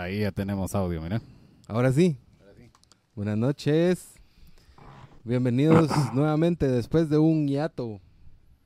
Ahí 0.00 0.20
ya 0.20 0.32
tenemos 0.32 0.74
audio, 0.74 1.02
mira. 1.02 1.20
Ahora 1.68 1.92
sí. 1.92 2.16
Buenas 3.14 3.36
noches. 3.36 4.14
Bienvenidos 5.24 5.90
nuevamente 6.14 6.66
después 6.68 7.10
de 7.10 7.18
un 7.18 7.46
hiato 7.46 8.00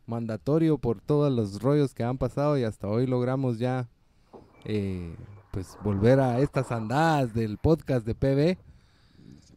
mandatorio 0.07 0.79
por 0.79 1.01
todos 1.01 1.33
los 1.33 1.61
rollos 1.61 1.93
que 1.93 2.05
han 2.05 2.19
pasado 2.19 2.57
y 2.57 2.63
hasta 2.63 2.87
hoy 2.87 3.09
logramos 3.09 3.59
ya 3.59 3.89
eh, 4.65 5.17
pues 5.51 5.77
volver 5.83 6.21
a 6.21 6.39
estas 6.39 6.71
andadas 6.71 7.35
del 7.35 7.59
podcast 7.59 8.07
de 8.07 8.15
PB. 8.15 8.59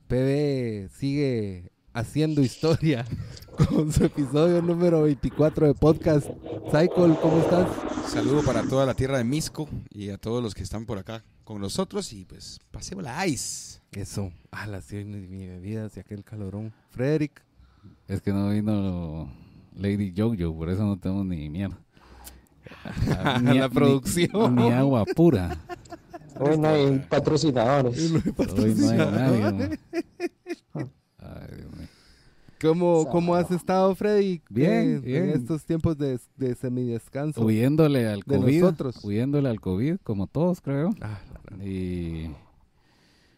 PB 0.08 0.90
sigue 0.98 1.72
haciendo 1.94 2.42
historia 2.42 3.06
con 3.70 3.94
su 3.94 4.06
episodio 4.06 4.64
número 4.64 5.04
24 5.04 5.68
de 5.68 5.74
podcast. 5.76 6.26
Cycle, 6.72 7.16
¿cómo 7.22 7.38
estás? 7.38 7.70
Saludo 8.08 8.42
para 8.44 8.64
toda 8.64 8.88
la 8.88 8.96
tierra 8.96 9.20
de 9.20 9.26
Misco 9.26 9.70
y 9.92 10.10
a 10.10 10.18
todos 10.18 10.42
los 10.42 10.56
que 10.56 10.64
están 10.64 10.88
por 10.88 10.98
acá 10.98 11.24
con 11.48 11.62
nosotros 11.62 12.12
y 12.12 12.26
pues 12.26 12.60
pasemos 12.72 13.06
la 13.06 13.26
ice. 13.26 13.80
Eso, 13.94 14.34
a 14.52 14.68
las 14.68 14.92
mi 14.92 15.48
bebida 15.48 15.90
y 15.96 16.00
aquel 16.02 16.26
calorón. 16.26 16.74
Frederick. 16.90 17.42
Es 18.10 18.22
que 18.22 18.34
no 18.34 18.50
vino 18.50 19.32
Lady 19.74 20.14
Jojo, 20.16 20.54
por 20.54 20.70
eso 20.70 20.84
no 20.84 21.00
tenemos 21.00 21.26
ni 21.26 21.50
mierda. 21.50 21.80
Ni 23.42 23.60
la 23.60 23.70
producción. 23.70 24.56
Ni, 24.56 24.72
agua 24.72 25.06
pura. 25.06 25.58
Hoy 26.38 26.58
no 26.58 26.68
hay 26.68 27.00
patrocinadores. 27.10 28.12
Hoy 28.58 28.76
no 28.76 28.90
hay 28.90 28.98
nadie. 28.98 29.80
¿Cómo, 32.62 33.08
¿Cómo 33.10 33.36
has 33.36 33.52
estado, 33.52 33.94
Freddy? 33.96 34.42
Bien, 34.50 34.96
Eh, 34.98 35.00
bien. 35.00 35.24
En 35.26 35.30
estos 35.32 35.64
tiempos 35.66 35.98
de, 35.98 36.20
de 36.38 36.56
semidescanso. 36.56 37.44
Huyéndole 37.46 38.08
al 38.08 38.22
De 38.26 38.38
COVID. 38.38 38.62
nosotros. 38.62 39.04
Huyéndole 39.04 39.50
al 39.50 39.60
COVID, 39.62 39.98
como 40.04 40.28
todos, 40.28 40.62
creo. 40.62 40.90
Ah, 41.02 41.20
Y 41.64 42.32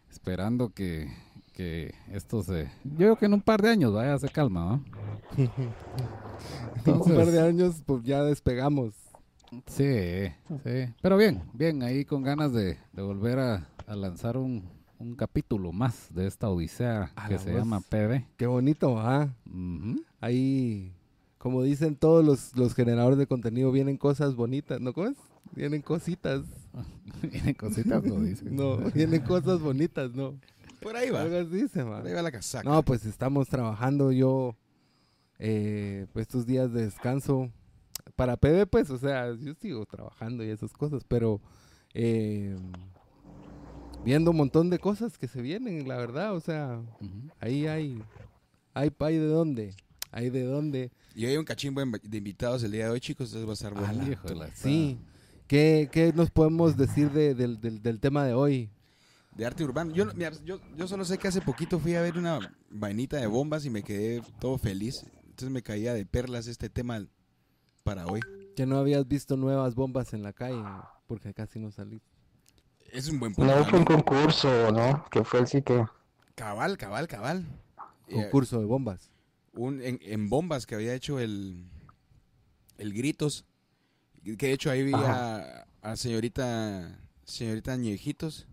esperando 0.09 0.69
que, 0.73 1.09
que 1.53 1.93
esto 2.11 2.43
se... 2.43 2.69
Yo 2.83 2.97
creo 2.97 3.15
que 3.17 3.25
en 3.25 3.33
un 3.33 3.41
par 3.41 3.61
de 3.61 3.69
años 3.69 3.93
vaya 3.93 4.17
se 4.17 4.29
calma, 4.29 4.65
¿no? 4.65 5.43
en 6.85 6.93
un 6.93 7.15
par 7.15 7.25
de 7.27 7.41
años 7.41 7.81
pues 7.85 8.03
ya 8.03 8.23
despegamos. 8.23 8.93
Sí, 9.65 10.27
sí. 10.63 10.93
Pero 11.01 11.17
bien, 11.17 11.41
bien, 11.53 11.81
ahí 11.83 12.05
con 12.05 12.21
ganas 12.23 12.53
de, 12.53 12.77
de 12.93 13.01
volver 13.01 13.39
a, 13.39 13.67
a 13.87 13.95
lanzar 13.95 14.37
un, 14.37 14.63
un 14.99 15.15
capítulo 15.15 15.71
más 15.71 16.13
de 16.13 16.27
esta 16.27 16.49
odisea 16.49 17.11
A 17.15 17.29
que 17.29 17.39
se 17.39 17.51
voz. 17.51 17.59
llama 17.59 17.79
PB. 17.79 18.25
Qué 18.37 18.45
bonito, 18.45 18.99
¿ah? 18.99 19.33
Ahí, 20.19 20.93
como 21.37 21.63
dicen 21.63 21.95
todos 21.95 22.23
los, 22.23 22.55
los 22.57 22.75
generadores 22.75 23.17
de 23.17 23.25
contenido, 23.25 23.71
vienen 23.71 23.97
cosas 23.97 24.35
bonitas, 24.35 24.81
¿no? 24.81 24.93
¿Cómo 24.93 25.07
es? 25.07 25.17
Vienen 25.53 25.81
cositas. 25.81 26.43
Vienen 27.23 27.55
cositas, 27.55 28.05
lo 28.05 28.19
dicen. 28.21 28.55
No, 28.55 28.77
vienen 28.77 29.21
cosas 29.21 29.59
bonitas, 29.59 30.13
¿no? 30.13 30.35
Por 30.81 30.95
ahí 30.95 31.09
va. 31.09 31.23
Por 31.23 31.33
ahí 32.05 32.13
va 32.13 32.21
la 32.21 32.31
casaca. 32.31 32.69
No, 32.69 32.83
pues 32.83 33.05
estamos 33.05 33.47
trabajando 33.49 34.11
yo 34.11 34.55
eh, 35.39 36.05
pues, 36.13 36.27
estos 36.27 36.45
días 36.45 36.71
de 36.71 36.83
descanso 36.83 37.49
para 38.15 38.37
PB, 38.37 38.67
pues, 38.69 38.89
o 38.89 38.97
sea, 38.97 39.33
yo 39.33 39.53
sigo 39.55 39.85
trabajando 39.85 40.43
y 40.43 40.49
esas 40.49 40.73
cosas, 40.73 41.03
pero 41.07 41.41
eh, 41.93 42.55
viendo 44.03 44.31
un 44.31 44.37
montón 44.37 44.69
de 44.69 44.79
cosas 44.79 45.17
que 45.17 45.27
se 45.27 45.41
vienen, 45.41 45.87
la 45.87 45.97
verdad, 45.97 46.35
o 46.35 46.39
sea, 46.39 46.81
Ujú. 47.01 47.29
ahí 47.39 47.67
hay, 47.67 48.01
hay, 48.73 48.91
hay 48.99 49.17
de 49.17 49.27
dónde, 49.27 49.75
hay 50.11 50.29
de 50.29 50.43
dónde. 50.43 50.91
Y 51.15 51.25
hay 51.25 51.37
un 51.37 51.45
cachimbo 51.45 51.81
de 51.81 52.17
invitados 52.17 52.63
el 52.63 52.71
día 52.71 52.85
de 52.85 52.91
hoy, 52.91 52.99
chicos. 52.99 53.29
Entonces 53.33 53.47
va 53.47 53.51
a 53.51 53.53
estar 53.53 53.73
bueno. 53.73 54.51
Sí, 54.55 54.97
¿qué, 55.47 55.89
qué 55.91 56.13
nos 56.13 56.31
podemos 56.31 56.77
decir 56.77 57.11
de- 57.11 57.35
del, 57.35 57.59
del- 57.59 57.81
del 57.81 57.99
tema 57.99 58.25
de 58.25 58.33
hoy? 58.33 58.69
De 59.35 59.45
arte 59.45 59.63
urbano. 59.63 59.93
Yo, 59.93 60.05
no- 60.05 60.13
mira, 60.13 60.31
yo, 60.43 60.59
yo 60.77 60.87
solo 60.87 61.03
sé 61.05 61.17
que 61.17 61.27
hace 61.27 61.41
poquito 61.41 61.79
fui 61.79 61.95
a 61.95 62.01
ver 62.01 62.17
una 62.17 62.39
vainita 62.69 63.17
de 63.17 63.27
bombas 63.27 63.65
y 63.65 63.69
me 63.69 63.83
quedé 63.83 64.21
todo 64.39 64.57
feliz. 64.57 65.05
Entonces 65.23 65.49
me 65.49 65.61
caía 65.61 65.93
de 65.93 66.05
perlas 66.05 66.47
este 66.47 66.69
tema 66.69 67.05
para 67.83 68.05
hoy. 68.07 68.21
Que 68.55 68.65
no 68.65 68.77
habías 68.77 69.07
visto 69.07 69.37
nuevas 69.37 69.75
bombas 69.75 70.13
en 70.13 70.23
la 70.23 70.33
calle, 70.33 70.61
porque 71.07 71.33
casi 71.33 71.59
no 71.59 71.71
salí. 71.71 72.01
Es 72.93 73.09
un 73.09 73.19
buen 73.19 73.33
punto. 73.33 73.55
No 73.55 73.65
fue 73.65 73.79
un 73.79 73.85
concurso, 73.85 74.71
¿no? 74.71 75.05
Que 75.09 75.23
fue 75.23 75.39
el 75.41 75.47
sí 75.47 75.61
que... 75.61 75.85
Cabal, 76.35 76.77
cabal, 76.77 77.07
cabal. 77.07 77.45
Eh, 78.07 78.13
Concurso 78.15 78.59
de 78.59 78.65
bombas. 78.65 79.11
un, 79.53 79.81
en, 79.81 79.99
en 80.01 80.29
bombas 80.29 80.65
que 80.65 80.75
había 80.75 80.93
hecho 80.93 81.19
el, 81.19 81.65
el 82.77 82.93
Gritos. 82.93 83.45
Que 84.23 84.47
de 84.47 84.53
hecho 84.53 84.69
ahí 84.71 84.83
vi 84.83 84.93
a, 84.93 85.65
a 85.81 85.95
señorita, 85.95 86.99
señorita 87.23 87.75
Ñejitos. 87.75 88.47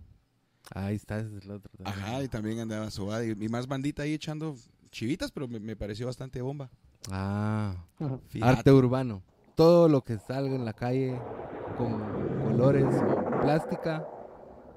Ahí 0.74 0.96
está, 0.96 1.18
ese 1.20 1.36
es 1.38 1.44
el 1.44 1.50
otro. 1.52 1.70
también. 1.76 2.04
Ajá, 2.04 2.22
y 2.22 2.28
también 2.28 2.58
andaba 2.60 2.90
Sobada. 2.90 3.24
Y, 3.24 3.30
y 3.30 3.48
más 3.48 3.66
bandita 3.68 4.02
ahí 4.02 4.14
echando 4.14 4.56
chivitas, 4.90 5.30
pero 5.30 5.46
me, 5.48 5.60
me 5.60 5.76
pareció 5.76 6.06
bastante 6.06 6.42
bomba. 6.42 6.70
Ah, 7.10 7.76
Fíjate. 8.28 8.58
arte 8.58 8.72
urbano. 8.72 9.22
Todo 9.54 9.88
lo 9.88 10.02
que 10.02 10.18
salga 10.18 10.54
en 10.54 10.64
la 10.64 10.72
calle 10.72 11.18
con 11.78 12.00
colores 12.44 12.84
o 12.84 13.40
plástica 13.42 14.04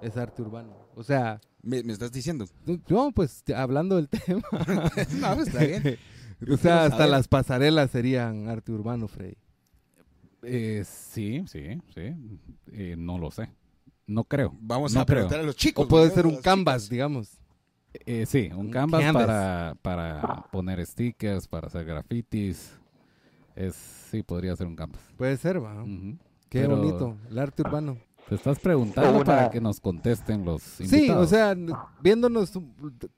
es 0.01 0.17
arte 0.17 0.41
urbano. 0.41 0.75
O 0.95 1.03
sea, 1.03 1.39
¿Me, 1.61 1.83
me 1.83 1.93
estás 1.93 2.11
diciendo? 2.11 2.45
no, 2.87 3.11
pues 3.11 3.43
hablando 3.55 3.95
del 3.97 4.07
tema. 4.25 4.41
no, 4.51 5.35
pues 5.35 5.47
está 5.47 5.63
bien. 5.65 5.97
o 6.51 6.57
sea, 6.57 6.83
hasta 6.85 6.97
saber. 6.97 7.09
las 7.11 7.27
pasarelas 7.27 7.91
serían 7.91 8.47
arte 8.47 8.71
urbano, 8.71 9.07
Freddy. 9.07 9.35
Eh, 10.43 10.83
sí, 10.85 11.43
sí, 11.47 11.81
sí. 11.93 12.13
Eh, 12.71 12.95
no 12.97 13.17
lo 13.17 13.29
sé. 13.29 13.49
No 14.07 14.23
creo. 14.23 14.55
Vamos 14.61 14.93
No 14.93 15.01
a 15.01 15.05
creo. 15.05 15.17
preguntar 15.17 15.39
a 15.41 15.43
los 15.43 15.55
chicos. 15.55 15.85
O 15.85 15.87
puede 15.87 16.09
ser 16.11 16.25
un 16.25 16.37
canvas, 16.41 16.83
chicas. 16.83 16.89
digamos. 16.89 17.37
Eh, 18.05 18.25
sí, 18.25 18.49
un 18.53 18.67
Un 18.67 18.71
canvas, 18.71 19.01
canvas. 19.01 19.25
Para, 19.25 19.75
para 19.81 20.47
poner 20.51 20.85
stickers, 20.85 21.47
para 21.47 21.67
hacer 21.67 21.85
grafitis. 21.85 22.73
Es, 23.55 23.75
sí, 23.75 24.23
podría 24.23 24.55
ser 24.55 24.67
un 24.67 24.75
canvas. 24.75 25.01
Puede 25.17 25.35
ser, 25.37 25.61
va. 25.61 25.83
Qué 26.49 26.61
Pero 26.61 26.77
bonito, 26.77 27.17
el 27.29 27.37
arte 27.37 27.61
urbano. 27.63 27.97
Te 28.29 28.35
estás 28.35 28.59
preguntando 28.59 29.15
Una- 29.15 29.25
para 29.25 29.49
que 29.49 29.59
nos 29.59 29.79
contesten 29.79 30.45
los 30.45 30.61
Sí, 30.61 30.83
invitados. 30.83 31.25
o 31.25 31.29
sea, 31.29 31.55
viéndonos 31.99 32.53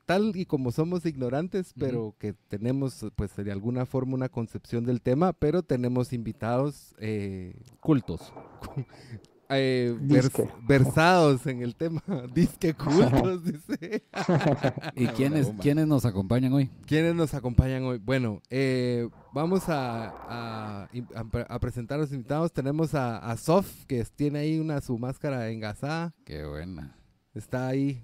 tal 0.05 0.31
y 0.35 0.45
como 0.45 0.71
somos 0.71 1.05
ignorantes, 1.05 1.73
pero 1.77 2.15
que 2.17 2.33
tenemos, 2.47 3.05
pues, 3.17 3.35
de 3.35 3.51
alguna 3.51 3.85
forma 3.85 4.13
una 4.13 4.29
concepción 4.29 4.85
del 4.85 5.01
tema, 5.01 5.33
pero 5.33 5.63
tenemos 5.63 6.13
invitados 6.13 6.95
eh, 6.99 7.53
cultos. 7.81 8.31
eh, 9.51 9.95
vers- 10.01 10.49
versados 10.67 11.45
en 11.47 11.61
el 11.61 11.75
tema. 11.75 12.01
Disque 12.33 12.73
cultos, 12.73 13.43
dice. 13.45 14.03
¿Y 14.95 15.03
Una 15.03 15.13
quiénes, 15.13 15.51
quiénes 15.61 15.87
nos 15.87 16.05
acompañan 16.05 16.53
hoy? 16.53 16.69
¿Quiénes 16.85 17.15
nos 17.15 17.33
acompañan 17.33 17.83
hoy? 17.83 17.97
Bueno, 17.99 18.41
eh, 18.49 19.07
vamos 19.33 19.69
a, 19.69 20.07
a- 20.07 20.89
a 21.15 21.23
pre- 21.25 21.45
a 21.47 21.59
presentar 21.59 21.97
a 21.99 22.01
los 22.01 22.11
invitados. 22.11 22.51
Tenemos 22.51 22.93
a, 22.95 23.17
a 23.17 23.37
Sof, 23.37 23.85
que 23.85 24.03
tiene 24.15 24.39
ahí 24.39 24.59
una 24.59 24.81
su 24.81 24.97
máscara 24.97 25.49
engasada. 25.49 26.13
Qué 26.25 26.45
buena. 26.45 26.95
Está 27.33 27.67
ahí. 27.67 28.03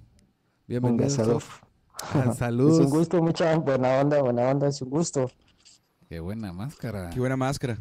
Bienvenido. 0.66 1.08
Sof. 1.10 1.62
Ah, 2.14 2.26
Es 2.30 2.36
Saludos. 2.38 2.78
un 2.80 2.90
gusto, 2.90 3.20
mucha 3.22 3.56
buena 3.58 4.00
onda, 4.00 4.22
buena 4.22 4.42
onda, 4.48 4.68
es 4.68 4.80
un 4.82 4.90
gusto. 4.90 5.30
Qué 6.08 6.20
buena 6.20 6.52
máscara. 6.52 7.10
Qué 7.10 7.18
buena 7.20 7.36
máscara. 7.36 7.76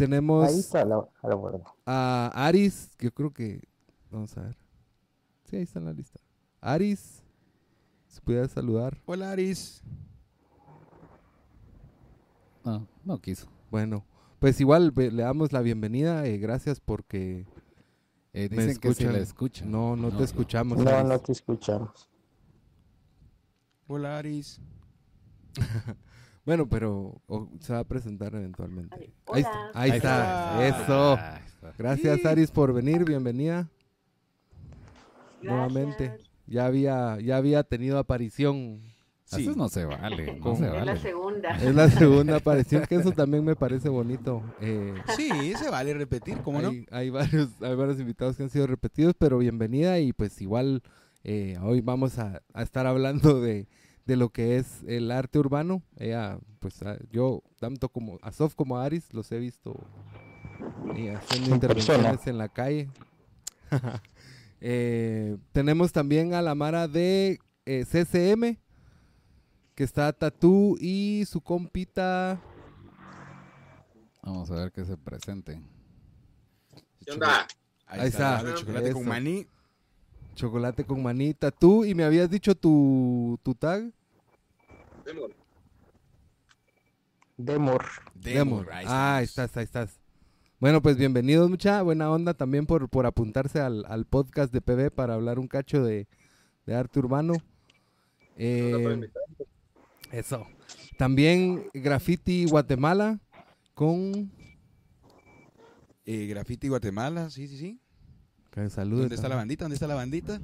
Tenemos 0.00 0.48
Ahí 0.48 0.58
está 0.60 0.82
la, 0.86 1.06
a 1.22 1.28
la 1.28 1.34
buena. 1.34 1.58
a 1.84 2.30
Aris, 2.34 2.90
que 2.96 3.08
yo 3.08 3.12
creo 3.12 3.32
que... 3.34 3.60
Vamos 4.10 4.34
a 4.38 4.42
ver. 4.44 4.56
Sí, 5.44 5.56
ahí 5.56 5.62
está 5.62 5.78
en 5.78 5.84
la 5.84 5.92
lista. 5.92 6.18
Aris, 6.62 7.22
si 8.06 8.18
pudiera 8.22 8.48
saludar. 8.48 8.96
Hola, 9.04 9.30
Aris. 9.30 9.82
No, 12.64 12.88
no 13.04 13.18
quiso. 13.20 13.46
Bueno, 13.70 14.06
pues 14.38 14.58
igual 14.62 14.90
le 14.96 15.10
damos 15.22 15.52
la 15.52 15.60
bienvenida. 15.60 16.26
eh, 16.26 16.38
gracias 16.38 16.80
porque... 16.80 17.46
Eh, 18.32 18.48
Me 18.50 18.62
dicen 18.64 18.80
que 18.80 18.88
escuchan. 18.88 19.12
la 19.12 19.18
escuchan. 19.18 19.70
No, 19.70 19.96
no, 19.96 20.16
te 20.16 20.24
escuchamos. 20.24 20.78
No, 20.78 20.88
Aris. 20.88 21.08
no 21.10 21.18
te 21.18 21.32
escuchamos. 21.32 22.08
Hola, 23.86 24.16
Aris. 24.16 24.60
Bueno, 26.44 26.68
pero 26.68 27.20
o- 27.26 27.48
se 27.60 27.72
va 27.72 27.80
a 27.80 27.84
presentar 27.84 28.34
eventualmente. 28.34 29.12
Hola. 29.26 29.36
Ahí 29.36 29.42
está. 29.42 29.70
Ahí 29.74 29.90
Ahí 29.90 29.96
está. 29.96 30.66
está. 30.66 31.38
Eso. 31.38 31.72
Gracias, 31.78 32.24
Aris, 32.26 32.50
por 32.50 32.72
venir. 32.72 33.04
Bienvenida 33.04 33.68
nuevamente. 35.42 36.16
Ya 36.46 36.66
había, 36.66 37.18
ya 37.20 37.36
había 37.36 37.62
tenido 37.62 37.98
aparición. 37.98 38.80
Sí. 39.24 39.42
Eso 39.42 39.54
no 39.54 39.68
se 39.68 39.84
vale. 39.84 40.40
No 40.40 40.56
se 40.56 40.66
Es 40.66 40.84
la 40.84 40.96
segunda. 40.96 41.50
Es 41.56 41.74
la 41.74 41.88
segunda 41.88 42.36
aparición, 42.38 42.84
que 42.88 42.96
eso 42.96 43.12
también 43.12 43.44
me 43.44 43.54
parece 43.54 43.88
bonito. 43.88 44.42
Eh, 44.60 44.92
Sí, 45.16 45.52
se 45.54 45.70
vale 45.70 45.94
repetir, 45.94 46.38
¿cómo 46.38 46.60
no? 46.60 46.70
hay, 46.70 46.84
hay 46.90 47.10
varios, 47.10 47.50
hay 47.62 47.74
varios 47.76 48.00
invitados 48.00 48.36
que 48.36 48.42
han 48.42 48.50
sido 48.50 48.66
repetidos, 48.66 49.14
pero 49.16 49.38
bienvenida 49.38 50.00
y 50.00 50.12
pues 50.12 50.40
igual 50.42 50.82
eh, 51.22 51.56
hoy 51.62 51.80
vamos 51.80 52.18
a, 52.18 52.42
a 52.54 52.62
estar 52.62 52.88
hablando 52.88 53.40
de, 53.40 53.68
de 54.10 54.16
lo 54.16 54.30
que 54.30 54.56
es 54.56 54.82
el 54.88 55.12
arte 55.12 55.38
urbano. 55.38 55.82
Ella, 55.96 56.38
pues 56.58 56.82
a- 56.82 56.98
yo, 57.12 57.44
tanto 57.60 57.88
como 57.88 58.18
a 58.22 58.32
Sof 58.32 58.56
como 58.56 58.76
a 58.76 58.84
Aris, 58.84 59.14
los 59.14 59.30
he 59.30 59.38
visto 59.38 59.86
eh, 60.96 61.14
haciendo 61.14 61.54
En 61.54 61.60
persona. 61.60 61.94
intervenciones 61.98 62.26
en 62.26 62.38
la 62.38 62.48
calle. 62.48 62.88
Eh, 64.62 65.38
tenemos 65.52 65.90
también 65.90 66.34
a 66.34 66.42
la 66.42 66.54
Mara 66.54 66.86
de 66.86 67.38
eh, 67.64 67.86
CCM, 67.86 68.58
que 69.74 69.84
está 69.84 70.12
Tatú 70.12 70.76
y 70.78 71.24
su 71.26 71.40
compita. 71.40 72.38
Vamos 74.22 74.50
a 74.50 74.56
ver 74.56 74.70
que 74.70 74.84
se 74.84 74.98
presenten. 74.98 75.66
¿Qué 77.06 77.12
onda? 77.12 77.46
Ahí, 77.86 78.00
Ahí 78.02 78.08
está. 78.08 78.54
chocolate 78.54 78.92
con 78.92 79.08
maní. 79.08 79.46
Chocolate 80.34 80.84
con 80.84 81.02
maní, 81.02 81.32
Tatú. 81.32 81.86
Y 81.86 81.94
me 81.94 82.04
habías 82.04 82.28
dicho 82.28 82.54
tu, 82.54 83.40
tu 83.42 83.54
tag. 83.54 83.90
Demon. 85.10 85.32
Demor. 87.36 87.84
Demor. 88.14 88.72
Ahí 88.72 88.84
Ah, 88.88 89.16
ahí 89.16 89.24
estás, 89.24 89.56
ahí 89.56 89.64
estás. 89.64 89.98
Bueno, 90.60 90.80
pues 90.82 90.96
bienvenidos, 90.96 91.50
mucha 91.50 91.82
buena 91.82 92.12
onda 92.12 92.32
también 92.34 92.64
por, 92.64 92.88
por 92.88 93.06
apuntarse 93.06 93.60
al, 93.60 93.84
al 93.86 94.04
podcast 94.04 94.52
de 94.52 94.60
PB 94.60 94.94
para 94.94 95.14
hablar 95.14 95.40
un 95.40 95.48
cacho 95.48 95.82
de, 95.82 96.06
de 96.64 96.74
arte 96.76 97.00
urbano. 97.00 97.34
Eh, 98.36 99.10
eso. 100.12 100.46
También 100.96 101.66
Graffiti 101.74 102.44
Guatemala 102.44 103.18
con... 103.74 104.30
Eh, 106.06 106.26
Graffiti 106.26 106.68
Guatemala, 106.68 107.30
sí, 107.30 107.48
sí, 107.48 107.58
sí. 107.58 107.80
que 108.52 108.70
salude 108.70 109.00
¿Dónde 109.00 109.14
está 109.16 109.28
la 109.28 109.36
bandita? 109.36 109.64
¿Dónde 109.64 109.74
está 109.74 109.86
la 109.88 109.94
bandita? 109.96 110.40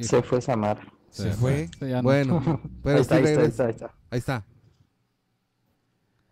Se 0.00 0.20
fue 0.22 0.40
Samar. 0.40 0.93
Se 1.14 1.30
fue. 1.32 1.68
Sí, 1.78 1.88
ya 1.88 1.96
no. 1.96 2.02
Bueno, 2.02 2.60
pero 2.82 2.96
ahí, 2.96 3.02
está, 3.02 3.16
ahí, 3.16 3.24
está, 3.24 3.42
ahí 3.42 3.48
está, 3.48 3.64
ahí 3.64 3.70
está. 3.70 3.94
Ahí 4.10 4.18
está. 4.18 4.46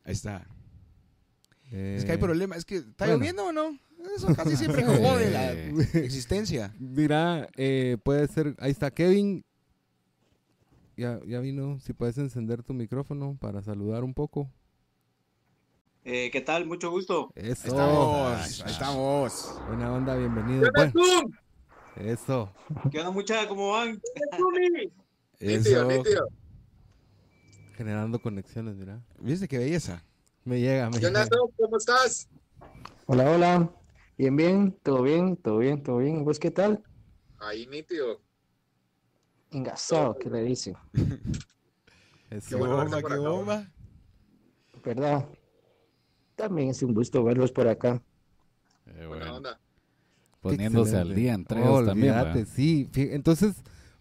Ahí 0.04 0.12
está. 0.12 0.46
Eh, 1.70 1.96
Es 1.98 2.04
que 2.04 2.12
hay 2.12 2.18
problema. 2.18 2.56
Es 2.56 2.64
que, 2.64 2.76
¿está 2.76 3.04
bueno. 3.06 3.18
lloviendo 3.18 3.46
o 3.46 3.52
no? 3.52 3.78
Eso 4.16 4.26
casi 4.36 4.56
siempre 4.56 4.84
jode 4.84 5.30
la 5.30 5.52
existencia. 6.00 6.74
Mira, 6.80 7.48
eh, 7.56 7.96
puede 8.02 8.26
ser... 8.26 8.56
Ahí 8.58 8.72
está 8.72 8.90
Kevin. 8.90 9.44
Ya, 10.96 11.20
ya 11.26 11.38
vino. 11.38 11.78
Si 11.78 11.92
puedes 11.92 12.18
encender 12.18 12.64
tu 12.64 12.74
micrófono 12.74 13.36
para 13.40 13.62
saludar 13.62 14.02
un 14.02 14.14
poco. 14.14 14.50
Eh, 16.04 16.30
¿Qué 16.32 16.40
tal? 16.40 16.66
Mucho 16.66 16.90
gusto. 16.90 17.30
Eso. 17.36 17.62
Ahí 17.62 17.70
estamos. 17.70 18.62
Ahí 18.62 18.72
estamos. 18.72 19.60
Buena 19.68 19.92
onda, 19.92 20.14
¿Qué 20.14 20.18
bienvenido. 20.18 20.68
Bueno, 20.74 20.92
tú? 20.92 21.32
Eso. 21.96 22.52
¿Qué 22.90 22.98
onda, 22.98 23.10
muchachos? 23.10 23.46
¿Cómo 23.46 23.72
van? 23.72 24.00
Eso. 25.38 25.84
nítido. 25.86 26.28
Generando 27.76 28.20
conexiones, 28.20 28.76
mira. 28.76 29.00
¿Viste 29.18 29.48
qué 29.48 29.58
belleza? 29.58 30.04
Me 30.44 30.60
llega, 30.60 30.90
me 30.90 30.98
¿Qué 31.00 31.06
onda, 31.06 31.24
llega. 31.24 31.36
tú? 31.36 31.52
¿Cómo 31.56 31.76
estás? 31.76 32.28
Hola, 33.06 33.30
hola. 33.30 33.70
Bien, 34.18 34.36
bien, 34.36 34.78
todo 34.82 35.02
bien, 35.02 35.36
todo 35.36 35.58
bien, 35.58 35.82
todo 35.82 35.98
bien. 35.98 36.24
¿Vos 36.24 36.38
qué 36.38 36.50
tal? 36.50 36.82
Ahí, 37.38 37.66
nítido. 37.66 38.20
Engasado, 39.50 40.16
¿qué 40.18 40.30
le 40.30 40.42
dicen? 40.44 40.76
Qué 42.30 42.38
Eso. 42.38 42.56
bueno 42.56 42.76
bomba, 42.76 43.00
qué 43.00 43.06
acá. 43.06 43.18
bomba. 43.18 43.70
¿Verdad? 44.82 45.28
También 46.34 46.70
es 46.70 46.82
un 46.82 46.94
gusto 46.94 47.22
verlos 47.22 47.52
por 47.52 47.68
acá. 47.68 48.02
Eh, 48.86 49.06
Buena 49.06 49.34
onda. 49.34 49.60
Poniéndose 50.42 50.96
al 50.98 51.14
día 51.14 51.32
entre 51.34 51.60
Oh, 51.62 51.76
ellos 51.78 51.86
también. 51.86 52.12
olvídate, 52.14 52.38
¿verdad? 52.40 52.52
sí. 52.54 52.88
Entonces, 52.94 53.54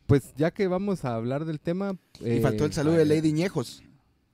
pues 0.08 0.34
ya 0.36 0.52
que 0.52 0.68
vamos 0.68 1.06
a 1.06 1.16
hablar 1.16 1.46
del 1.46 1.60
tema. 1.60 1.96
Y 2.20 2.40
faltó 2.42 2.66
el 2.66 2.72
eh, 2.72 2.74
saludo 2.74 2.96
de 2.96 3.06
Lady 3.06 3.32
Ñejos. 3.32 3.84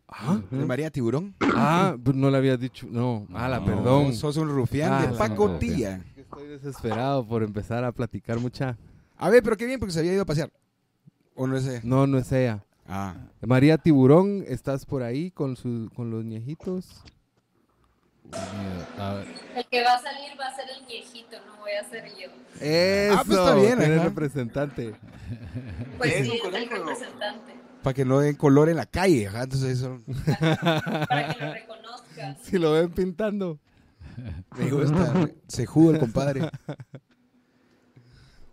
Ah, 0.07 0.39
De 0.49 0.65
María 0.65 0.89
Tiburón. 0.89 1.35
ah, 1.53 1.95
pues 2.01 2.15
no 2.15 2.31
le 2.31 2.37
había 2.37 2.55
dicho. 2.57 2.87
No, 2.89 3.27
ala, 3.33 3.59
No. 3.59 3.65
perdón. 3.65 4.13
Sos 4.15 4.37
un 4.37 4.47
rufián 4.49 4.93
Ah, 4.93 5.01
de 5.05 5.11
la 5.11 5.17
pacotilla. 5.17 6.01
Estoy 6.15 6.47
desesperado 6.47 7.27
por 7.27 7.43
empezar 7.43 7.83
a 7.83 7.91
platicar 7.91 8.39
mucha. 8.39 8.77
A 9.17 9.29
ver, 9.29 9.43
pero 9.43 9.57
qué 9.57 9.65
bien 9.65 9.79
porque 9.79 9.91
se 9.93 9.99
había 9.99 10.13
ido 10.13 10.21
a 10.21 10.25
pasear. 10.25 10.51
¿O 11.35 11.45
no 11.45 11.57
es 11.57 11.67
ella? 11.67 11.81
No, 11.83 12.07
no 12.07 12.17
es 12.17 12.31
ella. 12.31 12.63
Ah. 12.87 13.15
María 13.45 13.77
Tiburón, 13.77 14.45
¿estás 14.47 14.85
por 14.85 15.03
ahí 15.03 15.29
con, 15.31 15.57
su, 15.57 15.89
con 15.93 16.09
los 16.09 16.23
ñejitos? 16.23 17.03
A 18.33 19.13
ver, 19.13 19.27
El 19.55 19.65
que 19.67 19.83
va 19.83 19.93
a 19.95 20.01
salir 20.01 20.31
va 20.39 20.47
a 20.47 20.55
ser 20.55 20.65
el 20.77 20.85
viejito, 20.85 21.37
no 21.45 21.57
voy 21.59 21.71
a 21.71 21.83
ser 21.89 22.05
yo. 22.09 22.27
Eso, 22.59 23.15
Ah, 23.19 23.23
pues 23.25 23.37
está 23.39 23.55
bien, 23.55 23.81
eres 23.81 24.03
representante. 24.03 24.95
Pues 25.97 26.13
Es 26.13 26.27
sí, 26.27 26.33
es 26.37 26.43
el 26.53 26.69
representante. 26.69 27.53
Para 27.83 27.93
que 27.93 28.05
no 28.05 28.19
den 28.19 28.35
color 28.35 28.69
en 28.69 28.75
la 28.77 28.85
calle. 28.85 29.27
ajá, 29.27 29.43
Entonces 29.43 29.77
eso 29.79 29.99
Para 31.07 31.33
que 31.35 31.45
lo 31.45 31.53
reconozcas. 31.53 32.37
Si 32.41 32.57
lo 32.57 32.73
ven 32.73 32.89
pintando. 32.91 33.59
me 34.57 34.71
gusta. 34.71 35.29
Se 35.47 35.65
jugó 35.65 35.91
el 35.91 35.99
compadre. 35.99 36.49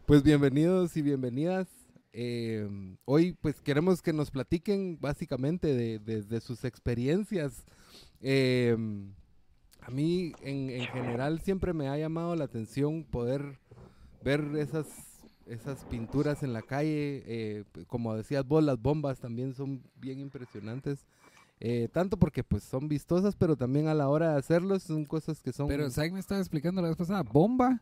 Pues 0.06 0.22
bienvenidos 0.22 0.96
y 0.96 1.02
bienvenidas. 1.02 1.66
Eh, 2.12 2.68
hoy 3.06 3.32
pues 3.40 3.60
queremos 3.62 4.02
que 4.02 4.12
nos 4.12 4.30
platiquen 4.30 4.98
básicamente 5.00 5.74
de, 5.74 5.98
de- 5.98 6.22
de 6.22 6.40
sus 6.40 6.64
experiencias. 6.64 7.64
Eh, 8.20 8.76
a 9.86 9.90
mí 9.90 10.32
en, 10.42 10.70
en 10.70 10.86
general 10.86 11.40
siempre 11.40 11.72
me 11.72 11.88
ha 11.88 11.98
llamado 11.98 12.34
la 12.36 12.44
atención 12.44 13.04
poder 13.04 13.58
ver 14.22 14.42
esas, 14.56 14.86
esas 15.46 15.84
pinturas 15.84 16.42
en 16.42 16.52
la 16.52 16.62
calle. 16.62 17.22
eh, 17.26 17.64
como 17.86 18.14
decías 18.14 18.46
vos, 18.46 18.64
las 18.64 18.80
bombas 18.80 19.20
también 19.20 19.54
son 19.54 19.82
bien 19.96 20.20
impresionantes. 20.20 21.04
Eh, 21.60 21.88
tanto 21.92 22.16
porque 22.18 22.42
pues 22.42 22.64
son 22.64 22.88
vistosas, 22.88 23.36
pero 23.36 23.56
también 23.56 23.86
a 23.86 23.94
la 23.94 24.08
hora 24.08 24.32
de 24.32 24.38
hacerlos 24.38 24.82
son 24.82 25.04
cosas 25.04 25.40
que 25.40 25.52
son... 25.52 25.68
Pero 25.68 25.88
Zach 25.90 26.12
me 26.12 26.20
estaba 26.20 26.40
explicando 26.40 26.82
la 26.82 26.88
vez 26.88 26.96
pasada, 26.96 27.22
bomba 27.22 27.80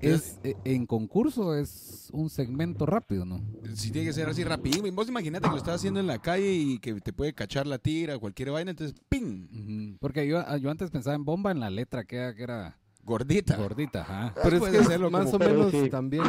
es 0.00 0.38
eh, 0.44 0.54
en 0.64 0.86
concurso 0.86 1.54
es 1.54 2.08
un 2.12 2.30
segmento 2.30 2.86
rápido, 2.86 3.24
¿no? 3.24 3.40
Si 3.74 3.90
tiene 3.90 4.06
que 4.08 4.12
ser 4.12 4.28
así 4.28 4.44
rapidísimo. 4.44 4.90
Vos 4.92 5.08
imagínate 5.08 5.44
que 5.46 5.52
lo 5.52 5.56
estás 5.58 5.76
haciendo 5.76 6.00
en 6.00 6.06
la 6.06 6.18
calle 6.20 6.52
y 6.52 6.78
que 6.78 6.94
te 7.00 7.12
puede 7.12 7.32
cachar 7.32 7.66
la 7.66 7.78
tira 7.78 8.16
o 8.16 8.20
cualquier 8.20 8.50
vaina. 8.50 8.70
Entonces, 8.70 8.96
¡ping! 9.08 9.96
Porque 10.00 10.26
yo, 10.26 10.38
ah, 10.38 10.56
yo 10.56 10.70
antes 10.70 10.90
pensaba 10.90 11.16
en 11.16 11.24
bomba 11.24 11.50
en 11.50 11.60
la 11.60 11.70
letra 11.70 12.04
que 12.04 12.16
era, 12.16 12.34
que 12.34 12.42
era 12.42 12.78
Gordita. 13.04 13.56
gordita, 13.56 14.02
ajá. 14.02 14.34
pero 14.42 14.56
es 14.56 14.60
puedes 14.60 14.74
que 14.76 14.80
es 14.82 14.86
hacerlo 14.86 15.10
más 15.10 15.30
como- 15.30 15.44
o 15.44 15.48
menos 15.48 15.70
sí. 15.72 15.88
también... 15.90 16.24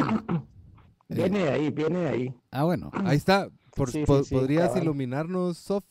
Viene 1.08 1.40
de 1.40 1.50
ahí, 1.50 1.70
viene 1.70 1.98
de 1.98 2.08
ahí. 2.08 2.34
Ah, 2.52 2.62
bueno. 2.64 2.90
Ahí 3.04 3.16
está. 3.16 3.48
Por- 3.74 3.90
Sí, 3.90 3.98
sí, 4.00 4.04
po- 4.06 4.22
sí, 4.22 4.34
¿Podrías 4.34 4.68
cabal. 4.68 4.82
iluminarnos, 4.84 5.58
Sof? 5.58 5.84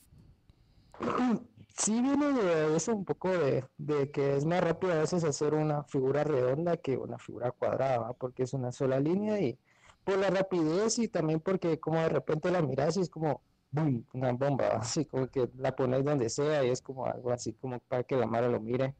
Sí 1.80 2.02
viene 2.02 2.34
de 2.34 2.76
eso 2.76 2.94
un 2.94 3.06
poco 3.06 3.30
de, 3.30 3.64
de 3.78 4.12
que 4.12 4.36
es 4.36 4.44
más 4.44 4.62
rápido 4.62 4.92
a 4.92 4.98
veces 4.98 5.24
hacer 5.24 5.54
una 5.54 5.86
figura 5.86 6.26
redonda 6.26 6.76
que 6.76 6.98
una 6.98 7.18
figura 7.18 7.52
cuadrada, 7.52 8.12
porque 8.14 8.44
es 8.44 8.54
una 8.54 8.74
sola 8.74 9.00
línea 9.00 9.40
y 9.40 9.58
por 10.04 10.18
la 10.18 10.30
rapidez 10.30 11.00
y 11.00 11.08
también 11.08 11.40
porque 11.40 11.80
como 11.80 11.98
de 12.00 12.10
repente 12.10 12.52
la 12.52 12.62
miras 12.62 12.98
y 12.98 13.02
es 13.02 13.10
como 13.10 13.42
¡boom! 13.72 14.06
una 14.14 14.34
bomba, 14.34 14.68
así 14.74 15.06
como 15.06 15.28
que 15.28 15.50
la 15.58 15.74
pones 15.74 16.04
donde 16.04 16.30
sea 16.30 16.66
y 16.66 16.70
es 16.70 16.82
como 16.82 17.06
algo 17.06 17.32
así 17.32 17.54
como 17.54 17.80
para 17.80 18.04
que 18.04 18.18
la 18.18 18.28
Mara 18.28 18.50
lo 18.50 18.60
mire. 18.60 18.94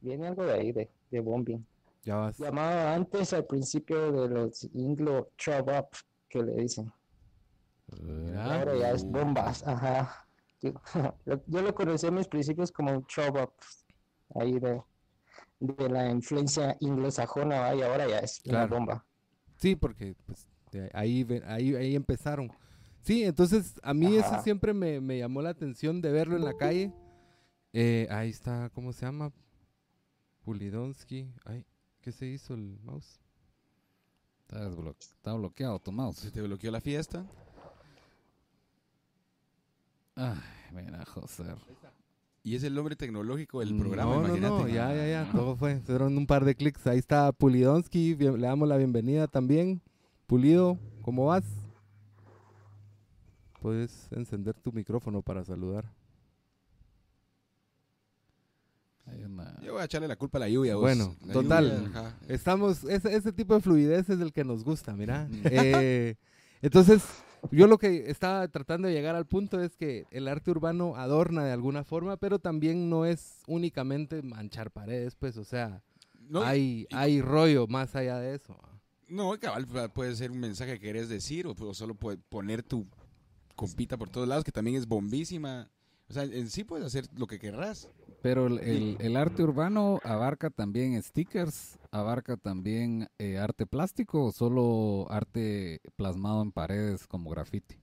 Viene 0.00 0.26
algo 0.26 0.44
de 0.44 0.52
ahí, 0.52 0.72
de, 0.72 0.90
de 1.12 1.20
bombing. 1.20 1.64
Ya 2.02 2.16
vas. 2.16 2.38
Llamado 2.38 2.88
antes 2.88 3.32
al 3.32 3.44
principio 3.44 4.10
de 4.10 4.28
los 4.28 4.68
Inglo 4.74 5.30
Chop 5.38 5.68
Up, 5.68 5.88
que 6.28 6.42
le 6.42 6.54
dicen. 6.56 6.92
Ahora 8.36 8.74
ya 8.76 8.90
es 8.90 9.04
bombas, 9.04 9.64
ajá. 9.64 10.26
Yo, 10.64 10.72
lo- 11.26 11.42
yo 11.46 11.62
lo 11.62 11.74
conocí 11.74 12.06
en 12.06 12.14
mis 12.14 12.28
principios 12.28 12.72
como 12.72 12.92
un 12.92 13.04
chop 13.06 13.36
up, 13.36 13.52
ahí 14.40 14.58
de, 14.58 14.82
de 15.60 15.88
la 15.88 16.10
influencia 16.10 16.76
anglosajona, 16.82 17.74
y 17.74 17.82
ahora 17.82 18.08
ya 18.08 18.18
es 18.20 18.40
una 18.46 18.66
Claro. 18.66 18.76
bomba. 18.76 19.06
Sí, 19.56 19.76
porque 19.76 20.14
pues, 20.26 20.48
ahí, 20.92 21.26
ahí, 21.46 21.74
ahí 21.74 21.94
empezaron. 21.94 22.50
Sí, 23.02 23.22
entonces 23.24 23.74
a 23.82 23.92
mí 23.92 24.16
eso 24.16 24.42
siempre 24.42 24.72
me, 24.72 25.00
me 25.00 25.18
llamó 25.18 25.42
la 25.42 25.50
atención 25.50 26.00
de 26.00 26.10
verlo 26.10 26.36
en 26.36 26.44
la 26.44 26.54
calle. 26.54 26.92
Eh, 27.72 28.06
ahí 28.10 28.30
está, 28.30 28.70
¿cómo 28.70 28.92
se 28.92 29.04
llama? 29.04 29.32
Pulidonsky. 30.44 31.30
Ay, 31.44 31.64
¿qué 32.00 32.12
se 32.12 32.26
hizo 32.26 32.54
el 32.54 32.78
mouse? 32.82 33.20
Está, 34.42 34.68
está 34.98 35.34
bloqueado 35.34 35.78
tu 35.80 35.92
mouse. 35.92 36.16
Se 36.18 36.30
te 36.30 36.40
bloqueó 36.42 36.70
la 36.70 36.80
fiesta. 36.80 37.26
Ay, 40.16 40.38
mira, 40.72 41.04
José. 41.06 41.44
Y 42.42 42.54
es 42.56 42.62
el 42.62 42.74
nombre 42.74 42.94
tecnológico 42.94 43.60
del 43.60 43.74
programa, 43.76 44.16
no, 44.16 44.20
no, 44.20 44.26
imagínate. 44.36 44.62
no, 44.62 44.68
ya, 44.68 44.94
ya, 44.94 45.06
ya, 45.08 45.32
todo 45.32 45.56
fue. 45.56 45.80
Fueron 45.80 46.16
un 46.18 46.26
par 46.26 46.44
de 46.44 46.54
clics. 46.54 46.86
Ahí 46.86 46.98
está 46.98 47.32
Pulidonsky, 47.32 48.14
le 48.16 48.38
damos 48.38 48.68
la 48.68 48.76
bienvenida 48.76 49.26
también. 49.26 49.80
Pulido, 50.26 50.78
¿cómo 51.02 51.26
vas? 51.26 51.44
Puedes 53.60 54.08
encender 54.12 54.54
tu 54.60 54.72
micrófono 54.72 55.22
para 55.22 55.42
saludar. 55.42 55.86
Una- 59.06 59.58
Yo 59.62 59.72
voy 59.72 59.82
a 59.82 59.84
echarle 59.84 60.08
la 60.08 60.16
culpa 60.16 60.38
a 60.38 60.40
la 60.40 60.48
lluvia. 60.48 60.74
vos. 60.74 60.82
Bueno, 60.82 61.14
La 61.26 61.32
total. 61.32 61.86
lluvia. 61.86 62.18
Estamos, 62.28 62.84
ese, 62.84 63.14
ese 63.16 63.32
tipo 63.32 63.54
de 63.54 63.60
fluidez 63.60 64.08
es 64.08 64.20
el 64.20 64.32
que 64.32 64.44
nos 64.44 64.64
gusta, 64.64 64.94
mira. 64.94 65.28
Eh, 65.44 66.14
entonces, 66.62 67.02
yo 67.50 67.66
lo 67.66 67.78
que 67.78 68.10
estaba 68.10 68.46
tratando 68.48 68.88
de 68.88 68.94
llegar 68.94 69.14
al 69.14 69.26
punto 69.26 69.60
es 69.60 69.76
que 69.76 70.06
el 70.10 70.28
arte 70.28 70.50
urbano 70.50 70.96
adorna 70.96 71.44
de 71.44 71.52
alguna 71.52 71.84
forma, 71.84 72.16
pero 72.16 72.38
también 72.38 72.88
no 72.90 73.04
es 73.06 73.40
únicamente 73.46 74.22
manchar 74.22 74.70
paredes, 74.70 75.14
pues, 75.16 75.36
o 75.36 75.44
sea, 75.44 75.82
No, 76.28 76.42
hay, 76.42 76.86
hay 76.92 77.20
rollo 77.20 77.66
más 77.66 77.94
allá 77.96 78.18
de 78.18 78.34
eso. 78.36 78.54
¿va? 78.56 78.80
No, 79.08 79.38
cabal, 79.38 79.66
pu- 79.66 79.90
puede 79.92 80.16
ser 80.16 80.30
un 80.30 80.40
mensaje 80.40 80.74
que 80.74 80.80
querés 80.80 81.08
decir 81.08 81.46
o, 81.46 81.52
o 81.58 81.74
solo 81.74 81.94
puede 81.94 82.16
poner 82.16 82.62
tu 82.62 82.86
compita 83.54 83.96
por 83.96 84.08
todos 84.08 84.26
lados, 84.26 84.44
que 84.44 84.52
también 84.52 84.76
es 84.76 84.86
bombísima. 84.86 85.70
O 86.08 86.12
sea, 86.12 86.24
en 86.24 86.50
sí 86.50 86.64
puedes 86.64 86.86
hacer 86.86 87.06
lo 87.16 87.26
que 87.26 87.38
querrás. 87.38 87.88
Pero 88.24 88.46
el, 88.46 88.58
el- 88.60 88.96
el 89.00 89.16
arte 89.18 89.42
urbano 89.42 89.98
abarca 90.02 90.48
también 90.48 91.00
stickers, 91.02 91.78
abarca 91.90 92.38
también 92.38 93.06
eh, 93.18 93.36
arte 93.36 93.66
plástico 93.66 94.24
o 94.24 94.32
solo 94.32 95.06
arte 95.10 95.82
plasmado 95.96 96.40
en 96.40 96.50
paredes 96.50 97.06
como 97.06 97.28
graffiti. 97.28 97.76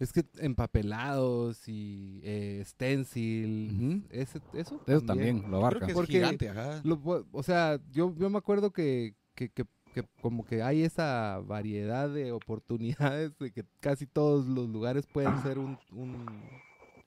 Es 0.00 0.12
que 0.12 0.24
empapelados 0.40 1.68
y 1.68 2.20
eh, 2.24 2.64
stencil, 2.66 4.04
ese- 4.10 4.40
eso, 4.54 4.80
Eso 4.88 5.02
también 5.02 5.36
lo 5.42 5.46
Creo 5.46 5.56
abarca. 5.60 5.86
que 5.86 5.92
es 5.92 5.96
Porque- 5.96 6.12
gigante, 6.14 6.48
ajá. 6.48 6.80
Lo 6.82 6.98
pu- 7.00 7.24
o 7.30 7.42
sea, 7.44 7.78
yo, 7.92 8.12
yo 8.16 8.28
me 8.28 8.38
acuerdo 8.38 8.72
que, 8.72 9.14
que, 9.36 9.50
que- 9.50 9.66
que 9.94 10.02
como 10.20 10.44
que 10.44 10.64
hay 10.64 10.82
esa 10.82 11.38
variedad 11.46 12.08
de 12.12 12.32
oportunidades 12.32 13.38
de 13.38 13.52
que 13.52 13.64
casi 13.78 14.06
todos 14.08 14.46
los 14.46 14.68
lugares 14.68 15.06
pueden 15.06 15.40
ser 15.42 15.60
un, 15.60 15.78
un, 15.92 16.26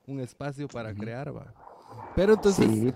un 0.08 0.20
espacio 0.22 0.70
para 0.70 0.94
crear, 0.94 1.36
va. 1.36 1.54
Pero 2.16 2.34
entonces, 2.34 2.94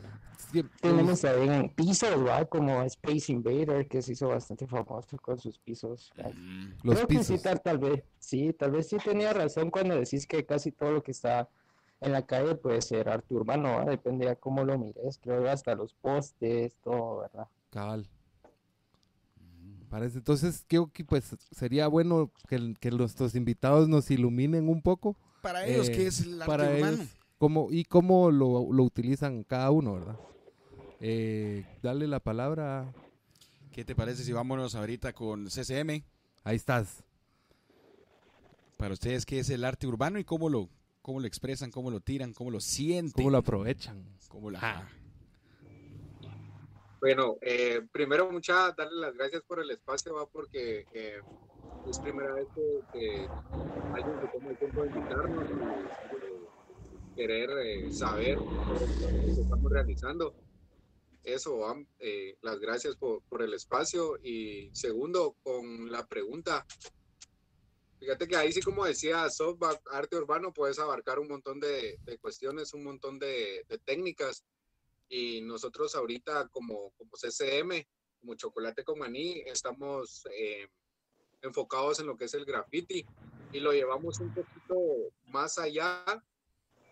Sí, 0.52 0.64
tenemos 0.80 1.20
también 1.22 1.70
pisos, 1.76 2.10
¿va? 2.26 2.46
Como 2.46 2.82
Space 2.84 3.32
Invader, 3.34 3.88
que 3.88 4.02
se 4.02 4.14
hizo 4.14 4.30
bastante 4.30 4.66
famoso 4.66 5.18
con 5.18 5.38
sus 5.40 5.58
pisos. 5.60 6.12
Mm. 6.16 6.68
los 6.84 6.96
Creo 6.96 7.08
que 7.08 7.24
sí, 7.24 7.38
tal, 7.40 7.62
tal 7.62 7.80
vez, 7.80 8.04
sí, 8.20 8.54
tal 8.54 8.72
vez 8.72 8.88
sí 8.88 8.98
tenía 9.04 9.34
razón 9.34 9.70
cuando 9.72 9.96
decís 9.96 10.26
que 10.26 10.46
casi 10.46 10.72
todo 10.72 10.92
lo 10.92 11.04
que 11.04 11.12
está 11.12 11.50
en 12.00 12.12
la 12.14 12.26
calle 12.26 12.56
puede 12.56 12.82
ser 12.82 13.10
arte 13.10 13.34
urbano, 13.34 13.74
¿va? 13.78 13.86
Depende 13.86 14.28
de 14.28 14.36
cómo 14.38 14.64
lo 14.64 14.78
mires, 14.78 15.20
creo 15.22 15.44
que 15.44 15.50
hasta 15.50 15.76
los 15.76 15.94
postes, 15.96 16.78
todo, 16.82 17.20
¿verdad? 17.22 17.48
Cabal. 17.72 18.08
Parece. 19.90 20.18
Entonces, 20.18 20.66
creo 20.68 20.92
que 20.92 21.04
pues 21.06 21.36
sería 21.52 21.88
bueno 21.88 22.32
que, 22.50 22.74
que 22.80 22.92
nuestros 22.92 23.36
invitados 23.36 23.88
nos 23.88 24.12
iluminen 24.12 24.68
un 24.70 24.82
poco 24.82 25.16
Para 25.42 25.66
ellos, 25.66 25.88
Eh, 25.90 25.92
¿qué 25.94 26.08
es 26.08 26.22
el 26.22 26.42
arte 26.42 26.46
para 26.46 26.64
urbano? 26.70 26.88
ellos 27.04 27.17
cómo, 27.38 27.68
y 27.72 27.84
cómo 27.86 28.32
lo, 28.32 28.68
lo 28.72 28.84
utilizan 28.84 29.44
cada 29.44 29.72
uno, 29.72 29.94
¿verdad? 29.94 30.18
Eh, 31.00 31.66
dale 31.82 32.08
la 32.08 32.20
palabra. 32.20 32.94
¿Qué 33.72 33.86
te 33.86 33.96
parece 33.96 34.24
si 34.24 34.34
vámonos 34.34 34.76
ahorita 34.76 35.14
con 35.14 35.48
CCM? 35.50 36.04
Ahí 36.44 36.56
estás. 36.56 37.04
Para 38.78 38.94
ustedes, 38.94 39.26
¿qué 39.26 39.40
es 39.40 39.50
el 39.50 39.64
arte 39.64 39.88
urbano 39.88 40.20
y 40.20 40.24
cómo 40.24 40.50
lo, 40.50 40.70
cómo 41.02 41.20
lo 41.20 41.28
expresan, 41.28 41.72
cómo 41.72 41.92
lo 41.92 42.00
tiran, 42.00 42.34
cómo 42.34 42.52
lo 42.52 42.60
sienten? 42.60 43.14
¿Cómo 43.14 43.30
lo 43.32 43.38
aprovechan? 43.38 44.04
cómo 44.30 44.50
la- 44.52 44.60
Ah. 44.62 44.88
Bueno, 47.00 47.36
eh, 47.42 47.82
primero, 47.92 48.32
muchas 48.32 48.76
darle 48.76 49.00
las 49.00 49.16
gracias 49.16 49.44
por 49.44 49.60
el 49.60 49.70
espacio, 49.70 50.16
va, 50.16 50.26
porque 50.26 50.86
eh, 50.94 51.20
es 51.88 52.00
primera 52.00 52.34
vez 52.34 52.48
que, 52.56 52.80
que 52.92 53.28
alguien 53.94 54.20
se 54.20 54.28
toma 54.28 54.50
el 54.50 54.58
tiempo 54.58 54.82
de 54.82 54.88
invitarnos 54.90 55.46
y 55.50 56.57
querer 57.18 57.50
eh, 57.50 57.92
saber 57.92 58.38
lo 58.38 58.78
que 58.78 59.42
estamos 59.42 59.72
realizando. 59.72 60.36
Eso, 61.24 61.60
eh, 62.00 62.38
las 62.42 62.60
gracias 62.60 62.96
por, 62.96 63.24
por 63.24 63.42
el 63.42 63.54
espacio. 63.54 64.18
Y 64.24 64.70
segundo, 64.74 65.36
con 65.44 65.92
la 65.92 66.06
pregunta. 66.06 66.66
Fíjate 68.00 68.28
que 68.28 68.36
ahí 68.36 68.52
sí, 68.52 68.62
como 68.62 68.86
decía 68.86 69.28
Softback, 69.30 69.82
arte 69.92 70.16
urbano, 70.16 70.54
puedes 70.54 70.78
abarcar 70.78 71.18
un 71.18 71.28
montón 71.28 71.60
de, 71.60 71.98
de 72.04 72.18
cuestiones, 72.20 72.74
un 72.76 72.84
montón 72.84 73.18
de, 73.18 73.66
de 73.68 73.80
técnicas 73.80 74.46
y 75.10 75.42
nosotros 75.42 75.96
ahorita 75.96 76.48
como, 76.50 76.92
como 76.92 77.12
CCM, 77.16 77.84
como 78.20 78.36
Chocolate 78.36 78.84
con 78.84 79.00
Maní, 79.00 79.42
estamos 79.48 80.28
eh, 80.32 80.68
enfocados 81.42 82.00
en 82.00 82.06
lo 82.06 82.16
que 82.16 82.26
es 82.26 82.34
el 82.36 82.46
graffiti 82.46 83.04
y 83.52 83.60
lo 83.60 83.72
llevamos 83.72 84.20
un 84.20 84.32
poquito 84.34 84.76
más 85.26 85.58
allá 85.58 86.06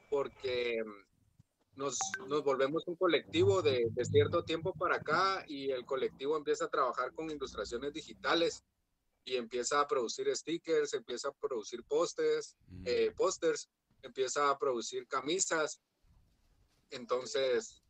porque 0.10 0.82
mm, 0.84 1.80
nos, 1.80 1.98
nos 2.28 2.44
volvemos 2.44 2.84
un 2.88 2.96
colectivo 2.96 3.62
de, 3.62 3.88
de 3.92 4.06
cierto 4.06 4.44
tiempo 4.44 4.74
para 4.74 4.98
acá 4.98 5.44
y 5.48 5.72
el 5.72 5.86
colectivo 5.86 6.38
empieza 6.38 6.66
a 6.66 6.70
trabajar 6.70 7.14
con 7.14 7.30
ilustraciones 7.30 7.92
digitales 7.94 8.64
y 9.26 9.36
empieza 9.36 9.80
a 9.82 9.88
producir 9.88 10.34
stickers, 10.36 10.94
empieza 10.94 11.30
a 11.30 11.34
producir 11.34 11.84
postes, 11.84 12.56
Mm. 12.70 12.84
eh, 12.86 13.12
pósters, 13.16 13.70
empieza 14.02 14.50
a 14.50 14.58
producir 14.58 15.08
camisas. 15.08 15.80
Entonces, 16.92 17.82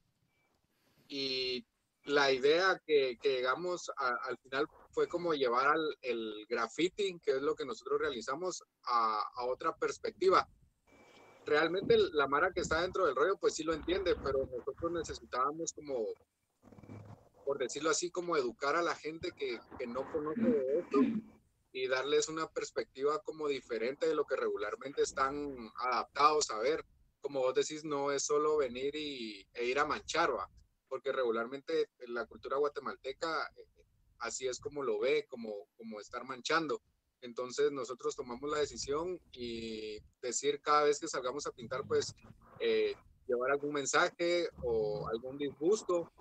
y 1.07 1.65
la 2.05 2.31
idea 2.31 2.81
que, 2.85 3.17
que 3.21 3.29
llegamos 3.29 3.91
a- 3.97 4.15
al 4.27 4.37
final 4.37 4.67
fue 4.91 5.07
como 5.07 5.33
llevar 5.33 5.67
al, 5.67 5.97
el 6.01 6.45
graffiti, 6.47 7.19
que 7.19 7.31
es 7.31 7.41
lo 7.41 7.55
que 7.55 7.65
nosotros 7.65 7.99
realizamos, 7.99 8.63
a, 8.83 9.21
a 9.35 9.45
otra 9.45 9.75
perspectiva. 9.75 10.47
Realmente 11.45 11.97
la 12.13 12.27
Mara 12.27 12.51
que 12.51 12.61
está 12.61 12.81
dentro 12.81 13.05
del 13.05 13.15
rollo, 13.15 13.37
pues 13.37 13.53
sí 13.53 13.63
lo 13.63 13.73
entiende, 13.73 14.15
pero 14.23 14.45
nosotros 14.45 14.91
necesitábamos 14.91 15.73
como, 15.73 16.05
por 17.43 17.57
decirlo 17.57 17.89
así, 17.89 18.09
como 18.09 18.35
educar 18.35 18.75
a 18.75 18.81
la 18.81 18.95
gente 18.95 19.31
que, 19.37 19.59
que 19.77 19.87
no 19.87 20.09
conoce 20.11 20.41
de 20.41 20.79
esto 20.79 20.97
y 21.71 21.87
darles 21.87 22.29
una 22.29 22.47
perspectiva 22.47 23.19
como 23.19 23.47
diferente 23.47 24.07
de 24.07 24.15
lo 24.15 24.25
que 24.25 24.37
regularmente 24.37 25.01
están 25.01 25.55
adaptados 25.77 26.49
a 26.49 26.59
ver. 26.59 26.83
Como 27.21 27.41
vos 27.41 27.53
decís, 27.53 27.83
no 27.83 28.11
es 28.11 28.23
solo 28.23 28.57
venir 28.57 28.95
y, 28.95 29.45
e 29.53 29.65
ir 29.65 29.79
a 29.79 29.85
manchar, 29.85 30.33
¿va? 30.33 30.49
porque 30.87 31.11
regularmente 31.11 31.89
la 32.07 32.25
cultura 32.25 32.57
guatemalteca 32.57 33.51
eh, 33.57 33.67
así 34.19 34.47
es 34.47 34.59
como 34.59 34.83
lo 34.83 34.99
ve, 34.99 35.25
como, 35.27 35.67
como 35.75 35.99
estar 35.99 36.23
manchando. 36.23 36.81
Entonces 37.25 37.71
nosotros 37.71 38.15
tomamos 38.15 38.49
la 38.49 38.59
decisión 38.59 39.19
y 39.33 39.99
decir 40.21 40.61
cada 40.61 40.83
vez 40.83 40.99
que 40.99 41.07
salgamos 41.07 41.47
a 41.47 41.51
pintar, 41.51 41.85
pues 41.87 42.15
eh, 42.59 42.93
llevar 43.27 43.51
algún 43.51 43.73
mensaje 43.73 44.47
o 44.63 45.07
algún 45.07 45.37
disgusto 45.37 46.11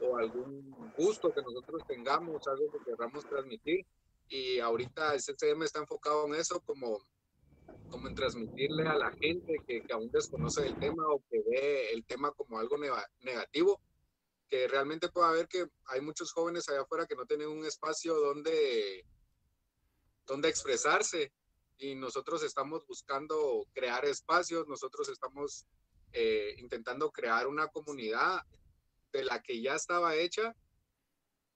o 0.00 0.16
algún 0.16 0.70
gusto 0.96 1.32
que 1.32 1.42
nosotros 1.42 1.82
tengamos, 1.86 2.46
algo 2.46 2.70
que 2.70 2.78
queramos 2.84 3.28
transmitir. 3.28 3.84
Y 4.28 4.60
ahorita 4.60 5.14
el 5.14 5.20
CCM 5.20 5.62
está 5.64 5.80
enfocado 5.80 6.26
en 6.26 6.36
eso, 6.36 6.60
como, 6.60 6.98
como 7.90 8.08
en 8.08 8.14
transmitirle 8.14 8.86
a 8.86 8.94
la 8.94 9.10
gente 9.12 9.56
que, 9.66 9.82
aún 9.92 10.10
desconoce 10.10 10.66
el 10.66 10.78
tema 10.78 11.04
o 11.08 11.22
que 11.28 11.42
ve 11.44 11.92
el 11.92 12.04
tema 12.04 12.30
como 12.32 12.58
algo 12.58 12.76
negativo, 13.20 13.80
que 14.48 14.68
realmente 14.68 15.08
pueda 15.08 15.32
ver 15.32 15.48
que 15.48 15.66
hay 15.86 16.00
muchos 16.00 16.32
jóvenes 16.32 16.68
allá 16.68 16.82
afuera 16.82 17.06
que 17.06 17.16
no 17.16 17.26
tienen 17.26 17.48
un 17.48 17.64
espacio 17.66 18.14
donde, 18.14 19.04
donde 20.32 20.48
expresarse 20.48 21.30
y 21.76 21.94
nosotros 21.94 22.42
estamos 22.42 22.86
buscando 22.86 23.66
crear 23.74 24.06
espacios, 24.06 24.66
nosotros 24.66 25.10
estamos 25.10 25.66
eh, 26.12 26.54
intentando 26.56 27.10
crear 27.10 27.46
una 27.46 27.68
comunidad 27.68 28.40
de 29.12 29.24
la 29.24 29.42
que 29.42 29.60
ya 29.60 29.74
estaba 29.74 30.16
hecha, 30.16 30.56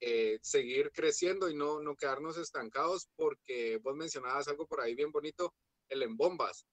eh, 0.00 0.38
seguir 0.42 0.92
creciendo 0.92 1.48
y 1.48 1.54
no, 1.54 1.80
no 1.80 1.96
quedarnos 1.96 2.36
estancados 2.36 3.08
porque 3.16 3.78
vos 3.78 3.96
mencionabas 3.96 4.46
algo 4.48 4.66
por 4.66 4.82
ahí 4.82 4.94
bien 4.94 5.10
bonito, 5.10 5.54
el 5.88 6.02
Embombas. 6.02 6.66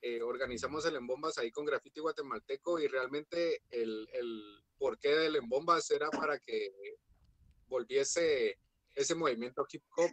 Eh, 0.00 0.22
organizamos 0.22 0.86
el 0.86 0.94
Embombas 0.94 1.38
ahí 1.38 1.50
con 1.50 1.64
Graffiti 1.64 1.98
Guatemalteco 1.98 2.78
y 2.78 2.86
realmente 2.86 3.62
el, 3.68 4.08
el 4.12 4.62
porqué 4.78 5.08
del 5.08 5.34
Embombas 5.34 5.90
era 5.90 6.08
para 6.08 6.38
que 6.38 6.70
volviese 7.66 8.60
ese 8.94 9.16
movimiento 9.16 9.66
hip 9.72 9.82
hop 9.96 10.12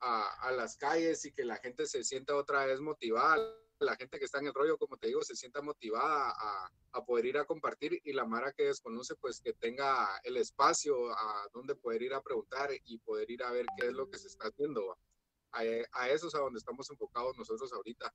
a, 0.00 0.48
a 0.48 0.52
las 0.52 0.76
calles 0.76 1.24
y 1.24 1.32
que 1.32 1.44
la 1.44 1.56
gente 1.56 1.86
se 1.86 2.04
sienta 2.04 2.36
otra 2.36 2.66
vez 2.66 2.80
motivada, 2.80 3.36
la 3.78 3.96
gente 3.96 4.18
que 4.18 4.24
está 4.24 4.38
en 4.38 4.46
el 4.46 4.54
rollo, 4.54 4.78
como 4.78 4.96
te 4.96 5.08
digo, 5.08 5.22
se 5.22 5.36
sienta 5.36 5.60
motivada 5.60 6.30
a, 6.30 6.70
a 6.92 7.04
poder 7.04 7.26
ir 7.26 7.38
a 7.38 7.44
compartir 7.44 8.00
y 8.04 8.12
la 8.12 8.24
Mara 8.24 8.52
que 8.52 8.64
desconoce, 8.64 9.14
pues 9.16 9.40
que 9.40 9.52
tenga 9.52 10.18
el 10.24 10.36
espacio 10.36 11.10
a 11.10 11.48
donde 11.52 11.74
poder 11.74 12.02
ir 12.02 12.14
a 12.14 12.22
preguntar 12.22 12.70
y 12.84 12.98
poder 12.98 13.30
ir 13.30 13.42
a 13.42 13.50
ver 13.50 13.66
qué 13.78 13.88
es 13.88 13.92
lo 13.92 14.08
que 14.08 14.18
se 14.18 14.28
está 14.28 14.48
haciendo. 14.48 14.96
A, 15.52 15.60
a 15.92 16.08
eso 16.10 16.28
es 16.28 16.34
a 16.34 16.40
donde 16.40 16.58
estamos 16.58 16.90
enfocados 16.90 17.36
nosotros 17.36 17.72
ahorita, 17.72 18.12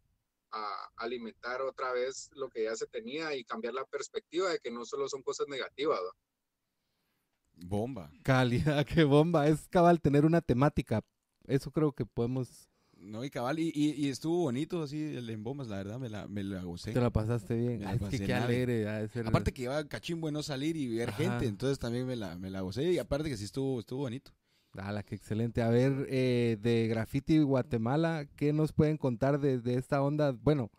a 0.52 0.90
alimentar 0.98 1.62
otra 1.62 1.94
vez 1.94 2.30
lo 2.34 2.50
que 2.50 2.64
ya 2.64 2.76
se 2.76 2.88
tenía 2.88 3.36
y 3.36 3.46
cambiar 3.46 3.74
la 3.74 3.86
perspectiva 3.86 4.50
de 4.50 4.60
que 4.60 4.72
no 4.72 4.86
solo 4.86 5.08
son 5.08 5.22
cosas 5.24 5.48
negativas. 5.48 6.00
¿va? 6.00 6.12
Bomba. 7.54 8.12
Calidad, 8.24 8.86
qué 8.86 9.04
bomba. 9.04 9.48
Es 9.48 9.68
cabal 9.68 10.02
tener 10.02 10.26
una 10.26 10.42
temática. 10.42 11.02
Eso 11.48 11.72
creo 11.72 11.92
que 11.92 12.06
podemos. 12.06 12.68
No, 12.98 13.24
y 13.26 13.32
cabal, 13.32 13.58
y, 13.58 13.72
y, 13.74 13.94
y 13.94 14.10
estuvo 14.10 14.44
bonito 14.44 14.84
así 14.84 15.02
el 15.16 15.28
en 15.32 15.44
bombas, 15.44 15.68
la 15.68 15.78
verdad, 15.78 15.98
me 16.00 16.08
la, 16.08 16.28
me 16.28 16.44
la 16.44 16.62
gocé. 16.64 16.92
Te 16.92 17.02
la 17.02 17.10
pasaste 17.10 17.56
bien. 17.56 17.82
La 17.82 17.94
es 17.94 18.00
pasé 18.00 18.20
que 18.20 18.26
qué 18.28 18.34
alegre. 18.36 18.88
ha 18.88 19.00
de 19.02 19.08
ser- 19.08 19.28
Aparte 19.28 19.52
que 19.52 19.64
iba 19.64 19.84
cachimbo 19.88 20.30
no 20.30 20.44
salir 20.44 20.78
y 20.78 20.88
ver 20.98 21.10
Ajá. 21.10 21.18
gente, 21.18 21.48
entonces 21.48 21.80
también 21.80 22.06
me 22.06 22.16
la, 22.16 22.38
me 22.38 22.52
la 22.52 22.62
gocé 22.62 22.92
y 22.92 23.00
aparte 23.00 23.28
que 23.30 23.38
sí 23.38 23.46
estuvo, 23.46 23.80
estuvo 23.80 24.02
bonito. 24.02 24.32
Ala, 24.74 25.02
qué 25.04 25.16
excelente. 25.16 25.64
A 25.64 25.70
ver, 25.70 26.06
eh, 26.10 26.58
de 26.62 26.88
Graffiti 26.88 27.40
Guatemala, 27.40 28.28
¿qué 28.36 28.54
nos 28.54 28.72
pueden 28.72 28.98
contar 28.98 29.40
de, 29.40 29.60
de 29.60 29.76
esta 29.76 30.02
onda? 30.04 30.32
Bueno, 30.32 30.70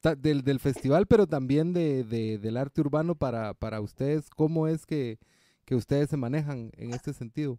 ta- 0.00 0.14
del, 0.14 0.42
del 0.42 0.60
festival, 0.60 1.06
pero 1.08 1.26
también 1.26 1.72
de, 1.72 2.04
de- 2.04 2.38
del 2.38 2.56
arte 2.56 2.80
urbano 2.82 3.16
para, 3.16 3.52
para 3.52 3.80
ustedes. 3.80 4.30
¿Cómo 4.30 4.68
es 4.68 4.86
que, 4.86 5.18
que 5.64 5.74
ustedes 5.74 6.08
se 6.08 6.16
manejan 6.16 6.70
en 6.76 6.94
este 6.94 7.12
sentido. 7.12 7.58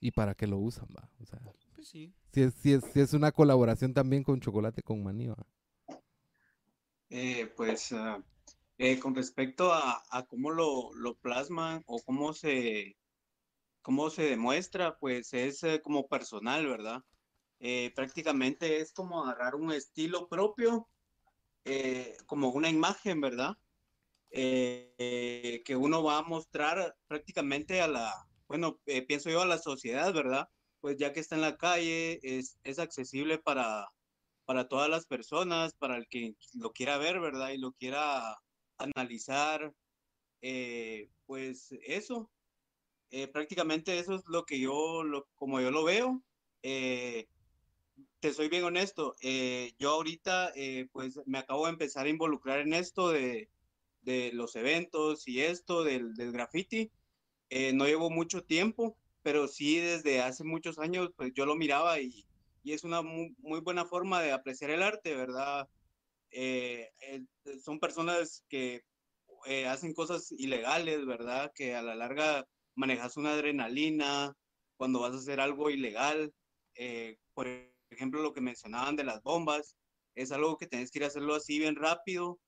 Y 0.00 0.10
para 0.12 0.34
qué 0.34 0.46
lo 0.46 0.58
usan, 0.58 0.88
va. 0.96 1.08
O 1.20 1.26
sea, 1.26 1.40
Pues 1.74 1.88
sí. 1.88 2.14
si 2.32 2.42
es, 2.42 2.54
si 2.54 2.72
es, 2.74 2.84
si 2.92 3.00
es 3.00 3.12
una 3.14 3.32
colaboración 3.32 3.94
también 3.94 4.24
con 4.24 4.40
chocolate 4.40 4.82
con 4.82 5.02
maní, 5.02 5.28
va. 5.28 5.46
Eh, 7.10 7.46
pues 7.56 7.94
eh, 8.78 8.98
con 9.00 9.14
respecto 9.14 9.72
a, 9.72 10.02
a 10.10 10.26
cómo 10.26 10.50
lo, 10.50 10.92
lo 10.94 11.16
plasman 11.16 11.82
o 11.86 12.02
cómo 12.02 12.32
se, 12.34 12.96
cómo 13.82 14.10
se 14.10 14.24
demuestra, 14.24 14.98
pues 14.98 15.34
es 15.34 15.62
eh, 15.64 15.80
como 15.82 16.08
personal, 16.08 16.66
¿verdad? 16.68 17.02
Eh, 17.60 17.92
prácticamente 17.96 18.80
es 18.80 18.92
como 18.92 19.24
agarrar 19.24 19.56
un 19.56 19.72
estilo 19.72 20.28
propio, 20.28 20.88
eh, 21.64 22.16
como 22.26 22.50
una 22.50 22.70
imagen, 22.70 23.20
¿verdad? 23.20 23.56
Eh, 24.30 24.94
eh, 24.98 25.62
que 25.64 25.76
uno 25.76 26.02
va 26.04 26.18
a 26.18 26.22
mostrar 26.22 26.96
prácticamente 27.08 27.80
a 27.82 27.88
la, 27.88 28.27
bueno, 28.48 28.80
eh, 28.86 29.02
pienso 29.02 29.30
yo 29.30 29.42
a 29.42 29.46
la 29.46 29.58
sociedad, 29.58 30.12
¿verdad? 30.12 30.48
Pues 30.80 30.96
ya 30.98 31.12
que 31.12 31.20
está 31.20 31.36
en 31.36 31.42
la 31.42 31.56
calle, 31.56 32.18
es, 32.22 32.58
es 32.64 32.78
accesible 32.78 33.38
para, 33.38 33.88
para 34.46 34.68
todas 34.68 34.88
las 34.88 35.06
personas, 35.06 35.74
para 35.74 35.96
el 35.96 36.08
que 36.08 36.34
lo 36.54 36.72
quiera 36.72 36.98
ver, 36.98 37.20
¿verdad? 37.20 37.50
Y 37.50 37.58
lo 37.58 37.72
quiera 37.72 38.38
analizar, 38.78 39.72
eh, 40.40 41.10
pues 41.26 41.72
eso, 41.82 42.30
eh, 43.10 43.26
prácticamente 43.28 43.98
eso 43.98 44.14
es 44.14 44.22
lo 44.28 44.44
que 44.44 44.60
yo, 44.60 45.02
lo, 45.02 45.26
como 45.34 45.60
yo 45.60 45.70
lo 45.70 45.84
veo. 45.84 46.22
Eh, 46.62 47.28
te 48.20 48.32
soy 48.32 48.48
bien 48.48 48.64
honesto, 48.64 49.14
eh, 49.20 49.72
yo 49.78 49.90
ahorita 49.90 50.52
pues 50.92 51.20
me 51.26 51.38
acabo 51.38 51.66
de 51.66 51.72
empezar 51.72 52.06
a 52.06 52.10
involucrar 52.10 52.60
en 52.60 52.74
esto 52.74 53.10
de, 53.10 53.48
de 54.02 54.32
los 54.32 54.56
eventos 54.56 55.28
y 55.28 55.40
esto 55.42 55.84
del, 55.84 56.14
del 56.14 56.32
graffiti. 56.32 56.90
Eh, 57.50 57.72
no 57.72 57.86
llevo 57.86 58.10
mucho 58.10 58.42
tiempo, 58.42 58.96
pero 59.22 59.48
sí 59.48 59.78
desde 59.78 60.20
hace 60.20 60.44
muchos 60.44 60.78
años 60.78 61.10
pues 61.16 61.32
yo 61.34 61.46
lo 61.46 61.56
miraba 61.56 62.00
y, 62.00 62.24
y 62.62 62.72
es 62.72 62.84
una 62.84 63.02
muy, 63.02 63.34
buena 63.62 63.86
forma 63.86 64.20
de 64.20 64.32
apreciar 64.32 64.70
el 64.70 64.82
arte, 64.82 65.14
¿verdad? 65.14 65.68
Eh, 66.30 66.90
eh, 67.00 67.22
son 67.62 67.80
personas 67.80 68.44
que 68.48 68.82
eh, 69.46 69.66
hacen 69.66 69.94
cosas 69.94 70.32
ilegales, 70.32 71.06
¿verdad? 71.06 71.50
Que 71.54 71.74
a 71.74 71.82
la 71.82 71.94
larga 71.94 72.44
manejas 72.74 73.16
una 73.16 73.32
adrenalina 73.32 74.34
cuando 74.76 75.00
vas 75.00 75.14
a 75.14 75.18
hacer 75.18 75.40
algo 75.40 75.70
ilegal. 75.70 76.32
Por 77.34 77.48
ejemplo, 77.90 78.22
lo 78.22 78.32
que 78.32 78.40
mencionaban 78.40 78.96
de 78.96 79.04
las 79.04 79.22
bombas, 79.22 79.76
es 80.14 80.32
algo 80.32 80.58
que 80.58 80.66
tenés 80.66 80.90
que 80.90 80.98
ir 80.98 81.04
a 81.04 81.08
hacerlo 81.08 81.34
así 81.34 81.58
bien 81.58 81.76
rápido, 81.76 82.38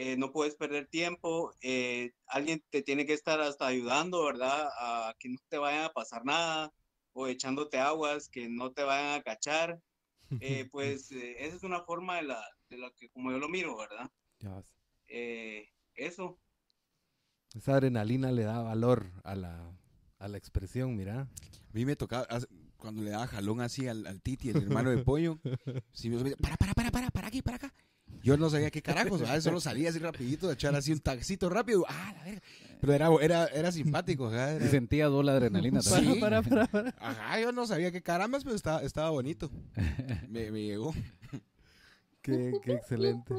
eh, 0.00 0.16
no 0.16 0.30
puedes 0.30 0.54
perder 0.54 0.86
tiempo, 0.86 1.52
eh, 1.60 2.12
alguien 2.28 2.62
te 2.70 2.82
tiene 2.82 3.04
que 3.04 3.14
estar 3.14 3.40
hasta 3.40 3.66
ayudando, 3.66 4.24
¿verdad? 4.24 4.68
A 4.78 5.12
que 5.18 5.28
no 5.28 5.38
te 5.48 5.58
vaya 5.58 5.86
a 5.86 5.92
pasar 5.92 6.24
nada 6.24 6.72
o 7.14 7.26
echándote 7.26 7.78
aguas 7.78 8.28
que 8.28 8.48
no 8.48 8.70
te 8.70 8.84
vayan 8.84 9.18
a 9.18 9.22
cachar. 9.24 9.80
Eh, 10.38 10.68
pues 10.70 11.10
eh, 11.10 11.44
esa 11.44 11.56
es 11.56 11.64
una 11.64 11.82
forma 11.82 12.18
de 12.18 12.22
la, 12.22 12.44
de 12.70 12.78
la 12.78 12.92
que 12.92 13.08
como 13.08 13.32
yo 13.32 13.38
lo 13.38 13.48
miro, 13.48 13.76
¿verdad? 13.76 14.08
Ya 14.38 14.50
vas. 14.50 14.72
Eh, 15.08 15.68
eso. 15.96 16.38
Esa 17.56 17.74
adrenalina 17.74 18.30
le 18.30 18.44
da 18.44 18.62
valor 18.62 19.10
a 19.24 19.34
la, 19.34 19.68
a 20.20 20.28
la 20.28 20.38
expresión, 20.38 20.94
mira. 20.94 21.22
A 21.22 21.72
mí 21.72 21.84
me 21.84 21.96
tocaba, 21.96 22.28
cuando 22.76 23.02
le 23.02 23.10
daba 23.10 23.26
jalón 23.26 23.60
así 23.60 23.88
al, 23.88 24.06
al 24.06 24.22
Titi, 24.22 24.50
el 24.50 24.62
hermano 24.62 24.90
de 24.90 24.98
pollo, 24.98 25.40
si 25.92 26.08
me 26.08 26.36
para, 26.36 26.56
para, 26.56 26.72
para, 26.74 26.90
para, 26.92 27.10
para 27.10 27.26
aquí, 27.26 27.42
para 27.42 27.56
acá. 27.56 27.74
Yo 28.28 28.36
no 28.36 28.50
sabía 28.50 28.70
qué 28.70 28.82
carajos, 28.82 29.20
¿verdad? 29.20 29.40
solo 29.40 29.60
salía 29.60 29.90
así 29.90 29.98
rapidito, 29.98 30.46
de 30.48 30.54
echar 30.54 30.74
así 30.74 30.92
un 30.92 31.00
taxito 31.00 31.48
rápido. 31.48 31.84
Ah, 31.88 32.12
la 32.16 32.24
verga. 32.24 32.40
Pero 32.80 32.92
era, 32.92 33.08
era, 33.20 33.46
era 33.46 33.72
simpático. 33.72 34.30
Era- 34.32 34.56
Y 34.64 34.68
sentía 34.68 35.06
doble 35.06 35.32
adrenalina 35.32 35.82
Sí. 35.82 35.90
también. 35.90 36.20
Para, 36.20 36.42
para, 36.42 36.66
para. 36.66 36.94
Ajá, 37.00 37.40
yo 37.40 37.50
no 37.52 37.66
sabía 37.66 37.90
qué 37.90 38.02
carambas, 38.02 38.44
pero 38.44 38.54
estaba, 38.56 38.82
estaba 38.82 39.10
bonito. 39.10 39.50
Me, 40.28 40.50
me 40.52 40.62
llegó. 40.62 40.94
Qué, 42.22 42.52
qué 42.62 42.72
excelente. 42.72 43.32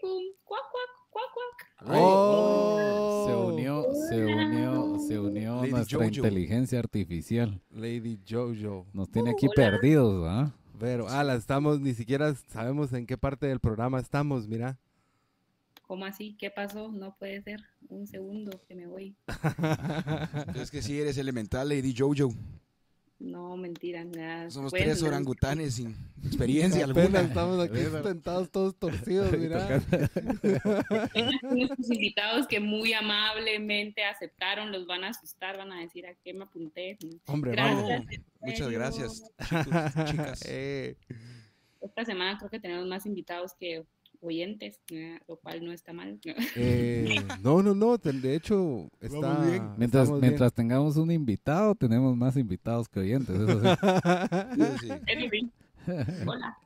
Pum, 0.00 0.22
cuac, 0.44 0.62
cuac, 0.72 0.90
cuac, 1.10 1.30
cuac. 1.84 1.96
¡Oh! 1.96 3.26
Se 3.28 3.34
unió, 3.34 3.86
se 4.08 4.24
unió, 4.24 4.98
se 5.06 5.18
unió 5.18 5.56
Lady 5.60 5.70
nuestra 5.70 5.98
Jojo. 5.98 6.08
inteligencia 6.16 6.78
artificial. 6.80 7.60
Lady 7.70 8.18
Jojo. 8.28 8.86
Nos 8.92 9.10
tiene 9.10 9.30
aquí 9.30 9.46
perdidos, 9.54 10.26
¿ah? 10.28 10.52
Pero, 10.82 11.08
ala, 11.08 11.36
estamos, 11.36 11.80
ni 11.80 11.94
siquiera 11.94 12.34
sabemos 12.34 12.92
en 12.92 13.06
qué 13.06 13.16
parte 13.16 13.46
del 13.46 13.60
programa 13.60 14.00
estamos, 14.00 14.48
mira. 14.48 14.80
¿Cómo 15.86 16.04
así? 16.04 16.36
¿Qué 16.36 16.50
pasó? 16.50 16.90
No 16.90 17.14
puede 17.16 17.40
ser. 17.40 17.60
Un 17.88 18.08
segundo 18.08 18.60
que 18.66 18.74
me 18.74 18.88
voy. 18.88 19.14
Es 20.60 20.72
que 20.72 20.82
sí, 20.82 21.00
eres 21.00 21.18
elemental, 21.18 21.68
Lady 21.68 21.94
Jojo. 21.96 22.34
No, 23.22 23.56
mentira, 23.56 24.02
nada. 24.04 24.50
Somos 24.50 24.72
Pues, 24.72 24.82
tres 24.82 25.02
orangutanes 25.02 25.74
sin 25.74 25.94
experiencia 26.24 26.84
alguna. 26.84 27.20
estamos 27.20 27.60
aquí 27.60 27.78
sentados 28.02 28.50
todos 28.50 28.74
torcidos, 28.76 29.30
mira. 29.38 29.80
Nuestros 31.42 31.90
invitados 31.90 32.46
que 32.48 32.58
muy 32.58 32.92
amablemente 32.92 34.04
aceptaron, 34.04 34.72
los 34.72 34.86
van 34.86 35.04
a 35.04 35.10
asustar, 35.10 35.56
van 35.56 35.70
a 35.72 35.80
decir 35.80 36.04
a 36.06 36.14
qué 36.14 36.34
me 36.34 36.44
apunté. 36.44 36.98
Hombre, 37.26 37.52
Gracias. 37.52 38.02
Muchas 38.40 38.70
gracias, 38.70 39.22
chicos, 39.48 40.10
chicas. 40.10 40.44
Eh, 40.48 40.96
Esta 41.80 42.04
semana 42.04 42.36
creo 42.38 42.50
que 42.50 42.58
tenemos 42.58 42.86
más 42.88 43.06
invitados 43.06 43.52
que 43.58 43.84
oyentes, 44.22 44.80
eh, 44.90 45.18
lo 45.28 45.36
cual 45.36 45.64
no 45.64 45.72
está 45.72 45.92
mal. 45.92 46.18
eh, 46.56 47.14
no, 47.42 47.62
no, 47.62 47.74
no. 47.74 47.96
De 47.98 48.34
hecho, 48.34 48.88
está. 49.00 49.34
Bien. 49.44 49.70
Mientras, 49.76 50.04
estamos 50.04 50.20
bien. 50.20 50.30
mientras 50.30 50.52
tengamos 50.52 50.96
un 50.96 51.10
invitado, 51.10 51.74
tenemos 51.74 52.16
más 52.16 52.36
invitados 52.36 52.88
que 52.88 53.00
oyentes. 53.00 53.36
Eso 53.36 53.60
sí. 53.60 53.68
Sí. 54.80 54.88
Sí. 55.84 56.24
Hola, 56.26 56.56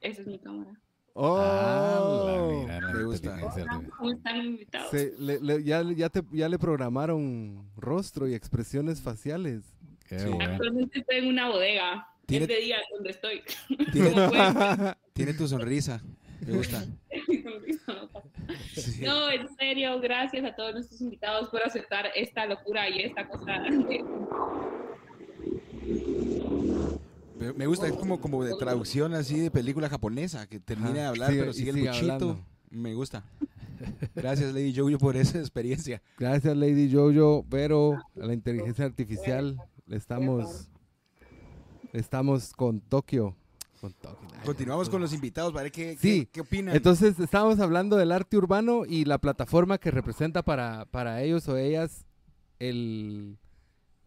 esa 0.00 0.22
es 0.22 0.26
mi 0.26 0.38
cámara. 0.38 0.72
Oh. 1.12 1.36
Ah, 1.40 2.80
mira, 2.82 3.02
gusta. 3.04 3.36
¿cómo 3.98 4.12
están 4.12 4.36
invitados? 4.44 4.90
Se- 4.90 5.14
le- 5.18 5.40
le- 5.40 5.62
ya, 5.64 5.82
ya, 5.82 6.08
te, 6.08 6.22
ya 6.32 6.48
le 6.48 6.58
programaron 6.58 7.68
rostro 7.76 8.28
y 8.28 8.34
expresiones 8.34 9.00
faciales. 9.00 9.62
Qué 10.08 10.18
Sí. 10.20 10.28
bueno. 10.28 10.52
Actualmente 10.52 11.00
estoy 11.00 11.16
en 11.18 11.28
una 11.28 11.48
bodega. 11.48 12.06
Tiene- 12.26 12.44
Es 12.44 12.48
de 12.48 12.60
día 12.60 12.76
donde 12.94 13.10
estoy. 13.10 13.42
Tiene, 13.92 14.10
tiene 15.12 15.34
tu 15.34 15.46
sonrisa. 15.48 16.00
Me 16.46 16.56
gusta. 16.56 16.84
no 19.00 19.30
en 19.30 19.48
serio, 19.56 20.00
gracias 20.00 20.44
a 20.44 20.54
todos 20.54 20.74
nuestros 20.74 21.00
invitados 21.00 21.48
por 21.50 21.62
aceptar 21.62 22.06
esta 22.14 22.46
locura 22.46 22.88
y 22.88 23.00
esta 23.02 23.28
cosa. 23.28 23.58
Me- 27.56 27.66
gusta, 27.66 27.86
es 27.86 27.92
como, 27.94 28.20
como 28.20 28.44
de 28.44 28.54
traducción 28.56 29.14
así 29.14 29.38
de 29.40 29.50
película 29.50 29.88
japonesa, 29.88 30.46
que 30.46 30.60
termina 30.60 30.92
de 30.92 31.04
hablar, 31.06 31.30
sigue- 31.30 31.40
pero 31.40 31.52
sigue 31.52 31.70
el 31.70 31.88
hablando. 31.88 32.38
Me 32.70 32.94
gusta. 32.94 33.24
Gracias, 34.14 34.52
Lady 34.52 34.74
Jojo, 34.76 34.98
por 34.98 35.16
esa 35.16 35.38
experiencia. 35.38 36.02
Gracias, 36.18 36.54
Lady 36.56 36.92
Jojo, 36.92 37.44
pero 37.48 37.94
a 38.20 38.26
la 38.26 38.34
inteligencia 38.34 38.84
artificial 38.84 39.56
estamos, 39.88 40.68
estamos 41.92 42.52
con 42.52 42.80
Tokio. 42.80 43.34
Con. 43.80 43.94
Continuamos 44.44 44.90
con 44.90 45.00
los 45.00 45.12
invitados, 45.14 45.52
para 45.54 45.70
qué, 45.70 45.96
Sí. 45.96 46.26
qué, 46.26 46.30
qué 46.32 46.40
opinan. 46.42 46.76
Entonces, 46.76 47.18
estábamos 47.18 47.60
hablando 47.60 47.96
del 47.96 48.12
arte 48.12 48.36
urbano 48.36 48.84
y 48.86 49.04
la 49.06 49.18
plataforma 49.18 49.78
que 49.78 49.90
representa 49.90 50.42
para, 50.42 50.84
para 50.86 51.22
ellos 51.22 51.48
o 51.48 51.56
ellas 51.56 52.04
el, 52.58 53.38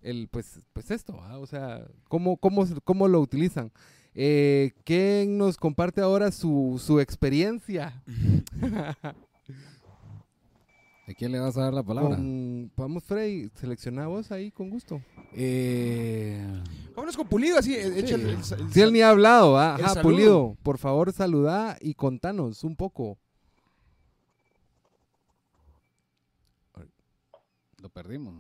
el 0.01 0.27
pues, 0.29 0.59
pues 0.73 0.91
esto, 0.91 1.19
o 1.39 1.47
sea, 1.47 1.87
¿cómo, 2.07 2.37
cómo, 2.37 2.67
cómo 2.83 3.07
lo 3.07 3.19
utilizan. 3.19 3.71
Eh, 4.13 4.73
¿Quién 4.83 5.39
nos 5.39 5.57
comparte 5.57 6.01
ahora 6.01 6.31
su, 6.31 6.79
su 6.83 6.99
experiencia? 6.99 8.03
¿A 11.05 11.13
quién 11.13 11.33
le 11.33 11.39
vas 11.39 11.57
a 11.57 11.63
dar 11.63 11.73
la 11.73 11.83
palabra? 11.83 12.15
Con, 12.15 12.71
vamos, 12.77 13.03
Freddy, 13.03 13.49
selecciona 13.55 14.07
vos 14.07 14.31
ahí 14.31 14.51
con 14.51 14.69
gusto. 14.69 15.01
Eh, 15.33 16.41
Vámonos 16.95 17.17
con 17.17 17.27
Pulido, 17.27 17.57
así. 17.57 17.75
e- 17.75 17.99
echa 17.99 18.15
el- 18.15 18.21
el- 18.21 18.35
el- 18.37 18.71
Si 18.71 18.79
él 18.81 18.93
ni 18.93 19.01
ha 19.01 19.09
hablado, 19.09 19.57
¿ah? 19.57 19.75
ajá. 19.75 20.01
Pulido, 20.01 20.55
por 20.63 20.77
favor, 20.77 21.11
saluda 21.11 21.77
y 21.81 21.95
contanos 21.95 22.63
un 22.63 22.75
poco. 22.75 23.17
lo 27.81 27.89
perdimos. 27.89 28.33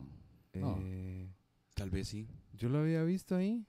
No. 0.53 0.77
Eh, 0.79 1.27
Tal 1.75 1.89
vez 1.89 2.07
sí. 2.07 2.25
yo 2.53 2.69
lo 2.69 2.79
había 2.79 3.03
visto 3.03 3.35
ahí. 3.35 3.65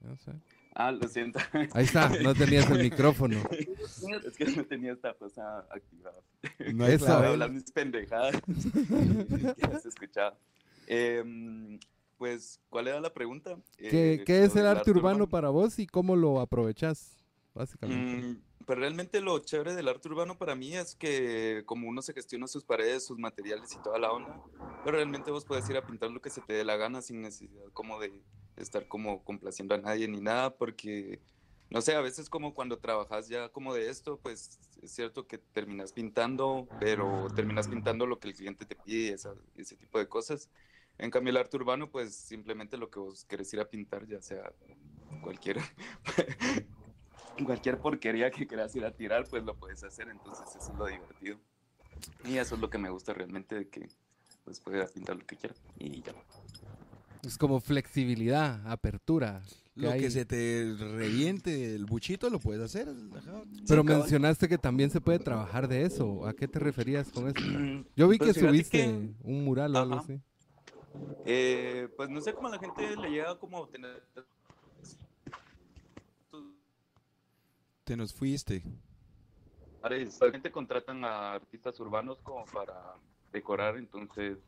No 0.00 0.14
sé. 0.18 0.32
Ah, 0.74 0.92
lo 0.92 1.06
siento. 1.08 1.38
Ahí 1.72 1.84
está, 1.84 2.08
no 2.22 2.34
tenías 2.34 2.70
el 2.70 2.82
micrófono. 2.82 3.38
es 3.50 4.36
que 4.36 4.44
no 4.46 4.64
tenía 4.64 4.92
esta 4.92 5.14
cosa 5.14 5.66
activada. 5.70 6.20
No 6.72 6.86
clave. 6.86 7.26
hablando 7.26 7.54
mis 7.54 7.70
pendejadas. 7.72 8.36
que 8.46 9.78
se 9.80 9.88
escuchaba. 9.88 10.36
Em, 10.86 11.78
pues, 12.18 12.60
¿cuál 12.68 12.88
era 12.88 13.00
la 13.00 13.12
pregunta? 13.12 13.56
¿Qué, 13.76 14.14
Eh, 14.14 14.24
qué 14.24 14.44
es 14.44 14.54
el 14.56 14.66
arte 14.66 14.90
urbano 14.90 15.28
para 15.28 15.48
vos 15.50 15.78
y 15.78 15.86
cómo 15.86 16.16
lo 16.16 16.40
aprovechás? 16.40 17.19
Básicamente. 17.54 18.16
Mm, 18.16 18.42
pero 18.66 18.80
realmente 18.80 19.20
lo 19.20 19.38
chévere 19.40 19.74
del 19.74 19.88
arte 19.88 20.08
urbano 20.08 20.38
para 20.38 20.54
mí 20.54 20.76
es 20.76 20.94
que 20.94 21.62
como 21.66 21.88
uno 21.88 22.02
se 22.02 22.12
gestiona 22.12 22.46
sus 22.46 22.64
paredes, 22.64 23.06
sus 23.06 23.18
materiales 23.18 23.74
y 23.74 23.78
toda 23.80 23.98
la 23.98 24.12
onda, 24.12 24.40
pero 24.82 24.96
realmente 24.96 25.30
vos 25.30 25.44
puedes 25.44 25.68
ir 25.70 25.76
a 25.76 25.84
pintar 25.86 26.10
lo 26.10 26.20
que 26.20 26.30
se 26.30 26.42
te 26.42 26.52
dé 26.52 26.64
la 26.64 26.76
gana 26.76 27.02
sin 27.02 27.22
necesidad 27.22 27.64
como 27.72 27.98
de 28.00 28.24
estar 28.56 28.86
como 28.88 29.24
complaciendo 29.24 29.74
a 29.74 29.78
nadie 29.78 30.08
ni 30.08 30.20
nada, 30.20 30.56
porque 30.56 31.22
no 31.70 31.80
sé, 31.82 31.94
a 31.94 32.00
veces 32.00 32.28
como 32.28 32.52
cuando 32.54 32.78
trabajas 32.80 33.28
ya 33.28 33.48
como 33.50 33.72
de 33.74 33.88
esto, 33.90 34.20
pues 34.20 34.58
es 34.82 34.92
cierto 34.92 35.26
que 35.26 35.38
terminas 35.38 35.92
pintando, 35.92 36.68
pero 36.78 37.28
terminas 37.34 37.68
pintando 37.68 38.06
lo 38.06 38.18
que 38.18 38.28
el 38.28 38.34
cliente 38.34 38.66
te 38.66 38.76
pide 38.76 39.14
esa- 39.14 39.36
ese 39.54 39.76
tipo 39.76 39.98
de 39.98 40.08
cosas. 40.08 40.50
En 40.98 41.10
cambio, 41.10 41.30
el 41.30 41.36
arte 41.38 41.56
urbano, 41.56 41.90
pues 41.90 42.14
simplemente 42.16 42.76
lo 42.76 42.90
que 42.90 42.98
vos 42.98 43.24
querés 43.24 43.52
ir 43.54 43.60
a 43.60 43.70
pintar, 43.70 44.06
ya 44.06 44.20
sea 44.20 44.52
cualquier, 45.20 45.58
cualquier 47.44 47.78
porquería 47.78 48.30
que 48.30 48.46
quieras 48.46 48.74
ir 48.76 48.84
a 48.84 48.90
tirar, 48.92 49.26
pues 49.28 49.42
lo 49.44 49.54
puedes 49.56 49.82
hacer. 49.84 50.08
Entonces, 50.08 50.46
eso 50.56 50.72
es 50.72 50.78
lo 50.78 50.86
divertido. 50.86 51.38
Y 52.24 52.36
eso 52.38 52.54
es 52.54 52.60
lo 52.60 52.70
que 52.70 52.78
me 52.78 52.90
gusta 52.90 53.12
realmente, 53.12 53.54
de 53.54 53.68
que 53.68 53.88
pues 54.44 54.60
a 54.66 54.86
pintar 54.92 55.16
lo 55.16 55.26
que 55.26 55.36
quiera. 55.36 55.54
Y 55.78 56.02
ya. 56.02 56.12
Es 57.22 57.36
como 57.36 57.60
flexibilidad, 57.60 58.66
apertura. 58.66 59.42
que 59.74 59.80
Lo 59.82 59.90
hay. 59.90 60.00
que 60.00 60.10
se 60.10 60.24
te 60.24 60.74
reviente 60.78 61.74
el 61.74 61.84
buchito 61.84 62.30
lo 62.30 62.40
puedes 62.40 62.62
hacer. 62.62 62.88
ajá. 62.88 63.42
Pero 63.68 63.84
cabal. 63.84 64.00
mencionaste 64.00 64.48
que 64.48 64.56
también 64.58 64.90
se 64.90 65.00
puede 65.00 65.18
trabajar 65.18 65.68
de 65.68 65.82
eso. 65.84 66.26
¿A 66.26 66.32
qué 66.34 66.48
te 66.48 66.58
referías 66.58 67.10
con 67.10 67.28
eso? 67.28 67.34
Yo 67.96 68.08
vi 68.08 68.16
Pues 68.18 68.34
que 68.34 68.40
subiste 68.40 68.78
que- 68.78 69.10
un 69.22 69.44
mural 69.44 69.76
o 69.76 69.78
algo 69.80 69.94
así. 69.96 70.18
Eh, 71.24 71.88
pues 71.96 72.08
no 72.08 72.20
sé 72.20 72.32
cómo 72.32 72.48
a 72.48 72.52
la 72.52 72.58
gente 72.58 72.96
le 72.96 73.10
llega 73.10 73.38
como 73.38 73.68
tener... 73.68 74.02
Te 77.90 77.96
nos 77.96 78.14
fuiste. 78.14 78.62
Gente 80.30 80.52
contratan 80.52 81.04
a 81.04 81.32
artistas 81.32 81.80
urbanos 81.80 82.22
como 82.22 82.44
para 82.44 82.94
decorar, 83.32 83.78
entonces 83.78 84.38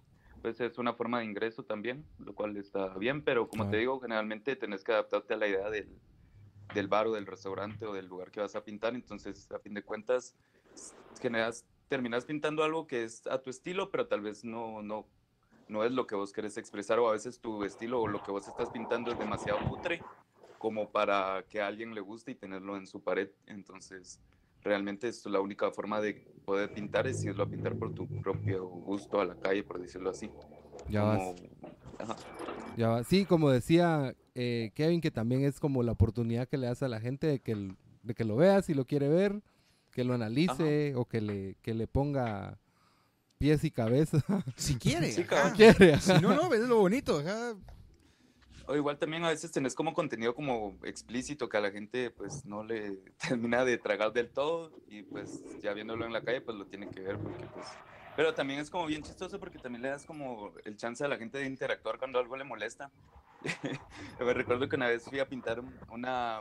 pues 0.41 0.61
es 0.61 0.79
una 0.79 0.95
forma 0.95 1.19
de 1.19 1.25
ingreso 1.25 1.65
también, 1.65 2.07
lo 2.21 2.37
cual 2.37 2.57
está 2.57 2.97
bien, 2.99 3.25
pero 3.25 3.49
como 3.49 3.65
Claro. 3.65 3.71
te 3.73 3.77
digo, 3.79 3.99
generalmente 3.99 4.55
tenés 4.55 4.85
que 4.85 4.93
adaptarte 4.93 5.35
a 5.35 5.39
la 5.39 5.49
idea 5.49 5.71
del, 5.71 6.01
del 6.73 6.87
bar 6.87 7.09
o 7.09 7.15
del 7.15 7.27
restaurante 7.27 7.85
o 7.85 7.93
del 7.93 8.07
lugar 8.07 8.31
que 8.31 8.39
vas 8.39 8.55
a 8.55 8.63
pintar, 8.63 8.95
entonces 8.95 9.51
a 9.51 9.59
fin 9.59 9.75
de 9.75 9.83
cuentas 9.83 10.37
generas, 11.21 11.67
terminas 11.89 12.25
pintando 12.25 12.63
algo 12.63 12.87
que 12.87 13.03
es 13.03 13.27
a 13.27 13.43
tu 13.43 13.51
estilo, 13.51 13.91
pero 13.91 14.07
tal 14.07 14.21
vez 14.21 14.45
no, 14.45 14.83
no, 14.83 15.09
no 15.67 15.83
es 15.83 15.91
lo 15.91 16.07
que 16.07 16.15
vos 16.15 16.33
querés 16.33 16.57
expresar 16.59 17.01
o 17.01 17.09
a 17.09 17.13
veces 17.15 17.41
tu 17.41 17.65
estilo 17.65 18.03
o 18.03 18.07
lo 18.07 18.23
que 18.23 18.31
vos 18.31 18.47
estás 18.47 18.71
pintando 18.71 19.11
es 19.11 19.19
demasiado 19.19 19.59
cutre 19.69 20.01
como 20.63 20.89
para 20.93 21.45
que 21.49 21.61
a 21.61 21.67
alguien 21.67 21.93
le 21.93 22.01
guste 22.01 22.31
y 22.31 22.35
tenerlo 22.37 22.77
en 22.77 22.87
su 22.87 23.03
pared, 23.03 23.29
entonces 23.47 24.21
realmente 24.63 25.09
es 25.09 25.27
la 25.27 25.41
única 25.41 25.73
forma 25.73 26.01
de 26.01 26.15
poder 26.45 26.73
pintar 26.73 27.09
es 27.09 27.25
irlo 27.25 27.43
a 27.43 27.49
pintar 27.49 27.75
por 27.75 27.93
tu 27.93 28.07
propio 28.23 28.65
gusto 28.69 29.21
a 29.21 29.25
la 29.25 29.35
calle, 29.35 29.65
por 29.65 29.81
decirlo 29.81 30.11
así. 30.11 30.31
Ya 30.89 31.01
Como- 31.01 31.33
vas. 31.35 31.43
Ajá. 31.99 32.17
Ya 32.77 32.89
va. 32.91 33.03
Sí, 33.05 33.25
como 33.27 33.51
decía 33.51 34.15
eh, 34.37 34.71
Kevin, 34.77 35.01
que 35.01 35.11
también 35.11 35.45
es 35.45 35.59
como 35.59 35.83
la 35.83 35.91
oportunidad 35.93 36.47
que 36.49 36.57
le 36.59 36.69
das 36.69 36.83
a 36.85 36.89
la 36.89 37.01
gente 37.01 37.27
de 37.27 37.41
que, 37.41 37.53
el- 37.53 37.77
de 38.05 38.15
que 38.15 38.25
lo 38.25 38.37
vea 38.37 38.63
si 38.63 38.73
lo 38.73 38.85
quiere 38.87 39.09
ver, 39.09 39.43
que 39.91 40.05
lo 40.05 40.15
analice 40.15 40.95
o 40.95 41.05
que 41.07 41.21
le, 41.21 41.57
que 41.61 41.75
le 41.75 41.89
ponga 41.89 42.57
pies 43.39 43.65
y 43.65 43.73
cabeza. 43.73 44.23
Si 44.57 44.77
quiere. 44.77 45.11
Sí, 45.11 45.23
ajá. 45.23 45.29
cabal. 45.31 45.53
quiere. 45.55 45.99
Si 45.99 46.13
no, 46.21 46.35
no, 46.37 46.55
es 46.55 46.61
lo 46.69 46.79
bonito. 46.79 47.19
ajá. 47.19 47.55
O 48.67 48.77
igual 48.77 48.99
también 48.99 49.25
a 49.25 49.31
veces 49.31 49.51
tenés 49.51 49.75
como 49.75 49.93
contenido 49.93 50.35
como 50.35 50.77
explícito 50.85 51.49
que 51.49 51.57
a 51.57 51.61
la 51.61 51.71
gente 51.71 52.11
pues 52.11 52.45
no 52.45 52.63
le 52.63 52.97
termina 53.29 53.65
de 53.65 53.79
tragar 53.79 54.13
del 54.13 54.31
todo 54.31 54.73
y 54.87 55.03
pues 55.03 55.43
ya 55.61 55.73
viéndolo 55.73 56.05
en 56.07 56.13
la 56.13 56.23
calle 56.23 56.41
pues 56.41 56.57
lo 56.57 56.67
tiene 56.67 56.89
que 56.89 57.01
ver 57.01 57.19
porque 57.19 57.45
pues... 57.47 57.67
Pero 58.15 58.35
también 58.35 58.61
es 58.61 58.71
como 58.71 58.87
bien 58.87 59.03
chistoso 59.03 59.41
porque 59.41 59.59
también 59.59 59.83
le 59.83 59.89
das 59.89 60.05
como 60.05 60.53
el 60.65 60.77
chance 60.77 61.05
a 61.05 61.09
la 61.09 61.17
gente 61.17 61.39
de 61.39 61.47
interactuar 61.47 61.99
cuando 61.99 62.19
algo 62.19 62.37
le 62.37 62.45
molesta. 62.45 62.91
Me 64.21 64.35
recuerdo 64.35 64.69
que 64.69 64.77
una 64.77 64.89
vez 64.89 65.05
fui 65.05 65.19
a 65.19 65.29
pintar 65.29 65.63
una... 65.91 66.41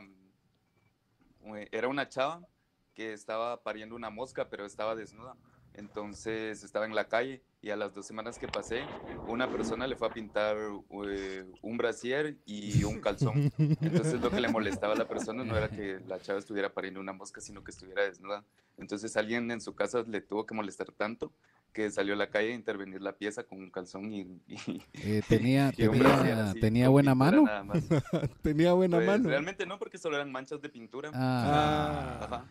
Era 1.72 1.88
una 1.88 2.08
chava 2.08 2.46
que 2.94 3.14
estaba 3.14 3.64
pariendo 3.64 3.96
una 3.96 4.10
mosca 4.10 4.50
pero 4.50 4.66
estaba 4.66 4.96
desnuda. 4.96 5.36
Entonces 5.74 6.64
estaba 6.64 6.86
en 6.86 6.96
la 6.96 7.08
calle 7.08 7.42
y 7.62 7.70
a 7.70 7.76
las 7.76 7.94
dos 7.94 8.06
semanas 8.06 8.38
que 8.38 8.48
pasé, 8.48 8.84
una 9.28 9.50
persona 9.50 9.88
le 9.88 9.96
fue 9.96 10.08
a 10.08 10.14
pintar 10.14 10.58
eh, 10.58 11.46
un 11.62 11.78
brasier 11.78 12.38
y 12.46 12.84
un 12.84 13.00
calzón. 13.00 13.52
Entonces 13.82 14.20
lo 14.22 14.32
que 14.32 14.42
le 14.42 14.50
molestaba 14.50 14.94
a 14.94 14.98
la 14.98 15.08
persona 15.08 15.44
no 15.44 15.56
era 15.56 15.70
que 15.70 16.00
la 16.08 16.20
chava 16.20 16.40
estuviera 16.40 16.74
pariendo 16.74 17.00
una 17.00 17.14
mosca, 17.14 17.40
sino 17.42 17.64
que 17.64 17.72
estuviera 17.72 18.04
desnuda. 18.04 18.44
Entonces 18.78 19.16
alguien 19.16 19.50
en 19.52 19.62
su 19.62 19.74
casa 19.76 20.04
le 20.08 20.22
tuvo 20.22 20.46
que 20.46 20.54
molestar 20.56 20.92
tanto 20.92 21.32
que 21.74 21.90
salió 21.90 22.16
a 22.16 22.18
la 22.18 22.30
calle 22.30 22.52
a 22.52 22.56
intervenir 22.56 23.02
la 23.02 23.14
pieza 23.14 23.44
con 23.44 23.60
un 23.60 23.72
calzón 23.72 24.12
y... 24.14 24.22
y- 24.48 24.82
Eh, 24.94 25.22
tenía 25.28 25.72
y 25.78 25.88
tenía, 25.88 26.50
así, 26.50 26.60
tenía 26.60 26.90
buena 26.90 27.16
mano. 27.16 27.44
nada 27.44 27.64
más. 27.64 27.80
Tenía 28.42 28.74
buena 28.74 28.98
Pues, 28.98 29.08
mano. 29.08 29.30
Realmente 29.30 29.66
no, 29.66 29.80
porque 29.80 29.98
solo 29.98 30.16
eran 30.18 30.32
manchas 30.32 30.62
de 30.62 30.70
pintura. 30.70 31.12
Ah, 31.14 32.20
Ajá. 32.24 32.46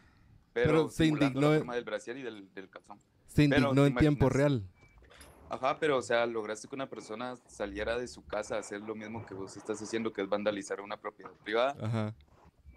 Pero 0.52 0.66
Pero, 0.70 0.90
se 0.90 1.06
indignó- 1.06 1.50
la 1.52 1.58
forma 1.58 1.74
del 1.76 1.84
brasier 1.84 2.16
y 2.18 2.22
del, 2.22 2.52
del 2.54 2.68
calzón. 2.68 2.98
Se 3.28 3.48
pero 3.48 3.68
indignó 3.68 3.82
te 3.82 3.88
en 3.88 3.96
tiempo 3.96 4.28
real. 4.28 4.64
Ajá, 5.48 5.78
pero 5.80 5.96
o 5.98 6.02
sea, 6.02 6.26
lograste 6.26 6.68
que 6.68 6.74
una 6.74 6.88
persona 6.88 7.36
saliera 7.48 7.98
de 7.98 8.06
su 8.08 8.24
casa 8.24 8.56
a 8.56 8.58
hacer 8.60 8.80
lo 8.82 8.94
mismo 8.94 9.26
que 9.26 9.34
vos 9.34 9.56
estás 9.56 9.80
haciendo, 9.82 10.12
que 10.12 10.22
es 10.22 10.28
vandalizar 10.28 10.80
una 10.80 10.96
propiedad 10.96 11.32
privada. 11.44 11.76
Ajá. 11.80 12.14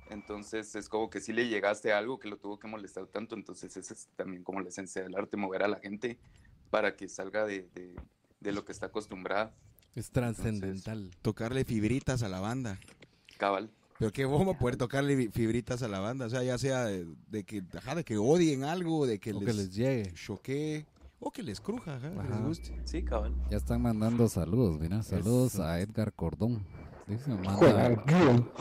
Entonces 0.09 0.75
es 0.75 0.89
como 0.89 1.09
que 1.09 1.21
sí 1.21 1.33
le 1.33 1.47
llegaste 1.47 1.91
a 1.93 1.97
algo 1.97 2.19
que 2.19 2.27
lo 2.27 2.37
tuvo 2.37 2.59
que 2.59 2.67
molestar 2.67 3.05
tanto. 3.07 3.35
Entonces 3.35 3.75
esa 3.77 3.93
es 3.93 4.07
también 4.15 4.43
como 4.43 4.59
la 4.61 4.69
esencia 4.69 5.01
del 5.03 5.15
arte, 5.15 5.37
mover 5.37 5.63
a 5.63 5.67
la 5.67 5.79
gente 5.79 6.17
para 6.69 6.95
que 6.95 7.07
salga 7.09 7.45
de, 7.45 7.67
de- 7.73 7.95
de 8.39 8.51
lo 8.51 8.65
que 8.65 8.71
está 8.73 8.87
acostumbrada. 8.87 9.53
Es 9.95 10.09
trascendental. 10.11 11.11
Tocarle 11.21 11.63
fibritas 11.65 12.23
a 12.23 12.29
la 12.29 12.39
banda. 12.41 12.79
Cabal. 13.37 13.69
Pero 13.99 14.11
qué 14.11 14.25
bomba 14.25 14.57
poder 14.57 14.75
tocarle 14.75 15.15
fi- 15.15 15.29
fibritas 15.29 15.81
a 15.83 15.87
la 15.87 15.99
banda. 15.99 16.25
O 16.25 16.29
sea, 16.29 16.43
ya 16.43 16.57
sea 16.57 16.85
de, 16.85 17.05
de 17.29 17.43
que, 17.43 17.63
ajá, 17.77 17.95
de 17.95 18.03
que 18.03 18.17
odien 18.17 18.63
algo, 18.63 19.05
de 19.05 19.19
que, 19.19 19.31
O 19.33 19.39
les, 19.39 19.45
que 19.49 19.53
les 19.53 19.73
llegue. 19.75 20.13
choquee, 20.13 20.85
o 21.19 21.31
que 21.31 21.43
les 21.43 21.61
cruja, 21.61 21.95
ajá, 21.95 22.11
que 22.11 22.29
les 22.29 22.41
guste. 22.43 22.81
Sí, 22.85 23.03
cabal. 23.03 23.33
ya 23.49 23.57
están 23.57 23.81
mandando 23.81 24.27
saludos, 24.27 24.79
mira, 24.79 25.03
saludos 25.03 25.59
a 25.59 25.79
Edgar 25.79 26.11
Cordón. 26.13 26.65
Dice, 27.07 27.29
manda 27.43 28.03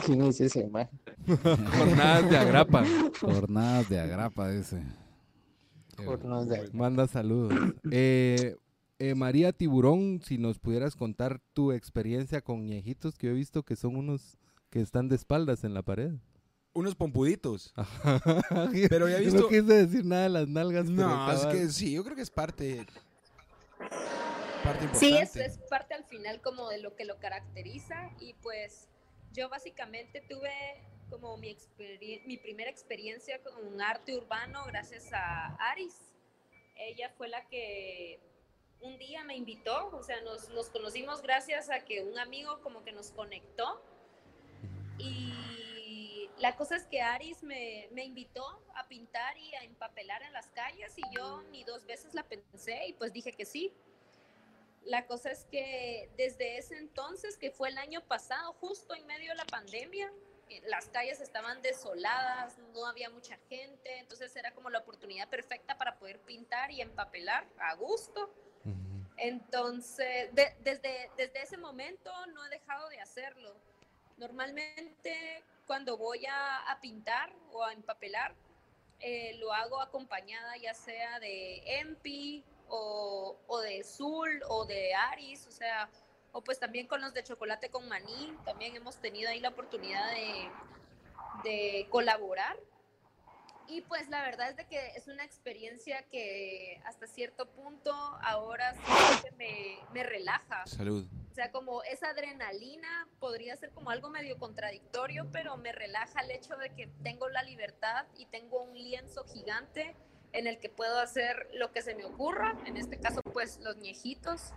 ¿Quién 0.05 0.21
es 0.23 0.39
ese 0.41 0.67
man? 0.69 0.89
Jornadas 1.27 2.29
de 2.29 2.37
agrapa. 2.37 2.83
jornadas 3.19 3.89
de 3.89 3.99
agrapa, 3.99 4.49
dice. 4.51 4.81
Por 6.05 6.23
no 6.25 6.43
sé. 6.45 6.69
Manda 6.73 7.07
saludos. 7.07 7.53
Eh, 7.91 8.55
eh, 8.99 9.15
María 9.15 9.51
Tiburón, 9.53 10.21
si 10.23 10.37
nos 10.37 10.59
pudieras 10.59 10.95
contar 10.95 11.39
tu 11.53 11.71
experiencia 11.71 12.41
con 12.41 12.65
ñejitos, 12.65 13.17
que 13.17 13.27
yo 13.27 13.33
he 13.33 13.35
visto 13.35 13.63
que 13.63 13.75
son 13.75 13.95
unos 13.95 14.37
que 14.73 14.81
están 14.81 15.07
de 15.07 15.15
espaldas 15.15 15.63
en 15.63 15.75
la 15.75 15.83
pared. 15.83 16.13
Unos 16.73 16.95
pompuditos. 16.95 17.71
Pero 18.89 19.07
ya 19.07 19.17
visto- 19.19 19.41
No 19.41 19.47
quise 19.47 19.61
decir 19.85 20.03
nada 20.03 20.23
de 20.23 20.29
las 20.29 20.47
nalgas. 20.47 20.85
pero 20.87 21.07
No, 21.07 21.31
es 21.31 21.45
que 21.45 21.69
sí, 21.69 21.93
yo 21.93 22.03
creo 22.03 22.15
que 22.15 22.23
es 22.23 22.31
parte, 22.31 22.83
parte 24.63 24.85
importante. 24.85 24.97
Sí, 24.97 25.15
eso 25.15 25.39
es 25.41 25.59
parte 25.69 25.93
al 25.93 26.03
final 26.05 26.41
como 26.41 26.67
de 26.69 26.79
lo 26.79 26.95
que 26.95 27.05
lo 27.05 27.19
caracteriza 27.19 28.09
y 28.19 28.33
pues 28.41 28.87
yo 29.33 29.47
básicamente 29.49 30.21
tuve 30.27 30.51
como 31.11 31.37
mi, 31.37 31.49
experien- 31.55 32.25
mi 32.25 32.37
primera 32.37 32.71
experiencia 32.71 33.39
con 33.43 33.79
arte 33.79 34.15
urbano 34.17 34.63
gracias 34.65 35.13
a 35.13 35.55
Aris. 35.71 35.93
Ella 36.75 37.11
fue 37.15 37.27
la 37.27 37.47
que 37.49 38.19
un 38.81 38.97
día 38.97 39.23
me 39.23 39.35
invitó, 39.37 39.91
o 39.95 40.01
sea, 40.01 40.19
nos, 40.21 40.49
nos 40.49 40.69
conocimos 40.69 41.21
gracias 41.21 41.69
a 41.69 41.81
que 41.85 42.01
un 42.01 42.17
amigo 42.17 42.59
como 42.61 42.83
que 42.83 42.91
nos 42.91 43.11
conectó 43.11 43.79
y 44.97 46.29
la 46.39 46.55
cosa 46.55 46.75
es 46.75 46.85
que 46.87 47.01
Aris 47.01 47.43
me, 47.43 47.87
me 47.91 48.03
invitó 48.03 48.45
a 48.75 48.87
pintar 48.87 49.37
y 49.37 49.53
a 49.55 49.63
empapelar 49.63 50.23
en 50.23 50.33
las 50.33 50.47
calles 50.49 50.93
y 50.97 51.01
yo 51.15 51.41
ni 51.51 51.63
dos 51.63 51.85
veces 51.85 52.13
la 52.13 52.23
pensé 52.23 52.87
y 52.87 52.93
pues 52.93 53.13
dije 53.13 53.31
que 53.33 53.45
sí. 53.45 53.73
La 54.83 55.05
cosa 55.07 55.31
es 55.31 55.45
que 55.45 56.09
desde 56.17 56.57
ese 56.57 56.77
entonces, 56.77 57.37
que 57.37 57.51
fue 57.51 57.69
el 57.69 57.77
año 57.77 58.01
pasado, 58.05 58.51
justo 58.53 58.93
en 58.93 59.05
medio 59.07 59.29
de 59.31 59.35
la 59.37 59.45
pandemia, 59.45 60.11
eh, 60.49 60.61
las 60.65 60.89
calles 60.89 61.21
estaban 61.21 61.61
desoladas, 61.61 62.57
no 62.73 62.85
había 62.85 63.09
mucha 63.09 63.37
gente, 63.47 63.99
entonces 63.99 64.35
era 64.35 64.51
como 64.51 64.69
la 64.69 64.79
oportunidad 64.79 65.29
perfecta 65.29 65.77
para 65.77 65.97
poder 65.97 66.19
pintar 66.19 66.69
y 66.71 66.81
empapelar 66.81 67.47
a 67.59 67.75
gusto. 67.75 68.29
Entonces, 69.15 70.33
de- 70.35 70.53
desde, 70.59 71.09
desde 71.15 71.41
ese 71.41 71.55
momento 71.57 72.11
no 72.33 72.45
he 72.45 72.49
dejado 72.49 72.89
de 72.89 72.99
hacerlo. 72.99 73.55
Normalmente 74.17 75.43
cuando 75.65 75.97
voy 75.97 76.25
a, 76.25 76.71
a 76.71 76.79
pintar 76.79 77.33
o 77.51 77.63
a 77.63 77.73
empapelar, 77.73 78.35
eh, 78.99 79.35
lo 79.39 79.53
hago 79.53 79.81
acompañada 79.81 80.55
ya 80.57 80.73
sea 80.73 81.19
de 81.19 81.61
Empi 81.79 82.43
o, 82.69 83.37
o 83.47 83.59
de 83.59 83.83
Zul 83.83 84.41
o 84.47 84.65
de 84.65 84.93
Aris, 84.93 85.45
o 85.47 85.51
sea, 85.51 85.89
o 86.31 86.41
pues 86.41 86.59
también 86.59 86.87
con 86.87 87.01
los 87.01 87.13
de 87.13 87.23
chocolate 87.23 87.69
con 87.69 87.87
maní, 87.87 88.35
también 88.45 88.75
hemos 88.75 88.97
tenido 88.97 89.29
ahí 89.29 89.39
la 89.39 89.49
oportunidad 89.49 90.09
de, 90.11 90.49
de 91.43 91.87
colaborar. 91.89 92.57
Y 93.67 93.81
pues 93.81 94.09
la 94.09 94.21
verdad 94.23 94.49
es 94.49 94.57
de 94.57 94.65
que 94.65 94.91
es 94.95 95.07
una 95.07 95.23
experiencia 95.23 96.03
que 96.03 96.81
hasta 96.85 97.07
cierto 97.07 97.45
punto 97.45 97.93
ahora 98.21 98.73
me, 99.37 99.77
me 99.93 100.03
relaja. 100.03 100.65
Salud. 100.65 101.05
O 101.33 101.35
sea, 101.35 101.49
como 101.49 101.81
esa 101.81 102.09
adrenalina 102.09 103.07
podría 103.19 103.57
ser 103.57 103.71
como 103.71 103.89
algo 103.89 104.11
medio 104.11 104.37
contradictorio, 104.37 105.27
pero 105.31 105.57
me 105.57 105.71
relaja 105.71 106.21
el 106.21 106.29
hecho 106.29 106.55
de 106.57 106.69
que 106.75 106.85
tengo 107.01 107.27
la 107.27 107.41
libertad 107.41 108.05
y 108.15 108.27
tengo 108.27 108.61
un 108.61 108.75
lienzo 108.75 109.25
gigante 109.25 109.95
en 110.31 110.45
el 110.45 110.59
que 110.59 110.69
puedo 110.69 110.99
hacer 110.99 111.49
lo 111.55 111.71
que 111.71 111.81
se 111.81 111.95
me 111.95 112.05
ocurra, 112.05 112.55
en 112.67 112.77
este 112.77 112.99
caso 112.99 113.23
pues 113.23 113.59
los 113.61 113.77
ñejitos, 113.77 114.53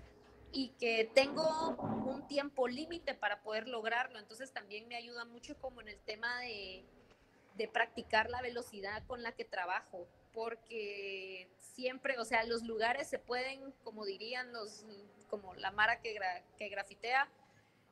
y 0.53 0.69
que 0.79 1.11
tengo 1.15 1.71
un 1.71 2.27
tiempo 2.27 2.69
límite 2.69 3.15
para 3.15 3.41
poder 3.41 3.69
lograrlo. 3.69 4.19
Entonces 4.19 4.53
también 4.53 4.87
me 4.87 4.97
ayuda 4.97 5.25
mucho 5.25 5.59
como 5.59 5.81
en 5.81 5.89
el 5.89 5.99
tema 6.01 6.41
de, 6.41 6.85
de 7.55 7.69
practicar 7.69 8.29
la 8.29 8.43
velocidad 8.43 9.03
con 9.07 9.23
la 9.23 9.33
que 9.33 9.47
trabajo, 9.47 10.07
porque 10.37 11.49
siempre, 11.59 12.19
o 12.19 12.25
sea, 12.27 12.45
los 12.45 12.63
lugares 12.63 13.09
se 13.09 13.19
pueden, 13.19 13.73
como 13.83 14.05
dirían 14.05 14.53
los, 14.53 14.85
como 15.31 15.55
la 15.55 15.71
Mara 15.71 16.01
que, 16.03 16.15
gra- 16.15 16.43
que 16.59 16.69
grafitea, 16.69 17.27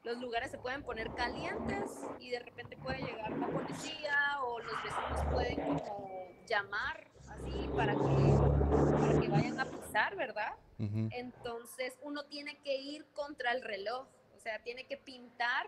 los 0.02 0.18
lugares 0.18 0.50
se 0.50 0.58
pueden 0.58 0.82
poner 0.82 1.10
calientes 1.14 1.90
y 2.20 2.28
de 2.28 2.38
repente 2.40 2.76
puede 2.76 2.98
llegar 2.98 3.30
la 3.30 3.46
policía 3.46 4.14
o 4.42 4.58
los 4.60 4.74
vecinos 4.84 5.20
pueden 5.32 5.78
como 5.78 6.28
llamar 6.46 7.06
así 7.30 7.66
para 7.74 7.94
que, 7.94 8.98
para 9.00 9.20
que 9.20 9.28
vayan 9.28 9.58
a 9.58 9.64
pisar, 9.64 10.14
¿verdad? 10.14 10.52
Entonces 11.12 11.96
uno 12.02 12.24
tiene 12.26 12.58
que 12.58 12.76
ir 12.76 13.06
contra 13.14 13.52
el 13.52 13.62
reloj, 13.62 14.06
o 14.36 14.38
sea, 14.38 14.62
tiene 14.62 14.84
que 14.84 14.98
pintar 14.98 15.66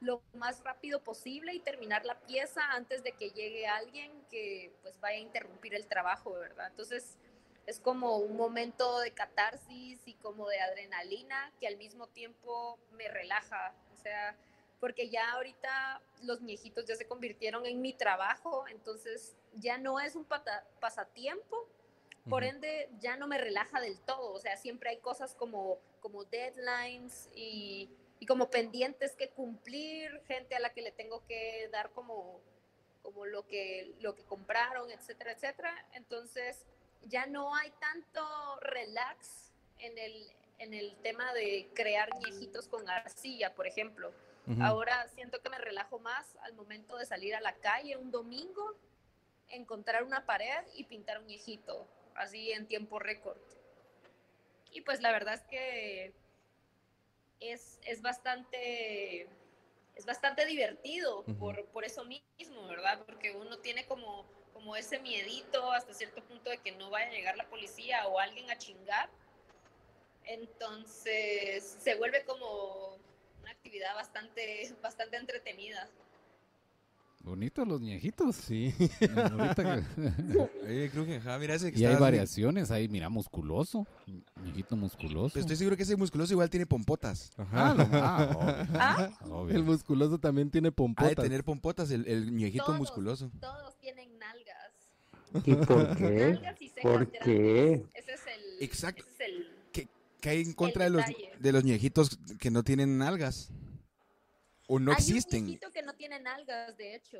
lo 0.00 0.22
más 0.34 0.62
rápido 0.62 1.02
posible 1.02 1.54
y 1.54 1.60
terminar 1.60 2.04
la 2.04 2.20
pieza 2.20 2.62
antes 2.72 3.02
de 3.02 3.12
que 3.12 3.30
llegue 3.30 3.66
alguien 3.66 4.12
que 4.30 4.72
pues 4.82 4.98
vaya 5.00 5.18
a 5.18 5.20
interrumpir 5.20 5.74
el 5.74 5.86
trabajo, 5.86 6.32
¿verdad? 6.34 6.68
Entonces 6.68 7.18
es 7.66 7.80
como 7.80 8.16
un 8.18 8.36
momento 8.36 9.00
de 9.00 9.10
catarsis 9.10 10.00
y 10.06 10.14
como 10.14 10.48
de 10.48 10.60
adrenalina 10.60 11.52
que 11.60 11.66
al 11.66 11.76
mismo 11.76 12.06
tiempo 12.06 12.78
me 12.92 13.08
relaja, 13.08 13.74
o 13.92 13.96
sea, 13.96 14.36
porque 14.80 15.10
ya 15.10 15.32
ahorita 15.32 16.00
los 16.22 16.40
ñejitos 16.40 16.86
ya 16.86 16.94
se 16.94 17.06
convirtieron 17.06 17.66
en 17.66 17.80
mi 17.80 17.92
trabajo, 17.92 18.66
entonces 18.68 19.36
ya 19.54 19.76
no 19.76 19.98
es 19.98 20.14
un 20.14 20.24
pasatiempo, 20.80 21.68
por 22.30 22.44
ende 22.44 22.88
ya 23.00 23.16
no 23.16 23.26
me 23.26 23.38
relaja 23.38 23.80
del 23.80 23.98
todo, 24.00 24.32
o 24.32 24.38
sea, 24.38 24.56
siempre 24.56 24.90
hay 24.90 24.98
cosas 24.98 25.34
como, 25.34 25.78
como 26.00 26.24
deadlines 26.24 27.28
y, 27.34 27.90
y 28.20 28.26
como 28.26 28.50
pendientes 28.50 29.14
que 29.14 29.30
cumplir, 29.30 30.22
gente 30.26 30.54
a 30.54 30.60
la 30.60 30.72
que 30.72 30.82
le 30.82 30.92
tengo 30.92 31.24
que 31.26 31.68
dar 31.70 31.90
como, 31.90 32.40
como 33.02 33.26
lo, 33.26 33.46
que, 33.46 33.94
lo 34.00 34.14
que 34.14 34.24
compraron, 34.24 34.90
etcétera, 34.90 35.32
etcétera. 35.32 35.86
Entonces 35.92 36.64
ya 37.04 37.26
no 37.26 37.54
hay 37.54 37.70
tanto 37.80 38.26
relax 38.60 39.52
en 39.78 39.96
el, 39.98 40.30
en 40.58 40.74
el 40.74 40.96
tema 40.96 41.32
de 41.32 41.68
crear 41.74 42.08
ñejitos 42.18 42.68
con 42.68 42.88
arcilla, 42.88 43.54
por 43.54 43.66
ejemplo. 43.66 44.12
Ahora 44.62 45.06
siento 45.08 45.42
que 45.42 45.50
me 45.50 45.58
relajo 45.58 45.98
más 45.98 46.34
al 46.40 46.54
momento 46.54 46.96
de 46.96 47.04
salir 47.04 47.36
a 47.36 47.40
la 47.42 47.52
calle 47.56 47.98
un 47.98 48.10
domingo, 48.10 48.78
encontrar 49.50 50.04
una 50.04 50.24
pared 50.24 50.64
y 50.74 50.84
pintar 50.84 51.18
un 51.18 51.26
ñejito, 51.26 51.86
así 52.14 52.50
en 52.52 52.66
tiempo 52.66 52.98
récord. 52.98 53.36
Y 54.72 54.80
pues 54.80 55.02
la 55.02 55.12
verdad 55.12 55.34
es 55.34 55.42
que 55.42 56.14
es, 57.40 57.78
es 57.84 58.02
bastante 58.02 59.28
es 59.98 60.06
bastante 60.06 60.46
divertido 60.46 61.24
por, 61.40 61.66
por 61.66 61.84
eso 61.84 62.04
mismo, 62.04 62.68
¿verdad? 62.68 63.04
Porque 63.04 63.32
uno 63.32 63.58
tiene 63.58 63.84
como, 63.86 64.24
como 64.52 64.76
ese 64.76 65.00
miedito 65.00 65.72
hasta 65.72 65.92
cierto 65.92 66.22
punto 66.22 66.50
de 66.50 66.58
que 66.58 66.70
no 66.70 66.88
vaya 66.88 67.08
a 67.08 67.10
llegar 67.10 67.36
la 67.36 67.48
policía 67.48 68.06
o 68.06 68.20
alguien 68.20 68.48
a 68.48 68.56
chingar. 68.56 69.10
Entonces 70.24 71.78
se 71.80 71.96
vuelve 71.96 72.24
como 72.24 72.96
una 73.40 73.50
actividad 73.50 73.92
bastante, 73.96 74.72
bastante 74.80 75.16
entretenida. 75.16 75.90
Bonitos 77.20 77.66
los 77.68 77.80
ñejitos. 77.80 78.36
Sí. 78.36 78.72
Ahorita 79.14 79.84
que- 79.84 80.48
Oye, 80.66 80.90
creo 80.90 81.04
que, 81.04 81.16
ajá, 81.16 81.38
mira 81.38 81.54
ese 81.54 81.72
que 81.72 81.80
y 81.80 81.84
hay 81.84 81.96
variaciones 81.96 82.70
ahí, 82.70 82.88
mira, 82.88 83.08
musculoso. 83.08 83.86
Ñejito 84.44 84.76
musculoso. 84.76 85.34
Pero 85.34 85.40
estoy 85.42 85.56
seguro 85.56 85.76
que 85.76 85.82
ese 85.82 85.96
musculoso 85.96 86.32
igual 86.32 86.48
tiene 86.48 86.64
pompotas. 86.64 87.30
Ah, 87.52 87.74
lo- 87.76 87.88
ah, 87.92 88.30
obvio, 88.38 88.78
¿Ah? 88.80 89.10
obvio. 89.30 89.56
El 89.56 89.64
musculoso 89.64 90.18
también 90.18 90.50
tiene 90.50 90.68
Ha 90.68 90.70
de 90.70 90.74
pompotas. 90.76 91.16
tener 91.24 91.44
pompotas 91.44 91.90
el, 91.90 92.06
el 92.06 92.34
ñejito 92.34 92.64
Todos, 92.66 92.78
musculoso. 92.78 93.30
Todos 93.40 93.76
tienen 93.78 94.08
nalgas. 94.18 95.44
¿Y 95.46 95.54
por 95.54 95.96
qué? 95.96 96.30
Nalgas 96.34 96.62
y 96.62 96.70
¿Por 96.80 96.92
grandes. 97.10 97.20
qué? 97.24 97.72
Ese 97.94 98.12
es 98.14 98.20
el. 98.26 98.62
Exacto. 98.64 99.02
ese 99.02 99.24
es 99.24 99.28
el- 99.28 99.48
¿Qué 100.20 100.30
hay 100.30 100.40
en 100.42 100.52
contra 100.52 100.82
de 100.84 100.90
los, 100.90 101.06
detalle. 101.06 101.30
de 101.38 101.52
los 101.52 101.62
ñejitos 101.62 102.18
que 102.40 102.50
no 102.50 102.64
tienen 102.64 102.98
nalgas? 102.98 103.50
O 104.68 104.78
no 104.78 104.92
Hay 104.92 104.98
existen. 104.98 105.40
un 105.40 105.46
viejito 105.46 105.72
que 105.72 105.82
no 105.82 105.94
tiene 105.94 106.20
nalgas, 106.20 106.76
de 106.76 106.94
hecho. 106.94 107.18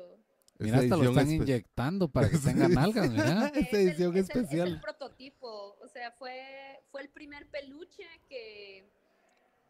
Mira, 0.59 0.77
hasta 0.77 0.95
lo 0.97 1.03
edición 1.03 1.17
están 1.19 1.31
inyectando 1.31 2.07
para 2.07 2.29
que 2.29 2.37
tengan 2.71 2.77
algas, 2.77 3.09
mira. 3.09 3.47
Esta 3.55 3.59
Es 3.59 3.73
el- 3.73 3.79
edición 3.89 4.11
es 4.11 4.15
el- 4.15 4.29
Es 4.29 4.29
especial. 4.29 4.67
el 4.67 4.79
prototipo. 4.81 5.75
O 5.81 5.87
sea, 5.87 6.11
fue, 6.11 6.79
fue 6.91 7.01
el 7.01 7.09
primer 7.09 7.47
peluche 7.47 8.03
que, 8.29 8.85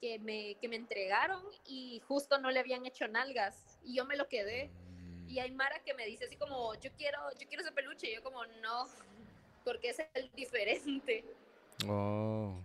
que, 0.01 0.19
me, 0.19 0.55
que 0.55 0.67
me 0.67 0.75
entregaron 0.75 1.41
y 1.65 2.01
justo 2.07 2.37
no 2.39 2.51
le 2.51 2.59
habían 2.59 2.85
hecho 2.85 3.07
nalgas. 3.07 3.79
Y 3.83 3.95
yo 3.95 4.05
me 4.05 4.15
lo 4.17 4.27
quedé. 4.27 4.69
Y 5.27 5.39
hay 5.39 5.51
Mara 5.51 5.79
que 5.85 5.93
me 5.93 6.05
dice 6.05 6.25
así 6.25 6.35
como, 6.35 6.73
yo 6.75 6.91
quiero, 6.97 7.19
yo 7.39 7.47
quiero 7.47 7.63
ese 7.63 7.71
peluche. 7.71 8.11
Y 8.11 8.15
yo 8.15 8.23
como, 8.23 8.43
no, 8.61 8.87
porque 9.63 9.89
es 9.91 9.97
el 10.15 10.29
diferente. 10.35 11.23
Oh. 11.87 12.61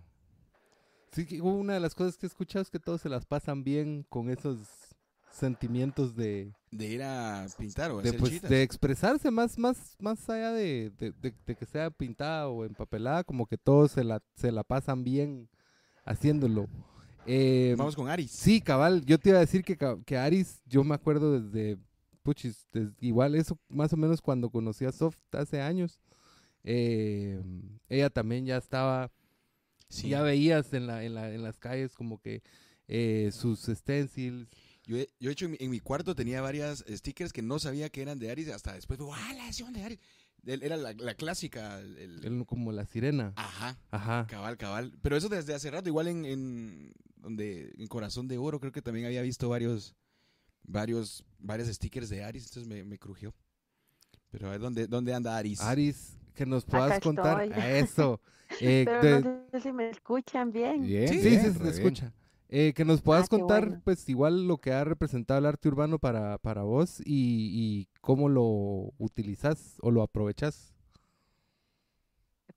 Sí, 1.11 1.25
que 1.25 1.39
una 1.41 1.75
de 1.75 1.79
las 1.79 1.95
cosas 1.95 2.17
que 2.17 2.25
he 2.25 2.27
escuchado 2.27 2.63
es 2.63 2.69
que 2.69 2.79
todos 2.79 2.99
se 3.01 3.07
las 3.07 3.25
pasan 3.25 3.63
bien 3.63 4.03
con 4.09 4.29
esos 4.29 4.67
sentimientos 5.35 6.15
de, 6.15 6.53
De 6.71 6.85
ir 6.87 7.03
a 7.03 7.45
pintar 7.57 7.91
o 7.91 8.01
de, 8.01 8.09
hacer 8.09 8.19
pues, 8.19 8.41
de 8.41 8.61
expresarse 8.63 9.29
más, 9.31 9.57
más, 9.57 9.95
más 9.99 10.29
allá 10.29 10.51
de, 10.51 10.91
de- 10.91 11.55
que 11.55 11.65
sea 11.65 11.89
pintada 11.91 12.47
o 12.47 12.63
empapelada, 12.65 13.23
como 13.23 13.45
que 13.45 13.57
todos 13.57 13.91
se 13.91 14.03
la, 14.03 14.21
se 14.35 14.51
la 14.51 14.63
pasan 14.63 15.03
bien 15.03 15.49
haciéndolo. 16.05 16.67
Eh, 17.25 17.75
Vamos 17.77 17.95
con 17.95 18.07
Aris. 18.07 18.31
Sí, 18.31 18.61
cabal, 18.61 19.03
yo 19.05 19.17
te 19.17 19.29
iba 19.29 19.39
a 19.39 19.41
decir 19.41 19.63
que, 19.63 19.77
que 20.05 20.17
Aris, 20.17 20.61
yo 20.65 20.83
me 20.83 20.93
acuerdo 20.95 21.39
desde, 21.41 21.77
puchis, 22.23 22.67
igual 22.99 23.35
eso 23.35 23.57
más 23.67 23.91
o 23.93 23.97
menos 23.97 24.21
cuando 24.21 24.49
conocí 24.49 24.85
a 24.85 24.91
Soft 24.91 25.17
hace 25.31 25.59
años, 25.61 25.99
eh, 26.63 27.41
ella 27.89 28.09
también 28.09 28.45
ya 28.45 28.57
estaba, 28.57 29.11
Sí. 29.89 30.09
ya 30.09 30.21
veías 30.23 30.73
en, 30.73 30.87
la, 30.87 31.03
en, 31.03 31.13
la, 31.13 31.31
en 31.33 31.43
las 31.43 31.59
calles 31.59 31.93
como 31.95 32.19
que 32.19 32.41
eh, 32.87 33.29
sus 33.31 33.61
stencils, 33.65 34.47
Yo, 34.85 34.97
he, 34.97 35.09
yo 35.19 35.29
he 35.29 35.33
hecho 35.33 35.45
en 35.45 35.51
mi, 35.51 35.57
en 35.59 35.71
mi 35.71 35.79
cuarto 35.79 36.15
tenía 36.15 36.41
varias 36.41 36.83
stickers 36.87 37.33
que 37.33 37.41
no 37.41 37.57
sabía 37.59 37.89
que 37.89 38.01
eran 38.01 38.19
de 38.19 38.29
Aris. 38.31 38.49
Hasta 38.49 38.73
después, 38.73 38.99
¡ah, 39.13 39.33
la 39.35 39.51
son 39.51 39.73
de 39.73 39.83
Aris! 39.83 39.99
El- 40.45 40.61
Era 40.61 40.77
la, 40.77 40.93
la 40.93 41.15
clásica. 41.15 41.79
el- 41.79 42.23
el- 42.23 42.45
como 42.45 42.71
la 42.71 42.85
sirena. 42.85 43.33
Ajá, 43.35 43.79
Ajá. 43.89 44.27
cabal, 44.29 44.57
cabal. 44.57 44.93
Pero 45.01 45.17
eso 45.17 45.27
desde 45.27 45.55
hace 45.55 45.71
rato. 45.71 45.89
Igual 45.89 46.07
en, 46.07 46.25
en, 46.25 46.93
donde, 47.17 47.73
en 47.77 47.87
Corazón 47.87 48.27
de 48.27 48.37
Oro 48.37 48.59
creo 48.59 48.71
que 48.71 48.81
también 48.83 49.07
había 49.07 49.23
visto 49.23 49.49
varios, 49.49 49.95
varios, 50.63 51.25
varios 51.39 51.67
stickers 51.69 52.09
de 52.09 52.23
Aris. 52.23 52.43
Entonces 52.45 52.67
me, 52.67 52.83
me 52.83 52.99
crujió. 52.99 53.33
Pero 54.29 54.47
a 54.47 54.51
ver, 54.51 54.59
¿dónde, 54.59 54.85
dónde 54.87 55.13
anda 55.15 55.35
Aris? 55.35 55.61
Aris, 55.61 56.17
que 56.35 56.45
nos 56.45 56.63
puedas 56.65 56.91
Acá 56.91 56.99
contar 57.01 57.41
estoy. 57.43 57.59
a 57.61 57.77
eso. 57.79 58.21
Eh, 58.61 58.83
Pero 58.85 59.01
de- 59.01 59.21
no 59.23 59.45
sé 59.51 59.59
si 59.59 59.71
me 59.71 59.89
escuchan 59.89 60.51
bien. 60.51 60.85
Bien, 60.85 61.07
Sí, 61.09 61.17
bien, 61.17 61.41
sí, 61.41 61.51
se 61.53 61.59
bien. 61.63 61.73
escucha. 61.73 62.13
Eh, 62.49 62.73
que 62.75 62.85
nos 62.85 63.01
puedas 63.01 63.27
Ah, 63.27 63.27
contar, 63.27 63.71
bueno. 63.71 63.81
pues, 63.83 64.07
igual 64.07 64.47
lo 64.47 64.57
que 64.59 64.71
ha 64.71 64.83
representado 64.83 65.39
el 65.39 65.45
arte 65.47 65.67
urbano 65.67 65.97
para, 65.99 66.37
para 66.37 66.61
vos 66.63 66.99
y, 66.99 67.05
y 67.05 67.89
cómo 68.01 68.29
lo 68.29 68.93
utilizas 68.99 69.77
o 69.81 69.91
lo 69.91 70.03
aprovechas. 70.03 70.73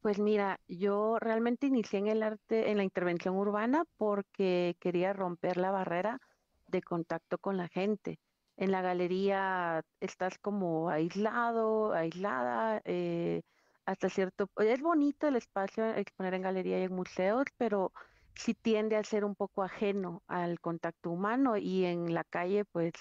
Pues 0.00 0.18
mira, 0.18 0.60
yo 0.68 1.18
realmente 1.18 1.66
inicié 1.66 1.98
en 1.98 2.08
el 2.08 2.22
arte, 2.22 2.70
en 2.70 2.76
la 2.76 2.84
intervención 2.84 3.36
urbana 3.36 3.84
porque 3.96 4.76
quería 4.80 5.12
romper 5.12 5.56
la 5.56 5.70
barrera 5.72 6.18
de 6.66 6.82
contacto 6.82 7.38
con 7.38 7.56
la 7.56 7.68
gente. 7.68 8.18
En 8.56 8.70
la 8.70 8.82
galería 8.82 9.82
estás 10.00 10.38
como 10.38 10.88
aislado, 10.90 11.92
aislada, 11.92 12.80
eh, 12.84 13.42
hasta 13.86 14.08
cierto, 14.08 14.48
es 14.58 14.80
bonito 14.82 15.26
el 15.28 15.36
espacio 15.36 15.84
exponer 15.94 16.34
en 16.34 16.42
galería 16.42 16.80
y 16.80 16.84
en 16.84 16.94
museos, 16.94 17.44
pero 17.56 17.92
sí 18.38 18.54
tiende 18.54 18.96
a 18.96 19.04
ser 19.04 19.24
un 19.24 19.34
poco 19.34 19.64
ajeno 19.64 20.22
al 20.28 20.60
contacto 20.60 21.10
humano 21.10 21.56
y 21.56 21.84
en 21.84 22.14
la 22.14 22.22
calle 22.24 22.64
pues 22.64 22.92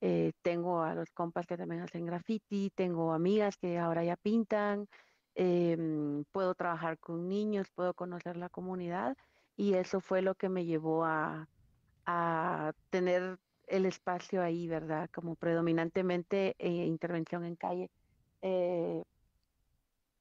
eh, 0.00 0.32
tengo 0.42 0.82
a 0.82 0.94
los 0.94 1.10
compas 1.10 1.46
que 1.46 1.56
también 1.56 1.82
hacen 1.82 2.06
graffiti, 2.06 2.70
tengo 2.74 3.12
amigas 3.12 3.56
que 3.56 3.78
ahora 3.78 4.04
ya 4.04 4.16
pintan 4.16 4.86
em, 5.34 6.24
puedo 6.32 6.54
trabajar 6.54 6.98
con 7.00 7.28
niños, 7.28 7.68
puedo 7.74 7.94
conocer 7.94 8.36
la 8.36 8.48
comunidad 8.48 9.16
y 9.56 9.74
eso 9.74 10.00
fue 10.00 10.22
lo 10.22 10.36
que 10.36 10.48
me 10.48 10.64
llevó 10.64 11.04
a, 11.04 11.48
a 12.06 12.72
tener 12.90 13.38
el 13.66 13.86
espacio 13.86 14.42
ahí, 14.42 14.68
¿verdad? 14.68 15.10
Como 15.12 15.34
predominantemente 15.34 16.54
eh, 16.58 16.86
intervención 16.86 17.44
en 17.44 17.56
calle 17.56 17.90
eh, 18.42 19.02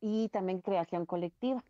y 0.02 0.30
también 0.30 0.62
creación 0.62 1.06
colectiva. 1.06 1.64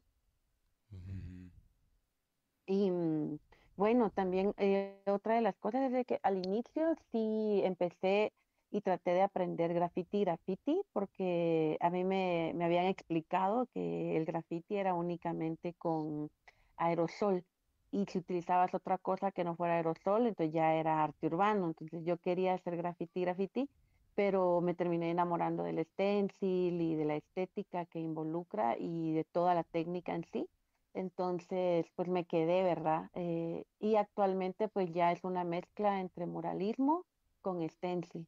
Y 2.68 2.92
mm, 2.92 3.40
bueno, 3.78 4.10
también 4.12 4.54
eh, 4.58 5.02
otra 5.08 5.36
de 5.36 5.42
las 5.42 5.56
cosas 5.58 5.92
es 5.94 6.06
que 6.06 6.20
al 6.24 6.38
inicio 6.46 6.96
sí 7.12 7.62
empecé 7.64 8.34
y 8.72 8.82
traté 8.82 9.12
de 9.12 9.22
aprender 9.22 9.74
graffiti 9.74 10.22
graffiti 10.22 10.82
porque 10.94 11.78
a 11.80 11.90
mí 11.90 12.04
me, 12.04 12.54
me 12.56 12.66
habían 12.66 12.86
explicado 12.86 13.68
que 13.74 14.18
el 14.18 14.26
graffiti 14.26 14.76
era 14.78 14.94
únicamente 14.94 15.74
con 15.76 16.30
aerosol 16.78 17.44
y 17.92 18.06
si 18.08 18.18
utilizabas 18.20 18.74
otra 18.74 18.98
cosa 18.98 19.32
que 19.32 19.44
no 19.46 19.56
fuera 19.56 19.76
aerosol, 19.76 20.28
entonces 20.28 20.54
ya 20.54 20.74
era 20.76 21.04
arte 21.04 21.28
urbano. 21.28 21.68
Entonces 21.68 22.04
yo 22.04 22.18
quería 22.18 22.54
hacer 22.54 22.76
graffiti, 22.76 23.22
graffiti, 23.22 23.70
pero 24.16 24.60
me 24.62 24.74
terminé 24.74 25.12
enamorando 25.12 25.64
del 25.64 25.86
stencil 25.86 26.82
y 26.82 26.96
de 26.96 27.06
la 27.06 27.16
estética 27.16 27.86
que 27.86 28.00
involucra 28.00 28.78
y 28.78 29.14
de 29.14 29.24
toda 29.24 29.54
la 29.56 29.64
técnica 29.64 30.14
en 30.14 30.26
sí. 30.34 30.50
Entonces, 30.96 31.86
pues 31.96 32.08
me 32.08 32.26
quedé, 32.26 32.64
¿verdad? 32.64 33.12
Eh, 33.16 33.66
y 33.80 33.98
actualmente 33.98 34.70
pues 34.70 34.92
ya 34.94 35.12
es 35.12 35.24
una 35.26 35.44
mezcla 35.44 36.00
entre 36.00 36.26
muralismo 36.26 37.06
con 37.42 37.68
stencil. 37.70 38.26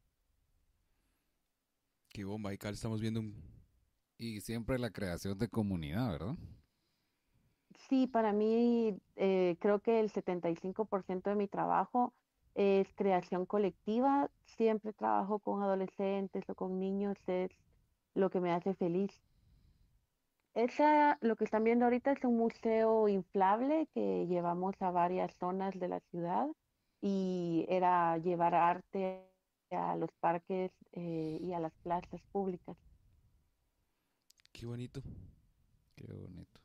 Qué 2.09 2.25
bomba, 2.25 2.49
ahí 2.49 2.57
estamos 2.61 2.99
viendo 2.99 3.21
un... 3.21 3.41
Y 4.17 4.41
siempre 4.41 4.77
la 4.79 4.89
creación 4.89 5.37
de 5.37 5.47
comunidad, 5.47 6.11
¿verdad? 6.11 6.35
Sí, 7.87 8.05
para 8.07 8.33
mí 8.33 8.97
eh, 9.15 9.55
creo 9.59 9.79
que 9.79 10.01
el 10.01 10.11
75% 10.11 11.29
de 11.29 11.35
mi 11.35 11.47
trabajo 11.47 12.13
es 12.53 12.91
creación 12.95 13.45
colectiva. 13.45 14.29
Siempre 14.57 14.91
trabajo 14.91 15.39
con 15.39 15.63
adolescentes 15.63 16.43
o 16.49 16.55
con 16.55 16.79
niños, 16.79 17.17
es 17.27 17.51
lo 18.13 18.29
que 18.29 18.41
me 18.41 18.51
hace 18.51 18.73
feliz. 18.73 19.11
Esa, 20.57 21.19
lo 21.21 21.35
que 21.35 21.43
están 21.43 21.63
viendo 21.63 21.85
ahorita 21.85 22.13
es 22.13 22.23
un 22.23 22.35
museo 22.35 23.07
inflable 23.07 23.87
que 23.93 24.25
llevamos 24.25 24.73
a 24.79 24.89
varias 24.89 25.31
zonas 25.35 25.79
de 25.79 25.87
la 25.87 25.99
ciudad 26.09 26.47
y 26.99 27.67
era 27.69 28.17
llevar 28.17 28.55
arte 28.55 29.21
a 29.69 29.95
los 29.97 30.09
parques 30.19 30.71
eh, 30.93 31.37
y 31.39 31.53
a 31.53 31.59
las 31.59 31.73
plazas 31.83 32.19
públicas. 32.31 32.75
Qué 34.51 34.65
bonito. 34.65 34.99
Qué 35.95 36.11
bonito. 36.11 36.59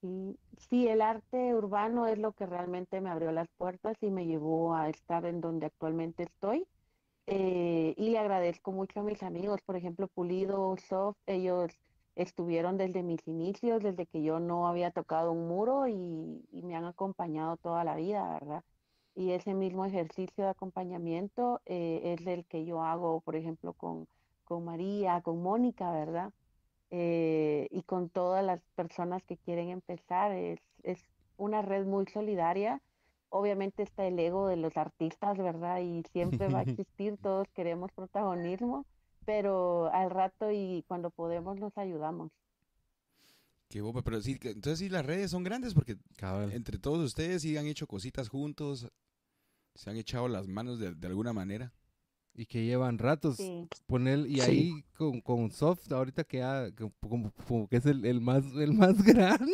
Sí, 0.00 0.36
sí, 0.68 0.88
el 0.88 1.00
arte 1.00 1.54
urbano 1.54 2.08
es 2.08 2.18
lo 2.18 2.32
que 2.32 2.46
realmente 2.46 3.00
me 3.00 3.10
abrió 3.10 3.30
las 3.30 3.46
puertas 3.56 3.96
y 4.00 4.10
me 4.10 4.26
llevó 4.26 4.74
a 4.74 4.88
estar 4.88 5.26
en 5.26 5.40
donde 5.40 5.66
actualmente 5.66 6.24
estoy. 6.24 6.66
Eh, 7.28 7.94
y 7.96 8.10
le 8.10 8.18
agradezco 8.18 8.72
mucho 8.72 8.98
a 8.98 9.04
mis 9.04 9.22
amigos, 9.22 9.60
por 9.62 9.76
ejemplo, 9.76 10.08
Pulido, 10.08 10.76
Soft, 10.76 11.18
ellos 11.26 11.78
estuvieron 12.16 12.76
desde 12.76 13.02
mis 13.02 13.26
inicios, 13.26 13.82
desde 13.82 14.06
que 14.06 14.22
yo 14.22 14.40
no 14.40 14.68
había 14.68 14.90
tocado 14.90 15.32
un 15.32 15.48
muro 15.48 15.88
y, 15.88 16.42
me 16.52 16.76
han 16.76 16.84
acompañado 16.84 17.56
toda 17.56 17.84
la 17.84 17.96
vida, 17.96 18.32
¿verdad? 18.34 18.64
Y 19.14 19.32
ese 19.32 19.54
mismo 19.54 19.84
ejercicio 19.84 20.44
de 20.44 20.50
acompañamiento 20.50 21.60
eh, 21.66 22.16
es 22.18 22.26
el 22.26 22.44
que 22.46 22.64
yo 22.64 22.82
hago, 22.82 23.20
por 23.20 23.36
ejemplo, 23.36 23.72
con, 23.74 24.06
con 24.44 24.64
María, 24.64 25.20
con 25.22 25.42
Mónica, 25.42 25.90
¿verdad? 25.90 26.32
Eh, 26.90 27.68
y 27.70 27.82
con 27.82 28.08
todas 28.10 28.44
las 28.44 28.60
personas 28.74 29.22
que 29.24 29.36
quieren 29.36 29.68
empezar. 29.70 30.32
Es, 30.32 30.60
es 30.82 31.04
una 31.36 31.62
red 31.62 31.86
muy 31.86 32.06
solidaria. 32.06 32.80
Obviamente 33.28 33.82
está 33.82 34.06
el 34.06 34.18
ego 34.18 34.46
de 34.46 34.56
los 34.56 34.76
artistas, 34.76 35.38
¿verdad? 35.38 35.80
Y 35.80 36.02
siempre 36.12 36.48
va 36.48 36.60
a 36.60 36.62
existir, 36.86 37.18
todos 37.18 37.48
queremos 37.54 37.92
protagonismo, 37.92 38.86
pero 39.24 39.92
al 39.92 40.10
rato 40.10 40.50
y 40.50 40.84
cuando 40.86 41.10
podemos 41.10 41.58
nos 41.58 41.76
ayudamos. 41.78 42.30
Qué 43.68 43.80
boba, 43.80 44.02
pero 44.02 44.20
sí, 44.20 44.38
entonces 44.42 44.80
sí 44.80 44.88
las 44.90 45.06
redes 45.06 45.30
son 45.30 45.44
grandes 45.44 45.72
porque 45.72 45.96
entre 46.52 46.78
todos 46.78 47.02
ustedes 47.04 47.40
sí 47.40 47.56
han 47.56 47.66
hecho 47.66 47.86
cositas 47.86 48.28
juntos, 48.28 48.86
se 49.74 49.90
han 49.90 49.96
echado 49.96 50.28
las 50.28 50.46
manos 50.46 50.78
de, 50.78 50.94
de 50.94 51.06
alguna 51.06 51.32
manera. 51.32 51.72
Y 52.34 52.46
que 52.46 52.64
llevan 52.64 52.96
ratos 52.98 53.36
poner 53.86 54.26
y 54.26 54.40
ahí 54.40 54.84
con, 54.96 55.20
con 55.20 55.50
soft 55.50 55.92
ahorita 55.92 56.24
que, 56.24 56.38
ya, 56.38 56.70
como, 57.00 57.68
que 57.68 57.76
es 57.76 57.84
el, 57.84 58.06
el, 58.06 58.22
más 58.22 58.42
el 58.56 58.72
más 58.72 59.02
grande. 59.04 59.52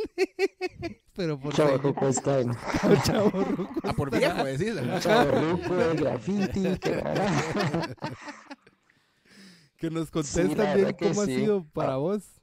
Pero 1.13 1.41
por 1.41 1.53
Chavorruco 1.55 2.07
está 2.07 2.41
en 2.41 2.51
ah, 3.83 3.93
por 3.97 4.17
viejo 4.17 4.45
decís 4.45 4.75
Chavorruco 5.01 5.81
el 5.81 5.97
graffiti 5.97 6.63
que 9.79 9.91
nos 9.91 10.11
contesta 10.11 10.75
bien 10.75 10.97
cómo 10.99 11.23
ha 11.23 11.27
sido 11.27 11.65
para 11.73 11.95
ah. 11.95 11.99
vos 11.99 12.39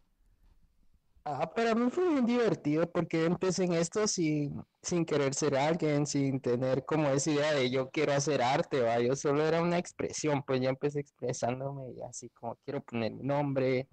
Ah, 1.27 1.51
para 1.51 1.73
mí 1.73 1.89
fue 1.89 2.07
bien 2.07 2.25
divertido 2.27 2.87
porque 2.91 3.25
empecé 3.25 3.63
en 3.63 3.73
esto 3.73 4.07
sin, 4.07 4.63
sin 4.83 5.03
querer 5.05 5.33
ser 5.33 5.55
alguien, 5.55 6.05
sin 6.05 6.39
tener 6.39 6.85
como 6.85 7.09
esa 7.09 7.31
idea 7.31 7.51
de 7.53 7.71
yo 7.71 7.89
quiero 7.89 8.13
hacer 8.13 8.43
arte, 8.43 8.79
¿va? 8.81 8.99
Yo 8.99 9.15
solo 9.15 9.43
era 9.43 9.59
una 9.59 9.79
expresión, 9.79 10.43
pues 10.43 10.61
ya 10.61 10.69
empecé 10.69 10.99
expresándome 10.99 11.93
y 11.93 12.01
así 12.03 12.29
como 12.29 12.55
quiero 12.63 12.81
poner 12.83 13.11
mi 13.11 13.23
nombre. 13.23 13.87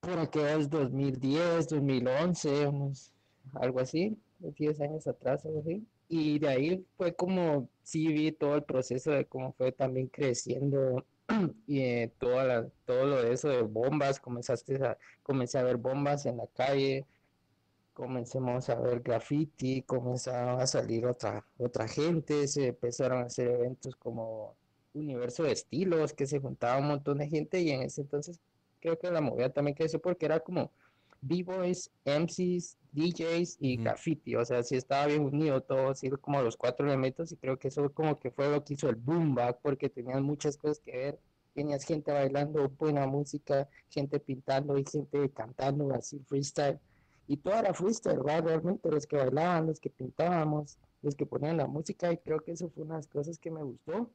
Por 0.00 0.18
aquellos 0.18 0.70
2010, 0.70 1.68
2011, 1.68 2.68
unos, 2.68 3.12
algo 3.52 3.80
así, 3.80 4.16
10 4.38 4.80
años 4.80 5.06
atrás, 5.06 5.44
algo 5.44 5.60
así. 5.60 5.86
Y 6.08 6.38
de 6.38 6.48
ahí 6.48 6.86
fue 6.96 7.14
como, 7.14 7.68
sí 7.82 8.06
vi 8.08 8.32
todo 8.32 8.54
el 8.54 8.64
proceso 8.64 9.10
de 9.10 9.26
cómo 9.26 9.52
fue 9.52 9.70
también 9.72 10.08
creciendo 10.08 11.04
y 11.66 11.80
eh, 11.80 12.12
toda 12.18 12.68
todo 12.84 13.06
lo 13.06 13.22
de 13.22 13.32
eso 13.32 13.48
de 13.48 13.62
bombas, 13.62 14.20
comenzaste 14.20 14.76
a, 14.84 14.98
comencé 15.22 15.58
a 15.58 15.62
ver 15.62 15.76
bombas 15.76 16.26
en 16.26 16.36
la 16.38 16.46
calle, 16.48 17.06
comencemos 17.92 18.68
a 18.68 18.78
ver 18.80 19.00
graffiti, 19.00 19.82
comenzaron 19.82 20.60
a 20.60 20.66
salir 20.66 21.06
otra, 21.06 21.44
otra 21.58 21.88
gente, 21.88 22.46
se 22.46 22.68
empezaron 22.68 23.22
a 23.22 23.26
hacer 23.26 23.48
eventos 23.48 23.96
como 23.96 24.54
universo 24.94 25.42
de 25.42 25.52
estilos, 25.52 26.12
que 26.12 26.26
se 26.26 26.40
juntaba 26.40 26.78
un 26.78 26.88
montón 26.88 27.18
de 27.18 27.28
gente 27.28 27.60
y 27.60 27.70
en 27.70 27.82
ese 27.82 28.02
entonces 28.02 28.40
creo 28.80 28.98
que 28.98 29.10
la 29.10 29.20
movida 29.20 29.50
también 29.50 29.76
creció 29.76 30.00
porque 30.00 30.26
era 30.26 30.40
como 30.40 30.70
B-Boys, 31.20 31.90
MCs, 32.04 32.76
DJs 32.92 33.58
y 33.60 33.76
graffiti, 33.76 34.36
o 34.36 34.44
sea, 34.44 34.62
sí 34.62 34.76
estaba 34.76 35.06
bien 35.06 35.22
unido 35.22 35.60
todo, 35.60 35.90
así 35.90 36.08
como 36.10 36.40
los 36.42 36.56
cuatro 36.56 36.86
elementos 36.86 37.30
y 37.30 37.36
creo 37.36 37.58
que 37.58 37.68
eso 37.68 37.92
como 37.92 38.18
que 38.18 38.30
fue 38.30 38.50
lo 38.50 38.64
que 38.64 38.74
hizo 38.74 38.88
el 38.88 38.96
boom 38.96 39.34
back 39.34 39.58
porque 39.62 39.90
tenían 39.90 40.22
muchas 40.22 40.56
cosas 40.56 40.80
que 40.80 40.92
ver, 40.92 41.18
tenías 41.54 41.84
gente 41.84 42.12
bailando 42.12 42.68
buena 42.70 43.06
música, 43.06 43.68
gente 43.90 44.18
pintando 44.20 44.78
y 44.78 44.84
gente 44.84 45.30
cantando 45.30 45.92
así 45.94 46.20
freestyle. 46.20 46.78
Y 47.28 47.38
todo 47.38 47.54
era 47.54 47.74
freestyle, 47.74 48.18
¿verdad? 48.18 48.44
Realmente 48.44 48.90
los 48.90 49.06
que 49.06 49.16
bailaban, 49.16 49.66
los 49.66 49.80
que 49.80 49.90
pintábamos, 49.90 50.78
los 51.02 51.14
que 51.14 51.26
ponían 51.26 51.56
la 51.56 51.66
música 51.66 52.12
y 52.12 52.18
creo 52.18 52.40
que 52.40 52.52
eso 52.52 52.70
fue 52.70 52.84
una 52.84 52.94
de 52.94 52.98
las 53.00 53.08
cosas 53.08 53.38
que 53.38 53.50
me 53.50 53.62
gustó. 53.62 54.10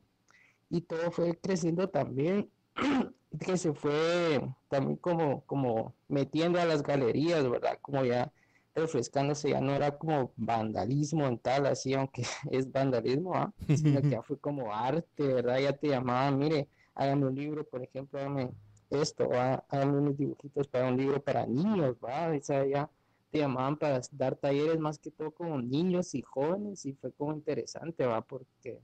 Y 0.69 0.81
todo 0.81 1.11
fue 1.11 1.37
creciendo 1.37 1.89
también 1.89 2.49
que 3.39 3.57
se 3.57 3.73
fue 3.73 4.41
también 4.69 4.97
como, 4.97 5.41
como 5.45 5.95
metiendo 6.07 6.59
a 6.59 6.65
las 6.65 6.83
galerías, 6.83 7.49
¿verdad? 7.49 7.77
Como 7.81 8.03
ya 8.03 8.31
refrescándose, 8.73 9.49
ya 9.49 9.61
no 9.61 9.73
era 9.73 9.97
como 9.97 10.31
vandalismo 10.37 11.27
en 11.27 11.37
tal, 11.37 11.65
así, 11.65 11.93
aunque 11.93 12.23
es 12.51 12.71
vandalismo, 12.71 13.35
¿ah? 13.35 13.53
sino 13.67 14.01
que 14.01 14.09
ya 14.09 14.21
fue 14.21 14.37
como 14.37 14.73
arte, 14.73 15.23
¿verdad? 15.27 15.59
Ya 15.59 15.73
te 15.73 15.89
llamaban, 15.89 16.37
mire, 16.37 16.67
hágame 16.95 17.27
un 17.27 17.35
libro, 17.35 17.65
por 17.65 17.83
ejemplo, 17.83 18.19
hágame 18.19 18.51
esto, 18.89 19.29
¿va? 19.29 19.63
hágame 19.69 19.97
unos 19.97 20.17
dibujitos 20.17 20.67
para 20.67 20.89
un 20.89 20.97
libro 20.97 21.21
para 21.21 21.45
niños, 21.45 21.95
¿va? 22.03 22.29
O 22.29 22.41
sea, 22.41 22.65
ya 22.65 22.89
te 23.29 23.39
llamaban 23.39 23.77
para 23.77 24.01
dar 24.11 24.35
talleres 24.35 24.77
más 24.79 24.99
que 24.99 25.11
todo 25.11 25.31
con 25.31 25.69
niños 25.69 26.13
y 26.15 26.21
jóvenes 26.21 26.85
y 26.85 26.93
fue 26.93 27.11
como 27.13 27.33
interesante, 27.33 28.05
¿va? 28.05 28.21
Porque 28.21 28.81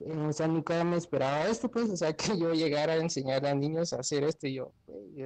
o 0.00 0.32
sea, 0.32 0.48
nunca 0.48 0.82
me 0.84 0.96
esperaba 0.96 1.46
esto, 1.46 1.70
pues, 1.70 1.90
o 1.90 1.96
sea, 1.96 2.12
que 2.16 2.38
yo 2.38 2.52
llegara 2.52 2.94
a 2.94 2.96
enseñar 2.96 3.44
a 3.46 3.54
niños 3.54 3.92
a 3.92 4.00
hacer 4.00 4.24
esto 4.24 4.46
y 4.46 4.54
yo, 4.54 4.72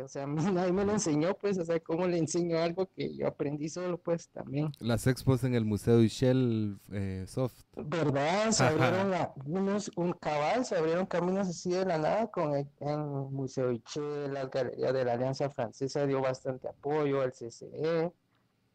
o 0.03 0.09
sea, 0.09 0.27
nadie 0.27 0.73
me 0.73 0.85
lo 0.85 0.93
enseñó, 0.93 1.35
pues, 1.35 1.59
o 1.59 1.65
sea, 1.65 1.79
cómo 1.81 2.07
le 2.07 2.19
enseño 2.19 2.59
algo 2.59 2.89
que 2.95 3.15
yo 3.17 3.27
aprendí 3.27 3.69
solo, 3.69 3.99
pues, 3.99 4.29
también. 4.31 4.73
Las 4.81 5.07
expos 5.07 5.45
en 5.45 5.55
el 5.55 5.65
Museo 5.65 6.03
Ishel 6.03 6.79
eh, 6.93 7.25
Soft. 7.27 7.63
¿Verdad? 7.77 8.51
Se 8.51 8.65
abrieron 8.65 9.13
unos, 9.47 9.91
un 9.97 10.13
cabal, 10.13 10.65
se 10.65 10.77
abrieron 10.77 11.07
caminos 11.07 11.49
así 11.49 11.71
de 11.71 11.85
la 11.85 11.99
nada 11.99 12.27
con 12.29 12.55
el, 12.55 12.67
en 12.81 12.89
el 12.89 13.31
Museo 13.31 13.71
Ishel, 13.73 14.33
la 14.33 14.47
Galería 14.47 14.93
de 14.93 15.05
la 15.05 15.13
Alianza 15.13 15.51
Francesa 15.51 16.07
dio 16.07 16.21
bastante 16.21 16.69
apoyo, 16.69 17.23
el 17.23 17.33
CCE, 17.33 18.13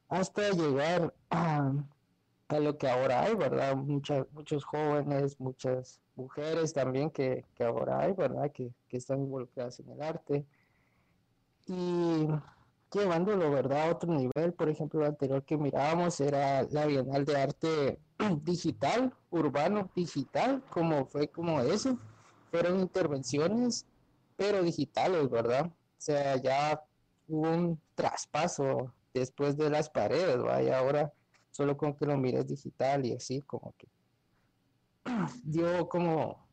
hasta 0.07 0.49
llegar 0.51 1.13
a 1.29 1.73
a 2.49 2.59
lo 2.59 2.77
que 2.77 2.89
ahora 2.89 3.21
hay, 3.23 3.35
¿verdad? 3.35 3.75
Muchas, 3.75 4.25
muchos 4.31 4.65
jóvenes, 4.65 5.39
muchas 5.39 6.01
mujeres 6.15 6.73
también 6.73 7.11
que, 7.11 7.45
que 7.55 7.63
ahora 7.63 7.99
hay, 7.99 8.13
¿verdad? 8.13 8.51
Que, 8.51 8.73
que, 8.87 8.97
están 8.97 9.21
involucradas 9.21 9.79
en 9.79 9.89
el 9.91 10.01
arte. 10.01 10.45
Y 11.67 12.27
llevándolo, 12.91 13.51
¿verdad? 13.51 13.89
A 13.89 13.91
otro 13.91 14.11
nivel. 14.11 14.53
Por 14.53 14.67
ejemplo, 14.67 14.99
lo 14.99 15.05
anterior 15.05 15.43
que 15.43 15.57
mirábamos 15.57 16.19
era 16.19 16.63
la 16.63 16.87
Bienal 16.87 17.23
de 17.23 17.37
Arte 17.37 17.99
Digital, 18.41 19.13
Urbano 19.29 19.91
Digital, 19.95 20.63
como 20.71 21.05
fue 21.05 21.27
como 21.27 21.61
eso. 21.61 21.99
Fueron 22.49 22.79
intervenciones, 22.79 23.85
pero 24.35 24.63
digitales, 24.63 25.29
¿verdad? 25.29 25.67
O 25.67 26.01
sea, 26.01 26.35
ya 26.37 26.83
hubo 27.27 27.47
un 27.47 27.79
traspaso 27.93 28.91
después 29.13 29.55
de 29.55 29.69
las 29.69 29.87
paredes, 29.87 30.41
vaya, 30.41 30.79
ahora 30.79 31.13
solo 31.59 31.75
con 31.75 31.93
que 31.93 32.05
lo 32.05 32.15
mires 32.17 32.47
digital 32.47 33.05
y 33.05 33.11
así, 33.11 33.41
como 33.41 33.73
que 33.77 33.89
dio 35.43 35.89
como 35.89 36.47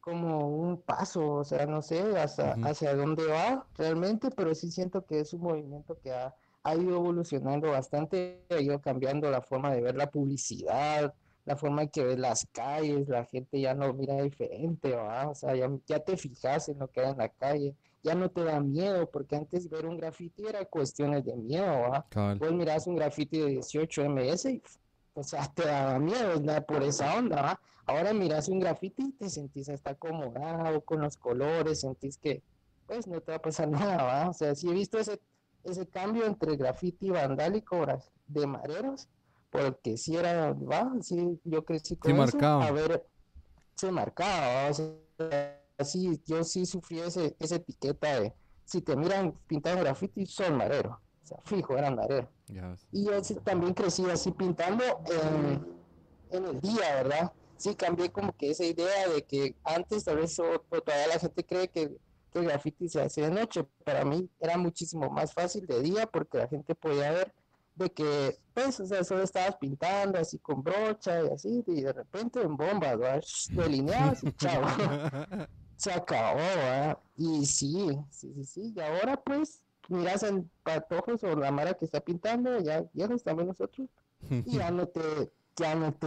como 0.00 0.48
un 0.48 0.80
paso, 0.80 1.34
o 1.34 1.44
sea, 1.44 1.66
no 1.66 1.82
sé 1.82 2.18
hacia, 2.18 2.54
hacia 2.64 2.96
dónde 2.96 3.26
va 3.26 3.66
realmente, 3.76 4.30
pero 4.30 4.54
sí 4.54 4.70
siento 4.70 5.04
que 5.04 5.20
es 5.20 5.34
un 5.34 5.42
movimiento 5.42 5.98
que 6.02 6.10
ha, 6.12 6.34
ha 6.62 6.74
ido 6.74 6.96
evolucionando 6.96 7.70
bastante, 7.70 8.42
ha 8.48 8.58
ido 8.58 8.80
cambiando 8.80 9.30
la 9.30 9.42
forma 9.42 9.70
de 9.74 9.82
ver 9.82 9.96
la 9.96 10.10
publicidad, 10.10 11.12
la 11.44 11.56
forma 11.56 11.82
en 11.82 11.90
que 11.90 12.02
ves 12.02 12.18
las 12.18 12.46
calles, 12.52 13.06
la 13.06 13.26
gente 13.26 13.60
ya 13.60 13.74
no 13.74 13.92
mira 13.92 14.22
diferente, 14.22 14.96
o 14.96 15.34
sea, 15.34 15.54
ya, 15.54 15.70
ya, 15.86 16.00
te 16.00 16.16
fijas 16.16 16.70
en 16.70 16.78
lo 16.78 16.88
que 16.88 17.02
hay 17.02 17.10
en 17.10 17.18
la 17.18 17.28
calle, 17.28 17.74
ya 18.02 18.14
no 18.14 18.30
te 18.30 18.44
da 18.44 18.60
miedo, 18.60 19.10
porque 19.10 19.36
antes 19.36 19.68
ver 19.68 19.86
un 19.86 19.96
graffiti 19.96 20.46
era 20.46 20.64
cuestiones 20.64 21.24
de 21.24 21.36
miedo, 21.36 21.90
¿va? 21.90 22.06
Vos 22.36 22.52
mirás 22.52 22.86
un 22.86 22.96
graffiti 22.96 23.38
de 23.38 23.46
18 23.46 24.08
ms 24.08 24.44
y 24.46 24.62
o 25.14 25.22
sea, 25.22 25.46
te 25.52 25.66
daba 25.66 25.98
miedo 25.98 26.40
por 26.66 26.82
esa 26.82 27.16
onda, 27.16 27.42
¿va? 27.42 27.60
Ahora 27.86 28.12
miras 28.12 28.48
un 28.48 28.60
graffiti 28.60 29.02
y 29.02 29.12
te 29.12 29.28
sentís 29.28 29.68
hasta 29.68 29.90
acomodado 29.90 30.80
con 30.82 31.00
los 31.00 31.16
colores, 31.16 31.80
sentís 31.80 32.16
que, 32.16 32.42
pues, 32.86 33.06
no 33.06 33.20
te 33.20 33.32
va 33.32 33.36
a 33.36 33.42
pasar 33.42 33.68
nada, 33.96 34.02
¿va? 34.02 34.28
O 34.28 34.32
sea, 34.32 34.54
sí 34.54 34.68
he 34.68 34.72
visto 34.72 34.98
ese, 34.98 35.20
ese 35.64 35.86
cambio 35.86 36.24
entre 36.24 36.56
graffiti 36.56 37.10
vandálico 37.10 37.84
de 38.28 38.46
mareros, 38.46 39.08
porque 39.50 39.96
si 39.96 40.16
era, 40.16 40.52
¿va? 40.52 40.92
Sí, 41.02 41.40
yo 41.44 41.64
crecí 41.64 41.96
con 41.96 42.12
sí, 42.12 42.22
eso. 42.22 42.38
Marcado. 42.38 42.62
A 42.62 42.70
ver, 42.70 43.04
se 43.74 43.90
marcaba, 43.90 44.70
O 44.70 44.74
sea, 44.74 45.59
sí, 45.84 46.20
yo 46.26 46.44
sí 46.44 46.66
sufrí 46.66 47.00
ese, 47.00 47.36
esa 47.38 47.56
etiqueta 47.56 48.20
de, 48.20 48.34
si 48.64 48.80
te 48.80 48.96
miran 48.96 49.34
pintando 49.46 49.82
graffiti, 49.82 50.26
son 50.26 50.56
mareros 50.56 50.96
fijo, 51.44 51.76
era 51.76 51.90
mareros. 51.90 52.28
Y 52.92 53.04
yo 53.04 53.20
también 53.44 53.74
crecí 53.74 54.08
así 54.10 54.30
pintando 54.32 54.84
en, 56.30 56.44
el 56.44 56.60
día, 56.60 56.94
¿verdad? 56.96 57.32
Sí, 57.56 57.74
cambié 57.74 58.10
como 58.10 58.32
que 58.32 58.50
esa 58.50 58.64
idea 58.64 59.08
de 59.08 59.22
que 59.22 59.54
antes 59.64 60.04
tal 60.04 60.16
vez 60.16 60.34
todavía 60.34 61.06
la 61.08 61.18
gente 61.18 61.44
cree 61.44 61.68
que, 61.68 61.96
el 62.32 62.44
graffiti 62.44 62.88
se 62.88 63.02
hace 63.02 63.22
de 63.22 63.30
noche. 63.30 63.64
Para 63.84 64.04
mí 64.04 64.30
era 64.38 64.56
muchísimo 64.56 65.10
más 65.10 65.34
fácil 65.34 65.66
de 65.66 65.82
día 65.82 66.06
porque 66.06 66.38
la 66.38 66.46
gente 66.46 66.76
podía 66.76 67.10
ver 67.10 67.34
de 67.74 67.90
que, 67.90 68.38
pues, 68.54 68.78
o 68.78 68.86
sea, 68.86 69.02
solo 69.02 69.24
estabas 69.24 69.56
pintando 69.56 70.16
así 70.16 70.38
con 70.38 70.62
brocha 70.62 71.24
y 71.24 71.28
así, 71.28 71.64
y 71.66 71.82
de 71.82 71.92
repente 71.92 72.40
en 72.40 72.56
bombas, 72.56 72.96
¿verdad? 72.96 73.24
Delineadas 73.50 74.22
y 74.22 74.32
chao. 74.34 74.62
se 75.80 75.90
acabó, 75.90 76.36
¿verdad? 76.36 76.98
Y 77.16 77.46
sí, 77.46 77.98
sí, 78.10 78.30
sí, 78.34 78.44
sí. 78.44 78.74
Y 78.76 78.80
ahora, 78.80 79.16
pues, 79.16 79.62
miras 79.88 80.22
en 80.24 80.50
patojos 80.62 81.24
o 81.24 81.34
la 81.34 81.50
mara 81.50 81.72
que 81.72 81.86
está 81.86 82.00
pintando, 82.00 82.60
ya 82.60 82.84
viejos 82.92 83.24
también 83.24 83.48
nosotros, 83.48 83.88
y 84.30 84.58
ya 84.58 84.70
no 84.70 84.86
te, 84.86 85.32
ya 85.56 85.74
no 85.74 85.94
te, 85.94 86.06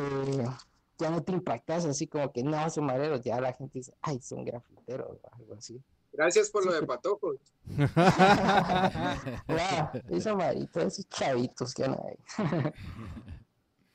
ya 0.99 1.09
no 1.09 1.23
te 1.23 1.31
impactas 1.31 1.85
así 1.85 2.05
como 2.05 2.31
que 2.31 2.43
no, 2.43 2.69
son 2.69 2.85
mareros, 2.85 3.23
ya 3.23 3.41
la 3.41 3.53
gente 3.53 3.79
dice, 3.79 3.95
ay, 4.03 4.21
son 4.21 4.45
grafiteros 4.45 5.17
o 5.23 5.35
algo 5.35 5.55
así. 5.55 5.81
Gracias 6.11 6.51
por 6.51 6.63
lo 6.63 6.71
de 6.71 6.83
patojos. 6.83 7.39
esos 10.11 10.35
maritos, 10.35 10.83
esos 10.83 11.09
chavitos 11.09 11.73
que 11.73 11.85
hay. 11.85 12.19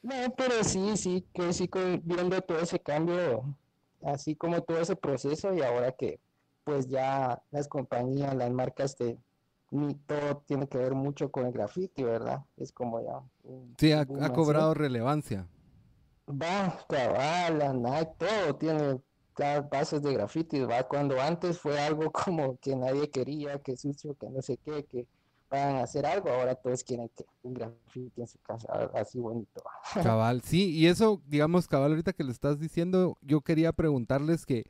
no, 0.02 0.34
pero 0.36 0.64
sí, 0.64 0.96
sí, 0.96 1.24
que 1.32 1.52
sí 1.52 1.70
viendo 2.02 2.40
todo 2.40 2.58
ese 2.58 2.80
cambio, 2.80 3.44
así 4.02 4.34
como 4.36 4.62
todo 4.62 4.80
ese 4.80 4.96
proceso 4.96 5.54
y 5.54 5.62
ahora 5.62 5.92
que 5.92 6.20
pues 6.64 6.86
ya 6.88 7.42
las 7.50 7.66
compañías, 7.66 8.34
las 8.34 8.50
marcas 8.50 8.94
te, 8.94 9.18
ni 9.70 9.94
todo 9.94 10.42
tiene 10.46 10.68
que 10.68 10.78
ver 10.78 10.94
mucho 10.94 11.30
con 11.30 11.46
el 11.46 11.52
graffiti, 11.52 12.02
¿verdad? 12.02 12.44
Es 12.56 12.72
como 12.72 13.00
ya... 13.00 13.22
sí, 13.78 13.92
ha, 13.92 14.04
cobrado 14.06 14.74
relevancia. 14.74 15.46
Va, 16.28 16.78
cabal, 16.88 17.82
Nike, 17.82 18.12
todo 18.18 18.56
tiene 18.56 19.00
las 19.38 19.70
bases 19.70 20.02
de 20.02 20.12
graffiti, 20.12 20.60
va, 20.60 20.82
cuando 20.82 21.20
antes 21.20 21.58
fue 21.58 21.80
algo 21.80 22.10
como 22.12 22.58
que 22.58 22.76
nadie 22.76 23.08
quería, 23.08 23.58
que 23.60 23.76
sucio, 23.76 24.14
que 24.14 24.28
no 24.28 24.42
sé 24.42 24.58
qué, 24.58 24.84
que 24.84 25.06
a 25.50 25.82
hacer 25.82 26.06
algo, 26.06 26.30
ahora 26.30 26.54
todos 26.54 26.84
quieren 26.84 27.08
que 27.16 27.24
un 27.42 27.54
graffiti 27.54 28.20
en 28.20 28.26
su 28.26 28.38
casa, 28.40 28.90
así 28.94 29.18
bonito. 29.18 29.62
Cabal, 30.02 30.42
sí, 30.42 30.70
y 30.70 30.86
eso, 30.86 31.22
digamos, 31.26 31.66
cabal, 31.66 31.92
ahorita 31.92 32.12
que 32.12 32.24
lo 32.24 32.32
estás 32.32 32.58
diciendo, 32.58 33.16
yo 33.22 33.40
quería 33.40 33.72
preguntarles 33.72 34.46
que 34.46 34.64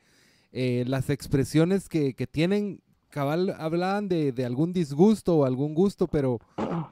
eh, 0.53 0.85
las 0.87 1.11
expresiones 1.11 1.89
que, 1.89 2.14
que 2.14 2.26
tienen 2.26 2.83
cabal 3.09 3.55
hablaban 3.59 4.09
de, 4.09 4.33
algún 4.45 4.72
disgusto 4.72 5.39
o 5.39 5.45
algún 5.45 5.74
gusto, 5.74 6.07
pero 6.07 6.39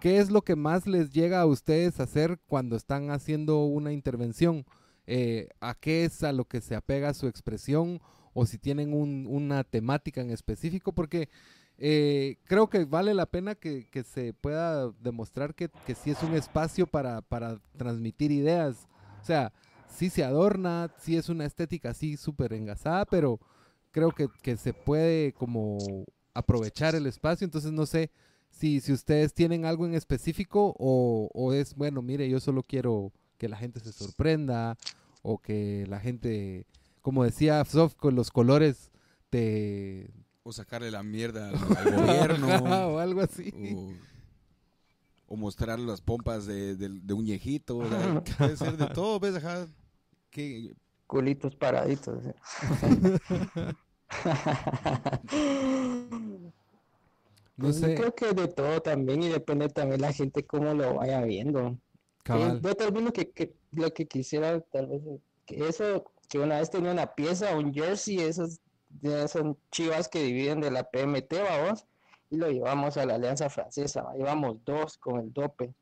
¿qué 0.01 0.19
es 0.19 0.31
lo 0.31 0.43
que 0.43 0.57
más 0.57 0.87
les 0.87 1.11
llega 1.11 1.41
a 1.41 1.47
ustedes 1.47 2.01
a 2.01 2.05
hacer 2.05 2.39
cuando 2.47 2.77
están 2.77 3.11
haciendo 3.11 3.65
una 3.65 3.93
intervención? 3.93 4.65
Eh, 5.07 5.49
¿A 5.61 5.75
qué 5.75 6.05
es 6.05 6.23
a 6.23 6.33
lo 6.33 6.45
que 6.45 6.61
se 6.61 6.75
apega 6.75 7.15
su 7.15 7.29
expresión? 7.29 8.01
O 8.35 8.45
si 8.45 8.59
tienen 8.59 8.93
una 8.93 9.65
temática 9.65 10.21
en 10.21 10.31
específico, 10.31 10.93
porque 10.93 11.31
eh, 11.79 12.37
creo 12.45 12.69
que 12.69 12.85
vale 12.85 13.13
la 13.15 13.27
pena 13.27 13.55
que, 13.55 13.87
se 14.05 14.33
pueda 14.33 14.91
demostrar 15.01 15.55
que, 15.55 15.69
que 15.87 15.95
sí 15.95 16.11
es 16.11 16.23
un 16.23 16.35
espacio 16.35 16.87
para, 16.87 17.23
transmitir 17.77 18.33
ideas. 18.33 18.89
O 19.21 19.25
sea, 19.25 19.53
sí 19.89 20.11
se 20.11 20.25
adorna, 20.25 20.91
sí 20.99 21.17
es 21.17 21.29
una 21.29 21.45
estética 21.45 21.91
así 21.91 22.17
súper 22.17 22.53
engasada, 22.53 23.05
pero 23.05 23.41
creo 23.91 24.13
que, 24.13 24.29
que, 24.43 24.57
se 24.57 24.73
puede 24.73 25.33
como 25.33 25.79
aprovechar 26.35 26.95
el 26.95 27.07
espacio. 27.07 27.45
Entonces 27.45 27.73
no 27.73 27.87
sé 27.87 28.11
si, 28.51 28.81
si 28.81 28.93
ustedes 28.93 29.35
tienen 29.35 29.65
algo 29.65 29.87
en 29.87 29.95
específico 29.95 30.75
o, 30.79 31.29
o, 31.35 31.53
es, 31.53 31.75
bueno, 31.75 32.01
mire, 32.03 32.29
yo 32.29 32.41
solo 32.41 32.63
quiero 32.63 33.13
que 33.37 33.49
la 33.49 33.57
gente 33.57 33.81
se 33.81 33.93
sorprenda 33.93 34.77
o 35.23 35.39
que 35.39 35.85
la 35.89 36.01
gente, 36.01 36.67
como 37.03 37.25
decía 37.25 37.65
Soft, 37.65 37.97
con 37.97 38.15
los 38.15 38.31
colores 38.31 38.91
te... 39.29 40.11
O 40.49 40.53
sacarle 40.53 40.93
la 40.93 41.03
mierda 41.03 41.49
al, 41.49 41.57
gobierno. 41.97 42.47
o 42.95 42.99
algo 43.01 43.21
así. 43.21 43.53
O, 45.27 45.35
mostrar 45.35 45.81
las 45.81 46.01
pompas 46.01 46.47
de, 46.47 46.77
de, 46.77 47.13
un 47.13 47.25
viejito. 47.25 47.81
puede 48.39 48.57
ser 48.57 48.77
de 48.77 48.87
todo, 48.87 49.19
¿ves? 49.19 49.35
Ajá. 49.35 49.67
Que... 50.31 50.73
Culitos 51.09 51.57
paraditos. 51.57 52.23
no 57.57 57.73
sé. 57.73 57.97
Yo 57.97 57.97
creo 57.97 58.15
que 58.15 58.33
de 58.33 58.47
todo 58.47 58.81
también 58.81 59.25
y 59.25 59.29
depende 59.29 59.69
también 59.69 60.01
la 60.01 60.13
gente 60.13 60.47
cómo 60.47 60.75
lo 60.75 60.95
vaya 60.95 61.23
viendo. 61.23 61.77
Yo 62.25 62.61
tal 62.77 63.13
que, 63.13 63.33
que, 63.33 63.53
lo 63.73 63.93
que 63.93 64.07
quisiera, 64.07 64.61
tal 64.61 64.87
vez, 64.87 65.03
que 65.45 65.67
eso, 65.67 66.05
que 66.29 66.39
una 66.39 66.61
vez 66.61 66.71
tenía 66.71 66.93
una 66.93 67.17
pieza, 67.17 67.57
un 67.57 67.75
jersey, 67.75 68.21
esos 69.03 69.31
son 69.31 69.59
chivas 69.71 70.09
que 70.09 70.23
dividen 70.23 70.61
de 70.61 70.71
la 70.71 70.85
PMT, 70.85 71.33
vamos, 71.43 71.87
y 72.31 72.37
lo 72.37 72.51
llevamos 72.51 72.97
a 72.97 73.07
la 73.07 73.15
Alianza 73.15 73.49
Francesa, 73.49 74.05
llevamos 74.17 74.65
dos 74.65 74.99
con 74.99 75.21
el 75.21 75.33
dope. 75.33 75.75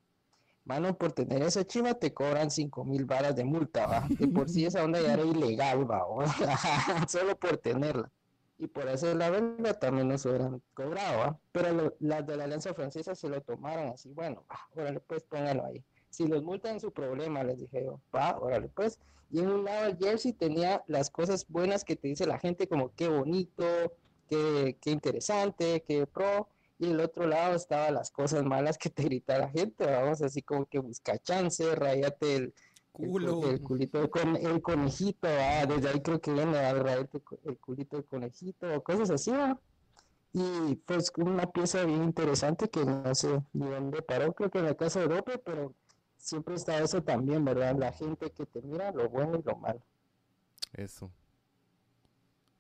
Mano, 0.65 0.97
por 0.97 1.13
tener 1.13 1.43
esa 1.43 1.67
chiva 1.67 1.95
te 1.95 2.15
cobran 2.15 2.51
cinco 2.51 2.85
mil 2.85 3.05
varas 3.05 3.37
de 3.37 3.45
multa, 3.45 3.87
va. 3.87 4.09
Que 4.17 4.27
por 4.27 4.49
si 4.49 4.65
esa 4.65 4.83
onda 4.83 5.01
ya 5.01 5.13
era 5.13 5.23
ilegal, 5.23 5.91
va. 5.91 6.05
Solo 7.09 7.37
por 7.37 7.59
tenerla. 7.59 8.11
Y 8.57 8.69
por 8.69 8.89
hacer 8.89 9.17
la 9.17 9.31
venta 9.31 9.79
también 9.79 10.09
nos 10.09 10.25
hubieran 10.25 10.63
cobrado, 10.73 11.19
¿va? 11.19 11.39
Pero 11.53 11.95
las 12.01 12.27
de 12.27 12.37
la 12.37 12.45
Alianza 12.45 12.73
Francesa 12.73 13.15
se 13.15 13.29
lo 13.29 13.43
tomaron 13.43 13.89
así, 13.89 14.11
bueno, 14.11 14.45
órale 14.75 15.01
pues, 15.01 15.25
póngalo 15.25 15.67
ahí. 15.67 15.85
Si 16.15 16.27
los 16.27 16.43
multan 16.43 16.81
su 16.81 16.93
problema, 16.93 17.43
les 17.43 17.59
dije 17.59 17.85
yo, 17.85 18.01
va, 18.15 18.39
órale 18.39 18.69
pues. 18.69 18.99
Y 19.31 19.41
en 19.41 19.49
un 19.49 19.65
lado 19.65 19.87
el 19.87 19.99
jersey 19.99 20.33
tenía 20.33 20.85
las 20.87 21.11
cosas 21.11 21.47
buenas 21.49 21.85
que 21.85 21.97
te 21.97 22.09
dice 22.09 22.27
la 22.27 22.39
gente, 22.39 22.69
como 22.69 22.95
qué 22.95 23.09
bonito, 23.09 23.65
qué, 24.29 24.77
qué 24.81 24.91
interesante, 24.91 25.83
qué 25.87 26.07
pro 26.07 26.49
y 26.79 26.91
el 26.91 27.01
otro 27.01 27.27
lado 27.27 27.55
estaba 27.55 27.91
las 27.91 28.11
cosas 28.11 28.45
malas 28.45 28.79
que 28.79 28.91
te 28.91 29.05
grita 29.05 29.39
la 29.39 29.49
gente, 29.49 29.87
vamos, 29.87 30.23
así 30.23 30.43
como 30.43 30.67
que 30.67 30.79
busca 30.79 31.19
chance, 31.19 31.75
rayate 31.75 32.37
el, 32.37 32.55
Culo. 32.93 33.51
El, 33.51 33.61
culito, 33.61 34.09
con, 34.09 34.37
el 34.37 34.63
conejito, 34.63 35.27
ah, 35.27 35.67
desde 35.67 35.89
ahí 35.89 36.01
creo 36.01 36.21
que 36.21 36.33
viene 36.33 36.57
a 36.57 36.75
rayate 36.75 37.21
el 37.45 37.59
culito 37.59 37.97
del 37.97 38.07
conejito, 38.07 38.73
o 38.73 38.85
cosas 38.85 39.11
así, 39.11 39.33
¿va? 39.33 39.59
Y 40.33 40.77
pues 40.77 41.13
una 41.17 41.51
pieza 41.51 41.85
bien 41.85 42.05
interesante 42.05 42.69
que 42.69 42.85
no 42.85 43.15
sé 43.15 43.43
ni 43.53 43.69
dónde 43.69 44.03
paró, 44.03 44.33
creo 44.33 44.51
que 44.51 44.59
en 44.59 44.67
la 44.67 44.77
casa 44.77 45.01
de 45.01 45.23
pero 45.45 45.75
siempre 46.25 46.55
está 46.55 46.83
eso 46.83 47.03
también, 47.03 47.45
¿verdad? 47.45 47.77
La 47.79 47.93
gente 47.93 48.31
que 48.31 48.47
te 48.47 48.63
mira 48.63 48.91
lo 48.93 49.09
bueno 49.11 49.39
y 49.39 49.43
lo 49.43 49.57
malo. 49.57 49.83
Eso. 50.73 51.11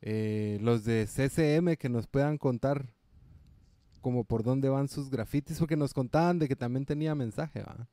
Eh, 0.03 0.59
los 0.61 0.85
de 0.85 1.07
CCM 1.07 1.77
que 1.77 1.89
nos 1.89 2.07
puedan 2.07 2.37
contar 2.37 2.87
como 4.03 4.25
por 4.25 4.43
dónde 4.43 4.69
van 4.69 4.89
sus 4.89 5.09
grafitis, 5.09 5.59
porque 5.59 5.77
nos 5.77 5.95
contaban 5.95 6.39
de 6.39 6.47
que 6.47 6.55
también 6.55 6.85
tenía 6.85 7.15
mensaje, 7.15 7.63
¿va? 7.63 7.89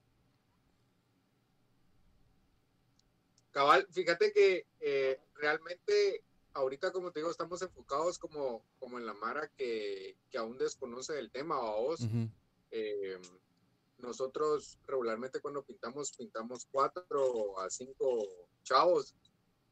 Cabal, 3.52 3.88
fíjate 3.92 4.34
que 4.34 4.66
eh, 4.82 5.22
realmente 5.36 6.22
ahorita, 6.54 6.92
como 6.92 7.12
te 7.12 7.22
digo, 7.22 7.32
estamos 7.32 7.62
enfocados 7.62 8.20
como, 8.20 8.62
como 8.78 9.00
en 9.00 9.06
la 9.06 9.14
Mara 9.14 9.50
que, 9.56 10.18
que 10.30 10.38
aún 10.38 10.58
desconoce 10.58 11.18
el 11.18 11.32
tema, 11.32 11.56
¿va 11.58 11.76
vos. 11.78 12.06
Eh, 12.72 13.18
nosotros 14.02 14.78
regularmente 14.86 15.40
cuando 15.40 15.64
pintamos, 15.64 16.12
pintamos 16.12 16.68
cuatro 16.72 17.60
a 17.60 17.70
cinco 17.70 18.28
chavos. 18.64 19.16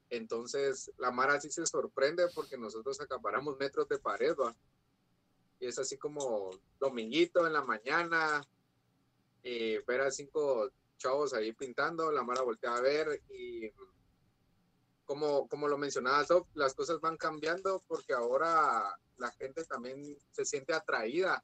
Entonces, 0.10 0.92
la 0.98 1.12
Mara 1.12 1.40
sí 1.40 1.52
se 1.52 1.66
sorprende 1.66 2.28
porque 2.34 2.58
nosotros 2.58 3.00
acaparamos 3.00 3.58
metros 3.58 3.88
de 3.88 4.00
pared, 4.00 4.36
¿va? 4.36 4.56
Y 5.60 5.68
es 5.68 5.78
así 5.78 5.98
como 5.98 6.50
dominguito 6.80 7.46
en 7.46 7.54
la 7.54 7.64
mañana, 7.64 8.42
y 9.44 9.78
ver 9.80 10.02
a 10.02 10.12
cinco 10.12 10.70
chavos 10.98 11.34
ahí 11.34 11.54
pintando, 11.54 12.12
la 12.12 12.24
Mara 12.24 12.42
voltea 12.42 12.76
a 12.76 12.82
ver 12.82 13.22
y 13.30 13.72
como, 15.06 15.48
como 15.48 15.68
lo 15.68 15.78
mencionaba 15.78 16.26
las 16.54 16.74
cosas 16.76 17.00
van 17.00 17.18
cambiando 17.18 17.84
porque 17.88 18.14
ahora 18.14 18.96
la 19.18 19.32
gente 19.32 19.64
también 19.66 20.18
se 20.32 20.46
siente 20.46 20.74
atraída 20.74 21.44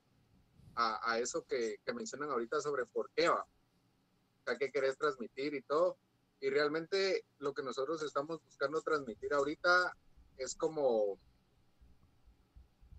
a, 0.76 1.12
a 1.12 1.20
eso 1.20 1.44
que, 1.46 1.78
que, 1.86 1.94
mencionan 1.94 2.30
ahorita 2.30 2.62
sobre 2.62 2.86
por 2.86 3.10
qué 3.16 3.30
va, 3.30 3.44
o 3.44 4.44
sea, 4.44 4.58
qué 4.58 4.72
querés 4.72 4.98
transmitir 4.98 5.54
y 5.54 5.62
todo. 5.62 5.98
Y 6.42 6.50
realmente 6.50 7.26
lo 7.40 7.54
que 7.54 7.64
nosotros 7.64 8.04
estamos 8.04 8.44
buscando 8.44 8.82
transmitir 8.82 9.34
ahorita 9.34 9.96
es 10.38 10.56
como, 10.56 11.18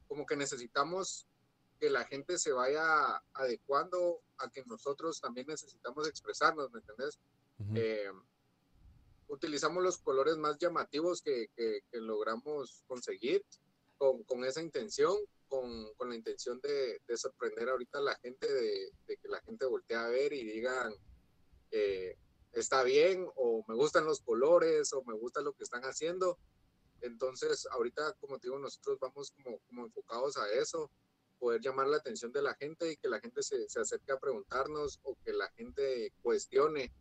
como 0.09 0.27
que 0.27 0.37
necesitamos 0.37 1.27
que 1.79 1.91
la 1.91 2.05
gente 2.05 2.39
se 2.39 2.53
vaya 2.53 3.22
adecuando 3.35 4.22
a 4.39 4.51
que 4.51 4.64
nosotros 4.64 5.20
también 5.20 5.47
necesitamos 5.47 6.09
expresarnos, 6.09 6.70
¿me 6.72 6.81
entendés? 6.81 7.18
eh, 7.74 8.11
utilizamos 9.29 9.83
los 9.83 9.99
colores 9.99 10.37
más 10.37 10.59
llamativos 10.59 11.22
que, 11.22 11.49
que, 11.57 11.81
que 11.91 12.01
logramos 12.01 12.85
conseguir 12.87 13.45
con, 13.99 14.22
con, 14.24 14.45
esa 14.45 14.62
intención, 14.62 15.16
con, 15.49 16.09
la 16.09 16.14
intención 16.14 16.61
de, 16.61 17.01
de, 17.07 17.16
sorprender 17.16 17.68
ahorita 17.68 17.99
a 17.99 18.03
la 18.03 18.16
gente, 18.16 18.53
de, 18.53 18.92
que 19.07 19.28
la 19.28 19.40
gente 19.42 19.66
voltee 19.66 19.97
a 19.97 20.09
ver 20.09 20.32
y 20.32 20.44
digan, 20.44 20.92
eh, 21.70 22.16
está 22.53 22.82
bien, 22.82 23.26
o 23.36 23.64
me 23.68 23.74
gustan 23.74 24.05
los 24.05 24.20
colores, 24.20 24.92
o 24.92 25.03
me 25.05 25.14
gusta 25.14 25.40
lo 25.40 25.53
que 25.53 25.64
están 25.64 25.82
haciendo. 25.82 26.38
Entonces, 27.01 27.66
ahorita, 27.70 28.14
como 28.20 28.38
te 28.38 28.49
digo, 28.49 28.59
nosotros 28.59 28.99
vamos 29.01 29.30
como, 29.32 29.59
como 29.66 29.84
enfocados 29.84 30.36
a 30.36 30.51
eso, 30.53 30.90
poder 31.38 31.61
llamar 31.61 31.88
la 31.88 31.99
atención 31.99 32.32
de 32.32 32.42
la 32.42 32.55
gente 32.55 32.90
y 32.90 32.97
que 32.97 33.09
la 33.09 33.20
gente 33.20 33.42
se, 33.42 33.66
acerque 33.78 34.12
a 34.12 34.18
preguntarnos 34.18 35.01
o 35.03 35.16
que 35.24 35.32
la 35.32 35.49
gente 35.51 36.12
cuestione 36.22 36.92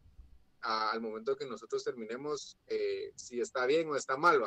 al 0.62 1.00
momento 1.00 1.36
que 1.36 1.46
nosotros 1.46 1.84
terminemos 1.84 2.58
eh, 2.68 3.12
si 3.16 3.40
está 3.40 3.66
bien 3.66 3.90
o 3.90 3.96
está 3.96 4.18
mal. 4.18 4.42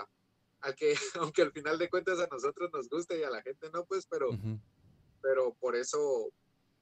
A 0.60 0.72
que, 0.72 0.94
aunque 1.14 1.42
al 1.42 1.52
final 1.52 1.78
de 1.78 1.88
cuentas 1.88 2.18
a 2.20 2.28
nosotros 2.30 2.70
nos 2.72 2.88
guste 2.88 3.18
y 3.18 3.22
a 3.22 3.30
la 3.30 3.42
gente 3.42 3.70
no, 3.70 3.84
pues, 3.84 4.06
pero, 4.06 4.30
uh 4.30 4.34
-huh. 4.34 4.60
pero 5.22 5.54
por 5.54 5.76
eso, 5.76 6.32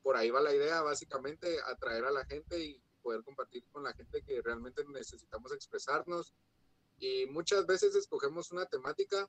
por 0.03 0.17
ahí 0.17 0.31
va 0.31 0.41
la 0.41 0.55
idea, 0.55 0.83
básicamente, 0.83 1.59
atraer 1.67 2.05
a 2.05 2.11
la 2.11 2.25
gente 2.25 2.59
y 2.59 2.81
poder 3.03 3.23
compartir 3.23 3.65
con 3.71 3.85
la 3.85 3.93
gente 3.93 4.23
que 4.23 4.43
realmente 4.43 4.85
necesitamos 4.87 5.53
expresarnos. 5.53 6.35
Y 6.99 7.27
muchas 7.27 7.67
veces 7.67 7.95
escogemos 7.95 8.51
una 8.53 8.67
temática 8.67 9.29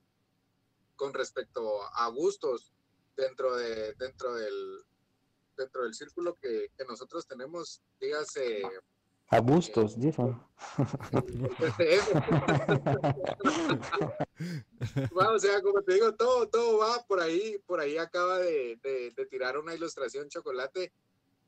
con 0.96 1.14
respecto 1.14 1.82
a 1.94 2.08
gustos 2.08 2.72
dentro 3.16 3.56
de 3.56 3.94
dentro 3.94 4.34
del 4.34 4.84
dentro 5.56 5.82
del 5.84 5.94
círculo 5.94 6.34
que, 6.34 6.70
que 6.76 6.84
nosotros 6.84 7.26
tenemos 7.26 7.82
dígase 8.00 8.62
a 9.30 9.40
gustos, 9.40 9.98
dicen. 10.00 10.40
bueno, 15.12 15.32
o 15.34 15.38
sea, 15.38 15.60
como 15.62 15.82
te 15.82 15.94
digo, 15.94 16.14
todo, 16.14 16.48
todo 16.48 16.78
va 16.78 17.04
por 17.06 17.20
ahí, 17.20 17.58
por 17.66 17.80
ahí 17.80 17.98
acaba 17.98 18.38
de, 18.38 18.78
de, 18.82 19.10
de 19.10 19.26
tirar 19.26 19.58
una 19.58 19.74
ilustración 19.74 20.28
chocolate, 20.28 20.92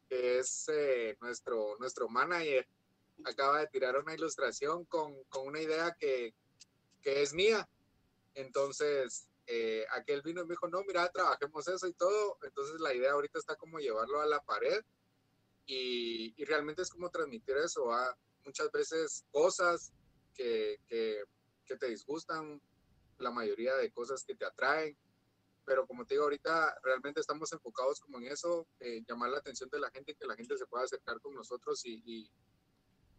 que 0.08 0.38
es 0.40 0.68
eh, 0.68 1.16
nuestro, 1.20 1.76
nuestro 1.78 2.08
manager, 2.08 2.68
acaba 3.24 3.60
de 3.60 3.68
tirar 3.68 3.96
una 3.96 4.14
ilustración 4.14 4.84
con, 4.84 5.14
con 5.24 5.46
una 5.46 5.60
idea 5.60 5.96
que, 5.98 6.34
que 7.00 7.22
es 7.22 7.32
mía. 7.32 7.66
Entonces, 8.34 9.26
eh, 9.46 9.86
aquel 9.92 10.22
vino 10.22 10.42
y 10.42 10.44
me 10.44 10.52
dijo, 10.52 10.68
no, 10.68 10.82
mira, 10.84 11.08
trabajemos 11.08 11.66
eso 11.66 11.86
y 11.86 11.92
todo. 11.94 12.38
Entonces 12.42 12.80
la 12.80 12.94
idea 12.94 13.12
ahorita 13.12 13.38
está 13.38 13.56
como 13.56 13.78
llevarlo 13.78 14.20
a 14.20 14.26
la 14.26 14.40
pared 14.40 14.84
y, 15.66 16.34
y 16.36 16.44
realmente 16.44 16.82
es 16.82 16.90
como 16.90 17.10
transmitir 17.10 17.56
eso 17.56 17.92
a 17.92 18.16
muchas 18.44 18.70
veces 18.72 19.24
cosas 19.30 19.92
que, 20.34 20.80
que, 20.86 21.22
que, 21.66 21.76
te 21.76 21.88
disgustan, 21.88 22.60
la 23.18 23.30
mayoría 23.30 23.76
de 23.76 23.90
cosas 23.92 24.24
que 24.24 24.34
te 24.34 24.44
atraen, 24.44 24.96
pero 25.64 25.86
como 25.86 26.04
te 26.06 26.14
digo 26.14 26.24
ahorita, 26.24 26.80
realmente 26.82 27.20
estamos 27.20 27.52
enfocados 27.52 28.00
como 28.00 28.18
en 28.18 28.26
eso, 28.28 28.66
eh, 28.80 29.02
llamar 29.06 29.30
la 29.30 29.38
atención 29.38 29.68
de 29.70 29.78
la 29.78 29.90
gente, 29.90 30.14
que 30.14 30.26
la 30.26 30.34
gente 30.34 30.56
se 30.56 30.66
pueda 30.66 30.84
acercar 30.84 31.20
con 31.20 31.34
nosotros 31.34 31.84
y, 31.84 32.02
y, 32.04 32.30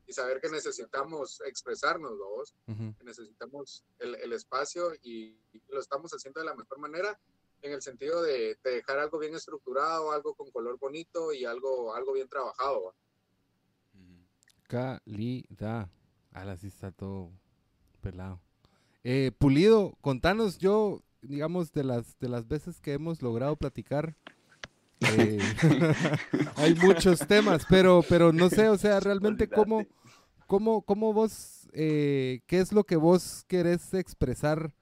y 0.07 0.13
saber 0.13 0.41
que 0.41 0.49
necesitamos 0.49 1.41
expresarnos, 1.45 2.17
vos, 2.17 2.55
uh 2.67 2.71
-huh. 2.71 2.97
que 2.97 3.03
necesitamos 3.03 3.85
el, 3.99 4.15
el 4.15 4.33
espacio 4.33 4.93
y, 5.03 5.37
y 5.53 5.61
lo 5.69 5.79
estamos 5.79 6.11
haciendo 6.11 6.39
de 6.39 6.47
la 6.47 6.55
mejor 6.55 6.79
manera 6.79 7.19
en 7.61 7.73
el 7.73 7.81
sentido 7.81 8.21
de, 8.21 8.57
de, 8.63 8.71
dejar 8.71 8.99
algo 8.99 9.19
bien 9.19 9.35
estructurado, 9.35 10.11
algo 10.11 10.33
con 10.35 10.51
color 10.51 10.77
bonito 10.79 11.33
y 11.33 11.45
algo, 11.45 11.93
algo 11.93 12.13
bien 12.13 12.27
trabajado. 12.27 12.95
Calidad. 14.67 15.89
Ahora 16.31 16.55
sí 16.55 16.67
está 16.67 16.91
todo 16.91 17.31
pelado. 18.01 18.39
Eh, 19.03 19.31
Pulido, 19.37 19.97
contanos 20.01 20.57
yo, 20.59 21.03
digamos, 21.21 21.73
de 21.73 21.83
las, 21.83 22.17
de 22.19 22.29
las 22.29 22.47
veces 22.47 22.79
que 22.79 22.93
hemos 22.93 23.21
logrado 23.21 23.55
platicar. 23.55 24.15
Eh, 25.01 25.39
hay 26.55 26.75
muchos 26.75 27.19
temas, 27.27 27.65
pero, 27.69 28.03
pero 28.07 28.31
no 28.31 28.49
sé, 28.49 28.69
o 28.69 28.77
sea, 28.77 28.99
realmente 28.99 29.49
cómo, 29.49 29.85
cómo, 30.47 30.83
cómo 30.83 31.11
vos, 31.11 31.67
eh, 31.73 32.41
qué 32.45 32.59
es 32.59 32.71
lo 32.71 32.83
que 32.83 32.95
vos 32.95 33.43
querés 33.47 33.93
expresar 33.93 34.73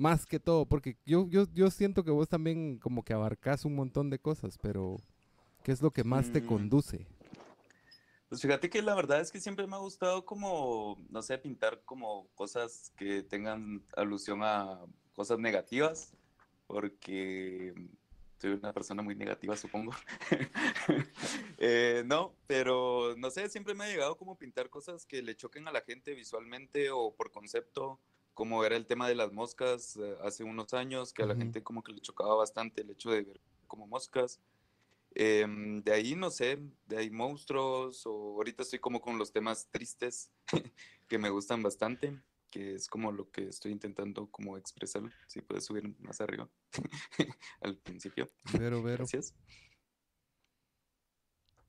más 0.00 0.24
que 0.24 0.40
todo, 0.40 0.64
porque 0.64 0.96
yo, 1.04 1.28
yo, 1.28 1.44
yo 1.52 1.70
siento 1.70 2.02
que 2.02 2.10
vos 2.10 2.26
también 2.26 2.78
como 2.78 3.04
que 3.04 3.12
abarcás 3.12 3.66
un 3.66 3.74
montón 3.74 4.08
de 4.08 4.18
cosas, 4.18 4.56
pero 4.56 4.96
¿qué 5.62 5.72
es 5.72 5.82
lo 5.82 5.90
que 5.90 6.04
más 6.04 6.32
te 6.32 6.44
conduce? 6.44 7.06
Pues 8.30 8.40
fíjate 8.40 8.70
que 8.70 8.80
la 8.80 8.94
verdad 8.94 9.20
es 9.20 9.30
que 9.30 9.40
siempre 9.40 9.66
me 9.66 9.76
ha 9.76 9.80
gustado 9.80 10.24
como, 10.24 10.96
no 11.10 11.20
sé, 11.20 11.36
pintar 11.36 11.82
como 11.84 12.28
cosas 12.34 12.92
que 12.96 13.22
tengan 13.22 13.84
alusión 13.94 14.40
a 14.42 14.80
cosas 15.14 15.38
negativas, 15.38 16.14
porque 16.66 17.74
soy 18.38 18.52
una 18.52 18.72
persona 18.72 19.02
muy 19.02 19.14
negativa, 19.14 19.54
supongo. 19.54 19.92
eh, 21.58 22.04
no, 22.06 22.34
pero 22.46 23.16
no 23.18 23.30
sé, 23.30 23.50
siempre 23.50 23.74
me 23.74 23.84
ha 23.84 23.88
llegado 23.88 24.16
como 24.16 24.38
pintar 24.38 24.70
cosas 24.70 25.04
que 25.04 25.20
le 25.20 25.36
choquen 25.36 25.68
a 25.68 25.72
la 25.72 25.82
gente 25.82 26.14
visualmente 26.14 26.90
o 26.90 27.14
por 27.14 27.30
concepto 27.30 28.00
como 28.40 28.64
era 28.64 28.74
el 28.74 28.86
tema 28.86 29.06
de 29.06 29.14
las 29.14 29.34
moscas 29.34 29.96
uh, 29.96 30.16
hace 30.22 30.44
unos 30.44 30.72
años, 30.72 31.12
que 31.12 31.22
a 31.22 31.26
la 31.26 31.34
uh 31.34 31.36
-huh. 31.36 31.40
gente 31.40 31.62
como 31.62 31.82
que 31.82 31.92
le 31.92 32.00
chocaba 32.00 32.34
bastante 32.36 32.80
el 32.80 32.88
hecho 32.88 33.10
de 33.10 33.20
ver 33.20 33.38
como 33.66 33.86
moscas. 33.86 34.40
Eh, 35.14 35.46
de 35.84 35.92
ahí, 35.92 36.16
no 36.16 36.30
sé, 36.30 36.58
de 36.86 36.96
ahí 36.96 37.10
monstruos, 37.10 38.06
o 38.06 38.36
ahorita 38.36 38.62
estoy 38.62 38.78
como 38.78 39.02
con 39.02 39.18
los 39.18 39.30
temas 39.30 39.68
tristes 39.70 40.30
que 41.06 41.18
me 41.18 41.28
gustan 41.28 41.62
bastante, 41.62 42.18
que 42.50 42.76
es 42.76 42.88
como 42.88 43.12
lo 43.12 43.30
que 43.30 43.46
estoy 43.46 43.72
intentando 43.72 44.30
como 44.30 44.56
expresar. 44.56 45.02
Si 45.26 45.42
puedes 45.42 45.66
subir 45.66 45.94
más 45.98 46.22
arriba 46.22 46.48
al 47.60 47.76
principio. 47.76 48.30
Vero, 48.58 48.82
vero. 48.82 49.04
Gracias. 49.04 49.34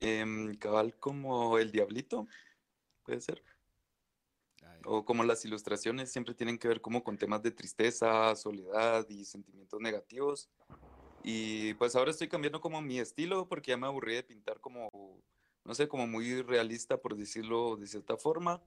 Eh, 0.00 0.24
cabal 0.58 0.98
como 0.98 1.58
el 1.58 1.70
diablito, 1.70 2.26
puede 3.04 3.20
ser 3.20 3.42
o 4.84 5.04
como 5.04 5.24
las 5.24 5.44
ilustraciones 5.44 6.12
siempre 6.12 6.34
tienen 6.34 6.58
que 6.58 6.68
ver 6.68 6.80
como 6.80 7.02
con 7.02 7.18
temas 7.18 7.42
de 7.42 7.50
tristeza, 7.50 8.34
soledad 8.36 9.08
y 9.08 9.24
sentimientos 9.24 9.80
negativos. 9.80 10.48
Y 11.24 11.74
pues 11.74 11.94
ahora 11.94 12.10
estoy 12.10 12.28
cambiando 12.28 12.60
como 12.60 12.80
mi 12.82 12.98
estilo 12.98 13.48
porque 13.48 13.70
ya 13.70 13.76
me 13.76 13.86
aburrí 13.86 14.14
de 14.14 14.22
pintar 14.22 14.60
como, 14.60 14.90
no 15.64 15.74
sé, 15.74 15.88
como 15.88 16.06
muy 16.06 16.42
realista 16.42 17.00
por 17.00 17.16
decirlo 17.16 17.76
de 17.76 17.86
cierta 17.86 18.16
forma. 18.16 18.62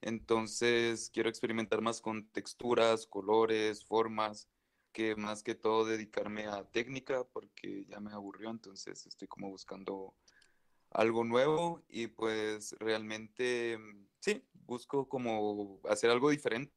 Entonces 0.00 1.10
quiero 1.10 1.28
experimentar 1.28 1.80
más 1.80 2.00
con 2.00 2.28
texturas, 2.30 3.06
colores, 3.06 3.84
formas, 3.84 4.48
que 4.92 5.16
más 5.16 5.42
que 5.42 5.54
todo 5.54 5.84
dedicarme 5.84 6.46
a 6.46 6.64
técnica 6.64 7.24
porque 7.24 7.86
ya 7.86 8.00
me 8.00 8.12
aburrió, 8.12 8.50
entonces 8.50 9.06
estoy 9.06 9.28
como 9.28 9.48
buscando 9.48 10.14
algo 10.90 11.24
nuevo 11.24 11.82
y 11.88 12.08
pues 12.08 12.76
realmente 12.78 13.78
sí, 14.20 14.44
busco 14.72 15.06
como 15.06 15.80
hacer 15.88 16.10
algo 16.10 16.30
diferente, 16.30 16.72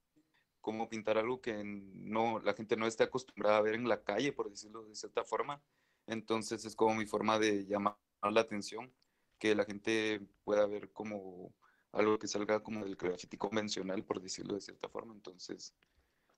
como 0.59 0.89
pintar 0.89 1.17
algo 1.17 1.39
que 1.41 1.63
no, 1.63 2.39
la 2.39 2.53
gente 2.53 2.75
no 2.75 2.87
esté 2.87 3.03
acostumbrada 3.03 3.57
a 3.57 3.61
ver 3.61 3.75
en 3.75 3.87
la 3.87 4.03
calle, 4.03 4.33
por 4.33 4.49
decirlo 4.49 4.83
de 4.83 4.95
cierta 4.95 5.23
forma. 5.23 5.61
Entonces 6.07 6.65
es 6.65 6.75
como 6.75 6.95
mi 6.95 7.05
forma 7.05 7.39
de 7.39 7.65
llamar 7.65 7.97
la 8.21 8.41
atención, 8.41 8.91
que 9.39 9.55
la 9.55 9.63
gente 9.63 10.21
pueda 10.43 10.65
ver 10.65 10.91
como 10.91 11.53
algo 11.91 12.19
que 12.19 12.27
salga 12.27 12.61
como 12.61 12.83
del 12.83 12.95
graffiti 12.97 13.37
convencional, 13.37 14.03
por 14.03 14.21
decirlo 14.21 14.55
de 14.55 14.61
cierta 14.61 14.89
forma. 14.89 15.13
Entonces, 15.13 15.73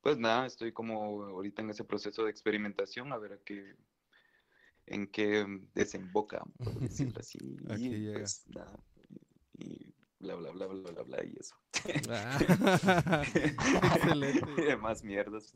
pues 0.01 0.17
nada, 0.17 0.45
estoy 0.45 0.71
como 0.71 1.23
ahorita 1.23 1.63
en 1.63 1.71
ese 1.71 1.83
proceso 1.83 2.23
de 2.23 2.31
experimentación, 2.31 3.11
a 3.11 3.17
ver 3.17 3.33
a 3.33 3.39
qué, 3.39 3.75
en 4.85 5.07
qué 5.07 5.45
desemboca, 5.73 6.43
por 6.57 6.79
decirlo 6.79 7.19
así. 7.19 7.39
Aquí 7.69 7.87
y 7.87 8.13
pues 8.13 8.45
nada, 8.47 8.79
bla, 10.36 10.51
bla, 10.51 10.67
bla, 10.67 10.67
bla, 10.67 10.91
bla, 10.91 11.03
bla, 11.03 11.23
y 11.25 11.36
eso. 11.39 11.55
Ah, 12.09 12.38
excelente. 13.23 14.51
y 14.57 14.61
demás 14.65 15.03
mierdas. 15.03 15.53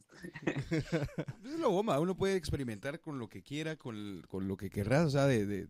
Es 1.44 1.60
lo 1.60 1.70
goma, 1.70 2.00
uno 2.00 2.16
puede 2.16 2.36
experimentar 2.36 3.00
con 3.00 3.20
lo 3.20 3.28
que 3.28 3.42
quiera, 3.42 3.76
con, 3.76 4.22
con 4.30 4.48
lo 4.48 4.58
que 4.58 4.70
querrás, 4.70 5.06
o 5.08 5.10
sea, 5.10 5.26
de, 5.26 5.46
de, 5.46 5.68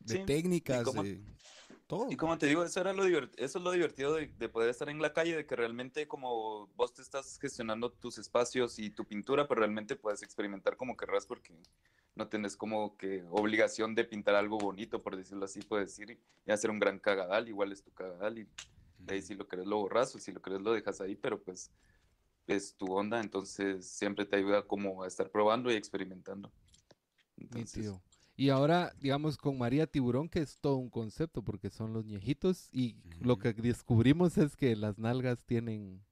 de 0.00 0.14
Sí, 0.14 0.18
técnicas, 0.26 0.84
como- 0.84 1.02
de 1.02 1.20
todo. 1.86 2.10
Y 2.10 2.16
como 2.16 2.38
te 2.38 2.46
digo, 2.46 2.64
eso, 2.64 2.80
era 2.80 2.92
lo 2.92 3.04
eso 3.04 3.28
es 3.36 3.54
lo 3.64 3.70
divertido 3.72 4.14
de, 4.14 4.28
de 4.38 4.48
poder 4.48 4.70
estar 4.70 4.88
en 4.88 5.00
la 5.00 5.12
calle, 5.12 5.36
de 5.36 5.46
que 5.46 5.56
realmente 5.56 6.06
como 6.08 6.66
vos 6.76 6.92
te 6.94 7.02
estás 7.02 7.38
gestionando 7.40 7.90
tus 7.90 8.18
espacios 8.18 8.78
y 8.78 8.90
tu 8.90 9.04
pintura, 9.04 9.46
pero 9.46 9.60
realmente 9.60 9.96
puedes 9.96 10.22
experimentar 10.22 10.76
como 10.76 10.96
querrás 10.96 11.26
porque 11.26 11.52
no 12.20 12.28
tenés 12.28 12.54
como 12.54 12.98
que 12.98 13.24
obligación 13.30 13.94
de 13.94 14.04
pintar 14.04 14.34
algo 14.34 14.58
bonito, 14.58 15.02
por 15.02 15.16
decirlo 15.16 15.46
así, 15.46 15.60
puedes 15.62 15.98
ir 15.98 16.18
y 16.46 16.50
hacer 16.50 16.70
un 16.70 16.78
gran 16.78 16.98
cagadal, 16.98 17.48
igual 17.48 17.72
es 17.72 17.82
tu 17.82 17.90
cagadal 17.92 18.40
y 18.40 18.46
de 18.98 19.14
ahí 19.14 19.22
si 19.22 19.34
lo 19.34 19.48
querés 19.48 19.66
lo 19.66 19.78
borras 19.78 20.14
o 20.14 20.18
si 20.18 20.30
lo 20.30 20.42
querés 20.42 20.60
lo 20.60 20.74
dejas 20.74 21.00
ahí, 21.00 21.16
pero 21.16 21.42
pues 21.42 21.70
es 22.46 22.74
tu 22.74 22.92
onda, 22.92 23.20
entonces 23.20 23.86
siempre 23.86 24.26
te 24.26 24.36
ayuda 24.36 24.66
como 24.66 25.02
a 25.02 25.06
estar 25.06 25.30
probando 25.30 25.72
y 25.72 25.76
experimentando. 25.76 26.52
Entonces. 27.38 27.90
Y 28.36 28.50
ahora, 28.50 28.92
digamos, 29.00 29.38
con 29.38 29.56
María 29.56 29.86
Tiburón, 29.86 30.28
que 30.28 30.40
es 30.40 30.58
todo 30.58 30.76
un 30.76 30.90
concepto, 30.90 31.42
porque 31.42 31.70
son 31.70 31.94
los 31.94 32.04
ñejitos, 32.04 32.68
y 32.70 32.96
lo 33.20 33.38
que 33.38 33.54
descubrimos 33.54 34.36
es 34.36 34.56
que 34.56 34.76
las 34.76 34.98
nalgas 34.98 35.44
tienen 35.44 36.02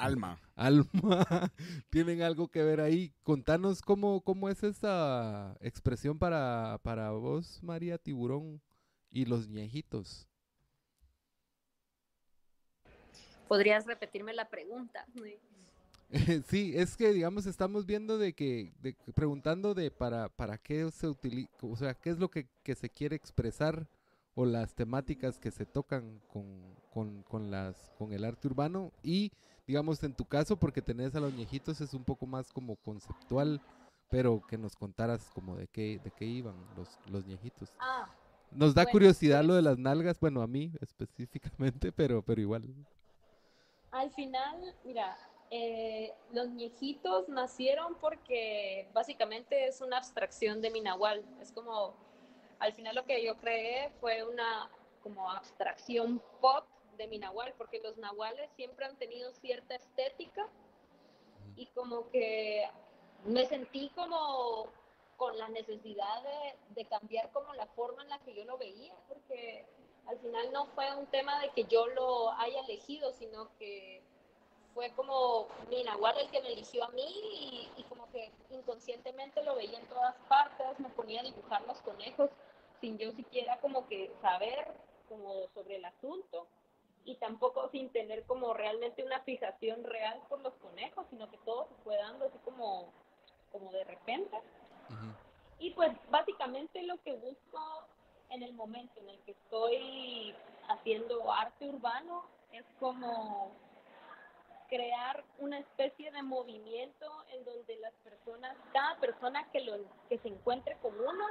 Alma. 0.00 0.40
alma, 0.56 0.90
tienen 1.90 2.22
algo 2.22 2.48
que 2.48 2.62
ver 2.62 2.80
ahí. 2.80 3.12
Contanos 3.22 3.82
cómo, 3.82 4.22
cómo 4.22 4.48
es 4.48 4.62
esa 4.62 5.56
expresión 5.60 6.18
para, 6.18 6.78
para 6.82 7.10
vos, 7.10 7.62
María 7.62 7.98
Tiburón, 7.98 8.62
y 9.10 9.26
los 9.26 9.48
ñejitos. 9.48 10.26
¿Podrías 13.48 13.86
repetirme 13.86 14.32
la 14.32 14.48
pregunta? 14.48 15.06
Sí, 16.48 16.72
es 16.74 16.96
que 16.96 17.12
digamos 17.12 17.46
estamos 17.46 17.86
viendo 17.86 18.18
de 18.18 18.32
que, 18.32 18.72
de, 18.80 18.96
preguntando 19.14 19.74
de 19.74 19.92
para, 19.92 20.28
para 20.28 20.58
qué 20.58 20.90
se 20.90 21.06
utiliza, 21.06 21.50
o 21.60 21.76
sea, 21.76 21.94
qué 21.94 22.10
es 22.10 22.18
lo 22.18 22.28
que, 22.28 22.48
que 22.64 22.74
se 22.74 22.90
quiere 22.90 23.14
expresar 23.14 23.86
o 24.34 24.44
las 24.44 24.74
temáticas 24.74 25.38
que 25.38 25.52
se 25.52 25.66
tocan 25.66 26.20
con, 26.26 26.74
con, 26.90 27.22
con 27.22 27.50
las, 27.50 27.92
con 27.96 28.12
el 28.12 28.24
arte 28.24 28.48
urbano 28.48 28.92
y 29.04 29.30
digamos 29.70 30.02
en 30.02 30.12
tu 30.12 30.24
caso 30.24 30.56
porque 30.56 30.82
tenés 30.82 31.14
a 31.14 31.20
los 31.20 31.32
ñejitos 31.32 31.80
es 31.80 31.94
un 31.94 32.04
poco 32.04 32.26
más 32.26 32.50
como 32.52 32.74
conceptual, 32.74 33.60
pero 34.08 34.42
que 34.48 34.58
nos 34.58 34.74
contaras 34.74 35.30
como 35.30 35.54
de 35.54 35.68
qué, 35.68 36.00
de 36.02 36.10
qué 36.10 36.24
iban 36.24 36.56
los, 36.74 36.98
los 37.04 37.24
ñejitos. 37.24 37.72
Ah, 37.78 38.04
Nos 38.50 38.74
da 38.74 38.82
Bueno, 38.82 38.90
curiosidad 38.94 39.44
lo 39.44 39.54
de 39.54 39.62
pues- 39.62 39.70
las 39.70 39.78
nalgas, 39.78 40.18
bueno 40.18 40.42
a 40.42 40.48
mí 40.48 40.72
específicamente, 40.80 41.92
pero, 41.96 42.20
pero 42.20 42.40
igual. 42.40 42.64
Al 43.92 44.10
final, 44.10 44.74
mira, 44.84 45.16
eh, 45.52 46.12
los 46.32 46.48
ñejitos 46.50 47.28
nacieron 47.28 47.94
porque 48.00 48.88
básicamente 48.92 49.68
es 49.68 49.80
una 49.80 49.98
abstracción 49.98 50.60
de 50.60 50.70
mi 50.72 50.80
nahual. 50.80 51.24
Es 51.40 51.52
como, 51.52 51.94
al 52.58 52.72
final 52.72 52.96
lo 52.96 53.04
que 53.04 53.24
yo 53.24 53.36
creé 53.36 53.92
fue 54.00 54.24
una 54.28 54.68
como 55.00 55.30
abstracción 55.30 56.20
pop 56.40 56.64
de 57.00 57.08
mi 57.08 57.18
nahual, 57.18 57.54
porque 57.56 57.80
los 57.80 57.96
nahuales 57.96 58.50
siempre 58.56 58.84
han 58.84 58.96
tenido 58.96 59.32
cierta 59.32 59.74
estética 59.74 60.46
y 61.56 61.66
como 61.68 62.10
que 62.10 62.68
me 63.24 63.46
sentí 63.46 63.90
como 63.94 64.66
con 65.16 65.36
la 65.38 65.48
necesidad 65.48 66.22
de, 66.74 66.84
cambiar 66.84 67.30
como 67.32 67.54
la 67.54 67.66
forma 67.68 68.02
en 68.02 68.10
la 68.10 68.18
que 68.20 68.34
yo 68.34 68.44
lo 68.44 68.58
veía, 68.58 68.94
porque 69.08 69.66
al 70.06 70.18
final 70.18 70.52
no 70.52 70.66
fue 70.66 70.94
un 70.94 71.06
tema 71.06 71.40
de 71.40 71.50
que 71.50 71.64
yo 71.64 71.86
lo 71.86 72.32
haya 72.32 72.60
elegido, 72.60 73.12
sino 73.12 73.48
que 73.58 74.02
fue 74.74 74.90
como 74.92 75.46
mi 75.68 75.82
nahual 75.82 76.18
el 76.18 76.30
que 76.30 76.42
me 76.42 76.52
eligió 76.52 76.84
a 76.84 76.88
mí 76.88 77.06
y, 77.06 77.70
y 77.76 77.84
como 77.84 78.10
que 78.10 78.30
inconscientemente 78.50 79.42
lo 79.42 79.56
veía 79.56 79.78
en 79.78 79.86
todas 79.86 80.16
partes, 80.28 80.78
me 80.80 80.88
ponía 80.90 81.20
a 81.20 81.24
dibujar 81.24 81.62
los 81.66 81.80
conejos 81.80 82.30
sin 82.80 82.98
yo 82.98 83.12
siquiera 83.12 83.58
como 83.60 83.86
que 83.88 84.10
saber 84.20 84.72
como 85.08 85.48
sobre 85.54 85.76
el 85.76 85.84
asunto 85.84 86.46
y 87.10 87.16
tampoco 87.16 87.68
sin 87.70 87.90
tener 87.90 88.22
como 88.24 88.54
realmente 88.54 89.04
una 89.04 89.20
fijación 89.20 89.82
real 89.82 90.20
por 90.28 90.40
los 90.40 90.54
conejos, 90.54 91.06
sino 91.10 91.28
que 91.28 91.38
todo 91.38 91.66
se 91.66 91.74
fue 91.82 91.96
dando 91.96 92.26
así 92.26 92.38
como, 92.44 92.92
como 93.50 93.70
de 93.72 93.84
repente. 93.84 94.36
Y 95.58 95.70
pues 95.70 95.92
básicamente 96.08 96.82
lo 96.82 97.00
que 97.02 97.12
busco 97.14 97.84
en 98.30 98.42
el 98.42 98.52
momento 98.54 99.00
en 99.00 99.08
el 99.08 99.18
que 99.20 99.32
estoy 99.32 100.34
haciendo 100.68 101.32
arte 101.32 101.68
urbano 101.68 102.24
es 102.52 102.64
como 102.78 103.50
crear 104.68 105.24
una 105.40 105.58
especie 105.58 106.12
de 106.12 106.22
movimiento 106.22 107.06
en 107.32 107.44
donde 107.44 107.76
las 107.76 107.92
personas, 108.04 108.56
cada 108.72 108.96
persona 109.00 109.50
que, 109.50 109.62
lo, 109.62 109.76
que 110.08 110.18
se 110.18 110.28
encuentre 110.28 110.76
con 110.80 110.94
uno, 110.94 111.26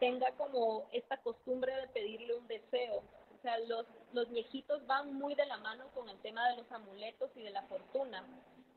tenga 0.00 0.32
como 0.32 0.84
esta 0.90 1.16
costumbre 1.18 1.74
de 1.76 1.86
pedirle 1.88 2.34
un 2.34 2.46
deseo. 2.48 3.02
Sea, 3.46 3.58
los, 3.58 3.86
los 4.12 4.28
viejitos 4.30 4.84
van 4.88 5.14
muy 5.14 5.36
de 5.36 5.46
la 5.46 5.56
mano 5.58 5.84
con 5.94 6.08
el 6.08 6.18
tema 6.18 6.48
de 6.48 6.56
los 6.56 6.72
amuletos 6.72 7.30
y 7.36 7.44
de 7.44 7.50
la 7.50 7.62
fortuna, 7.62 8.24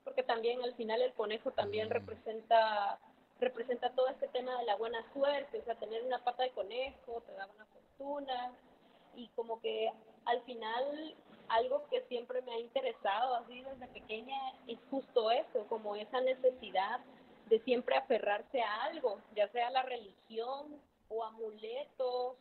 porque 0.03 0.21
también 0.21 0.61
al 0.61 0.75
final 0.75 1.01
el 1.01 1.11
conejo 1.13 1.49
también 1.49 1.89
representa 1.89 2.99
representa 3.39 3.89
todo 3.95 4.07
este 4.09 4.27
tema 4.27 4.55
de 4.59 4.65
la 4.65 4.75
buena 4.75 5.03
suerte, 5.11 5.57
o 5.57 5.63
sea, 5.63 5.73
tener 5.73 6.03
una 6.03 6.23
pata 6.23 6.43
de 6.43 6.51
conejo 6.51 7.23
te 7.25 7.33
da 7.33 7.47
una 7.55 7.65
fortuna 7.65 8.51
y 9.15 9.27
como 9.29 9.59
que 9.59 9.91
al 10.25 10.39
final 10.43 11.15
algo 11.47 11.87
que 11.89 12.03
siempre 12.03 12.43
me 12.43 12.51
ha 12.51 12.59
interesado 12.59 13.37
así 13.37 13.63
desde 13.63 13.87
pequeña 13.87 14.37
es 14.67 14.77
justo 14.91 15.31
eso, 15.31 15.65
como 15.67 15.95
esa 15.95 16.21
necesidad 16.21 16.99
de 17.47 17.59
siempre 17.61 17.97
aferrarse 17.97 18.61
a 18.61 18.83
algo, 18.83 19.19
ya 19.35 19.47
sea 19.47 19.69
a 19.69 19.71
la 19.71 19.81
religión 19.81 20.79
o 21.07 21.23
a 21.23 21.29
amuletos 21.29 22.35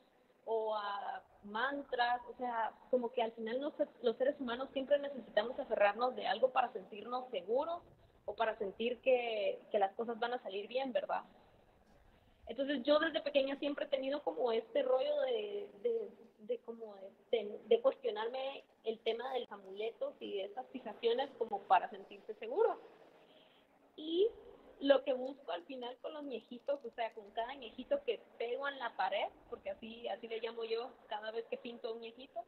o 0.44 0.74
a 0.74 1.22
mantras, 1.48 2.20
o 2.28 2.36
sea, 2.36 2.72
como 2.90 3.12
que 3.12 3.22
al 3.22 3.32
final 3.32 3.60
los, 3.60 3.72
los 4.02 4.16
seres 4.16 4.38
humanos 4.40 4.68
siempre 4.72 4.98
necesitamos 4.98 5.58
aferrarnos 5.58 6.14
de 6.14 6.26
algo 6.26 6.50
para 6.50 6.72
sentirnos 6.72 7.28
seguros 7.30 7.82
o 8.24 8.34
para 8.34 8.56
sentir 8.58 8.98
que, 8.98 9.58
las 9.72 9.92
cosas 9.94 10.18
van 10.18 10.34
a 10.34 10.42
salir 10.42 10.68
bien, 10.68 10.92
¿verdad? 10.92 11.22
Entonces 12.46 12.82
yo 12.82 12.98
desde 12.98 13.20
pequeña 13.20 13.56
siempre 13.58 13.86
he 13.86 13.88
tenido 13.88 14.22
como 14.22 14.52
este 14.52 14.82
rollo 14.82 15.20
de, 15.22 15.68
de, 15.82 16.10
de 16.40 16.58
como 16.58 16.94
de, 17.30 17.58
de, 17.66 17.80
cuestionarme 17.80 18.64
el 18.84 18.98
tema 19.00 19.32
de 19.32 19.40
los 19.40 19.52
amuletos 19.52 20.14
y 20.20 20.38
de 20.38 20.44
esas 20.44 20.66
fijaciones 20.68 21.30
como 21.38 21.60
para 21.62 21.90
sentirse 21.90 22.34
seguro. 22.34 22.80
Y 23.96 24.28
lo 24.80 25.02
que 25.04 25.12
busco 25.12 25.50
al 25.52 25.64
final 25.64 25.96
con 26.00 26.14
los 26.14 26.24
ñejitos, 26.24 26.84
o 26.84 26.90
sea, 26.90 27.12
con 27.14 27.30
cada 27.32 27.54
ñejito 27.54 28.02
que 28.04 28.20
pego 28.38 28.68
en 28.68 28.78
la 28.78 28.96
pared, 28.96 29.28
porque 29.50 29.70
así, 29.70 30.06
así 30.08 30.28
le 30.28 30.40
llamo 30.40 30.64
yo 30.64 30.90
cada 31.08 31.30
vez 31.30 31.44
que 31.46 31.56
pinto 31.56 31.92
un 31.92 32.00
ñejito, 32.00 32.44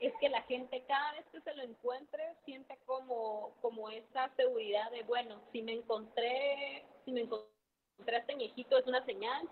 es 0.00 0.12
que 0.20 0.28
la 0.28 0.42
gente 0.42 0.82
cada 0.86 1.12
vez 1.12 1.26
que 1.32 1.40
se 1.40 1.54
lo 1.54 1.62
encuentre 1.62 2.22
siente 2.44 2.78
como, 2.86 3.52
como 3.60 3.90
esa 3.90 4.30
seguridad 4.36 4.90
de, 4.92 5.02
bueno, 5.02 5.40
si 5.52 5.62
me 5.62 5.72
encontré, 5.72 6.84
si 7.04 7.12
me 7.12 7.22
encontré 7.22 8.16
a 8.16 8.18
este 8.18 8.34
ñejito 8.34 8.78
es 8.78 8.86
una 8.86 9.04
señal, 9.04 9.48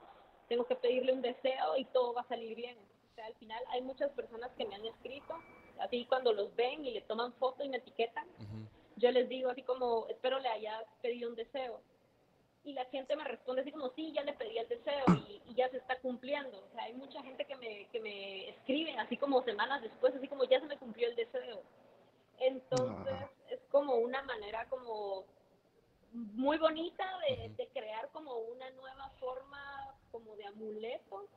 tengo 0.48 0.64
que 0.64 0.76
pedirle 0.76 1.12
un 1.12 1.22
deseo 1.22 1.76
y 1.76 1.84
todo 1.86 2.14
va 2.14 2.20
a 2.20 2.28
salir 2.28 2.54
bien. 2.54 2.78
O 2.78 3.14
sea, 3.14 3.26
al 3.26 3.34
final 3.34 3.62
hay 3.70 3.82
muchas 3.82 4.10
personas 4.12 4.52
que 4.56 4.64
me 4.64 4.76
han 4.76 4.86
escrito, 4.86 5.34
así 5.80 6.06
cuando 6.06 6.32
los 6.32 6.54
ven 6.54 6.84
y 6.84 6.92
le 6.92 7.00
toman 7.02 7.32
foto 7.34 7.64
y 7.64 7.68
me 7.68 7.78
etiquetan, 7.78 8.26
uh 8.28 8.42
-huh. 8.42 8.68
yo 8.96 9.10
les 9.10 9.28
digo 9.28 9.50
así 9.50 9.62
como, 9.62 10.06
espero 10.08 10.38
le 10.38 10.48
hayas 10.48 10.84
pedido 11.02 11.28
un 11.30 11.36
deseo. 11.36 11.80
Y 12.66 12.72
la 12.72 12.84
gente 12.86 13.14
me 13.14 13.22
responde 13.22 13.62
así 13.62 13.70
como, 13.70 13.90
sí, 13.90 14.12
ya 14.12 14.22
le 14.24 14.32
pedí 14.32 14.58
el 14.58 14.68
deseo 14.68 15.04
y, 15.28 15.40
y, 15.48 15.54
ya 15.54 15.68
se 15.70 15.76
está 15.76 15.98
cumpliendo. 16.00 16.58
O 16.58 16.68
sea, 16.74 16.82
hay 16.82 16.94
mucha 16.94 17.22
gente 17.22 17.44
que 17.44 17.54
me, 17.56 17.86
que 17.92 18.00
me 18.00 18.48
escribe 18.48 18.98
así 18.98 19.16
como 19.16 19.42
semanas 19.44 19.80
después, 19.82 20.12
así 20.16 20.26
como, 20.26 20.42
ya 20.44 20.58
se 20.58 20.66
me 20.66 20.76
cumplió 20.76 21.08
el 21.08 21.14
deseo. 21.14 21.62
Entonces, 22.38 23.14
ah. 23.14 23.30
es 23.50 23.60
como 23.70 23.94
una 23.94 24.20
manera 24.22 24.68
como 24.68 25.24
muy 26.12 26.58
bonita 26.58 27.06
de, 27.28 27.50
de, 27.50 27.68
crear 27.68 28.10
como 28.10 28.34
una 28.34 28.68
nueva 28.70 29.10
forma 29.20 29.94
como 30.10 30.34
de 30.34 30.46
amuleto 30.46 31.28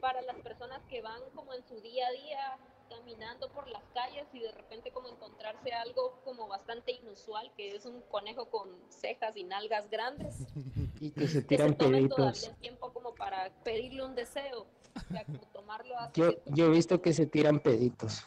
para 0.00 0.22
las 0.22 0.36
personas 0.36 0.80
que 0.88 1.02
van 1.02 1.20
como 1.34 1.52
en 1.52 1.66
su 1.66 1.80
día 1.80 2.06
a 2.06 2.12
día 2.12 2.58
caminando 2.88 3.48
por 3.50 3.68
las 3.68 3.82
calles 3.94 4.26
y 4.32 4.40
de 4.40 4.52
repente 4.52 4.90
como 4.92 5.08
encontrarse 5.08 5.72
algo 5.72 6.20
como 6.24 6.46
bastante 6.48 6.92
inusual 6.92 7.50
que 7.56 7.74
es 7.76 7.84
un 7.86 8.00
conejo 8.02 8.46
con 8.50 8.68
cejas 8.88 9.36
y 9.36 9.44
nalgas 9.44 9.88
grandes 9.90 10.36
Y 11.00 11.10
que 11.10 11.26
se 11.28 11.40
que 11.40 11.48
tiran 11.48 11.70
se 11.70 11.74
tome 11.76 11.98
peditos. 11.98 12.16
todavía 12.16 12.48
el 12.48 12.56
tiempo 12.56 12.92
como 12.92 13.14
para 13.14 13.50
pedirle 13.64 14.04
un 14.04 14.14
deseo. 14.14 14.66
O 14.96 15.12
sea, 15.12 15.24
como 15.24 15.40
tomarlo 15.52 15.98
hasta 15.98 16.14
Yo, 16.18 16.30
yo 16.46 16.66
he 16.66 16.70
visto 16.70 17.02
que 17.02 17.12
se 17.12 17.26
tiran 17.26 17.60
peditos. 17.60 18.26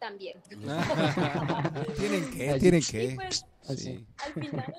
también. 0.00 0.40
¿Tienen 1.96 2.30
que? 2.32 2.50
Así. 2.50 2.60
¿Tienen 2.60 2.82
que? 2.82 3.12
pues, 3.14 3.46
Así. 3.68 4.06
al 4.24 4.32
final, 4.32 4.74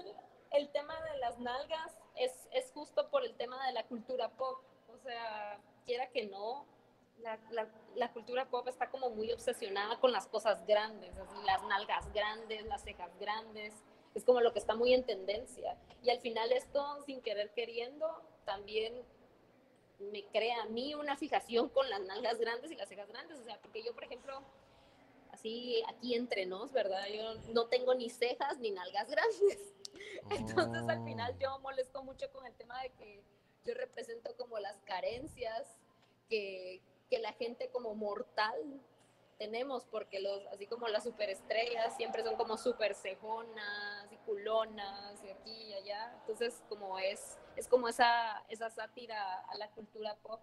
el 0.51 0.69
tema 0.71 0.93
de 1.01 1.17
las 1.19 1.39
nalgas 1.39 1.91
es, 2.17 2.47
es 2.51 2.71
justo 2.73 3.09
por 3.09 3.23
el 3.23 3.33
tema 3.35 3.65
de 3.67 3.73
la 3.73 3.83
cultura 3.85 4.29
pop. 4.29 4.59
O 4.93 4.97
sea, 5.03 5.57
quiera 5.85 6.09
que 6.09 6.27
no, 6.27 6.65
la, 7.95 8.11
cultura 8.13 8.49
pop 8.49 8.67
está 8.67 8.89
como 8.89 9.09
muy 9.09 9.31
obsesionada 9.31 9.99
con 9.99 10.11
las 10.11 10.27
cosas 10.27 10.65
grandes, 10.65 11.13
las 11.45 11.63
nalgas 11.63 12.11
grandes, 12.13 12.65
las 12.65 12.83
cejas 12.83 13.11
grandes. 13.19 13.73
Es 14.13 14.25
como 14.25 14.41
lo 14.41 14.51
que 14.51 14.59
está 14.59 14.75
muy 14.75 14.93
en 14.93 15.05
tendencia. 15.05 15.77
Y 16.03 16.09
al 16.09 16.19
final 16.19 16.51
esto, 16.51 17.01
sin 17.05 17.21
querer 17.21 17.51
queriendo, 17.51 18.07
también 18.45 18.93
me 19.99 20.25
crea 20.25 20.63
a 20.63 20.65
mí 20.65 20.95
una 20.95 21.15
fijación 21.15 21.69
con 21.69 21.89
las 21.89 22.01
nalgas 22.01 22.39
grandes 22.39 22.71
y 22.71 22.75
las 22.75 22.89
cejas 22.89 23.07
grandes. 23.07 23.39
O 23.39 23.43
sea, 23.43 23.59
porque 23.61 23.83
yo, 23.83 23.93
por 23.93 24.03
ejemplo, 24.03 24.41
así 25.31 25.81
aquí 25.87 26.15
entre 26.15 26.45
nos, 26.45 26.71
¿verdad? 26.71 27.05
Yo 27.07 27.35
no 27.53 27.67
tengo 27.67 27.93
ni 27.95 28.09
cejas 28.09 28.57
ni 28.59 28.71
nalgas 28.71 29.09
grandes. 29.09 29.73
Entonces 30.29 30.83
al 30.87 31.03
final 31.05 31.37
yo 31.39 31.59
molesto 31.59 32.03
mucho 32.03 32.29
con 32.31 32.45
el 32.45 32.53
tema 32.55 32.81
de 32.81 32.89
que 32.91 33.23
yo 33.63 33.73
represento 33.75 34.35
como 34.35 34.59
las 34.59 34.77
carencias 34.81 35.77
que, 36.29 36.81
que 37.11 37.19
la 37.19 37.33
gente 37.33 37.69
como 37.69 37.93
mortal 37.93 38.57
tenemos, 39.37 39.83
porque 39.85 40.21
los, 40.21 40.45
así 40.47 40.65
como 40.65 40.87
las 40.87 41.03
superestrellas 41.03 41.97
siempre 41.97 42.23
son 42.23 42.37
como 42.37 42.57
super 42.57 42.95
cejonas 42.95 44.09
y 44.11 44.15
culonas 44.17 45.21
y 45.25 45.29
aquí 45.29 45.51
y 45.51 45.73
allá. 45.73 46.15
Entonces 46.21 46.63
como 46.69 46.97
es, 46.97 47.37
es 47.57 47.67
como 47.67 47.89
esa, 47.89 48.45
esa 48.47 48.69
sátira 48.69 49.41
a 49.41 49.57
la 49.57 49.69
cultura 49.71 50.15
pop 50.23 50.39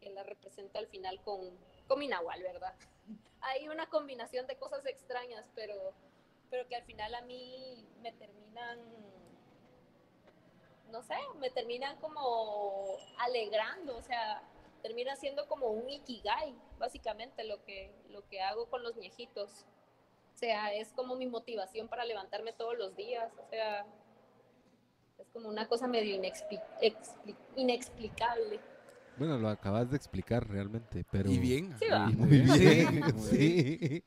que 0.00 0.08
la 0.10 0.22
representa 0.22 0.78
al 0.78 0.86
final 0.86 1.20
con, 1.20 1.58
con 1.86 1.98
mi 1.98 2.08
nahual, 2.08 2.42
¿verdad? 2.42 2.74
Hay 3.42 3.68
una 3.68 3.86
combinación 3.86 4.46
de 4.46 4.56
cosas 4.56 4.86
extrañas, 4.86 5.44
pero, 5.54 5.92
pero 6.48 6.66
que 6.68 6.76
al 6.76 6.84
final 6.84 7.14
a 7.14 7.20
mí 7.20 7.86
me 8.00 8.12
terminan, 8.12 8.78
no 10.90 11.02
sé, 11.02 11.16
me 11.38 11.50
terminan 11.50 11.98
como 11.98 12.86
alegrando, 13.18 13.96
o 13.96 14.02
sea, 14.02 14.42
termina 14.86 15.16
siendo 15.16 15.48
como 15.48 15.66
un 15.66 15.90
ikigai, 15.90 16.54
básicamente 16.78 17.42
lo 17.42 17.64
que, 17.64 17.92
lo 18.10 18.24
que 18.28 18.40
hago 18.40 18.66
con 18.70 18.84
los 18.84 18.96
ñejitos. 18.96 19.66
O 20.32 20.38
sea, 20.38 20.72
es 20.72 20.92
como 20.92 21.16
mi 21.16 21.26
motivación 21.26 21.88
para 21.88 22.04
levantarme 22.04 22.52
todos 22.52 22.78
los 22.78 22.94
días, 22.94 23.32
o 23.44 23.50
sea, 23.50 23.84
es 25.18 25.26
como 25.32 25.48
una 25.48 25.66
cosa 25.66 25.88
medio 25.88 26.14
inexpli- 26.14 26.62
expli- 26.80 27.34
inexplicable. 27.56 28.60
Bueno, 29.18 29.38
lo 29.38 29.48
acabas 29.48 29.90
de 29.90 29.96
explicar 29.96 30.48
realmente, 30.48 31.04
pero... 31.10 31.32
Y 31.32 31.38
bien. 31.38 31.74
Sí, 31.80 31.86
va. 31.90 32.08
Y 32.08 32.14
muy 32.14 32.28
bien, 32.42 33.18
sí. 33.18 34.04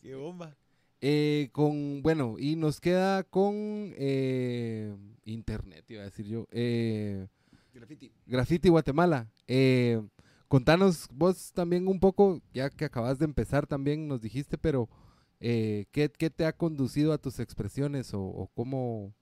Qué 0.00 0.14
bomba. 0.14 0.56
Eh, 1.02 1.50
con, 1.52 2.00
bueno, 2.02 2.36
y 2.38 2.56
nos 2.56 2.80
queda 2.80 3.24
con 3.24 3.92
eh, 3.98 4.96
internet, 5.24 5.84
iba 5.90 6.00
a 6.00 6.04
decir 6.06 6.24
yo. 6.24 6.46
Eh, 6.50 7.26
Graffiti. 7.72 8.12
Graffiti 8.26 8.68
Guatemala. 8.68 9.28
Eh, 9.52 10.00
contanos 10.46 11.08
vos 11.10 11.52
también 11.52 11.88
un 11.88 11.98
poco, 11.98 12.40
ya 12.54 12.70
que 12.70 12.84
acabas 12.84 13.18
de 13.18 13.24
empezar 13.24 13.66
también 13.66 14.06
nos 14.06 14.20
dijiste, 14.20 14.56
pero 14.56 14.88
eh, 15.40 15.86
¿qué, 15.90 16.08
qué 16.08 16.30
te 16.30 16.46
ha 16.46 16.52
conducido 16.56 17.12
a 17.12 17.18
tus 17.18 17.40
expresiones 17.40 18.12
o, 18.14 18.48
cómo, 18.54 19.12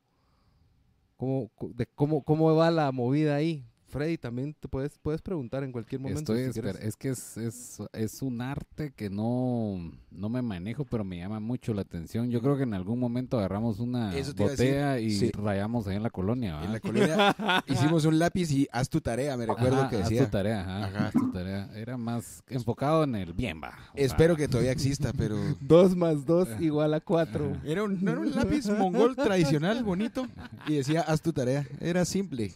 cómo, 1.17 1.51
cómo, 1.95 2.23
cómo 2.23 2.55
va 2.55 2.71
la 2.71 2.93
movida 2.93 3.37
ahí? 3.37 3.65
Freddy, 3.89 4.19
también 4.19 4.55
te 4.55 4.69
puedes, 4.69 4.99
puedes 4.99 5.23
preguntar 5.23 5.65
en 5.65 5.73
cualquier 5.73 6.01
momento. 6.01 6.35
Estoy 6.35 6.53
si 6.53 6.69
es 6.87 6.97
que 6.97 7.09
es, 7.09 7.37
es, 7.39 7.79
es 7.93 8.21
un 8.23 8.41
arte 8.43 8.93
que 8.95 9.09
no, 9.09 9.91
no 10.11 10.29
me 10.29 10.43
manejo, 10.43 10.85
pero 10.85 11.05
me 11.05 11.17
llama 11.17 11.41
mucho 11.41 11.73
la 11.73 11.83
atención. 11.83 12.31
Yo 12.31 12.43
creo 12.43 12.57
que 12.59 12.65
en 12.65 12.75
algún 12.75 12.99
momento 12.99 13.39
agarramos 13.39 13.81
una 13.81 14.13
botella 14.37 14.99
y 14.99 15.11
sí. 15.13 15.31
rayamos 15.33 15.87
ahí 15.87 15.97
en 15.97 16.03
la 16.03 16.11
colonia. 16.11 16.63
En 16.63 16.73
la 16.73 16.81
colonia 16.81 17.35
hicimos 17.67 18.05
un 18.05 18.19
lápiz 18.19 18.51
y 18.53 18.69
haz 18.73 18.91
tu 18.91 19.01
tarea, 19.01 19.37
me 19.39 19.47
recuerdo 19.47 19.81
Ajá, 19.81 19.89
que 19.89 19.97
haz 19.97 20.09
decía. 20.11 20.25
tu 20.27 20.31
tarea, 20.31 20.61
ajá, 20.61 20.85
Ajá. 20.85 21.07
haz 21.07 21.13
tu 21.15 21.33
tarea. 21.33 21.71
Era 21.75 21.97
más 21.97 22.43
enfocado 22.49 23.05
en 23.05 23.15
el 23.15 23.33
bien, 23.33 23.61
va. 23.63 23.73
Espero 23.95 24.35
sea, 24.35 24.45
que 24.45 24.49
todavía 24.49 24.73
exista, 24.73 25.13
pero 25.17 25.37
Dos 25.61 25.97
más 25.97 26.27
dos 26.27 26.49
igual 26.61 26.93
a 26.93 27.01
cuatro. 27.01 27.57
era 27.65 27.85
un, 27.85 28.05
no 28.05 28.11
era 28.11 28.21
un 28.21 28.35
lápiz 28.35 28.69
mongol 28.69 29.17
tradicional, 29.17 29.83
bonito, 29.83 30.27
y 30.67 30.75
decía 30.75 31.01
haz 31.01 31.23
tu 31.23 31.33
tarea. 31.33 31.67
Era 31.81 32.05
simple. 32.05 32.53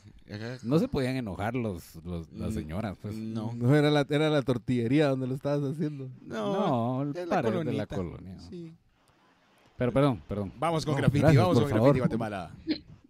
No 0.63 0.79
se 0.79 0.89
podían 0.89 1.17
enojar 1.17 1.55
los, 1.55 1.97
los- 2.05 2.31
las 2.33 2.51
Mm, 2.51 2.55
señoras, 2.55 2.97
pues. 3.01 3.15
No. 3.15 3.53
No, 3.55 3.75
era 3.77 3.91
la, 3.91 4.07
era 4.09 4.31
la 4.31 4.43
tortillería 4.43 5.09
donde 5.09 5.27
lo 5.27 5.35
estabas 5.35 5.63
haciendo. 5.73 6.09
No, 6.23 7.03
el 7.03 7.13
de 7.13 7.27
pared 7.27 7.65
de 7.65 7.73
la 7.73 7.87
colonia. 7.87 8.39
Sí. 8.51 8.73
Pero 9.77 9.93
perdón, 9.93 10.23
perdón. 10.29 10.53
Vamos 10.59 10.85
con 10.85 10.95
No, 10.95 10.99
graffiti, 11.01 11.21
gracias, 11.21 11.43
vamos 11.43 11.61
con 11.61 11.69
favor. 11.71 11.85
graffiti 11.95 12.01
Guatemala. 12.01 12.51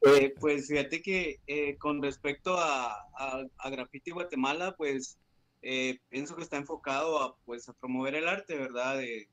Eh, 0.05 0.35
pues 0.41 0.66
fíjate 0.66 1.01
que 1.03 1.39
eh, 1.47 1.77
con 1.77 2.03
respecto 2.03 2.59
a, 2.59 2.93
a, 3.16 3.45
a 3.59 3.70
Graffiti 3.70 4.11
Guatemala, 4.11 4.75
pues 4.77 5.16
eh, 5.62 5.99
pienso 6.09 6.35
que 6.35 6.43
está 6.43 6.57
enfocado 6.57 7.23
a, 7.23 7.37
pues, 7.45 7.68
a 7.68 7.73
promover 7.75 8.16
el 8.16 8.27
arte, 8.27 8.57
¿verdad? 8.57 8.97
De, 8.99 9.29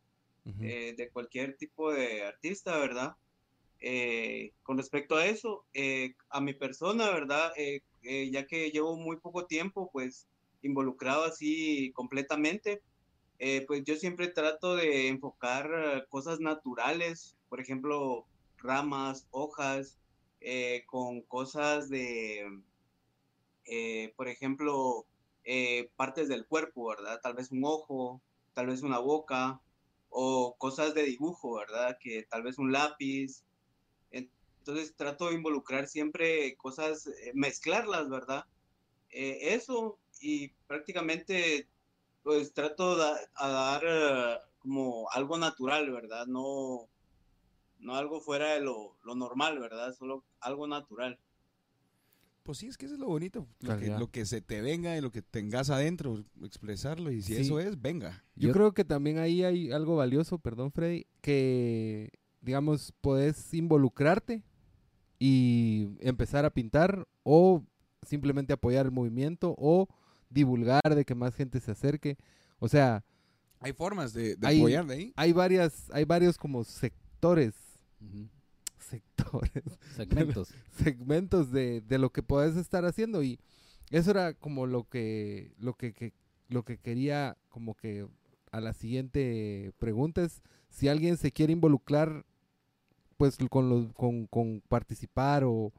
eh, 0.62 0.94
de 0.96 1.10
cualquier 1.10 1.56
tipo 1.58 1.92
de 1.92 2.24
artista, 2.26 2.78
¿verdad? 2.78 3.14
Eh, 3.82 4.52
con 4.64 4.78
respecto 4.78 5.16
a 5.16 5.26
eso, 5.26 5.66
eh, 5.74 6.16
a 6.30 6.42
mi 6.42 6.54
persona, 6.54 7.12
¿verdad? 7.12 7.54
Eh, 7.58 7.82
ya 8.32 8.46
que 8.46 8.72
llevo 8.72 8.96
muy 8.98 9.18
poco 9.18 9.46
tiempo, 9.46 9.90
pues, 9.92 10.28
involucrado 10.62 11.24
así 11.24 11.92
completamente, 11.94 12.82
pues 13.68 13.84
yo 13.86 13.96
siempre 13.96 14.28
trato 14.28 14.76
de 14.76 15.08
enfocar 15.08 16.08
cosas 16.10 16.40
naturales, 16.42 17.38
por 17.48 17.62
ejemplo, 17.62 18.26
ramas, 18.58 19.28
hojas, 19.32 19.98
con 20.88 21.22
cosas 21.22 21.90
de, 21.90 22.46
por 24.18 24.28
ejemplo, 24.28 25.06
partes 25.96 26.28
del 26.28 26.46
cuerpo, 26.46 26.88
¿verdad? 26.90 27.22
Tal 27.22 27.34
vez 27.36 27.52
un 27.52 27.64
ojo, 27.64 28.22
tal 28.54 28.68
vez 28.68 28.82
una 28.82 29.00
boca, 29.00 29.62
o 30.10 30.56
cosas 30.58 30.94
de 30.94 31.04
dibujo, 31.04 31.56
¿verdad? 31.56 31.98
Que 32.02 32.24
tal 32.24 32.44
vez 32.44 32.58
un 32.58 32.72
lápiz. 32.74 33.44
Entonces 34.70 34.96
trato 34.96 35.30
de 35.30 35.34
involucrar 35.36 35.88
siempre 35.88 36.56
cosas, 36.56 37.08
eh, 37.08 37.32
mezclarlas, 37.34 38.08
¿verdad? 38.08 38.46
Eh, 39.10 39.56
eso 39.56 39.98
y 40.22 40.50
prácticamente 40.68 41.68
pues 42.22 42.54
trato 42.54 42.96
de, 42.96 43.18
a 43.34 43.48
dar 43.50 43.84
eh, 43.84 44.38
como 44.60 45.10
algo 45.12 45.40
natural, 45.40 45.90
¿verdad? 45.92 46.28
No, 46.28 46.88
no 47.80 47.96
algo 47.96 48.22
fuera 48.22 48.54
de 48.54 48.62
lo, 48.62 48.96
lo 49.04 49.16
normal, 49.16 49.58
¿verdad? 49.58 49.96
Solo 49.98 50.24
algo 50.40 50.68
natural. 50.68 51.18
Pues 52.44 52.60
sí, 52.60 52.68
es 52.68 52.78
que 52.78 52.86
eso 52.86 52.94
es 52.94 53.00
lo 53.00 53.08
bonito. 53.08 53.48
Lo 53.62 53.70
que, 53.74 53.80
Calidad. 53.80 54.00
lo 54.00 54.12
que 54.12 54.28
se 54.28 54.42
te 54.42 54.62
venga 54.62 54.96
y 54.96 55.02
lo 55.02 55.12
que 55.12 55.24
tengas 55.24 55.72
adentro, 55.72 56.24
expresarlo. 56.44 57.12
Y 57.12 57.24
si 57.24 57.34
Sí. 57.36 57.42
eso 57.42 57.60
es, 57.60 57.82
venga. 57.82 58.24
Yo, 58.36 58.50
Yo- 58.50 58.54
creo 58.54 58.74
que 58.74 58.86
también 58.86 59.18
ahí 59.18 59.44
hay 59.44 59.72
algo 59.72 59.96
valioso, 59.96 60.38
perdón 60.38 60.72
Freddy, 60.72 61.08
que 61.22 62.12
digamos 62.42 62.94
podés 63.02 63.52
involucrarte 63.54 64.44
y 65.20 65.90
empezar 66.00 66.46
a 66.46 66.50
pintar 66.50 67.06
o 67.24 67.64
simplemente 68.08 68.54
apoyar 68.54 68.86
el 68.86 68.92
movimiento 68.92 69.54
o 69.58 69.88
divulgar 70.30 70.96
de 70.96 71.04
que 71.06 71.14
más 71.16 71.36
gente 71.36 71.60
se 71.60 71.72
acerque. 71.72 72.18
O 72.60 72.68
sea, 72.70 73.04
Hay 73.60 73.74
formas 73.74 74.14
de, 74.14 74.36
de 74.38 74.48
Hay- 74.48 74.60
apoyar 74.60 74.86
de 74.88 74.94
ahí. 74.94 75.14
hay 75.18 75.34
varias, 75.34 75.90
hay 75.92 76.06
varios 76.06 76.38
como 76.38 76.64
sectores, 76.64 77.54
sectores, 78.78 79.64
Segmentos. 79.96 80.50
segmentos 80.84 81.52
de, 81.52 81.82
de 81.82 81.98
lo 81.98 82.12
que 82.12 82.24
podés 82.24 82.56
estar 82.56 82.86
haciendo 82.86 83.24
y 83.24 83.40
eso 83.92 84.12
era 84.12 84.34
como 84.34 84.66
lo 84.68 84.84
que 84.88 85.52
lo 85.60 85.74
que, 85.74 85.94
que- 85.94 86.14
lo 86.48 86.64
que 86.64 86.78
quería 86.78 87.38
como 87.50 87.76
que 87.76 88.08
a 88.52 88.60
la 88.62 88.74
siguiente 88.74 89.72
pregunta 89.78 90.24
es 90.24 90.42
si 90.70 90.88
alguien 90.88 91.18
se 91.18 91.32
quiere 91.32 91.54
involucrar 91.54 92.26
pues 93.20 93.38
con 93.50 93.70
los 93.70 93.94
con, 93.94 94.28
con 94.28 94.64
participar 94.70 95.44
o, 95.44 95.74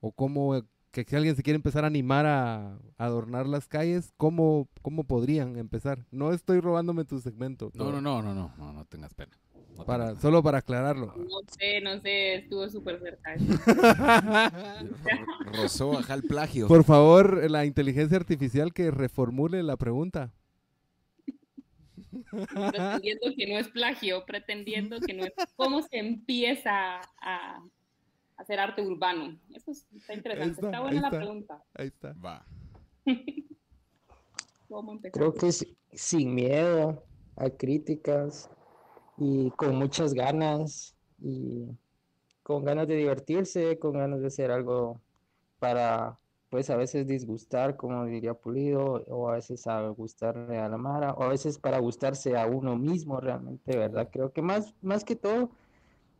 o 0.00 0.12
cómo 0.12 0.58
que 0.90 1.04
si 1.04 1.14
alguien 1.14 1.36
se 1.36 1.42
quiere 1.42 1.56
empezar 1.56 1.84
a 1.84 1.86
animar 1.86 2.24
a, 2.24 2.78
a 2.96 3.04
adornar 3.04 3.46
las 3.46 3.68
calles, 3.68 4.14
¿cómo, 4.16 4.68
¿cómo 4.80 5.04
podrían 5.04 5.58
empezar? 5.58 5.98
No 6.10 6.32
estoy 6.32 6.60
robándome 6.60 7.04
tu 7.04 7.20
segmento. 7.20 7.70
No, 7.74 7.92
no, 7.92 8.00
no, 8.00 8.22
no, 8.22 8.34
no, 8.34 8.54
no, 8.56 8.72
no 8.72 8.84
tengas 8.86 9.12
pena. 9.12 9.32
No 9.76 9.84
Para, 9.84 10.06
tengas 10.06 10.22
solo 10.22 10.42
para 10.42 10.58
aclararlo. 10.58 11.12
No 11.14 11.40
sé, 11.58 11.82
no 11.82 12.00
sé, 12.00 12.36
estuvo 12.36 12.66
súper 12.70 13.00
cerca. 13.00 13.36
Rozó 15.52 15.98
ajá 15.98 16.14
el 16.14 16.22
plagio. 16.22 16.68
Por 16.68 16.84
favor, 16.84 17.50
la 17.50 17.66
inteligencia 17.66 18.16
artificial 18.16 18.72
que 18.72 18.90
reformule 18.90 19.62
la 19.62 19.76
pregunta. 19.76 20.32
Pretendiendo 22.30 23.34
que 23.36 23.46
no 23.46 23.58
es 23.58 23.68
plagio, 23.68 24.24
pretendiendo 24.26 25.00
que 25.00 25.14
no 25.14 25.24
es. 25.24 25.32
¿Cómo 25.56 25.82
se 25.82 25.98
empieza 25.98 27.00
a, 27.20 27.62
hacer 28.36 28.60
arte 28.60 28.82
urbano? 28.82 29.38
Eso 29.52 29.72
es- 29.72 29.86
está 29.94 30.14
interesante. 30.14 30.64
está, 30.64 30.80
buena 30.80 31.00
la 31.00 31.08
está. 31.08 31.18
pregunta. 31.18 31.64
Ahí 31.74 31.88
está. 31.88 32.12
Va. 32.14 32.44
Creo 35.12 35.32
que 35.32 35.50
sí- 35.52 35.76
sin 35.92 36.34
miedo 36.34 37.02
a 37.36 37.48
críticas 37.50 38.50
y 39.16 39.50
con 39.52 39.76
muchas 39.76 40.12
ganas 40.12 40.94
y 41.20 41.66
con 42.42 42.64
ganas 42.64 42.86
de 42.86 42.96
divertirse, 42.96 43.78
con 43.78 43.94
ganas 43.94 44.20
de 44.20 44.26
hacer 44.26 44.50
algo 44.50 45.00
para, 45.58 46.18
pues 46.50 46.70
a 46.70 46.76
veces 46.76 47.06
disgustar, 47.06 47.76
como 47.76 48.04
diría 48.06 48.34
Pulido, 48.34 49.04
o 49.08 49.28
a 49.28 49.34
veces 49.34 49.66
a 49.66 49.88
gustarle 49.88 50.58
a 50.58 50.68
la 50.68 50.78
Mara, 50.78 51.12
o 51.12 51.22
a 51.24 51.28
veces 51.28 51.58
para 51.58 51.78
gustarse 51.78 52.36
a 52.36 52.46
uno 52.46 52.76
mismo 52.76 53.20
realmente, 53.20 53.76
¿verdad? 53.76 54.08
Creo 54.10 54.32
que 54.32 54.42
más, 54.42 54.74
más 54.80 55.04
que 55.04 55.16
todo 55.16 55.50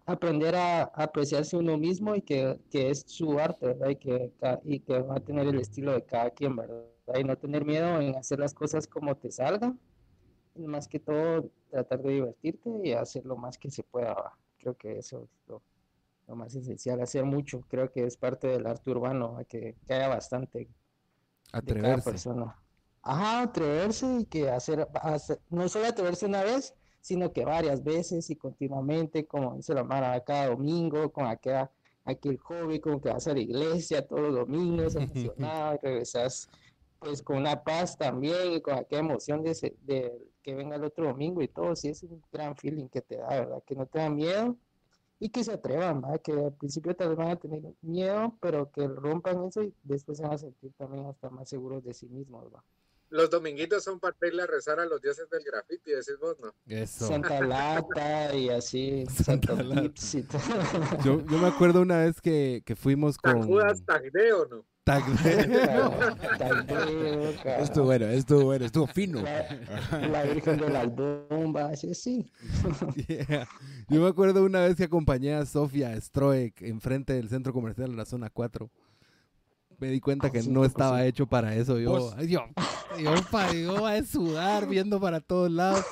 aprender 0.08 0.54
a, 0.56 0.84
apreciarse 0.84 1.56
uno 1.56 1.76
mismo 1.76 2.14
y 2.14 2.22
que, 2.22 2.58
que 2.70 2.90
es 2.90 3.04
su 3.06 3.38
arte, 3.38 3.66
¿verdad? 3.66 3.90
Y 3.90 3.96
que, 3.96 4.32
y 4.64 4.80
que 4.80 5.00
va 5.00 5.16
a 5.16 5.20
tener 5.20 5.46
el 5.46 5.60
estilo 5.60 5.92
de 5.92 6.02
cada 6.02 6.30
quien, 6.30 6.56
¿verdad? 6.56 6.84
Y 7.18 7.24
no 7.24 7.36
tener 7.36 7.64
miedo 7.64 8.00
en 8.00 8.16
hacer 8.16 8.38
las 8.38 8.54
cosas 8.54 8.86
como 8.86 9.14
te 9.16 9.30
salgan. 9.30 9.78
Más 10.56 10.88
que 10.88 10.98
todo, 10.98 11.50
tratar 11.70 12.02
de 12.02 12.14
divertirte 12.14 12.70
y 12.84 12.92
hacer 12.92 13.24
lo 13.24 13.36
más 13.36 13.58
que 13.58 13.70
se 13.70 13.82
pueda. 13.82 14.32
Creo 14.58 14.74
que 14.74 14.98
eso 14.98 15.24
es 15.24 15.48
lo, 15.48 15.62
lo 16.28 16.36
más 16.36 16.54
esencial, 16.54 17.00
hacer 17.00 17.24
mucho. 17.24 17.62
Creo 17.68 17.90
que 17.90 18.04
es 18.04 18.16
parte 18.16 18.46
del 18.48 18.66
arte 18.66 18.90
urbano, 18.90 19.38
que, 19.48 19.76
que 19.86 19.94
haya 19.94 20.08
bastante 20.08 20.58
de 20.58 20.68
cada 21.50 21.58
Atreverse. 21.96 22.10
persona. 22.10 22.56
Ajá, 23.02 23.42
atreverse 23.42 24.18
y 24.20 24.24
que 24.26 24.50
hacer, 24.50 24.86
hacer- 25.02 25.40
no 25.48 25.68
solo 25.68 25.86
atreverse 25.86 26.26
una 26.26 26.42
vez, 26.44 26.74
sino 27.00 27.32
que 27.32 27.44
varias 27.44 27.82
veces 27.82 28.28
y 28.28 28.36
continuamente, 28.36 29.26
como 29.26 29.54
dice 29.56 29.72
la 29.72 29.82
Mara, 29.84 30.22
cada 30.22 30.48
domingo, 30.48 31.10
con 31.10 31.26
aquella, 31.26 31.70
aquel 32.04 32.36
hobby, 32.38 32.78
como 32.80 33.00
que 33.00 33.08
vas 33.08 33.26
a 33.26 33.32
la 33.32 33.40
iglesia 33.40 34.06
todos 34.06 34.20
los 34.22 34.34
domingos, 34.34 34.94
emocionado, 34.96 35.74
y 35.82 35.86
regresas 35.86 36.48
pues 36.98 37.22
con 37.22 37.36
una 37.38 37.62
paz 37.62 37.96
también 37.96 38.52
y 38.54 38.60
con 38.60 38.74
aquella 38.74 39.00
emoción 39.00 39.42
de, 39.42 39.52
ese- 39.52 39.76
de 39.82 40.12
que 40.42 40.54
venga 40.54 40.76
el 40.76 40.84
otro 40.84 41.06
domingo 41.06 41.40
y 41.40 41.48
todo, 41.48 41.74
sí 41.76 41.88
es 41.88 42.02
un 42.02 42.20
gran 42.30 42.54
feeling 42.56 42.88
que 42.88 43.00
te 43.00 43.16
da, 43.16 43.28
¿verdad? 43.28 43.62
Que 43.64 43.76
no 43.76 43.86
te 43.86 44.00
da 44.00 44.10
miedo 44.10 44.56
y 45.20 45.30
que 45.30 45.44
se 45.44 45.52
atrevan, 45.52 46.00
¿verdad? 46.00 46.20
Que 46.22 46.32
al 46.32 46.52
principio 46.52 46.94
tal 46.94 47.08
vez 47.08 47.18
van 47.18 47.30
a 47.30 47.36
tener 47.36 47.62
miedo, 47.82 48.36
pero 48.40 48.70
que 48.70 48.86
rompan 48.86 49.44
eso 49.44 49.62
y 49.62 49.74
después 49.82 50.18
se 50.18 50.24
van 50.24 50.34
a 50.34 50.38
sentir 50.38 50.72
también 50.76 51.06
hasta 51.06 51.30
más 51.30 51.48
seguros 51.48 51.84
de 51.84 51.94
sí 51.94 52.08
mismos, 52.08 52.44
¿verdad? 52.44 52.62
Los 53.10 53.30
dominguitos 53.30 53.82
son 53.82 53.98
para 53.98 54.14
irle 54.22 54.42
a 54.42 54.46
rezar 54.46 54.80
a 54.80 54.84
los 54.84 55.00
dioses 55.00 55.30
del 55.30 55.42
graffiti, 55.42 55.92
decís 55.92 56.18
vos, 56.20 56.36
¿no? 56.40 56.52
Eso. 56.66 57.06
Santa 57.06 57.40
Lata 57.40 58.34
y 58.34 58.50
así, 58.50 59.06
Santa 59.10 59.56
Santa 59.56 59.62
Lata. 59.62 59.82
Tips 59.82 60.14
y 60.14 60.22
todo. 60.24 60.40
Yo, 61.04 61.24
yo 61.24 61.38
me 61.38 61.48
acuerdo 61.48 61.80
una 61.80 62.00
vez 62.00 62.20
que, 62.20 62.62
que 62.66 62.76
fuimos 62.76 63.16
San 63.22 63.38
con 63.38 63.48
Judas 63.48 63.82
¿no? 64.50 64.64
Tagdeo. 64.88 65.90
Tagdeo. 66.38 67.30
Estuvo 67.62 67.84
bueno, 67.84 68.06
estuvo 68.06 68.44
bueno, 68.44 68.64
estuvo 68.64 68.86
fino. 68.86 69.20
La, 69.22 70.08
la 70.08 70.22
Virgen 70.24 70.56
de 70.58 70.70
las 70.70 70.88
Bombas, 70.94 71.80
sí, 71.80 71.94
sí. 71.94 72.32
Yeah. 73.08 73.46
Yo 73.88 74.00
me 74.00 74.08
acuerdo 74.08 74.42
una 74.44 74.60
vez 74.60 74.76
que 74.76 74.84
acompañé 74.84 75.34
a 75.34 75.44
Sofía 75.44 75.98
Stroek 76.00 76.62
enfrente 76.62 77.12
del 77.12 77.28
centro 77.28 77.52
comercial 77.52 77.90
en 77.90 77.96
la 77.96 78.04
zona 78.06 78.30
4. 78.30 78.70
Me 79.78 79.88
di 79.90 80.00
cuenta 80.00 80.28
Ah, 80.28 80.30
que 80.30 80.42
sí, 80.42 80.50
no 80.50 80.64
estaba 80.64 81.02
sí. 81.02 81.06
hecho 81.08 81.26
para 81.26 81.54
eso. 81.54 81.78
Yo, 81.78 82.12
ay, 82.16 82.28
yo, 82.28 82.40
yo, 82.98 83.10
pa- 83.30 83.52
yo 83.52 83.86
a 83.86 84.02
sudar 84.02 84.66
viendo 84.68 84.98
para 85.00 85.20
todos 85.20 85.50
lados. 85.50 85.84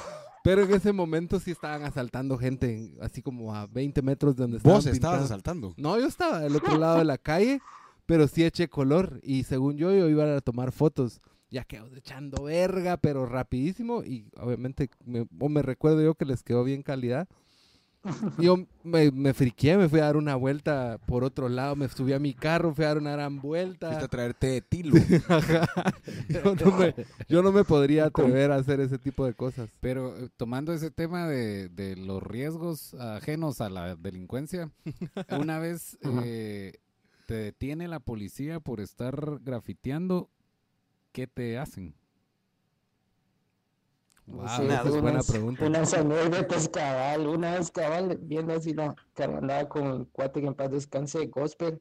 Pero 0.43 0.63
en 0.63 0.73
ese 0.75 0.93
momento 0.93 1.39
sí 1.41 1.51
estaban 1.51 1.83
asaltando 1.85 2.39
gente, 2.39 2.95
así 3.03 3.21
como 3.21 3.55
a 3.55 3.67
20 3.67 4.01
metros 4.01 4.37
de 4.37 4.43
donde 4.45 4.57
estaban 4.59 4.77
Vos 4.79 4.87
estabas 4.87 5.19
pintando. 5.19 5.25
asaltando. 5.25 5.75
No, 5.77 5.99
yo 5.99 6.07
estaba 6.07 6.41
del 6.41 6.55
otro 6.57 6.79
lado 6.79 6.99
de 6.99 7.05
la 7.05 7.19
calle, 7.19 7.61
pero 8.07 8.29
sí 8.29 8.45
eché 8.45 8.69
color. 8.69 9.21
Y 9.23 9.45
según 9.45 9.77
yo, 9.77 9.93
yo 9.93 10.09
iba 10.09 10.37
a 10.37 10.41
tomar 10.41 10.73
fotos. 10.73 11.21
Ya 11.51 11.65
quedó 11.65 11.87
echando 11.95 12.45
verga, 12.45 12.97
pero 12.97 13.27
rapidísimo. 13.27 14.03
Y 14.03 14.29
obviamente, 14.37 14.91
me, 15.05 15.27
o 15.39 15.49
me 15.49 15.63
recuerdo 15.63 16.03
yo 16.03 16.15
que 16.15 16.25
les 16.25 16.43
quedó 16.43 16.65
bien 16.65 16.83
calidad. 16.83 17.29
Yo 18.39 18.57
me, 18.85 19.11
me 19.11 19.35
friqué, 19.35 19.77
me 19.77 19.89
fui 19.89 20.01
a 20.01 20.05
dar 20.05 20.17
una 20.17 20.37
vuelta 20.37 20.99
por 21.07 21.25
otro 21.25 21.49
lado, 21.49 21.77
me 21.77 21.89
subí 21.89 22.13
a 22.13 22.19
mi 22.19 22.35
carro, 22.35 22.75
fui 22.75 22.85
a 22.85 22.89
dar 22.89 22.99
una 22.99 23.13
gran 23.13 23.41
vuelta. 23.41 23.89
Fuiste 23.89 24.05
a 24.05 24.09
traerte 24.09 24.47
de 24.47 24.61
tilo. 24.61 24.95
Ajá. 25.29 25.67
yo, 26.29 26.55
no 26.55 26.77
me, 26.77 26.95
yo 27.29 27.43
no 27.43 27.53
me 27.53 27.65
podría 27.65 28.05
atrever 28.07 28.53
a 28.53 28.57
hacer 28.57 28.81
ese 28.81 28.99
tipo 28.99 29.27
de 29.27 29.35
cosas. 29.35 29.71
Pero 29.81 30.17
eh, 30.17 30.29
tomando 30.37 30.73
ese 30.73 30.91
tema 30.91 31.27
de, 31.29 31.69
de 31.69 31.97
los 31.97 32.23
riesgos 32.23 32.95
ajenos 32.95 33.61
a 33.61 33.71
la 33.71 33.97
delincuencia, 33.97 34.71
una 35.37 35.59
vez 35.59 35.99
eh, 36.23 36.75
te 37.27 37.35
detiene 37.35 37.89
la 37.89 38.01
policía 38.01 38.61
por 38.61 38.81
estar 38.81 39.41
grafiteando, 39.43 40.31
¿qué 41.13 41.27
te 41.27 41.59
hacen? 41.59 41.95
Wow, 44.27 44.49
Sí, 44.49 44.63
esa 44.65 44.83
es 44.83 44.91
buena 44.91 45.11
unas- 45.13 45.31
pregunta. 45.31 45.67
Unas 45.67 45.95
anécdotas 45.95 46.69
cabal, 46.69 47.27
una 47.29 47.55
vez 47.59 47.71
cabal, 47.71 48.19
viendo 48.23 48.55
así 48.55 48.73
la 48.75 48.95
andaba 49.17 49.69
con 49.69 49.87
el 49.87 50.07
cuate 50.09 50.41
que 50.41 50.47
en 50.49 50.55
paz 50.55 50.71
descanse 50.71 51.21
de 51.21 51.27
gospel 51.29 51.81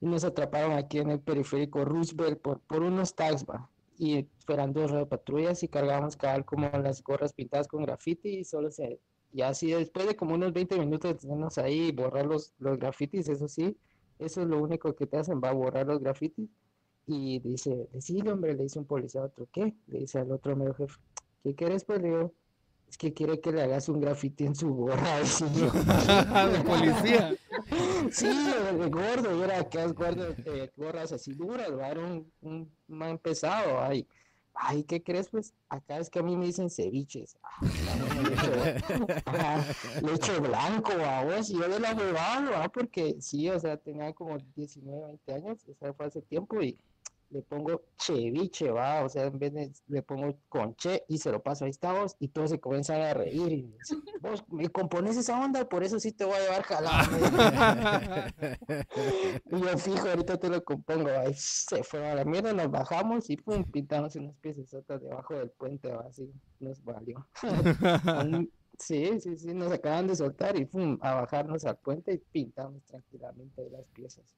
y 0.00 0.06
nos 0.06 0.22
atraparon 0.22 0.72
aquí 0.72 0.98
en 0.98 1.10
el 1.10 1.20
periférico 1.20 1.84
Roosevelt 1.84 2.40
por, 2.40 2.60
por 2.60 2.82
unos 2.82 3.14
tags, 3.16 3.44
va, 3.44 3.68
y 3.98 4.18
esperando 4.38 4.86
dos 4.86 5.08
patrullas 5.08 5.62
y 5.64 5.68
cargábamos 5.68 6.16
cabal 6.16 6.44
como 6.44 6.68
las 6.68 7.02
gorras 7.02 7.32
pintadas 7.32 7.66
con 7.66 7.82
graffiti 7.82 8.38
y 8.38 8.44
solo 8.44 8.70
se, 8.70 9.00
y 9.32 9.42
así 9.42 9.72
después 9.72 10.06
de 10.06 10.14
como 10.14 10.34
unos 10.36 10.52
20 10.52 10.78
minutos 10.78 11.12
de 11.12 11.18
tenernos 11.18 11.58
ahí 11.58 11.88
y 11.88 11.92
borrar 11.92 12.26
los, 12.26 12.54
los 12.60 12.78
grafitis, 12.78 13.28
eso 13.28 13.48
sí, 13.48 13.76
eso 14.18 14.42
es 14.42 14.48
lo 14.48 14.62
único 14.62 14.94
que 14.94 15.06
te 15.06 15.18
hacen, 15.18 15.40
va 15.42 15.50
a 15.50 15.54
borrar 15.54 15.86
los 15.86 16.00
grafitis 16.00 16.48
y 17.06 17.38
dice, 17.40 17.88
decile 17.92 18.32
hombre, 18.32 18.54
le 18.54 18.64
dice 18.64 18.78
un 18.78 18.84
policía 18.84 19.22
a 19.22 19.24
otro, 19.24 19.48
¿qué? 19.52 19.74
Le 19.86 20.00
dice 20.00 20.18
al 20.18 20.30
otro 20.30 20.54
medio 20.56 20.74
jefe, 20.74 20.98
¿qué 21.42 21.54
quieres 21.54 21.84
pues? 21.84 22.02
Le 22.02 22.08
digo, 22.08 22.34
es 22.88 22.96
que 22.96 23.12
quiere 23.12 23.40
que 23.40 23.52
le 23.52 23.62
hagas 23.62 23.88
un 23.88 24.00
grafiti 24.00 24.46
en 24.46 24.54
su 24.54 24.74
gorra. 24.74 25.18
de 25.20 26.60
policía. 26.66 27.34
Sí, 28.10 28.26
de, 28.26 28.78
de 28.78 28.88
gordo, 28.88 29.44
era 29.44 29.58
aquellas 29.60 29.92
gordas, 29.92 30.34
eh, 30.46 30.70
gorras 30.76 31.12
así 31.12 31.34
duras, 31.34 31.70
¿va? 31.76 31.88
era 31.88 32.00
un, 32.00 32.32
un 32.40 32.70
man 32.86 33.18
pesado, 33.18 33.80
ay. 33.80 34.06
Ay, 34.60 34.82
¿qué 34.84 35.02
crees? 35.02 35.28
Pues 35.30 35.54
acá 35.68 35.98
es 35.98 36.10
que 36.10 36.18
a 36.18 36.22
mí 36.22 36.36
me 36.36 36.46
dicen 36.46 36.68
ceviches. 36.68 37.38
Ah, 37.42 37.58
bueno, 37.60 38.28
le 38.28 38.34
echo- 38.34 39.06
ajá, 39.24 39.64
le 40.02 40.14
echo 40.14 40.40
blanco 40.42 40.92
a 40.92 41.24
vos, 41.24 41.48
y 41.50 41.54
yo 41.54 41.68
de 41.68 41.78
la 41.78 41.94
jugada, 41.94 42.50
¿va? 42.50 42.68
Porque 42.68 43.16
sí, 43.20 43.48
o 43.48 43.58
sea, 43.60 43.76
tenía 43.76 44.12
como 44.12 44.36
19, 44.56 45.06
20 45.06 45.32
años, 45.32 45.64
o 45.68 45.74
sea, 45.74 45.92
fue 45.94 46.06
hace 46.06 46.22
tiempo, 46.22 46.60
y 46.60 46.76
le 47.30 47.42
pongo 47.42 47.82
ceviche, 47.98 48.70
va, 48.70 49.04
o 49.04 49.08
sea, 49.08 49.24
en 49.24 49.38
vez 49.38 49.52
de 49.52 49.72
le 49.88 50.02
pongo 50.02 50.38
con 50.48 50.74
che 50.76 51.04
y 51.08 51.18
se 51.18 51.30
lo 51.30 51.42
paso, 51.42 51.64
ahí 51.64 51.70
está 51.70 51.92
vos, 51.92 52.16
y 52.18 52.28
todos 52.28 52.50
se 52.50 52.60
comienzan 52.60 53.00
a 53.00 53.14
reír 53.14 53.52
y 53.52 53.62
dicen, 53.62 54.02
vos 54.20 54.44
me 54.48 54.68
compones 54.70 55.16
esa 55.16 55.38
onda, 55.38 55.68
por 55.68 55.82
eso 55.82 55.98
sí 56.00 56.12
te 56.12 56.24
voy 56.24 56.34
a 56.34 56.40
llevar 56.40 56.62
jalado. 56.62 57.10
y 59.50 59.60
yo 59.60 59.78
fijo, 59.78 60.08
ahorita 60.08 60.38
te 60.38 60.48
lo 60.48 60.64
compongo, 60.64 61.08
ahí 61.10 61.34
se 61.34 61.82
fue 61.82 62.06
a 62.06 62.14
la 62.14 62.24
mierda, 62.24 62.52
nos 62.52 62.70
bajamos 62.70 63.28
y 63.30 63.36
pum, 63.36 63.64
pintamos 63.64 64.16
unas 64.16 64.36
piezas 64.36 64.70
debajo 64.86 65.34
del 65.34 65.50
puente, 65.50 65.92
va, 65.92 66.06
así 66.08 66.30
nos 66.60 66.82
valió. 66.84 67.26
Sí, 68.78 69.20
sí, 69.20 69.36
sí, 69.36 69.52
nos 69.54 69.72
acaban 69.72 70.06
de 70.06 70.14
soltar 70.14 70.56
y 70.56 70.64
pum, 70.64 70.98
a 71.02 71.14
bajarnos 71.14 71.64
al 71.64 71.78
puente 71.78 72.14
y 72.14 72.18
pintamos 72.18 72.84
tranquilamente 72.84 73.68
las 73.70 73.84
piezas. 73.88 74.36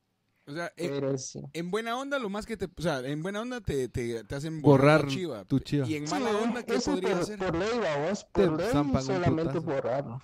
O 0.50 0.54
sea, 0.54 0.72
en, 0.76 0.90
Pero 0.90 1.16
sí. 1.18 1.40
en 1.52 1.70
buena 1.70 1.96
onda, 1.98 2.18
lo 2.18 2.28
más 2.28 2.46
que 2.46 2.56
te. 2.56 2.66
O 2.66 2.82
sea, 2.82 3.00
en 3.00 3.22
buena 3.22 3.40
onda 3.40 3.60
te, 3.60 3.88
te, 3.88 4.24
te 4.24 4.34
hacen 4.34 4.60
borrar, 4.60 5.00
Borrar 5.00 5.04
la 5.04 5.08
chiva. 5.10 5.44
tu 5.44 5.58
chiva. 5.60 5.86
Y 5.86 5.96
en 5.96 6.06
Sí, 6.06 6.14
mala 6.14 6.30
onda, 6.36 6.62
¿qué 6.64 6.74
eso 6.74 6.90
podría 6.92 7.12
por, 7.12 7.20
hacer? 7.22 7.38
por 7.38 7.56
ley, 7.56 7.78
vamos, 7.78 8.26
Te 8.32 8.46
por 8.46 8.58
ley 8.58 9.00
solamente 9.00 9.58
borrarlo. 9.58 10.20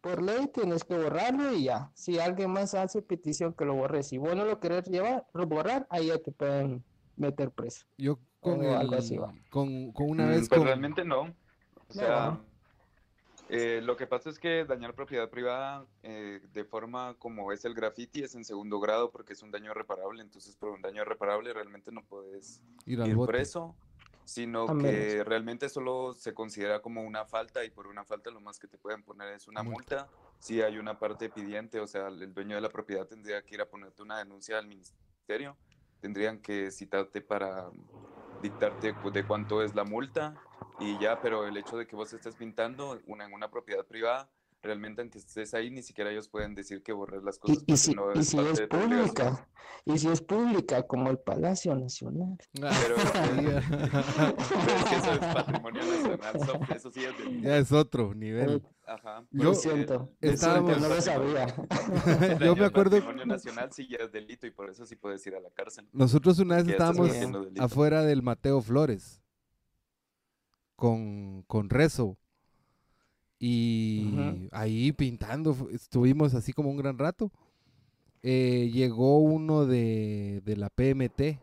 Por 0.00 0.22
ley 0.22 0.46
tienes 0.54 0.84
que 0.84 0.96
borrarlo 0.96 1.52
y 1.52 1.64
ya. 1.64 1.90
Si 1.94 2.18
alguien 2.18 2.50
más 2.50 2.74
hace 2.74 3.02
petición 3.02 3.52
que 3.54 3.64
lo 3.64 3.74
borre, 3.74 4.02
si 4.02 4.18
vos 4.18 4.36
no 4.36 4.44
lo 4.44 4.60
querés 4.60 4.86
llevar, 4.86 5.26
borrar, 5.32 5.86
ahí 5.90 6.06
ya 6.08 6.18
te 6.18 6.30
pueden 6.32 6.84
meter 7.16 7.50
preso. 7.50 7.86
Yo 7.98 8.18
con, 8.40 8.64
O 8.64 8.76
algo 8.78 8.92
el- 8.94 8.98
así 9.00 9.16
va. 9.16 9.32
con, 9.50 9.92
con 9.92 10.10
una 10.10 10.26
Mm, 10.26 10.30
vez 10.30 10.48
pues 10.48 10.58
con... 10.58 10.66
realmente 10.66 11.04
no. 11.04 11.20
O 11.22 11.28
No, 11.88 11.92
sea, 11.92 12.26
¿no? 12.26 12.44
Eh, 13.48 13.80
lo 13.82 13.96
que 13.96 14.06
pasa 14.06 14.28
es 14.30 14.38
que 14.38 14.64
dañar 14.64 14.94
propiedad 14.94 15.30
privada 15.30 15.86
eh, 16.02 16.40
de 16.52 16.64
forma 16.64 17.14
como 17.18 17.52
es 17.52 17.64
el 17.64 17.74
graffiti 17.74 18.22
es 18.22 18.34
en 18.34 18.44
segundo 18.44 18.80
grado 18.80 19.10
porque 19.10 19.34
es 19.34 19.42
un 19.42 19.50
daño 19.50 19.72
reparable. 19.74 20.22
Entonces, 20.22 20.56
por 20.56 20.70
un 20.70 20.82
daño 20.82 21.04
reparable 21.04 21.52
realmente 21.52 21.92
no 21.92 22.02
puedes 22.04 22.62
ir 22.86 23.00
al 23.00 23.08
ir 23.08 23.14
bote. 23.14 23.32
preso, 23.32 23.76
sino 24.24 24.64
A 24.68 24.76
que 24.78 25.22
realmente 25.24 25.68
solo 25.68 26.12
se 26.14 26.34
considera 26.34 26.80
como 26.82 27.02
una 27.02 27.24
falta 27.24 27.64
y 27.64 27.70
por 27.70 27.86
una 27.86 28.04
falta 28.04 28.30
lo 28.30 28.40
más 28.40 28.58
que 28.58 28.66
te 28.66 28.78
pueden 28.78 29.02
poner 29.04 29.32
es 29.34 29.46
una 29.46 29.62
Multa. 29.62 30.06
multa. 30.06 30.08
Si 30.38 30.60
hay 30.60 30.78
una 30.78 30.98
parte 30.98 31.30
pidiente, 31.30 31.80
o 31.80 31.86
sea, 31.86 32.08
el 32.08 32.34
dueño 32.34 32.56
de 32.56 32.60
la 32.60 32.68
propiedad 32.68 33.06
tendría 33.06 33.42
que 33.42 33.54
ir 33.54 33.60
a 33.60 33.66
ponerte 33.68 34.02
una 34.02 34.18
denuncia 34.18 34.58
al 34.58 34.66
ministerio, 34.66 35.56
tendrían 36.00 36.40
que 36.40 36.70
citarte 36.70 37.20
para 37.20 37.70
dictarte 38.42 38.94
de 39.12 39.26
cuánto 39.26 39.62
es 39.62 39.74
la 39.74 39.84
multa 39.84 40.34
y 40.80 40.98
ya, 40.98 41.20
pero 41.20 41.46
el 41.46 41.56
hecho 41.56 41.76
de 41.76 41.86
que 41.86 41.96
vos 41.96 42.12
estés 42.12 42.34
pintando 42.36 42.98
una, 43.06 43.24
en 43.26 43.32
una 43.32 43.50
propiedad 43.50 43.84
privada 43.86 44.30
realmente 44.62 45.00
aunque 45.00 45.18
estés 45.18 45.54
ahí, 45.54 45.70
ni 45.70 45.80
siquiera 45.82 46.10
ellos 46.10 46.28
pueden 46.28 46.54
decir 46.56 46.82
que 46.82 46.92
borres 46.92 47.22
las 47.22 47.36
Y, 47.36 47.40
cosas 47.40 47.56
y 47.56 47.60
porque 47.66 47.76
si, 47.76 47.94
no 47.94 48.12
y 48.14 48.18
es 48.18 48.28
si 48.28 48.38
es 48.38 48.56
de 48.58 48.66
pública, 48.66 49.48
y 49.84 49.98
si 49.98 50.08
es 50.08 50.20
pública 50.22 50.82
como 50.84 51.08
el 51.10 51.18
Palacio 51.20 51.76
Nacional. 51.76 52.36
Pero, 52.52 52.66
Ah, 52.68 52.80
pero 52.82 52.96
es 54.76 54.84
que 54.84 54.96
eso 54.96 55.12
es 55.12 55.18
patrimonio 55.18 55.82
nacional, 55.84 56.68
eso 56.74 56.90
sí 56.90 57.04
es 57.04 57.16
delito. 57.16 57.42
ya 57.48 57.58
es 57.58 57.70
otro 57.70 58.12
nivel. 58.14 58.66
Ajá. 58.86 59.24
Yo- 59.30 59.54
siento, 59.54 60.10
el- 60.20 60.34
estábamos- 60.34 60.80
no 60.80 60.88
lo 60.88 61.00
sabía. 61.00 61.46
Yo 62.40 62.56
me 62.56 62.64
acuerdo- 62.64 62.96
patrimonio 62.96 63.26
nacional 63.26 63.70
sí 63.72 63.86
ya 63.88 63.98
es 63.98 64.10
delito 64.10 64.48
y 64.48 64.50
por 64.50 64.68
eso 64.70 64.84
sí 64.84 64.96
puedes 64.96 65.24
ir 65.28 65.36
a 65.36 65.40
la 65.40 65.50
cárcel. 65.50 65.88
Nosotros 65.92 66.40
una 66.40 66.56
vez 66.56 66.66
estábamos 66.66 67.10
afuera 67.60 68.02
del 68.02 68.22
Mateo 68.22 68.60
Flores 68.62 69.22
con, 70.76 71.42
con 71.46 71.70
Rezo. 71.70 72.16
Y 73.38 74.14
ahí 74.52 74.92
pintando, 74.92 75.68
estuvimos 75.70 76.34
así 76.34 76.52
como 76.52 76.70
un 76.70 76.76
gran 76.76 76.98
rato. 76.98 77.30
Eh, 78.22 78.70
llegó 78.72 79.18
uno 79.18 79.66
de, 79.66 80.42
de 80.44 80.56
la 80.56 80.70
PMT 80.70 81.38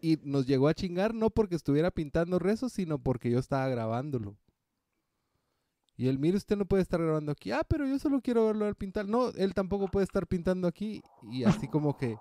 y 0.00 0.18
nos 0.22 0.46
llegó 0.46 0.68
a 0.68 0.74
chingar 0.74 1.14
no 1.14 1.30
porque 1.30 1.54
estuviera 1.54 1.90
pintando 1.90 2.38
Rezo, 2.38 2.68
sino 2.68 2.98
porque 2.98 3.30
yo 3.30 3.38
estaba 3.38 3.68
grabándolo. 3.68 4.36
Y 5.96 6.06
él, 6.06 6.18
mire, 6.18 6.36
usted 6.36 6.56
no 6.56 6.64
puede 6.64 6.82
estar 6.84 7.02
grabando 7.02 7.32
aquí. 7.32 7.50
Ah, 7.50 7.64
pero 7.68 7.84
yo 7.84 7.98
solo 7.98 8.20
quiero 8.20 8.46
verlo 8.46 8.66
al 8.66 8.76
pintar. 8.76 9.08
No, 9.08 9.30
él 9.30 9.52
tampoco 9.52 9.88
puede 9.88 10.04
estar 10.04 10.28
pintando 10.28 10.68
aquí. 10.68 11.02
Y 11.22 11.42
así 11.42 11.66
como 11.68 11.96
que 11.96 12.16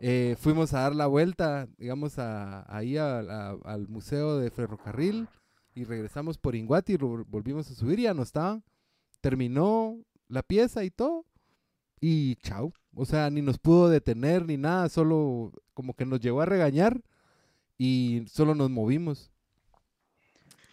eh, 0.00 0.36
fuimos 0.38 0.74
a 0.74 0.80
dar 0.80 0.94
la 0.94 1.06
vuelta, 1.06 1.68
digamos, 1.78 2.18
a, 2.18 2.64
ahí 2.74 2.96
a- 2.96 3.50
al 3.64 3.88
Museo 3.88 4.38
de 4.38 4.50
Ferrocarril 4.50 5.28
y 5.74 5.84
regresamos 5.84 6.38
por 6.38 6.54
Inguati 6.54 6.96
volvimos 6.96 7.70
a 7.70 7.74
subir 7.74 7.98
y 8.00 8.02
ya 8.04 8.14
no 8.14 8.22
estaban. 8.22 8.62
Terminó 9.20 9.98
la 10.28 10.42
pieza 10.42 10.84
y 10.84 10.90
todo 10.90 11.24
y 12.00 12.36
chao. 12.36 12.72
O 12.94 13.04
sea, 13.04 13.30
ni 13.30 13.42
nos 13.42 13.58
pudo 13.58 13.88
detener 13.88 14.46
ni 14.46 14.56
nada, 14.56 14.88
solo 14.88 15.52
como 15.74 15.94
que 15.94 16.06
nos 16.06 16.20
llegó 16.20 16.40
a 16.40 16.46
regañar 16.46 17.02
y 17.78 18.24
solo 18.28 18.54
nos 18.54 18.70
movimos. 18.70 19.30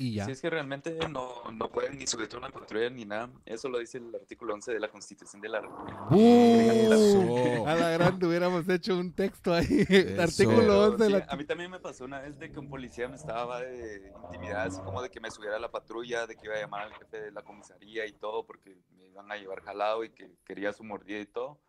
Y 0.03 0.15
ya. 0.15 0.25
Si 0.25 0.31
es 0.31 0.41
que 0.41 0.49
realmente 0.49 0.97
no, 1.07 1.49
no 1.53 1.69
pueden 1.69 1.97
ni 1.97 2.03
a 2.03 2.37
una 2.37 2.49
patrulla 2.49 2.89
ni 2.89 3.05
nada. 3.05 3.29
Eso 3.45 3.69
lo 3.69 3.79
dice 3.79 3.99
el 3.99 4.13
artículo 4.13 4.53
11 4.53 4.73
de 4.73 4.79
la 4.81 4.89
Constitución 4.89 5.41
de 5.41 5.47
la 5.47 5.61
República. 5.61 6.07
¡Uh! 6.11 7.65
A 7.65 7.73
la 7.73 7.89
grande 7.91 8.27
hubiéramos 8.27 8.67
hecho 8.67 8.97
un 8.97 9.13
texto 9.13 9.53
ahí. 9.53 9.65
Eso. 9.89 10.21
Artículo 10.21 10.57
Pero 10.57 10.83
11 10.87 10.97
de 10.97 11.05
sí, 11.05 11.11
la... 11.13 11.25
A 11.29 11.37
mí 11.37 11.45
también 11.45 11.71
me 11.71 11.79
pasó 11.79 12.03
una 12.03 12.19
vez 12.19 12.37
de 12.37 12.51
que 12.51 12.59
un 12.59 12.69
policía 12.69 13.07
me 13.07 13.15
estaba 13.15 13.61
de 13.61 14.11
intimidad, 14.25 14.63
así 14.63 14.81
como 14.81 15.01
de 15.01 15.09
que 15.09 15.21
me 15.21 15.31
subiera 15.31 15.55
a 15.55 15.59
la 15.59 15.71
patrulla, 15.71 16.27
de 16.27 16.35
que 16.35 16.47
iba 16.47 16.55
a 16.55 16.59
llamar 16.59 16.81
al 16.81 16.93
jefe 16.95 17.21
de 17.21 17.31
la 17.31 17.41
comisaría 17.41 18.05
y 18.05 18.11
todo, 18.11 18.45
porque 18.45 18.75
me 18.97 19.07
iban 19.07 19.31
a 19.31 19.37
llevar 19.37 19.61
jalado 19.61 20.03
y 20.03 20.09
que 20.09 20.35
quería 20.43 20.73
su 20.73 20.83
mordida 20.83 21.19
y 21.19 21.27
todo. 21.27 21.61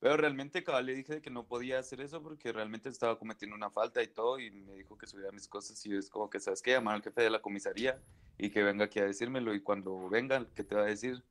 Pero 0.00 0.16
realmente 0.16 0.62
cabal 0.62 0.86
le 0.86 0.94
dije 0.94 1.20
que 1.20 1.30
no 1.30 1.46
podía 1.46 1.78
hacer 1.80 2.00
eso 2.00 2.22
porque 2.22 2.52
realmente 2.52 2.88
estaba 2.88 3.18
cometiendo 3.18 3.56
una 3.56 3.70
falta 3.70 4.02
y 4.02 4.06
todo 4.06 4.38
y 4.38 4.50
me 4.50 4.74
dijo 4.74 4.96
que 4.96 5.06
subiera 5.06 5.32
mis 5.32 5.48
cosas 5.48 5.84
y 5.86 5.96
es 5.96 6.08
como 6.08 6.30
que, 6.30 6.38
¿sabes 6.38 6.62
qué? 6.62 6.72
Llamar 6.72 6.94
al 6.96 7.02
jefe 7.02 7.22
de 7.22 7.30
la 7.30 7.42
comisaría 7.42 8.00
y 8.38 8.50
que 8.50 8.62
venga 8.62 8.84
aquí 8.84 9.00
a 9.00 9.04
decírmelo 9.04 9.54
y 9.54 9.60
cuando 9.60 10.08
venga, 10.08 10.46
que 10.54 10.62
te 10.62 10.76
va 10.76 10.82
a 10.82 10.86
decir? 10.86 11.24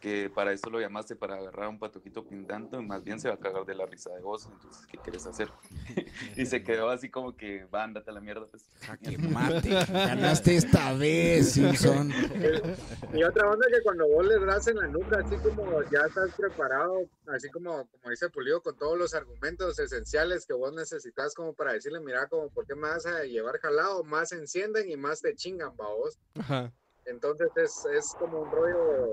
Que 0.00 0.30
para 0.30 0.52
eso 0.52 0.68
lo 0.68 0.80
llamaste, 0.80 1.16
para 1.16 1.36
agarrar 1.36 1.66
a 1.66 1.68
un 1.70 1.78
patojito 1.78 2.26
pintando 2.26 2.80
y 2.80 2.84
más 2.84 3.02
bien 3.02 3.18
se 3.18 3.28
va 3.28 3.34
a 3.34 3.38
cagar 3.38 3.64
de 3.64 3.74
la 3.74 3.86
risa 3.86 4.10
de 4.10 4.20
vos, 4.20 4.48
entonces, 4.52 4.86
¿qué 4.86 4.98
quieres 4.98 5.26
hacer? 5.26 5.48
y 6.36 6.44
se 6.44 6.62
quedó 6.62 6.90
así 6.90 7.08
como 7.08 7.36
que, 7.36 7.64
va, 7.66 7.84
ándate 7.84 8.10
a 8.10 8.14
la 8.14 8.20
mierda, 8.20 8.46
pues. 8.46 8.64
Jaque 8.82 9.16
mate. 9.18 9.70
Ganaste 9.70 10.56
esta 10.56 10.92
vez, 10.94 11.52
Simpson. 11.52 12.12
Y 13.14 13.22
otra 13.22 13.50
onda 13.50 13.66
que 13.70 13.82
cuando 13.82 14.06
vos 14.08 14.26
le 14.26 14.38
das 14.44 14.66
en 14.68 14.76
la 14.76 14.86
nuca, 14.88 15.20
así 15.24 15.36
como 15.36 15.82
ya 15.84 16.00
estás 16.06 16.34
preparado, 16.36 17.08
así 17.28 17.48
como, 17.50 17.86
como 17.86 18.10
dice 18.10 18.28
Pulido, 18.28 18.62
con 18.62 18.76
todos 18.76 18.98
los 18.98 19.14
argumentos 19.14 19.78
esenciales 19.78 20.46
que 20.46 20.54
vos 20.54 20.72
necesitas 20.72 21.34
como 21.34 21.54
para 21.54 21.72
decirle, 21.72 22.00
mira, 22.00 22.26
como, 22.28 22.48
¿por 22.50 22.66
qué 22.66 22.74
me 22.74 22.88
vas 22.88 23.06
a 23.06 23.24
llevar 23.24 23.58
jalado? 23.58 24.04
Más 24.04 24.32
encienden 24.32 24.90
y 24.90 24.96
más 24.96 25.20
te 25.20 25.34
chingan, 25.34 25.70
va 25.80 25.88
vos. 25.88 26.18
Ajá. 26.38 26.72
Entonces 27.06 27.48
es, 27.56 27.84
es 27.92 28.14
como 28.18 28.42
un 28.42 28.50
rollo 28.50 29.12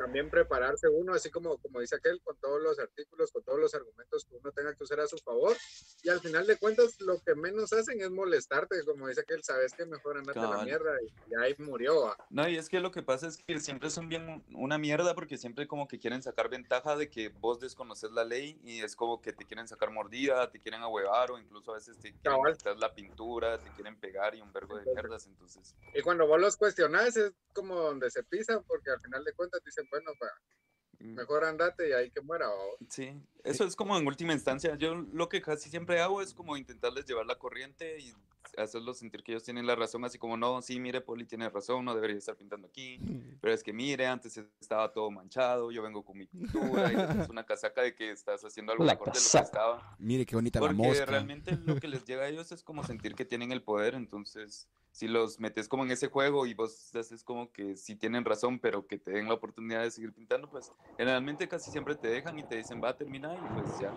también 0.00 0.30
prepararse 0.30 0.88
uno, 0.88 1.12
así 1.12 1.30
como, 1.30 1.58
como 1.58 1.80
dice 1.80 1.96
aquel, 1.96 2.22
con 2.22 2.34
todos 2.38 2.58
los 2.62 2.78
artículos, 2.78 3.30
con 3.30 3.44
todos 3.44 3.60
los 3.60 3.74
argumentos 3.74 4.24
que 4.24 4.34
uno 4.34 4.50
tenga 4.50 4.74
que 4.74 4.82
usar 4.82 4.98
a 4.98 5.06
su 5.06 5.18
favor. 5.18 5.54
Y 6.02 6.08
al 6.08 6.20
final 6.20 6.46
de 6.46 6.56
cuentas, 6.56 6.98
lo 7.00 7.20
que 7.20 7.34
menos 7.34 7.70
hacen 7.74 8.00
es 8.00 8.10
molestarte, 8.10 8.82
como 8.86 9.08
dice 9.08 9.20
aquel, 9.20 9.44
sabes 9.44 9.74
que 9.74 9.84
mejor 9.84 10.16
andate 10.16 10.38
a 10.38 10.48
la 10.48 10.64
mierda 10.64 10.92
y, 11.02 11.30
y 11.30 11.34
ahí 11.38 11.54
murió. 11.58 12.06
va. 12.06 12.16
No, 12.30 12.48
y 12.48 12.56
es 12.56 12.70
que 12.70 12.80
lo 12.80 12.90
que 12.90 13.02
pasa 13.02 13.26
es 13.26 13.36
que 13.36 13.60
siempre 13.60 13.90
son 13.90 14.08
bien 14.08 14.42
una 14.54 14.78
mierda 14.78 15.14
porque 15.14 15.36
siempre 15.36 15.68
como 15.68 15.86
que 15.86 15.98
quieren 15.98 16.22
sacar 16.22 16.48
ventaja 16.48 16.96
de 16.96 17.10
que 17.10 17.28
vos 17.28 17.60
desconoces 17.60 18.10
la 18.10 18.24
ley 18.24 18.58
y 18.64 18.80
es 18.80 18.96
como 18.96 19.20
que 19.20 19.34
te 19.34 19.44
quieren 19.44 19.68
sacar 19.68 19.90
mordida, 19.90 20.50
te 20.50 20.60
quieren 20.60 20.80
ahuevar 20.80 21.30
o 21.30 21.38
incluso 21.38 21.72
a 21.72 21.74
veces 21.74 21.98
te 21.98 22.12
quieren 22.12 22.22
Cabal. 22.22 22.56
quitar 22.56 22.78
la 22.78 22.94
pintura, 22.94 23.58
te 23.58 23.70
quieren 23.72 24.00
pegar 24.00 24.34
y 24.34 24.40
un 24.40 24.50
vergo 24.50 24.78
de 24.78 24.86
mierdas, 24.86 25.26
entonces... 25.26 25.74
Y 25.92 26.00
cuando 26.00 26.26
vos 26.26 26.40
los 26.40 26.56
cuestionas 26.56 27.18
es 27.18 27.34
como 27.52 27.74
donde 27.76 28.10
se 28.10 28.22
pisan, 28.24 28.62
porque 28.66 28.90
al 28.90 29.00
final 29.00 29.24
de 29.24 29.32
cuentas 29.32 29.62
dicen, 29.64 29.86
bueno, 29.90 30.10
pa, 30.18 30.26
mm, 30.98 31.14
mejor 31.14 31.44
andate 31.44 31.88
y 31.88 31.92
ahí 31.92 32.10
que 32.10 32.20
muera. 32.20 32.48
vos. 32.48 32.76
Sí, 32.88 33.12
eso 33.44 33.64
es 33.64 33.76
como 33.76 33.96
en 33.98 34.06
última 34.06 34.32
instancia. 34.32 34.74
Yo 34.76 34.94
lo 34.94 35.28
que 35.28 35.42
casi 35.42 35.70
siempre 35.70 36.00
hago 36.00 36.22
es 36.22 36.34
como 36.34 36.56
intentarles 36.56 37.04
llevar 37.06 37.26
la 37.26 37.38
corriente 37.38 37.98
y 38.00 38.12
hacerlos 38.56 38.98
sentir 38.98 39.22
que 39.22 39.32
ellos 39.32 39.44
tienen 39.44 39.66
la 39.66 39.76
razón, 39.76 40.04
así 40.04 40.18
como 40.18 40.36
no, 40.36 40.60
sí, 40.60 40.80
mire, 40.80 41.00
Poli 41.00 41.24
tiene 41.24 41.48
razón, 41.50 41.84
no 41.84 41.94
debería 41.94 42.16
estar 42.16 42.34
pintando 42.36 42.66
aquí, 42.66 42.98
pero 43.40 43.54
es 43.54 43.62
que 43.62 43.72
mire, 43.72 44.06
antes 44.06 44.36
estaba 44.60 44.92
todo 44.92 45.08
manchado, 45.10 45.70
yo 45.70 45.82
vengo 45.82 46.02
con 46.04 46.18
mi 46.18 46.26
pintura 46.26 46.90
y 46.90 46.96
pones 46.96 47.28
una 47.28 47.44
casaca 47.44 47.82
de 47.82 47.94
que 47.94 48.10
estás 48.10 48.42
haciendo 48.44 48.72
algo 48.72 48.84
La 48.84 48.94
mejor 48.94 49.12
de 49.12 49.20
lo 49.20 49.30
que 49.30 49.38
estaba. 49.38 49.96
Mire 50.00 50.26
qué 50.26 50.34
bonita 50.34 50.58
la 50.58 50.66
Porque 50.66 50.82
mosca. 50.82 51.04
realmente 51.04 51.56
lo 51.64 51.76
que 51.78 51.86
les 51.86 52.04
llega 52.06 52.22
a 52.22 52.28
ellos 52.28 52.50
es 52.50 52.64
como 52.64 52.82
sentir 52.82 53.14
que 53.14 53.24
tienen 53.24 53.52
el 53.52 53.62
poder, 53.62 53.94
entonces 53.94 54.68
si 54.92 55.06
los 55.08 55.38
metes 55.38 55.68
como 55.68 55.84
en 55.84 55.90
ese 55.92 56.08
juego 56.08 56.46
y 56.46 56.54
vos 56.54 56.94
haces 56.94 57.22
como 57.22 57.52
que 57.52 57.76
sí 57.76 57.94
tienen 57.96 58.24
razón, 58.24 58.58
pero 58.58 58.86
que 58.86 58.98
te 58.98 59.12
den 59.12 59.28
la 59.28 59.34
oportunidad 59.34 59.82
de 59.82 59.90
seguir 59.90 60.12
pintando, 60.12 60.48
pues 60.50 60.72
generalmente 60.96 61.48
casi 61.48 61.70
siempre 61.70 61.94
te 61.94 62.08
dejan 62.08 62.38
y 62.38 62.44
te 62.44 62.56
dicen 62.56 62.80
va 62.82 62.90
a 62.90 62.96
terminar 62.96 63.38
y 63.38 63.46
pues 63.54 63.78
ya 63.78 63.92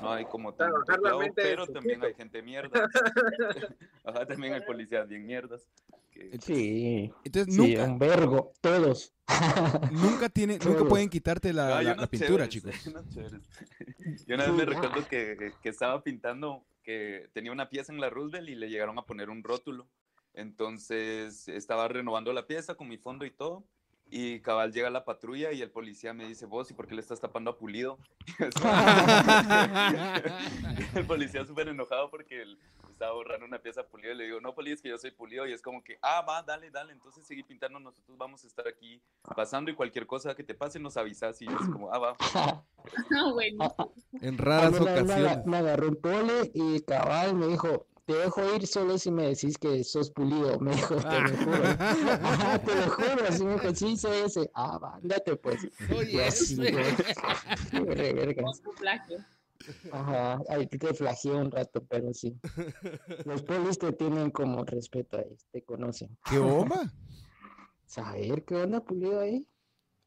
no 0.00 0.12
hay 0.12 0.26
como 0.26 0.50
mente 0.50 1.40
de 1.42 1.48
pero 1.50 1.66
también 1.66 2.02
hay 2.04 2.14
gente 2.14 2.42
mierda. 2.42 2.88
Ajá, 4.04 4.26
también 4.26 4.54
hay 4.54 4.60
policías 4.62 5.08
bien 5.08 5.26
mierdas. 5.26 5.68
que- 6.10 6.38
Sí, 6.40 7.12
Entonces, 7.24 7.54
sí, 7.54 7.60
nunca, 7.60 7.84
un 7.84 7.98
vergo, 7.98 8.52
todos. 8.60 9.12
nunca, 9.90 10.28
tiene, 10.28 10.58
nunca 10.64 10.84
pueden 10.84 11.08
quitarte 11.08 11.52
la, 11.52 11.78
Ah, 11.78 11.82
la- 11.82 12.06
pintura, 12.06 12.48
chéveres, 12.48 12.48
chicos. 12.48 12.74
Yo 14.26 14.34
una 14.34 14.46
vez 14.46 14.54
me 14.54 14.64
recuerdo 14.64 15.06
que, 15.08 15.54
que 15.60 15.68
estaba 15.68 16.02
pintando, 16.02 16.64
que 16.82 17.28
tenía 17.32 17.52
una 17.52 17.68
pieza 17.68 17.92
en 17.92 18.00
la 18.00 18.08
Roosevelt 18.08 18.48
y 18.48 18.54
le 18.54 18.68
llegaron 18.70 18.98
a 18.98 19.02
poner 19.02 19.30
un 19.30 19.42
rótulo. 19.42 19.88
Entonces 20.38 21.48
estaba 21.48 21.88
renovando 21.88 22.32
la 22.32 22.46
pieza 22.46 22.76
con 22.76 22.86
mi 22.86 22.96
fondo 22.96 23.24
y 23.24 23.32
todo. 23.32 23.64
Y 24.10 24.40
cabal 24.40 24.72
llega 24.72 24.88
la 24.88 25.04
patrulla 25.04 25.52
y 25.52 25.60
el 25.60 25.70
policía 25.70 26.14
me 26.14 26.26
dice, 26.26 26.46
vos, 26.46 26.70
¿y 26.70 26.74
por 26.74 26.86
qué 26.86 26.94
le 26.94 27.02
estás 27.02 27.20
tapando 27.20 27.50
a 27.50 27.58
Pulido? 27.58 27.98
el 30.94 31.06
policía 31.06 31.44
súper 31.44 31.68
enojado 31.68 32.08
porque 32.08 32.40
él 32.40 32.58
estaba 32.88 33.12
borrando 33.12 33.44
una 33.44 33.58
pieza 33.58 33.82
a 33.82 33.86
Pulido 33.86 34.14
y 34.14 34.16
le 34.16 34.24
digo, 34.24 34.40
no, 34.40 34.54
Pulido, 34.54 34.76
es 34.76 34.80
que 34.80 34.88
yo 34.88 34.96
soy 34.96 35.10
Pulido. 35.10 35.46
Y 35.46 35.52
es 35.52 35.60
como 35.60 35.82
que, 35.82 35.98
ah, 36.00 36.24
va, 36.26 36.42
dale, 36.42 36.70
dale, 36.70 36.92
entonces 36.92 37.26
seguí 37.26 37.42
pintando, 37.42 37.78
nosotros 37.80 38.16
vamos 38.16 38.44
a 38.44 38.46
estar 38.46 38.66
aquí 38.66 39.02
pasando 39.36 39.70
y 39.70 39.74
cualquier 39.74 40.06
cosa 40.06 40.34
que 40.34 40.44
te 40.44 40.54
pase 40.54 40.78
nos 40.78 40.96
avisas. 40.96 41.42
Y 41.42 41.46
yo 41.46 41.56
es 41.60 41.68
como, 41.68 41.92
ah, 41.92 41.98
va. 41.98 42.16
Ah, 43.14 43.30
bueno. 43.32 43.74
En 44.22 44.38
raras 44.38 44.80
ocasiones. 44.80 45.44
me 45.44 45.58
agarró 45.58 45.88
un 45.88 45.96
pole 45.96 46.50
y 46.54 46.80
cabal 46.80 47.34
me 47.34 47.48
dijo, 47.48 47.86
te 48.08 48.14
dejo 48.14 48.54
ir 48.54 48.66
solo 48.66 48.96
si 48.96 49.10
me 49.10 49.28
decís 49.28 49.58
que 49.58 49.84
sos 49.84 50.10
pulido. 50.10 50.58
Me 50.60 50.74
dijo, 50.74 50.96
te 50.96 51.20
lo 51.20 51.36
juro. 51.36 51.64
Ajá, 51.66 52.58
te 52.64 52.74
lo 52.74 52.88
juro. 52.88 53.28
Así 53.28 53.44
me 53.44 53.52
dijo, 53.52 53.74
sí, 53.74 53.96
soy 53.98 54.16
ese. 54.24 54.50
Ah, 54.54 54.78
va, 54.78 54.98
pues. 55.42 55.68
Oye, 55.94 56.24
así, 56.24 56.56
re 57.72 58.14
vergas. 58.14 58.62
Ajá, 59.92 60.40
ahí 60.48 60.66
te 60.66 60.94
flageé 60.94 61.32
un 61.32 61.50
rato, 61.50 61.84
pero 61.84 62.14
sí. 62.14 62.34
Los 63.26 63.42
polis 63.42 63.78
te 63.78 63.92
tienen 63.92 64.30
como 64.30 64.64
respeto 64.64 65.18
ahí, 65.18 65.36
te 65.50 65.60
conocen. 65.62 66.16
¿Qué 66.30 66.38
bomba? 66.38 66.90
Saber 67.84 68.42
qué 68.46 68.54
onda 68.54 68.82
pulido 68.82 69.20
ahí. 69.20 69.46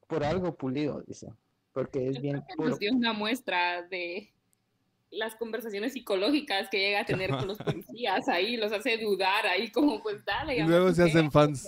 Por 0.07 0.23
algo 0.23 0.55
pulido, 0.55 1.03
dice. 1.05 1.31
Porque 1.71 2.07
es 2.07 2.19
bien 2.19 2.41
que 2.47 2.55
puro. 2.55 2.69
nos 2.69 2.79
dio 2.79 2.91
una 2.93 3.13
muestra 3.13 3.83
de 3.83 4.33
las 5.11 5.35
conversaciones 5.35 5.93
psicológicas 5.93 6.69
que 6.69 6.79
llega 6.79 7.01
a 7.01 7.05
tener 7.05 7.29
con 7.31 7.47
los 7.47 7.57
policías 7.59 8.27
ahí, 8.29 8.55
los 8.57 8.71
hace 8.71 8.97
dudar 8.97 9.45
ahí 9.45 9.69
como 9.71 10.01
pues 10.01 10.23
dale. 10.25 10.55
Y 10.55 10.57
ya 10.59 10.65
luego 10.67 10.93
se 10.93 11.03
hacen 11.03 11.29
fans. 11.31 11.67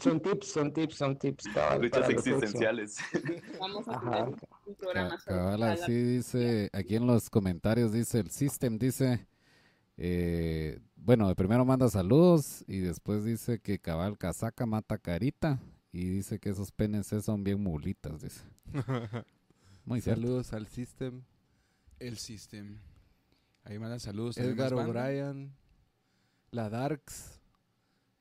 Son 0.00 0.20
tips, 0.20 0.52
son 0.52 0.72
tips, 0.72 0.96
son 0.96 1.18
tips. 1.18 1.44
Luchas 1.80 2.10
existenciales. 2.10 2.98
Vamos 3.60 3.86
a 3.88 3.92
Ajá. 3.92 4.22
hacer 4.24 4.48
un 4.66 4.74
programa 4.74 5.18
Cabal, 5.24 5.62
así 5.62 5.92
dice, 5.92 6.68
aquí 6.72 6.96
en 6.96 7.06
los 7.06 7.30
comentarios 7.30 7.92
dice, 7.92 8.18
el 8.18 8.30
system 8.30 8.78
dice, 8.78 9.26
eh, 9.96 10.80
bueno, 10.96 11.28
de 11.28 11.34
primero 11.34 11.64
manda 11.64 11.88
saludos 11.88 12.64
y 12.66 12.78
después 12.80 13.24
dice 13.24 13.60
que 13.60 13.78
cabal 13.78 14.18
casaca 14.18 14.66
mata 14.66 14.98
carita 14.98 15.58
Y 15.92 16.04
dice 16.08 16.38
que 16.38 16.50
esos 16.50 16.70
PNC 16.72 17.20
son 17.22 17.44
bien 17.44 17.62
mulitas, 17.62 18.20
dice. 18.20 18.42
Muy 19.84 20.00
cierto. 20.00 20.20
Saludos 20.20 20.52
al 20.52 20.66
System. 20.66 21.22
El 22.00 22.18
System. 22.18 22.78
Ahí 23.64 23.78
mandan 23.78 24.00
saludos. 24.00 24.38
Edgar 24.38 24.72
O'Brien. 24.74 25.52
La 26.50 26.68
Darks. 26.70 27.40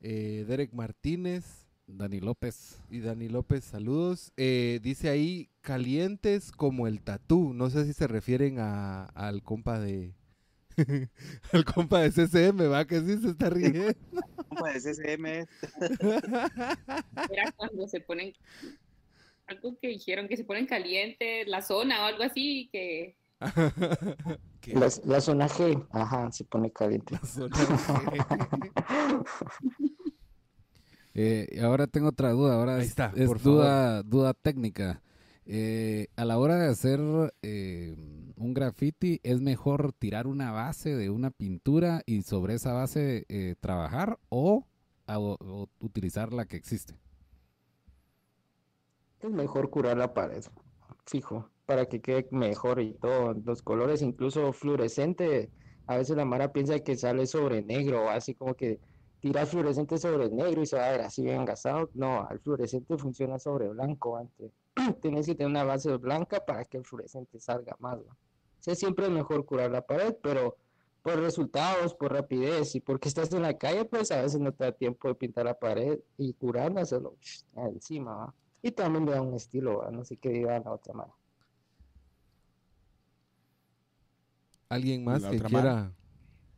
eh, 0.02 0.46
Derek 0.48 0.74
Martínez. 0.74 1.66
Dani 1.88 2.20
López. 2.20 2.82
Y 2.90 3.00
Dani 3.00 3.30
López, 3.30 3.64
saludos. 3.64 4.34
Eh, 4.36 4.80
dice 4.84 5.10
ahí, 5.10 5.50
calientes 5.62 6.52
como 6.52 6.86
el 6.86 7.02
tatú. 7.02 7.54
No 7.54 7.70
sé 7.70 7.86
si 7.86 7.94
se 7.94 8.08
refieren 8.08 8.60
a, 8.60 9.06
al 9.06 9.42
compa 9.42 9.80
de... 9.80 10.14
al 11.54 11.66
compa 11.66 12.02
de 12.02 12.12
CCM, 12.12 12.70
va, 12.72 12.86
que 12.86 13.00
sí 13.00 13.18
se 13.18 13.30
está 13.30 13.50
riendo. 13.50 13.94
Compa 14.50 14.74
de 14.74 14.80
CCM. 14.82 15.26
Era 17.32 17.52
cuando 17.56 17.88
se 17.88 17.99
ponen, 18.02 18.34
algo 19.48 19.78
que 19.80 19.88
dijeron, 19.88 20.28
que 20.28 20.38
se 20.38 20.44
ponen 20.44 20.68
caliente 20.68 21.45
la 21.45 21.62
zona 21.62 22.04
o 22.04 22.06
algo 22.06 22.24
así, 22.24 22.70
que. 22.72 23.16
La, 24.73 24.89
la 25.05 25.22
zona 25.22 25.47
G, 25.47 25.88
ajá, 25.91 26.31
se 26.31 26.43
pone 26.43 26.72
caliente. 26.72 27.18
Eh, 31.14 31.59
ahora 31.64 31.88
tengo 31.88 32.09
otra 32.09 32.31
duda, 32.31 32.55
ahora 32.55 32.76
Ahí 32.76 32.81
es, 32.84 32.89
está, 32.89 33.11
es 33.15 33.27
por 33.27 33.41
duda, 33.41 34.03
duda 34.03 34.34
técnica. 34.34 35.01
Eh, 35.45 36.07
a 36.15 36.26
la 36.26 36.38
hora 36.38 36.57
de 36.57 36.69
hacer 36.69 36.99
eh, 37.41 37.95
un 38.35 38.53
graffiti, 38.53 39.19
¿es 39.23 39.41
mejor 39.41 39.93
tirar 39.93 40.27
una 40.27 40.51
base 40.51 40.95
de 40.95 41.09
una 41.09 41.31
pintura 41.31 42.03
y 42.05 42.22
sobre 42.22 42.55
esa 42.55 42.73
base 42.73 43.26
eh, 43.30 43.55
trabajar 43.59 44.19
o, 44.30 44.68
a- 45.07 45.19
o- 45.19 45.38
o 45.39 45.69
utilizar 45.80 46.34
la 46.34 46.45
que 46.45 46.57
existe? 46.57 46.95
Es 49.19 49.30
mejor 49.30 49.69
curar 49.69 49.97
la 49.97 50.14
pared, 50.14 50.43
fijo, 51.05 51.49
para 51.68 51.85
que 51.85 52.02
quede 52.02 52.27
mejor 52.31 52.81
y 52.81 52.94
todo. 52.94 53.34
Los 53.45 53.61
colores, 53.61 54.02
incluso 54.02 54.53
fluorescente, 54.53 55.52
a 55.85 55.98
veces 55.98 56.15
la 56.15 56.26
Mara 56.26 56.52
piensa 56.52 56.80
que 56.80 56.95
sale 56.95 57.27
sobre 57.27 57.61
negro, 57.61 58.10
así 58.10 58.34
como 58.34 58.56
que 58.56 58.80
tirar 59.19 59.45
fluorescente 59.45 59.98
sobre 59.98 60.30
negro 60.30 60.61
y 60.61 60.65
se 60.65 60.77
va 60.77 60.88
a 60.88 60.91
ver 60.91 61.02
así 61.02 61.23
bien 61.23 61.41
engasado. 61.41 61.89
No, 61.94 62.26
el 62.31 62.39
fluorescente 62.39 62.98
funciona 62.98 63.38
sobre 63.38 63.68
blanco 63.68 64.15
antes. 64.15 64.52
Tienes 65.02 65.26
que 65.26 65.35
tener 65.35 65.52
una 65.52 65.65
base 65.65 65.95
blanca 65.98 66.44
para 66.45 66.64
que 66.64 66.77
el 66.77 66.85
fluorescente 66.85 67.38
salga 67.39 67.76
más. 67.80 67.98
¿va? 67.98 68.14
O 68.14 68.61
sea, 68.61 68.73
siempre 68.73 69.06
es 69.06 69.11
mejor 69.11 69.45
curar 69.45 69.69
la 69.69 69.85
pared, 69.85 70.15
pero 70.23 70.56
por 71.03 71.19
resultados, 71.19 71.94
por 71.94 72.14
rapidez 72.14 72.76
y 72.76 72.80
porque 72.80 73.10
estás 73.10 73.34
en 73.34 73.41
la 73.41 73.57
calle, 73.57 73.84
pues 73.84 74.10
a 74.11 74.22
veces 74.22 74.39
no 74.39 74.53
te 74.53 74.64
da 74.64 74.72
tiempo 74.72 75.10
de 75.10 75.15
pintar 75.15 75.45
la 75.45 75.60
pared 75.60 75.99
y 76.18 76.34
curarla 76.34 76.85
solo 76.85 77.18
encima. 77.56 78.34
Y 78.61 78.72
también 78.72 79.06
le 79.06 79.11
da 79.11 79.22
un 79.22 79.34
estilo, 79.34 79.89
no 79.91 80.06
sé 80.06 80.15
qué 80.15 80.30
diga 80.30 80.60
la 80.60 80.72
otra 80.72 80.94
mano. 80.94 81.16
¿Alguien 84.69 85.06
más 85.06 85.26
que 85.27 85.41
quiera 85.41 85.94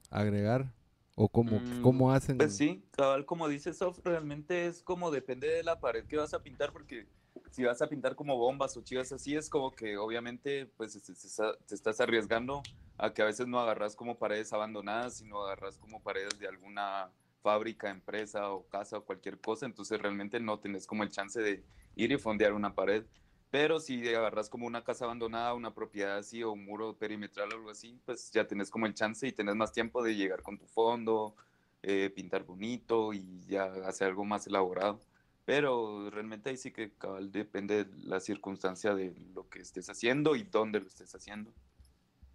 agregar? 0.09 0.73
¿O 1.15 1.29
cómo, 1.29 1.61
Mm, 1.61 1.81
cómo 1.81 2.11
hacen? 2.11 2.37
Pues 2.37 2.55
sí, 2.57 2.87
cabal, 2.91 3.25
como 3.25 3.47
dice 3.47 3.73
Sof, 3.73 3.99
realmente 4.03 4.67
es 4.67 4.81
como 4.83 5.11
depende 5.11 5.47
de 5.47 5.63
la 5.63 5.79
pared 5.79 6.05
que 6.07 6.17
vas 6.17 6.33
a 6.33 6.41
pintar, 6.41 6.71
porque 6.71 7.07
si 7.51 7.63
vas 7.63 7.81
a 7.81 7.89
pintar 7.89 8.15
como 8.15 8.37
bombas 8.37 8.75
o 8.77 8.81
chivas 8.83 9.11
así, 9.11 9.35
es 9.35 9.49
como 9.49 9.75
que 9.75 9.97
obviamente 9.97 10.65
pues 10.77 10.93
te, 10.93 11.13
te- 11.13 11.65
te 11.67 11.75
estás 11.75 11.99
arriesgando 11.99 12.69
a 12.97 13.13
que 13.13 13.21
a 13.21 13.25
veces 13.25 13.47
no 13.47 13.59
agarras 13.59 13.95
como 13.95 14.17
paredes 14.19 14.53
abandonadas, 14.53 15.17
sino 15.17 15.43
agarras 15.43 15.77
como 15.77 16.01
paredes 16.01 16.39
de 16.39 16.47
alguna 16.47 17.13
fábrica, 17.41 17.89
empresa 17.89 18.51
o 18.51 18.67
casa 18.67 18.97
o 18.97 19.05
cualquier 19.05 19.39
cosa, 19.41 19.65
entonces 19.65 20.01
realmente 20.01 20.39
no 20.39 20.59
tenés 20.59 20.85
como 20.87 21.03
el 21.03 21.09
chance 21.11 21.41
de 21.41 21.65
ir 21.95 22.11
y 22.11 22.17
fondear 22.17 22.53
una 22.53 22.73
pared. 22.75 23.05
Pero 23.51 23.79
si 23.79 24.07
agarras 24.13 24.47
como 24.49 24.67
una 24.67 24.83
casa 24.83 25.05
abandonada, 25.05 25.53
una 25.55 25.73
propiedad 25.73 26.17
así 26.17 26.43
o 26.43 26.51
un 26.51 26.63
muro 26.65 26.95
perimetral 26.95 27.51
o 27.51 27.55
algo 27.55 27.69
así, 27.71 27.99
pues 28.05 28.29
ya 28.31 28.45
tenés 28.47 28.69
como 28.69 28.85
el 28.85 28.93
chance 28.93 29.27
y 29.27 29.31
tenés 29.31 29.55
más 29.55 29.71
tiempo 29.71 30.03
de 30.03 30.15
llegar 30.15 30.43
con 30.43 30.57
tu 30.57 30.67
fondo, 30.67 31.35
eh, 31.81 32.11
pintar 32.15 32.43
bonito 32.43 33.11
y 33.13 33.41
ya 33.47 33.65
hacer 33.87 34.09
algo 34.09 34.23
más 34.23 34.45
elaborado. 34.45 34.99
Pero 35.45 36.11
realmente 36.11 36.51
ahí 36.51 36.57
sí 36.57 36.69
que 36.71 36.91
cabal 36.91 37.31
depende 37.31 37.85
de 37.85 37.97
la 38.05 38.19
circunstancia 38.19 38.93
de 38.93 39.15
lo 39.33 39.49
que 39.49 39.59
estés 39.61 39.89
haciendo 39.89 40.35
y 40.35 40.43
dónde 40.43 40.79
lo 40.79 40.85
estés 40.87 41.15
haciendo. 41.15 41.51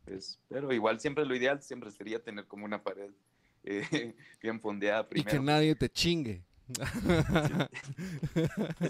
Pues, 0.04 0.40
pero 0.48 0.72
igual 0.72 0.98
siempre 0.98 1.24
lo 1.24 1.36
ideal 1.36 1.62
siempre 1.62 1.92
sería 1.92 2.20
tener 2.22 2.46
como 2.46 2.64
una 2.64 2.82
pared 2.82 3.10
eh, 3.62 4.16
bien 4.42 4.60
fondeada 4.60 5.02
Y 5.12 5.22
que 5.22 5.22
primero. 5.22 5.42
nadie 5.44 5.74
te 5.76 5.88
chingue. 5.88 6.42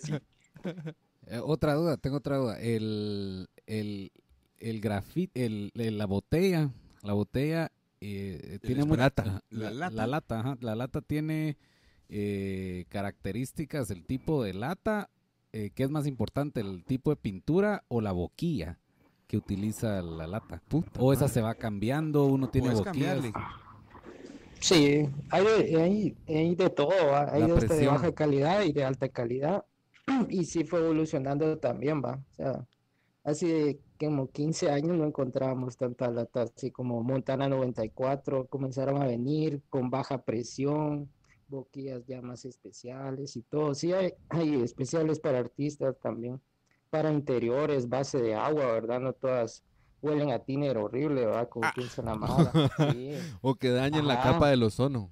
Sí. 0.03 0.15
Eh, 1.27 1.41
otra 1.43 1.75
duda, 1.75 1.97
tengo 1.97 2.19
otra 2.19 2.37
duda. 2.37 2.59
El, 2.61 3.49
el, 3.67 4.13
el 4.59 4.81
grafiti, 4.81 5.41
el, 5.43 5.73
el- 5.75 5.99
la 5.99 6.07
botella, 6.07 6.71
la 7.03 7.13
botella 7.13 7.71
eh, 8.01 8.59
tiene 8.63 8.85
Lata. 8.97 9.23
ajá, 9.23 9.43
La 9.51 9.71
la, 9.71 9.71
lata. 9.71 9.97
la 9.97 10.07
lata, 10.07 10.41
ajá, 10.41 10.57
la 10.61 10.75
lata 10.75 11.01
tiene 11.01 11.57
eh, 12.09 12.85
características, 12.89 13.91
el 13.91 14.05
tipo 14.05 14.43
de 14.45 14.55
lata, 14.55 15.09
eh, 15.53 15.71
¿qué 15.75 15.85
es 15.85 15.91
más 15.91 16.07
importante, 16.07 16.61
el 16.61 16.85
tipo 16.85 17.11
de 17.11 17.17
pintura 17.17 17.85
o 17.89 18.01
la 18.01 18.13
boquilla 18.13 18.79
que 19.27 19.39
utiliza 19.39 20.03
la 20.03 20.27
lata? 20.27 20.61
o 20.99 21.13
esa 21.13 21.29
se 21.29 21.41
va 21.41 21.55
cambiando, 21.55 22.27
uno 22.27 22.49
tiene 22.51 22.69
Puedes 22.73 22.85
boquillas. 22.85 23.09
cambiarle. 23.23 23.33
Sí, 24.61 25.07
hay 25.31 25.45
de, 25.45 25.83
hay, 25.83 26.17
hay 26.27 26.55
de 26.55 26.71
todo, 26.71 26.89
¿va? 27.11 27.33
Hay 27.33 27.43
de, 27.43 27.87
baja 27.87 28.13
calidad 28.13 28.63
y 28.65 28.73
de 28.73 28.85
alta 28.85 29.09
calidad. 29.09 29.65
Y 30.29 30.45
sí 30.45 30.65
fue 30.65 30.81
evolucionando 30.81 31.59
también, 31.59 32.03
va. 32.03 32.15
O 32.31 32.35
sea, 32.35 32.67
hace 33.25 33.81
como 33.99 34.31
15 34.31 34.71
años 34.71 34.97
no 34.97 35.05
encontrábamos 35.05 35.77
tanta 35.77 36.11
lata 36.11 36.43
así 36.43 36.71
como 36.71 37.03
Montana 37.03 37.49
94, 37.49 38.47
comenzaron 38.49 39.01
a 39.03 39.07
venir 39.07 39.63
con 39.71 39.91
baja 39.91 40.23
presión, 40.23 41.11
boquillas 41.49 42.05
ya 42.07 42.21
más 42.21 42.45
especiales 42.45 43.37
y 43.37 43.43
todo. 43.43 43.75
Sí, 43.75 43.93
hay, 43.93 44.13
hay 44.29 44.63
especiales 44.63 45.21
para 45.21 45.39
artistas 45.39 45.97
también, 46.01 46.41
para 46.91 47.13
interiores, 47.13 47.89
base 47.89 48.21
de 48.21 48.35
agua, 48.35 48.67
¿verdad? 48.67 49.01
No 49.01 49.13
todas 49.13 49.65
huelen 50.03 50.33
a 50.33 50.39
tiner 50.41 50.77
horrible, 50.77 51.25
¿verdad? 51.25 51.49
Como 51.49 51.67
piensa 51.75 52.03
la 52.03 52.15
mara. 52.15 52.53
Sí. 52.93 53.15
o 53.41 53.55
que 53.55 53.71
dañen 53.71 54.07
la 54.07 54.23
capa 54.23 54.51
del 54.51 54.63
ozono. 54.63 55.11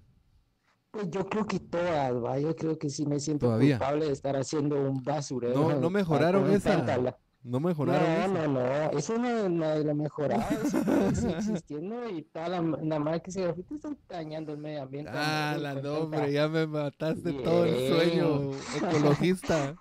Pues 0.92 1.10
yo 1.10 1.26
creo 1.26 1.46
que 1.46 1.58
todas, 1.58 2.12
va, 2.22 2.38
yo 2.38 2.54
creo 2.54 2.78
que 2.78 2.90
sí 2.90 3.06
me 3.06 3.18
siento 3.18 3.46
Todavía. 3.46 3.78
culpable 3.78 4.06
de 4.06 4.12
estar 4.12 4.36
haciendo 4.36 4.76
un 4.80 5.02
basurero. 5.02 5.54
No, 5.54 5.80
no 5.80 5.90
mejoraron 5.90 6.50
esa. 6.52 7.16
No 7.42 7.58
mejoraron 7.58 8.08
No, 8.08 8.40
eso. 8.42 8.48
no, 8.48 8.48
no, 8.92 8.98
eso 8.98 9.18
no, 9.18 9.48
no 9.48 9.74
lo 9.78 9.94
mejorado, 9.96 10.44
eso 10.62 10.80
seguir 11.14 11.36
existiendo 11.38 12.08
y 12.08 12.22
toda 12.22 12.48
la, 12.50 12.60
la 13.00 13.18
que 13.20 13.32
se 13.32 13.42
grafita 13.42 13.74
está 13.74 13.94
dañando 14.10 14.52
el 14.52 14.58
medio 14.58 14.82
ambiente. 14.82 15.10
Ah, 15.12 15.56
la 15.58 15.74
con 15.74 15.82
no, 15.82 15.88
tanta- 15.92 16.04
hombre, 16.04 16.32
ya 16.32 16.46
me 16.48 16.66
mataste 16.68 17.32
todo 17.32 17.64
el 17.64 17.74
Bien. 17.74 17.92
sueño 17.92 18.50
ecologista. 18.76 19.74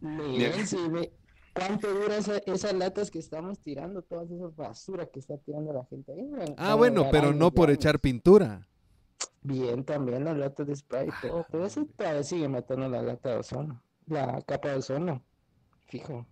Bien, 0.00 0.66
sí, 0.66 0.78
ve, 0.90 1.12
¿Cuánto 1.54 1.92
dura 1.92 2.16
esa- 2.16 2.38
esas 2.46 2.72
latas 2.72 3.10
que 3.10 3.18
estamos 3.18 3.58
tirando, 3.60 4.02
todas 4.02 4.30
esas 4.30 4.54
basuras 4.56 5.08
que 5.12 5.18
está 5.18 5.36
tirando 5.38 5.72
la 5.72 5.84
gente 5.84 6.12
ahí? 6.12 6.28
Ah, 6.56 6.74
bueno, 6.74 7.06
pero 7.10 7.32
no 7.32 7.50
por 7.52 7.70
echar 7.70 8.00
pintura. 8.00 8.66
Bien, 9.42 9.84
también 9.84 10.24
las 10.24 10.36
latas 10.36 10.66
de 10.66 10.76
spray 10.76 11.08
y 11.08 11.12
todo, 11.28 11.44
todo 11.50 11.66
eso 11.66 11.86
todavía 11.96 12.22
sigue 12.22 12.48
matando 12.48 12.88
la 12.88 13.02
lata 13.02 13.30
de 13.30 13.36
ozono, 13.38 13.82
la 14.06 14.42
capa 14.42 14.68
de 14.70 14.76
ozono, 14.76 15.24
fijo. 15.86 16.26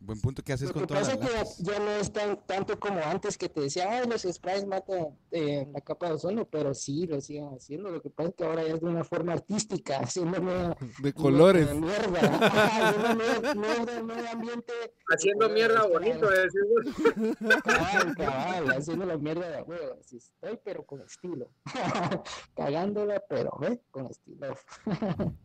Buen 0.00 0.20
punto. 0.20 0.42
¿Qué 0.44 0.52
haces 0.52 0.68
Lo 0.68 0.74
con 0.74 0.82
que 0.82 0.88
todas 0.88 1.08
pasa 1.08 1.18
las 1.18 1.50
es 1.50 1.56
que 1.56 1.64
ya, 1.64 1.78
no 1.80 1.90
es 1.90 2.12
tan, 2.12 2.46
tanto 2.46 2.78
como 2.78 3.00
antes 3.00 3.36
que 3.36 3.48
te 3.48 3.62
decía, 3.62 3.90
ay, 3.90 4.08
los 4.08 4.22
sprays 4.22 4.64
matan 4.64 5.08
eh, 5.32 5.66
la 5.72 5.80
capa 5.80 6.06
de 6.06 6.12
ozono, 6.12 6.44
pero 6.44 6.72
sí, 6.72 7.06
lo 7.06 7.20
siguen 7.20 7.48
haciendo. 7.54 7.90
Lo 7.90 8.00
que 8.00 8.08
pasa 8.08 8.28
es 8.30 8.34
que 8.36 8.44
ahora 8.44 8.62
ya 8.62 8.74
es 8.74 8.80
de 8.80 8.86
una 8.86 9.02
forma 9.02 9.32
artística, 9.32 9.98
haciendo 10.00 10.76
De 11.02 11.12
colores. 11.12 11.68
de 11.68 11.74
mierda, 11.74 12.20
haciendo 12.20 13.14
mierda 13.16 13.94
del 13.94 14.04
medio 14.04 14.30
ambiente. 14.30 14.72
Haciendo 15.08 15.48
mierda 15.48 15.86
bonito, 15.86 16.28
decimos. 16.30 17.62
Cabal, 17.64 18.16
cabal, 18.16 18.70
haciendo 18.70 19.04
la 19.04 19.18
mierda 19.18 19.48
de 19.48 19.62
huevo, 19.62 19.96
así 20.00 20.18
estoy, 20.18 20.58
pero 20.64 20.84
con 20.86 21.00
estilo. 21.00 21.50
Cagándola, 22.54 23.20
pero 23.28 23.50
con 23.90 24.06
estilo. 24.06 24.54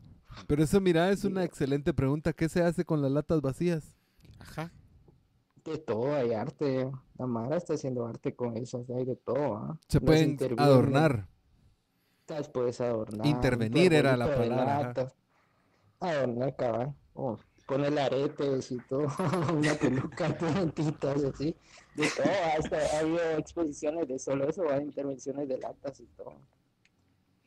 Pero 0.48 0.64
eso, 0.64 0.82
mira, 0.82 1.12
es 1.12 1.26
una 1.26 1.44
excelente 1.44 1.94
pregunta. 1.94 2.34
¿Qué 2.34 2.50
se 2.50 2.64
hace 2.64 2.84
con 2.86 3.04
las 3.04 3.12
latas 3.12 3.40
vacías? 3.42 3.96
Ajá. 4.44 4.72
De 5.64 5.78
todo, 5.78 6.14
hay 6.14 6.34
arte. 6.34 6.92
La 7.18 7.26
Mara 7.26 7.56
está 7.58 7.74
haciendo 7.76 8.06
arte 8.06 8.36
con 8.36 8.58
eso, 8.58 8.86
hay 8.96 9.06
de 9.06 9.16
todo. 9.16 9.56
¿ah? 9.56 9.80
Se 9.88 10.02
pueden 10.02 10.38
adornar. 10.58 11.28
Las 12.28 12.50
puedes 12.50 12.82
adornar. 12.82 13.26
Intervenir 13.26 13.94
era 13.94 14.18
la 14.18 14.26
palabra. 14.36 14.94
Adornar, 16.00 16.56
cabal. 16.58 16.94
Oh, 17.14 17.38
ponerle 17.66 18.02
aretes 18.02 18.72
y 18.72 18.78
todo. 18.90 19.08
Una 19.58 19.74
peluca, 19.76 20.38
puntitas, 20.38 21.24
así. 21.24 21.56
De 21.96 22.10
todo. 22.10 22.26
Hasta 22.58 22.78
ha 22.98 23.00
habido 23.00 23.32
exposiciones 23.38 24.08
de 24.08 24.20
solo 24.20 24.50
eso, 24.50 24.70
hay 24.70 24.82
intervenciones 24.84 25.48
de 25.48 25.58
latas 25.60 26.00
y 26.02 26.06
todo. 26.18 26.34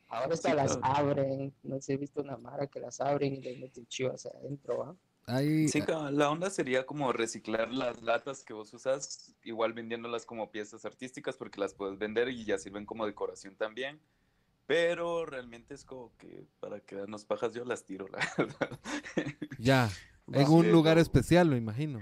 Ahora 0.09 0.33
hasta 0.33 0.51
Sí, 0.51 0.57
las 0.57 0.77
claro. 0.79 0.97
abren, 1.11 1.53
no 1.65 1.81
sé, 1.83 1.95
he 1.95 1.97
visto 1.99 2.23
una 2.23 2.37
mara 2.39 2.67
que 2.69 2.81
las 2.81 3.01
abren 3.01 3.35
y 3.35 3.41
le 3.43 3.59
meten 3.59 3.87
chivas 3.89 4.25
adentro, 4.27 4.79
¿va? 4.79 4.97
Hay, 5.27 5.67
Sí, 5.69 5.83
cabal, 5.83 6.17
la 6.17 6.31
onda 6.31 6.51
sería 6.51 6.87
como 6.87 7.13
reciclar 7.13 7.73
las 7.73 8.01
latas 8.03 8.45
que 8.45 8.53
vos 8.53 8.73
usas, 8.73 9.35
igual 9.43 9.73
vendiéndolas 9.73 10.25
como 10.25 10.51
piezas 10.53 10.85
artísticas 10.85 11.37
porque 11.37 11.61
las 11.61 11.75
puedes 11.75 11.99
vender 11.99 12.29
y 12.29 12.45
ya 12.45 12.59
sirven 12.59 12.87
como 12.87 13.07
decoración 13.07 13.57
también. 13.57 14.01
Pero 14.67 15.27
realmente 15.27 15.75
es 15.75 15.85
como 15.85 16.17
que 16.17 16.45
para 16.61 16.81
quedarnos 16.81 17.25
pajas 17.25 17.53
yo 17.55 17.65
las 17.65 17.85
tiro, 17.85 18.07
la 18.09 18.19
verdad. 18.39 18.81
Ya, 19.59 19.91
en 20.33 20.49
un 20.49 20.71
lugar 20.73 20.99
especial, 20.99 21.49
me 21.49 21.57
imagino. 21.57 22.01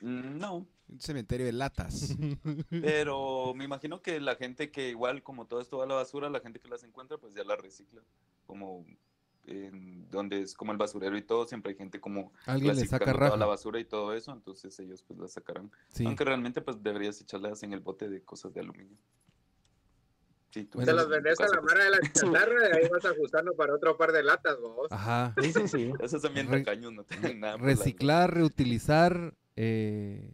Mm, 0.00 0.38
No, 0.38 0.66
Un 0.88 1.00
cementerio 1.00 1.46
de 1.46 1.52
latas. 1.52 2.16
pero 2.70 3.52
me 3.54 3.64
imagino 3.64 4.00
que 4.02 4.18
la 4.20 4.34
gente 4.36 4.70
que 4.70 4.88
igual 4.90 5.22
como 5.22 5.46
todo 5.46 5.60
esto 5.60 5.78
va 5.78 5.84
a 5.84 5.88
la 5.88 5.94
basura, 5.94 6.30
la 6.30 6.40
gente 6.40 6.60
que 6.60 6.68
las 6.68 6.82
encuentra 6.84 7.18
pues 7.18 7.34
ya 7.34 7.44
las 7.44 7.60
recicla. 7.60 8.02
Como 8.46 8.84
en 9.46 10.08
donde 10.10 10.42
es 10.42 10.54
como 10.54 10.72
el 10.72 10.78
basurero 10.78 11.16
y 11.16 11.22
todo, 11.22 11.46
siempre 11.46 11.72
hay 11.72 11.78
gente 11.78 12.00
como 12.00 12.32
Alguien 12.46 12.76
le 12.76 12.86
saca 12.86 13.12
toda 13.12 13.36
la 13.36 13.46
basura 13.46 13.80
y 13.80 13.84
todo 13.84 14.12
eso, 14.14 14.32
entonces 14.32 14.78
ellos 14.78 15.02
pues 15.02 15.18
las 15.18 15.32
sacarán. 15.32 15.70
Sí. 15.88 16.04
Aunque 16.06 16.24
realmente 16.24 16.60
pues 16.60 16.82
deberías 16.82 17.20
echarlas 17.20 17.62
en 17.62 17.72
el 17.72 17.80
bote 17.80 18.08
de 18.08 18.22
cosas 18.22 18.52
de 18.54 18.60
aluminio. 18.60 18.96
Sí, 20.52 20.64
tú 20.64 20.78
Bueno, 20.78 20.90
Te 20.92 20.96
las 20.96 21.08
vendes 21.08 21.40
a 21.40 21.46
la 21.48 21.60
mara 21.60 21.84
de 21.84 21.90
la 21.90 21.98
chatarra 22.12 22.68
y 22.68 22.72
ahí 22.82 22.88
vas 22.90 23.04
ajustando 23.04 23.54
para 23.54 23.74
otro 23.74 23.96
par 23.96 24.12
de 24.12 24.22
latas, 24.24 24.58
vos. 24.60 24.90
Ajá. 24.90 25.34
Sí, 25.40 25.52
sí, 25.52 25.68
sí. 25.68 25.92
Esos 26.00 26.22
también 26.22 26.48
Re- 26.48 26.60
tacaños 26.64 26.92
no 26.92 27.04
tienen 27.04 27.40
nada. 27.40 27.56
la- 27.56 27.62
Reciclar, 27.62 28.34
reutilizar, 28.34 29.34
eh, 29.56 30.28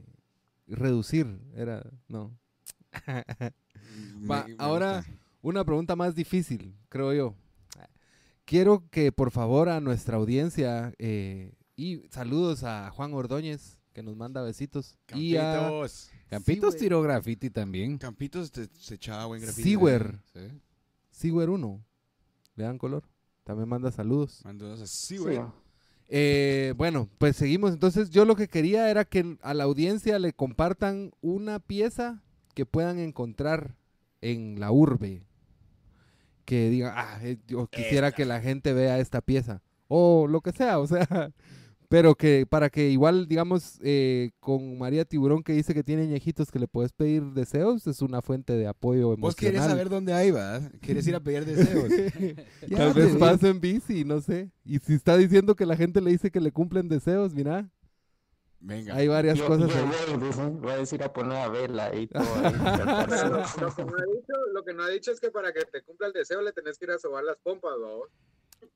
reducir, 0.66 1.38
era, 1.54 1.84
no. 2.08 2.36
Va, 4.30 4.46
ahora, 4.58 5.04
una 5.42 5.64
pregunta 5.64 5.94
más 5.96 6.14
difícil, 6.14 6.74
creo 6.88 7.12
yo. 7.12 7.34
Quiero 8.46 8.88
que 8.90 9.10
por 9.12 9.30
favor 9.32 9.68
a 9.68 9.80
nuestra 9.80 10.16
audiencia, 10.16 10.94
eh, 10.98 11.52
y 11.76 12.02
saludos 12.10 12.62
a 12.62 12.90
Juan 12.92 13.12
Ordóñez, 13.12 13.76
que 13.92 14.02
nos 14.04 14.16
manda 14.16 14.40
besitos, 14.42 14.96
y 15.14 15.36
a 15.36 15.52
Campitos. 15.54 16.10
Campitos 16.28 16.74
Sí, 16.74 16.80
tiró 16.80 17.02
graffiti 17.02 17.50
también. 17.50 17.98
Campitos 17.98 18.52
te- 18.52 18.68
se 18.78 18.94
echaba 18.94 19.26
buen 19.26 19.42
grafiti. 19.42 19.70
Seawer, 19.70 20.20
Sí. 20.32 20.40
Seawer 21.10 21.50
1, 21.50 21.84
le 22.54 22.64
dan 22.64 22.78
color, 22.78 23.02
también 23.42 23.68
manda 23.68 23.90
saludos. 23.90 24.42
Mandó 24.44 24.72
a 24.72 24.76
Sí, 24.86 25.16
Seawer. 25.18 25.46
Eh, 26.08 26.72
bueno, 26.76 27.08
pues 27.18 27.34
seguimos. 27.36 27.72
Entonces, 27.72 28.10
yo 28.10 28.24
lo 28.24 28.36
que 28.36 28.46
quería 28.46 28.90
era 28.90 29.04
que 29.04 29.36
a 29.42 29.54
la 29.54 29.64
audiencia 29.64 30.20
le 30.20 30.32
compartan 30.32 31.10
una 31.20 31.58
pieza 31.58 32.22
que 32.54 32.64
puedan 32.64 33.00
encontrar 33.00 33.74
en 34.20 34.60
la 34.60 34.70
urbe. 34.70 35.25
Que 36.46 36.70
diga, 36.70 36.94
ah, 36.96 37.18
eh, 37.22 37.36
yo 37.46 37.66
quisiera 37.66 38.12
que 38.12 38.24
la 38.24 38.40
gente 38.40 38.72
vea 38.72 38.98
esta 38.98 39.20
pieza. 39.20 39.60
O 39.88 40.26
lo 40.26 40.40
que 40.40 40.52
sea, 40.52 40.78
o 40.80 40.86
sea. 40.86 41.32
Pero 41.88 42.16
que 42.16 42.46
para 42.48 42.68
que 42.68 42.90
igual, 42.90 43.28
digamos, 43.28 43.78
eh, 43.82 44.30
con 44.40 44.78
María 44.78 45.04
Tiburón 45.04 45.42
que 45.42 45.52
dice 45.52 45.72
que 45.72 45.84
tiene 45.84 46.06
ñejitos 46.06 46.50
que 46.50 46.58
le 46.58 46.66
puedes 46.66 46.92
pedir 46.92 47.22
deseos, 47.32 47.86
es 47.86 48.02
una 48.02 48.22
fuente 48.22 48.54
de 48.54 48.66
apoyo 48.66 49.12
emocional. 49.12 49.20
Vos 49.20 49.36
querés 49.36 49.62
saber 49.62 49.88
dónde 49.88 50.12
hay, 50.12 50.30
¿va? 50.32 50.60
Quieres 50.80 51.06
ir 51.06 51.14
a 51.14 51.20
pedir 51.20 51.44
deseos. 51.46 51.92
Tal 52.74 52.92
vez 52.92 53.14
pase 53.16 53.50
en 53.50 53.60
bici, 53.60 54.04
no 54.04 54.20
sé. 54.20 54.50
Y 54.64 54.78
si 54.78 54.94
está 54.94 55.16
diciendo 55.16 55.54
que 55.54 55.66
la 55.66 55.76
gente 55.76 56.00
le 56.00 56.10
dice 56.10 56.30
que 56.30 56.40
le 56.40 56.50
cumplen 56.50 56.88
deseos, 56.88 57.34
mira, 57.34 57.70
Venga. 58.60 58.94
hay 58.94 59.06
varias 59.06 59.38
Yo, 59.38 59.46
cosas 59.46 59.68
yo 59.68 60.56
voy, 60.58 60.72
a 60.72 60.76
decir 60.76 61.02
a 61.02 61.12
poner 61.12 61.32
una 61.32 61.48
vela 61.48 61.86
ahí 61.86 62.06
todo. 62.08 62.22
ahí, 62.22 62.52
lo, 62.54 63.74
que 63.74 63.84
no 63.84 63.96
ha 63.96 64.06
dicho, 64.06 64.34
lo 64.52 64.64
que 64.64 64.74
no 64.74 64.82
ha 64.82 64.88
dicho 64.88 65.12
es 65.12 65.20
que 65.20 65.30
para 65.30 65.52
que 65.52 65.64
te 65.66 65.82
cumpla 65.82 66.06
el 66.08 66.12
deseo 66.12 66.40
le 66.42 66.52
tenés 66.52 66.78
que 66.78 66.86
ir 66.86 66.90
a 66.92 66.98
sobar 66.98 67.24
las 67.24 67.36
pompas. 67.36 67.72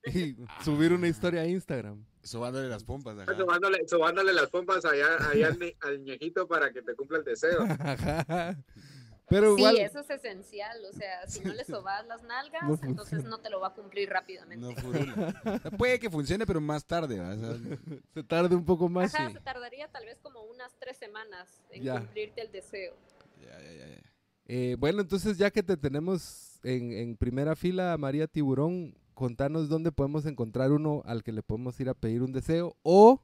Y 0.04 0.36
subir 0.62 0.92
una 0.92 1.08
historia 1.08 1.42
a 1.42 1.46
Instagram. 1.46 2.04
Sobándole 2.22 2.68
las 2.68 2.84
pompas. 2.84 3.18
ajá. 3.18 3.36
Sobándole, 3.36 3.88
sobándole 3.88 4.32
las 4.32 4.48
pompas 4.48 4.84
allá, 4.84 5.16
allá 5.30 5.48
al, 5.48 5.76
al 5.80 6.02
ñejito 6.02 6.46
para 6.46 6.72
que 6.72 6.82
te 6.82 6.94
cumpla 6.94 7.18
el 7.18 7.24
deseo. 7.24 7.60
Pero 9.30 9.56
Sí, 9.56 9.64
eso 9.78 10.00
es 10.00 10.10
esencial. 10.10 10.76
O 10.84 10.92
sea, 10.92 11.26
si 11.26 11.40
no 11.40 11.54
le 11.54 11.64
sobas 11.64 12.06
las 12.06 12.22
nalgas, 12.24 12.62
No 12.64 12.74
entonces 12.74 12.96
funciona. 13.20 13.28
no 13.28 13.38
te 13.38 13.48
lo 13.48 13.60
va 13.60 13.68
a 13.68 13.74
cumplir 13.74 14.08
rápidamente. 14.10 14.66
No. 14.82 15.76
Puede 15.78 15.98
que 15.98 16.10
funcione, 16.10 16.44
pero 16.46 16.60
más 16.60 16.84
tarde. 16.84 17.18
¿va? 17.20 17.30
O 17.34 17.38
sea, 17.38 17.56
se 18.14 18.22
tarde 18.24 18.54
un 18.56 18.64
poco 18.64 18.88
más. 18.88 19.14
Ajá, 19.14 19.28
sí. 19.28 19.34
se 19.34 19.40
tardaría 19.40 19.88
tal 19.88 20.04
vez 20.04 20.18
como 20.20 20.42
unas 20.42 20.72
tres 20.78 20.96
semanas 20.98 21.48
en 21.70 21.82
Ya. 21.84 21.98
cumplirte 22.00 22.42
el 22.42 22.50
deseo. 22.52 22.94
ya, 23.40 23.58
ya, 23.60 23.72
ya, 23.72 23.86
ya. 23.88 24.02
Eh, 24.46 24.76
bueno, 24.78 25.00
entonces 25.00 25.38
ya 25.38 25.50
que 25.52 25.62
te 25.62 25.76
tenemos 25.76 26.58
en, 26.64 26.92
en 26.92 27.16
primera 27.16 27.54
fila, 27.54 27.96
María 27.96 28.26
Tiburón, 28.26 28.96
contanos 29.14 29.68
dónde 29.68 29.92
podemos 29.92 30.26
encontrar 30.26 30.72
uno 30.72 31.02
al 31.04 31.22
que 31.22 31.30
le 31.30 31.42
podemos 31.42 31.78
ir 31.78 31.88
a 31.88 31.94
pedir 31.94 32.22
un 32.22 32.32
deseo 32.32 32.76
o... 32.82 33.22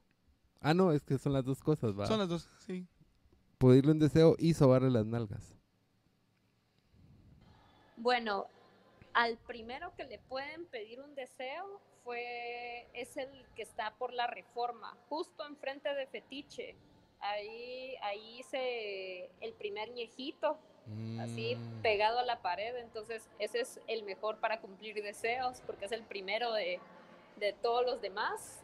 Ah, 0.61 0.73
no, 0.73 0.91
es 0.93 1.03
que 1.03 1.17
son 1.17 1.33
las 1.33 1.43
dos 1.45 1.61
cosas, 1.61 1.97
¿va? 1.99 2.07
Son 2.07 2.17
las 2.19 2.29
dos, 2.29 2.47
sí. 2.65 2.87
Pedirle 3.57 3.91
un 3.91 3.99
deseo 3.99 4.35
y 4.39 4.53
sobarle 4.53 4.89
las 4.89 5.05
nalgas. 5.05 5.56
Bueno, 7.97 8.47
al 9.13 9.37
primero 9.37 9.91
que 9.95 10.03
le 10.05 10.19
pueden 10.19 10.65
pedir 10.67 11.01
un 11.01 11.15
deseo 11.15 11.81
fue 12.03 12.87
es 12.93 13.17
el 13.17 13.29
que 13.55 13.63
está 13.63 13.95
por 13.95 14.13
la 14.13 14.27
reforma, 14.27 14.95
justo 15.09 15.45
enfrente 15.45 15.93
de 15.93 16.07
Fetiche. 16.07 16.75
Ahí, 17.19 17.95
ahí 18.03 18.39
hice 18.39 19.29
el 19.41 19.53
primer 19.53 19.89
ñejito, 19.89 20.57
así 21.19 21.55
Mm. 21.55 21.81
pegado 21.81 22.19
a 22.19 22.23
la 22.25 22.41
pared. 22.43 22.75
Entonces, 22.77 23.27
ese 23.39 23.61
es 23.61 23.79
el 23.87 24.03
mejor 24.03 24.37
para 24.39 24.61
cumplir 24.61 25.01
deseos, 25.01 25.61
porque 25.65 25.85
es 25.85 25.91
el 25.91 26.03
primero 26.03 26.53
de, 26.53 26.79
de 27.37 27.53
todos 27.53 27.83
los 27.85 27.99
demás. 28.01 28.61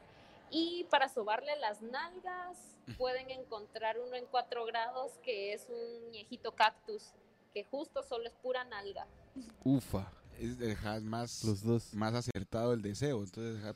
Y 0.51 0.83
para 0.91 1.09
sobarle 1.09 1.55
las 1.57 1.81
nalgas, 1.81 2.77
pueden 2.99 3.31
encontrar 3.31 3.99
uno 3.99 4.15
en 4.15 4.27
cuatro 4.27 4.65
grados, 4.65 5.17
que 5.23 5.53
es 5.53 5.67
un 5.67 6.11
ñejito 6.11 6.51
cactus, 6.53 7.11
que 7.53 7.63
justo 7.63 8.03
solo 8.03 8.27
es 8.27 8.33
pura 8.35 8.63
nalga. 8.63 9.07
Ufa, 9.63 10.11
Es 10.39 10.57
dejar 10.57 11.01
más, 11.01 11.43
los 11.43 11.63
dos. 11.63 11.93
más 11.93 12.13
acertado 12.13 12.73
el 12.73 12.81
deseo. 12.81 13.23
Entonces, 13.23 13.75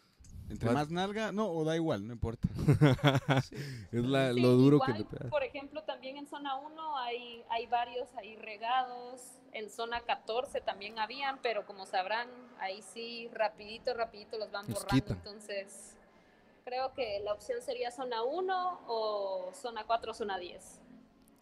entre 0.50 0.70
What? 0.70 0.76
más 0.76 0.90
nalga, 0.92 1.32
no, 1.32 1.50
o 1.50 1.64
da 1.66 1.76
igual, 1.76 2.06
no 2.08 2.14
importa. 2.14 2.48
es 3.92 4.04
la- 4.06 4.34
Sí, 4.34 4.40
lo 4.42 4.50
duro 4.54 4.78
igual, 4.78 4.94
que 4.94 5.00
le 5.00 5.06
pega. 5.06 5.30
Por 5.30 5.44
ejemplo, 5.44 5.84
también 5.84 6.18
en 6.18 6.28
zona 6.28 6.56
1 6.58 6.98
hay, 7.00 7.44
hay 7.50 7.66
varios 7.68 8.08
ahí 8.16 8.36
regados. 8.38 9.22
En 9.54 9.70
zona 9.70 10.02
14 10.02 10.62
también 10.62 11.00
habían, 11.00 11.40
pero 11.42 11.66
como 11.66 11.86
sabrán, 11.86 12.28
ahí 12.60 12.82
sí, 12.94 13.28
rapidito, 13.34 13.94
rapidito 13.94 14.38
los 14.38 14.52
van 14.52 14.68
borrando. 14.68 15.14
Entonces, 15.14 15.96
creo 16.64 16.94
que 16.94 17.20
la 17.22 17.34
opción 17.34 17.62
sería 17.62 17.90
zona 17.92 18.24
1 18.24 18.82
o 18.88 19.52
zona 19.54 19.86
4, 19.86 20.14
zona 20.14 20.38
10. 20.38 20.82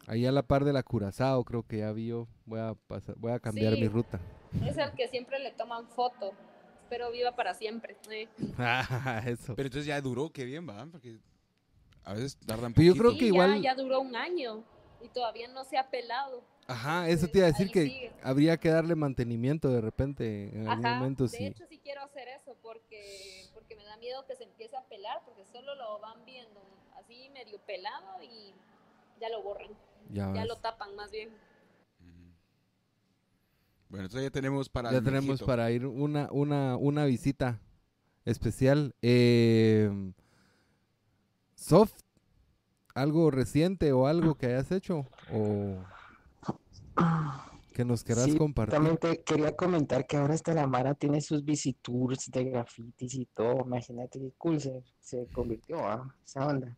Ahí 0.07 0.25
a 0.25 0.31
la 0.31 0.43
par 0.43 0.63
de 0.65 0.73
la 0.73 0.83
Curazao, 0.83 1.43
creo 1.43 1.63
que 1.63 1.79
ya 1.79 1.91
vi 1.91 2.07
yo. 2.07 2.27
Voy 2.45 2.59
a, 2.59 2.75
pasar, 2.87 3.15
voy 3.17 3.31
a 3.31 3.39
cambiar 3.39 3.73
Sí. 3.73 3.81
mi 3.81 3.87
ruta. 3.87 4.19
Es 4.65 4.77
el 4.77 4.91
que 4.93 5.07
siempre 5.07 5.39
le 5.39 5.51
toman 5.51 5.87
foto. 5.89 6.33
Espero 6.83 7.11
viva 7.11 7.35
para 7.35 7.53
siempre. 7.55 7.97
Eh. 8.11 8.27
Eso. 9.25 9.55
Pero 9.55 9.67
entonces 9.67 9.85
ya 9.87 9.99
duró, 10.01 10.29
qué 10.31 10.45
bien, 10.45 10.67
va, 10.69 10.85
porque 10.85 11.17
a 12.03 12.13
veces 12.13 12.37
tardan 12.45 12.73
Pero 12.73 12.93
yo 12.93 12.99
creo 13.01 13.11
que 13.13 13.19
Sí, 13.19 13.25
igual- 13.27 13.55
ya, 13.61 13.73
ya 13.73 13.75
duró 13.75 14.01
un 14.01 14.15
año 14.15 14.63
y 15.01 15.09
todavía 15.09 15.47
no 15.47 15.63
se 15.63 15.77
ha 15.77 15.89
pelado. 15.89 16.43
Ajá, 16.67 17.09
eso 17.09 17.27
te 17.27 17.39
iba 17.39 17.47
a 17.47 17.51
decir 17.51 17.67
Ahí 17.67 17.71
que 17.73 17.83
sigue. 17.83 18.11
habría 18.23 18.57
que 18.57 18.69
darle 18.69 18.95
mantenimiento 18.95 19.69
de 19.69 19.81
repente 19.81 20.49
en 20.55 20.67
algún 20.67 20.85
Ajá, 20.85 20.97
momento. 20.99 21.23
de 21.23 21.29
Sí. 21.29 21.45
hecho 21.47 21.63
sí 21.67 21.79
quiero 21.83 22.01
hacer 22.03 22.27
eso 22.27 22.55
porque, 22.61 23.45
porque 23.53 23.75
me 23.75 23.83
da 23.83 23.97
miedo 23.97 24.25
que 24.27 24.35
se 24.35 24.43
empiece 24.45 24.75
a 24.77 24.81
pelar 24.83 25.21
porque 25.25 25.45
solo 25.45 25.75
lo 25.75 25.99
van 25.99 26.23
viendo 26.25 26.59
así 26.99 27.29
medio 27.33 27.59
pelado 27.59 28.21
y 28.23 28.53
ya 29.19 29.29
lo 29.29 29.43
borran, 29.43 29.69
Ya, 30.09 30.45
lo 30.45 30.55
tapan 30.57 30.95
más 30.95 31.11
bien. 31.11 31.29
Bueno, 33.89 34.05
entonces 34.05 34.23
ya 34.29 34.31
tenemos 34.31 34.69
para 34.69 34.91
Ya 34.91 35.01
tenemos 35.01 35.25
viejito. 35.25 35.45
para 35.45 35.71
ir 35.71 35.85
una, 35.85 36.29
una, 36.31 36.75
una 36.77 37.05
visita 37.05 37.61
especial. 38.25 38.93
Eh, 39.01 39.89
Soft, 41.55 41.93
algo 42.93 43.31
reciente 43.31 43.91
o 43.93 44.07
algo 44.07 44.35
que 44.35 44.47
hayas 44.47 44.71
hecho 44.71 45.05
o 45.31 45.77
que 47.73 47.85
nos 47.85 48.03
querás 48.03 48.25
Sí, 48.25 48.37
compartir. 48.37 48.73
También 48.73 48.97
te 48.97 49.21
quería 49.23 49.55
comentar 49.55 50.05
que 50.07 50.17
ahora 50.17 50.33
hasta 50.33 50.53
la 50.53 50.65
Mara 50.67 50.93
tiene 50.95 51.21
sus 51.21 51.43
visitours 51.43 52.29
de 52.31 52.43
grafitis 52.45 53.13
y 53.15 53.25
todo. 53.25 53.61
Imagínate 53.65 54.19
qué 54.19 54.31
cool 54.37 54.59
se, 54.61 54.81
se 54.99 55.27
convirtió 55.27 55.85
a 55.85 56.13
esa 56.25 56.47
onda. 56.47 56.75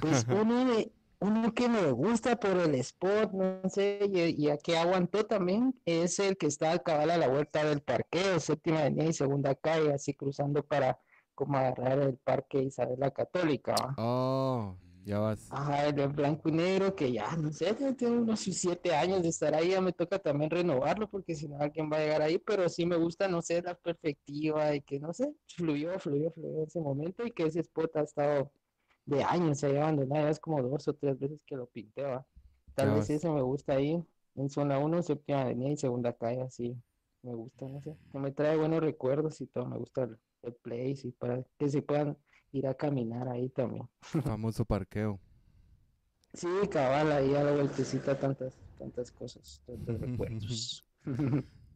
Pues 0.00 0.24
uno, 0.28 0.64
de- 0.66 0.90
uno 1.20 1.54
que 1.54 1.68
me 1.68 1.90
gusta 1.92 2.36
por 2.38 2.56
el 2.58 2.74
spot, 2.76 3.32
no 3.32 3.68
sé, 3.68 4.00
y, 4.12 4.48
a 4.50 4.58
que 4.58 4.76
aguantó 4.76 5.24
también, 5.24 5.74
es 5.84 6.18
el 6.18 6.36
que 6.36 6.46
está 6.46 6.72
al 6.72 6.82
cabal 6.82 7.10
a 7.10 7.16
la 7.16 7.28
vuelta 7.28 7.64
del 7.64 7.80
parqueo, 7.80 8.38
séptima 8.40 8.80
avenida 8.80 9.06
y 9.06 9.12
segunda 9.12 9.54
calle, 9.54 9.92
así 9.92 10.14
cruzando 10.14 10.62
para 10.62 10.98
como 11.34 11.58
agarrar 11.58 11.98
el 12.00 12.16
parque 12.16 12.62
Isabel 12.62 12.98
la 12.98 13.10
Católica. 13.10 13.74
¿va? 13.74 13.94
Oh, 13.98 14.76
Ya 15.04 15.18
vas. 15.18 15.46
Ajá, 15.50 15.86
el 15.86 15.94
de 15.94 16.06
blanco 16.06 16.48
y 16.48 16.52
negro, 16.52 16.94
que 16.94 17.12
ya, 17.12 17.34
no 17.36 17.52
sé, 17.52 17.76
ya 17.78 17.92
tiene 17.94 18.18
unos 18.18 18.40
siete 18.40 18.94
años 18.94 19.22
de 19.22 19.28
estar 19.28 19.54
ahí, 19.54 19.70
ya 19.70 19.80
me 19.80 19.92
toca 19.92 20.18
también 20.18 20.50
renovarlo, 20.50 21.08
porque 21.08 21.34
si 21.34 21.48
no 21.48 21.58
alguien 21.58 21.90
va 21.90 21.96
a 21.98 22.00
llegar 22.00 22.22
ahí, 22.22 22.38
pero 22.38 22.68
sí 22.68 22.84
me 22.84 22.96
gusta, 22.96 23.28
no 23.28 23.40
sé, 23.42 23.62
la 23.62 23.74
perspectiva 23.74 24.74
y 24.74 24.82
que, 24.82 24.98
no 24.98 25.12
sé, 25.12 25.32
fluyó, 25.46 25.98
fluyó, 25.98 26.30
fluyó 26.32 26.64
ese 26.64 26.80
momento 26.80 27.26
y 27.26 27.32
que 27.32 27.44
ese 27.44 27.60
spot 27.60 27.96
ha 27.96 28.02
estado 28.02 28.50
de 29.06 29.24
años 29.24 29.64
ahí 29.64 29.76
abandonado, 29.76 30.24
ya 30.24 30.30
es 30.30 30.40
como 30.40 30.62
dos 30.62 30.88
o 30.88 30.94
tres 30.94 31.18
veces 31.18 31.42
que 31.46 31.56
lo 31.56 31.66
pinté, 31.68 32.02
va. 32.04 32.26
Tal 32.74 32.90
Ya 32.90 32.92
vez 32.92 33.10
eso 33.10 33.32
me 33.32 33.42
gusta 33.42 33.74
ahí, 33.74 34.04
en 34.36 34.50
zona 34.50 34.78
1, 34.78 35.02
séptima 35.02 35.42
avenida 35.42 35.70
y 35.70 35.76
segunda 35.78 36.12
calle, 36.14 36.42
así, 36.42 36.76
me 37.22 37.34
gusta, 37.34 37.66
no 37.68 37.80
sé, 37.82 37.96
que 38.12 38.18
me 38.18 38.32
trae 38.32 38.56
buenos 38.56 38.80
recuerdos 38.80 39.40
y 39.40 39.46
todo, 39.48 39.66
me 39.66 39.78
gusta 39.78 40.04
el, 40.04 40.18
el 40.42 40.54
place 40.56 41.08
y 41.08 41.12
para 41.12 41.44
que 41.58 41.68
se 41.70 41.82
puedan 41.82 42.18
ir 42.52 42.66
a 42.68 42.74
caminar 42.74 43.28
ahí 43.28 43.48
también. 43.50 43.88
Famoso 44.24 44.66
parqueo. 44.66 45.20
Sí, 46.34 46.46
cabal, 46.70 47.10
ahí 47.12 47.34
a 47.34 47.42
la 47.42 47.52
vueltecita 47.52 48.16
tantas, 48.18 48.60
tantas 48.78 49.10
cosas, 49.10 49.60
tantos 49.66 50.00
recuerdos. 50.00 50.84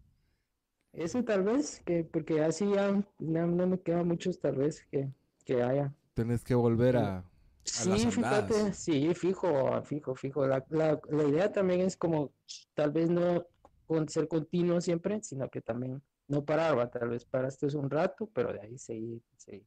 Ese 0.93 1.23
tal 1.25 1.43
vez, 1.45 1.81
que 1.85 2.05
porque 2.05 2.43
así 2.43 2.71
ya 2.73 2.93
no, 3.19 3.47
no 3.47 3.67
me 3.67 3.81
quedan 3.81 4.07
muchos 4.09 4.39
tal 4.41 4.57
vez 4.57 4.87
que, 4.91 5.11
que 5.45 5.63
haya. 5.63 5.95
Tenés 6.15 6.45
que 6.45 6.55
volver 6.55 6.97
a... 6.97 7.19
A 7.19 7.25
Sí, 7.63 7.89
las 7.91 8.15
fíjate, 8.15 8.73
sí, 8.73 9.15
fijo, 9.15 9.83
fijo, 9.83 10.15
fijo. 10.15 10.47
La, 10.47 10.65
la, 10.71 10.99
la 11.09 11.25
idea 11.25 11.53
también 11.53 11.83
es 11.83 11.97
como 11.97 12.33
tal 12.75 12.91
vez 12.91 13.11
no 13.11 13.47
con 13.87 14.09
ser 14.09 14.29
continuo 14.29 14.81
siempre, 14.81 15.23
sino 15.23 15.49
que 15.51 15.61
también 15.61 16.03
no 16.27 16.45
parar, 16.45 16.79
va, 16.79 16.91
tal 16.91 17.11
vez 17.11 17.25
paraste 17.25 17.67
un 17.77 17.91
rato, 17.91 18.29
pero 18.33 18.53
de 18.53 18.61
ahí 18.61 18.79
seguir, 18.79 19.23
seguir. 19.37 19.67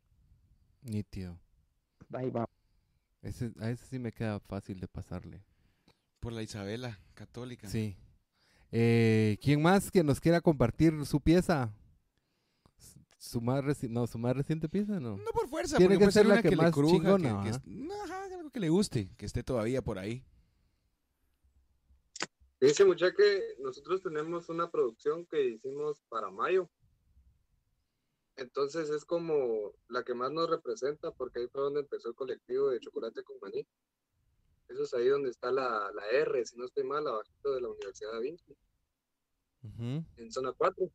Nítido. 0.81 1.37
Ahí 2.11 2.29
va. 2.29 2.49
Ese, 3.21 3.51
a 3.59 3.69
ese 3.69 3.85
sí 3.85 3.99
me 3.99 4.11
queda 4.11 4.39
fácil 4.39 4.79
de 4.79 4.87
pasarle. 4.87 5.43
Por 6.19 6.33
la 6.33 6.41
Isabela, 6.41 6.99
católica. 7.13 7.67
Sí. 7.67 7.97
Eh, 8.71 9.37
¿Quién 9.41 9.61
más 9.61 9.91
que 9.91 10.03
nos 10.03 10.19
quiera 10.19 10.41
compartir 10.41 11.05
su 11.05 11.21
pieza? 11.21 11.73
Su 13.23 13.39
más 13.39 13.63
reci- 13.63 13.89
no, 13.89 14.05
su 14.05 14.17
más 14.17 14.35
reciente 14.35 14.67
pieza, 14.67 14.99
¿no? 14.99 15.15
No 15.15 15.31
por 15.31 15.47
fuerza, 15.47 15.77
Tiene 15.77 15.95
porque 15.95 16.07
que 16.07 16.11
ser 16.11 16.25
la 16.25 16.33
una 16.33 16.41
que 16.41 16.49
le 16.49 16.55
más 16.57 16.73
cruja, 16.73 16.93
chingona, 16.97 17.29
que- 17.29 17.33
¿va? 17.35 17.43
que 17.43 17.49
es- 17.51 17.65
no, 17.65 18.03
ajá, 18.03 18.25
algo 18.25 18.49
que 18.51 18.59
le 18.59 18.67
guste, 18.69 19.15
que 19.15 19.25
esté 19.25 19.43
todavía 19.43 19.81
por 19.81 19.97
ahí. 19.97 20.25
Dice 22.59 22.83
mucha 22.83 23.13
que 23.13 23.55
nosotros 23.59 24.01
tenemos 24.01 24.49
una 24.49 24.69
producción 24.69 25.25
que 25.25 25.41
hicimos 25.51 26.01
para 26.09 26.29
mayo. 26.31 26.69
Entonces 28.35 28.89
es 28.89 29.05
como 29.05 29.71
la 29.87 30.03
que 30.03 30.13
más 30.15 30.31
nos 30.33 30.49
representa 30.49 31.11
porque 31.11 31.39
ahí 31.39 31.47
fue 31.47 31.61
donde 31.61 31.79
empezó 31.79 32.09
el 32.09 32.15
colectivo 32.15 32.71
de 32.71 32.79
chocolate 32.81 33.23
con 33.23 33.37
maní. 33.41 33.65
Eso 34.67 34.83
es 34.83 34.93
ahí 34.95 35.07
donde 35.07 35.29
está 35.29 35.49
la, 35.49 35.89
la 35.93 36.05
R, 36.09 36.45
si 36.45 36.57
no 36.57 36.65
estoy 36.65 36.83
mal, 36.83 37.07
abajito 37.07 37.53
de 37.53 37.61
la 37.61 37.69
Universidad 37.69 38.11
de 38.13 38.19
Vinci, 38.19 38.57
en 40.17 40.31
zona 40.31 40.51
4. 40.51 40.89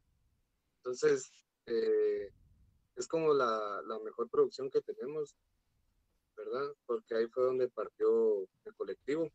Entonces 0.79 1.31
eh, 1.69 2.32
es 2.97 3.07
como 3.07 3.32
la, 3.35 3.82
la 3.86 3.99
mejor 4.01 4.28
producción 4.28 4.70
que 4.70 4.81
tenemos, 4.81 5.35
¿verdad? 6.36 6.73
Porque 6.86 7.15
ahí 7.15 7.27
fue 7.28 7.45
donde 7.45 7.69
partió 7.69 8.40
el 8.65 8.74
colectivo. 8.77 9.31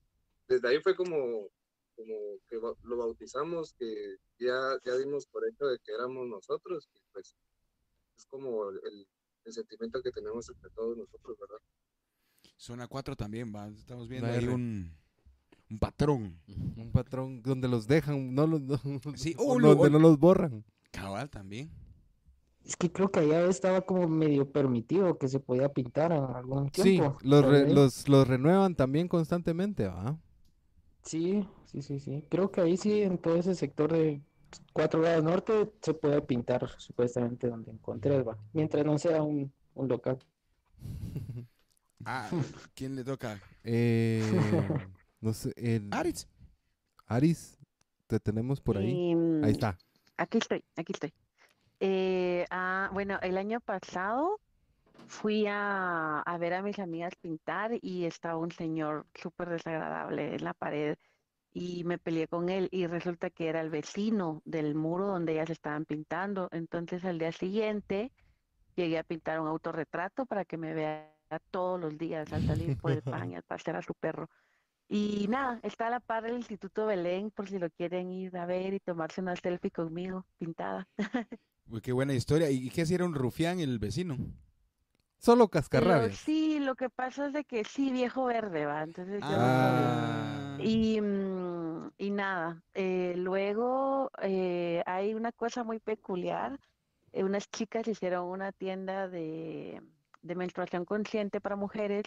Desde 0.48 0.68
ahí 0.68 0.80
fue 0.82 0.96
como 0.96 1.50
como 1.96 2.40
que 2.50 2.56
lo 2.84 2.98
bautizamos, 2.98 3.74
que 3.74 4.18
ya, 4.40 4.78
ya 4.84 4.98
dimos 4.98 5.28
por 5.28 5.48
hecho 5.48 5.68
de 5.68 5.78
que 5.80 5.92
éramos 5.94 6.28
nosotros, 6.28 6.90
y 6.96 7.00
pues 7.12 7.36
es 8.18 8.26
como 8.26 8.70
el, 8.70 9.08
el 9.46 9.54
sentimiento 9.54 10.02
que 10.02 10.12
tenemos 10.12 10.50
entre 10.50 10.70
todos 10.72 10.98
nosotros, 10.98 11.38
¿verdad? 11.40 11.60
Zona 12.58 12.88
4 12.88 13.16
también, 13.16 13.54
va. 13.54 13.68
Estamos 13.68 14.08
viendo 14.08 14.28
ahí 14.28 14.48
un, 14.48 14.92
un 15.70 15.80
patrón. 15.80 16.40
Un 16.78 16.92
patrón 16.92 17.42
donde 17.42 17.68
los 17.68 17.88
dejan, 17.88 18.34
no 18.34 18.48
los, 18.48 18.62
no- 18.62 18.80
Sí, 19.16 19.36
o 19.38 19.54
oh, 19.54 19.60
lo- 19.60 19.76
donde 19.76 19.90
no 19.92 20.00
los 20.00 20.18
borran. 20.18 20.64
Cabal 20.92 21.30
también. 21.30 21.70
Es 22.66 22.76
que 22.78 22.92
creo 22.92 23.12
que 23.12 23.20
allá 23.22 23.46
estaba 23.46 23.82
como 23.82 24.08
medio 24.08 24.50
permitido 24.52 25.18
que 25.18 25.28
se 25.28 25.40
podía 25.40 25.70
pintar 25.70 26.12
en 26.14 26.24
algún 26.24 26.70
Sí, 26.74 26.96
tiempo. 26.96 27.18
los, 27.24 27.42
tal 27.42 27.52
re- 27.52 27.66
vez. 27.66 27.74
los, 27.74 28.08
los 28.10 28.28
renuevan 28.28 28.76
también 28.76 29.08
constantemente, 29.08 29.88
¿va? 29.88 30.18
Sí, 31.04 31.48
sí, 31.66 31.82
sí, 31.82 32.00
sí. 32.00 32.24
Creo 32.30 32.52
que 32.52 32.62
ahí 32.62 32.78
sí, 32.78 33.02
en 33.02 33.18
todo 33.18 33.36
ese 33.36 33.56
sector 33.56 33.92
de 33.92 34.22
4 34.74 35.02
grados 35.02 35.24
norte, 35.24 35.72
se 35.82 35.94
puede 35.94 36.22
pintar 36.22 36.70
supuestamente 36.78 37.48
donde 37.48 37.72
encontré, 37.72 38.22
va. 38.24 38.38
Mientras 38.54 38.86
no 38.86 38.98
sea 38.98 39.22
un, 39.24 39.52
un 39.76 39.88
local. 39.88 40.20
Ah, 42.06 42.30
¿quién 42.76 42.96
le 42.96 43.04
toca? 43.04 43.40
Eh, 43.64 44.22
no 45.22 45.34
sé, 45.34 45.54
el- 45.56 45.88
Aritz. 45.92 46.28
Aris, 47.08 47.58
te 48.08 48.20
tenemos 48.20 48.60
por 48.62 48.78
ahí. 48.78 49.16
Ahí 49.42 49.52
está. 49.52 49.78
Aquí 50.18 50.38
estoy, 50.38 50.64
aquí 50.76 50.94
estoy. 50.94 51.14
Eh, 51.86 52.46
ah, 52.50 52.90
bueno, 52.94 53.20
el 53.22 53.38
año 53.38 53.60
pasado 53.60 54.40
fui 55.06 55.48
a, 55.48 56.22
a 56.22 56.38
ver 56.38 56.54
a 56.54 56.62
mis 56.62 56.80
amigas 56.80 57.14
pintar 57.18 57.72
y 57.82 58.06
estaba 58.06 58.38
un 58.38 58.54
señor 58.54 59.06
súper 59.14 59.50
desagradable 59.50 60.34
en 60.34 60.46
la 60.46 60.54
pared 60.54 60.98
y 61.52 61.84
me 61.84 61.98
peleé 61.98 62.30
con 62.30 62.48
él 62.48 62.70
y 62.72 62.88
resulta 62.88 63.30
que 63.32 63.50
era 63.50 63.60
el 63.60 63.70
vecino 63.70 64.42
del 64.46 64.76
muro 64.76 65.08
donde 65.08 65.34
ellas 65.34 65.50
estaban 65.50 65.84
pintando. 65.84 66.48
Entonces 66.54 67.04
al 67.04 67.20
día 67.20 67.34
siguiente 67.34 68.14
llegué 68.78 68.98
a 68.98 69.04
pintar 69.04 69.42
un 69.42 69.48
autorretrato 69.50 70.26
para 70.26 70.46
que 70.46 70.56
me 70.56 70.74
vea 70.74 71.14
todos 71.52 71.82
los 71.82 71.98
días 71.98 72.32
al 72.32 72.48
salir 72.48 72.78
por 72.78 72.92
el 72.92 73.02
pan 73.28 73.32
y 73.32 73.36
al 73.36 73.44
pasear 73.44 73.76
a 73.76 73.82
su 73.82 73.94
perro. 73.94 74.30
Y 74.88 75.28
nada, 75.28 75.60
está 75.64 75.88
a 75.88 75.90
la 75.90 76.00
par 76.00 76.24
del 76.24 76.38
Instituto 76.38 76.86
Belén 76.86 77.30
por 77.30 77.50
si 77.50 77.60
lo 77.60 77.70
quieren 77.72 78.10
ir 78.10 78.38
a 78.38 78.46
ver 78.46 78.74
y 78.74 78.80
tomarse 78.80 79.20
una 79.20 79.36
selfie 79.36 79.70
conmigo 79.70 80.26
pintada. 80.38 80.88
Uy, 81.70 81.82
qué 81.82 81.92
buena 81.92 82.14
historia. 82.14 82.50
¿Y 82.50 82.70
qué 82.70 82.86
si 82.86 82.94
era 82.96 83.06
un 83.06 83.14
rufián 83.16 83.60
el 83.60 83.80
vecino? 83.80 84.18
Solo 85.18 85.44
Lo- 85.46 85.50
cascarrabias. 85.50 86.18
sí, 86.20 86.60
lo 86.60 86.76
que 86.76 86.90
pasa 86.90 87.28
es 87.28 87.34
de 87.34 87.46
que 87.46 87.64
sí, 87.64 87.92
viejo 87.92 88.26
verde, 88.26 88.66
va. 88.66 88.84
Entonces 88.84 89.22
yo 89.22 89.30
Ah. 89.30 90.56
sabía. 90.58 90.66
Y, 90.66 91.02
mm, 91.02 91.92
y 91.98 92.10
nada, 92.12 92.62
eh, 92.74 93.14
luego 93.18 94.12
eh, 94.22 94.84
hay 94.86 95.14
una 95.14 95.32
cosa 95.32 95.64
muy 95.64 95.80
peculiar. 95.80 96.60
eh, 97.14 97.24
unas 97.24 97.50
chicas 97.52 97.88
hicieron 97.88 98.26
una 98.26 98.52
tienda 98.52 99.08
de, 99.08 99.82
de 100.24 100.36
menstruación 100.36 100.84
consciente 100.86 101.40
para 101.42 101.56
mujeres 101.56 102.04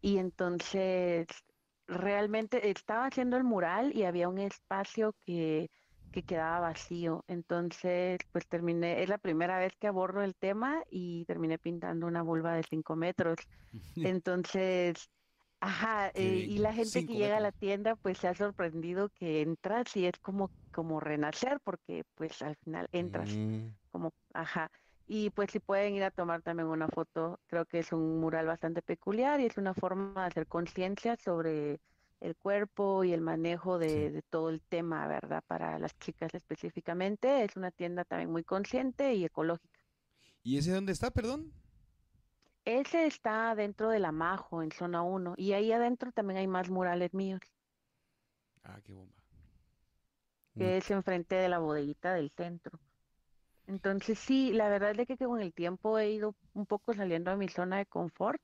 y 0.00 0.18
entonces 0.18 1.26
realmente 1.88 2.70
estaba 2.70 3.06
haciendo 3.06 3.36
el 3.36 3.44
mural 3.44 3.92
y 3.96 4.04
había 4.04 4.28
un 4.28 4.38
espacio 4.38 5.14
que, 5.26 5.68
que 6.10 6.22
quedaba 6.22 6.60
vacío. 6.60 7.24
Entonces, 7.28 8.18
pues 8.32 8.46
terminé, 8.48 9.02
es 9.02 9.08
la 9.08 9.18
primera 9.18 9.58
vez 9.58 9.72
que 9.78 9.86
abordo 9.88 10.22
el 10.22 10.34
tema 10.36 10.82
y 10.90 11.24
terminé 11.26 11.58
pintando 11.58 12.06
una 12.06 12.22
vulva 12.22 12.54
de 12.54 12.62
5 12.64 12.96
metros. 12.96 13.36
Entonces, 14.02 15.08
ajá, 15.60 16.10
eh, 16.14 16.44
y 16.46 16.58
la 16.58 16.72
gente 16.74 17.02
que 17.04 17.16
llega 17.16 17.38
a 17.38 17.40
la 17.40 17.52
tienda 17.52 17.96
pues 17.96 18.18
se 18.18 18.28
ha 18.28 18.34
sorprendido 18.34 19.10
que 19.10 19.42
entras 19.42 19.96
y 19.96 20.06
es 20.06 20.14
como, 20.22 20.50
como 20.72 21.00
renacer 21.00 21.60
porque 21.64 22.04
pues 22.14 22.42
al 22.42 22.56
final 22.56 22.88
entras 22.92 23.38
Mm, 23.38 23.76
como, 23.90 24.12
ajá. 24.34 24.70
Y 25.06 25.30
pues 25.30 25.50
si 25.52 25.60
pueden 25.60 25.94
ir 25.94 26.04
a 26.04 26.10
tomar 26.10 26.42
también 26.42 26.68
una 26.68 26.88
foto, 26.88 27.40
creo 27.46 27.64
que 27.66 27.78
es 27.80 27.92
un 27.92 28.20
mural 28.20 28.46
bastante 28.46 28.82
peculiar 28.82 29.40
y 29.40 29.46
es 29.46 29.56
una 29.56 29.74
forma 29.74 30.22
de 30.22 30.26
hacer 30.28 30.46
conciencia 30.48 31.16
sobre 31.16 31.78
el 32.20 32.36
cuerpo 32.36 33.04
y 33.04 33.12
el 33.12 33.20
manejo 33.20 33.78
de, 33.78 33.88
Sí. 33.88 34.08
de 34.10 34.22
todo 34.22 34.50
el 34.50 34.60
tema, 34.62 35.06
¿verdad? 35.06 35.42
Para 35.46 35.78
las 35.78 35.96
chicas 35.98 36.34
específicamente. 36.34 37.44
Es 37.44 37.56
una 37.56 37.70
tienda 37.70 38.04
también 38.04 38.30
muy 38.30 38.44
consciente 38.44 39.14
y 39.14 39.24
ecológica. 39.24 39.80
¿Y 40.42 40.58
ese 40.58 40.72
dónde 40.72 40.92
está, 40.92 41.10
perdón? 41.10 41.52
Ese 42.64 43.06
está 43.06 43.54
dentro 43.54 43.90
de 43.90 44.00
la 44.00 44.10
Majo, 44.12 44.62
en 44.62 44.72
zona 44.72 45.02
1, 45.02 45.34
y 45.36 45.52
ahí 45.52 45.70
adentro 45.72 46.10
también 46.12 46.38
hay 46.38 46.46
más 46.48 46.68
murales 46.68 47.14
míos, 47.14 47.40
Ah, 48.64 48.80
qué 48.82 48.92
bomba. 48.92 49.14
que 50.56 50.78
es 50.78 50.90
enfrente 50.90 51.34
de 51.36 51.48
la 51.48 51.58
bodeguita 51.58 52.14
del 52.14 52.30
centro. 52.30 52.80
Entonces 53.66 54.18
sí, 54.18 54.52
la 54.52 54.68
verdad 54.68 54.92
es 54.92 54.96
de 54.96 55.06
que 55.06 55.16
con 55.18 55.40
el 55.40 55.52
tiempo 55.52 55.98
he 55.98 56.10
ido 56.10 56.34
un 56.54 56.66
poco 56.66 56.92
saliendo 56.94 57.30
de 57.30 57.36
mi 57.36 57.48
zona 57.48 57.76
de 57.78 57.86
confort. 57.86 58.40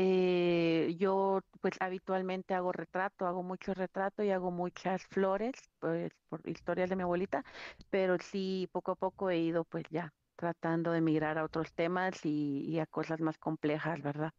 Eh, 0.00 0.94
yo 0.98 1.40
pues 1.60 1.74
habitualmente 1.80 2.54
hago 2.54 2.70
retrato, 2.72 3.26
hago 3.26 3.42
mucho 3.42 3.74
retrato 3.74 4.22
y 4.22 4.30
hago 4.30 4.50
muchas 4.52 5.02
flores, 5.08 5.54
pues 5.80 6.12
por 6.28 6.40
historias 6.48 6.88
de 6.90 6.96
mi 6.96 7.02
abuelita, 7.02 7.44
pero 7.90 8.16
sí 8.20 8.68
poco 8.72 8.92
a 8.92 8.96
poco 8.96 9.30
he 9.30 9.38
ido 9.40 9.64
pues 9.64 9.84
ya 9.90 10.12
tratando 10.36 10.92
de 10.92 11.00
migrar 11.00 11.36
a 11.38 11.44
otros 11.44 11.72
temas 11.74 12.24
y, 12.24 12.64
y 12.68 12.78
a 12.80 12.86
cosas 12.86 13.20
más 13.20 13.38
complejas, 13.38 14.00
¿verdad? 14.02 14.32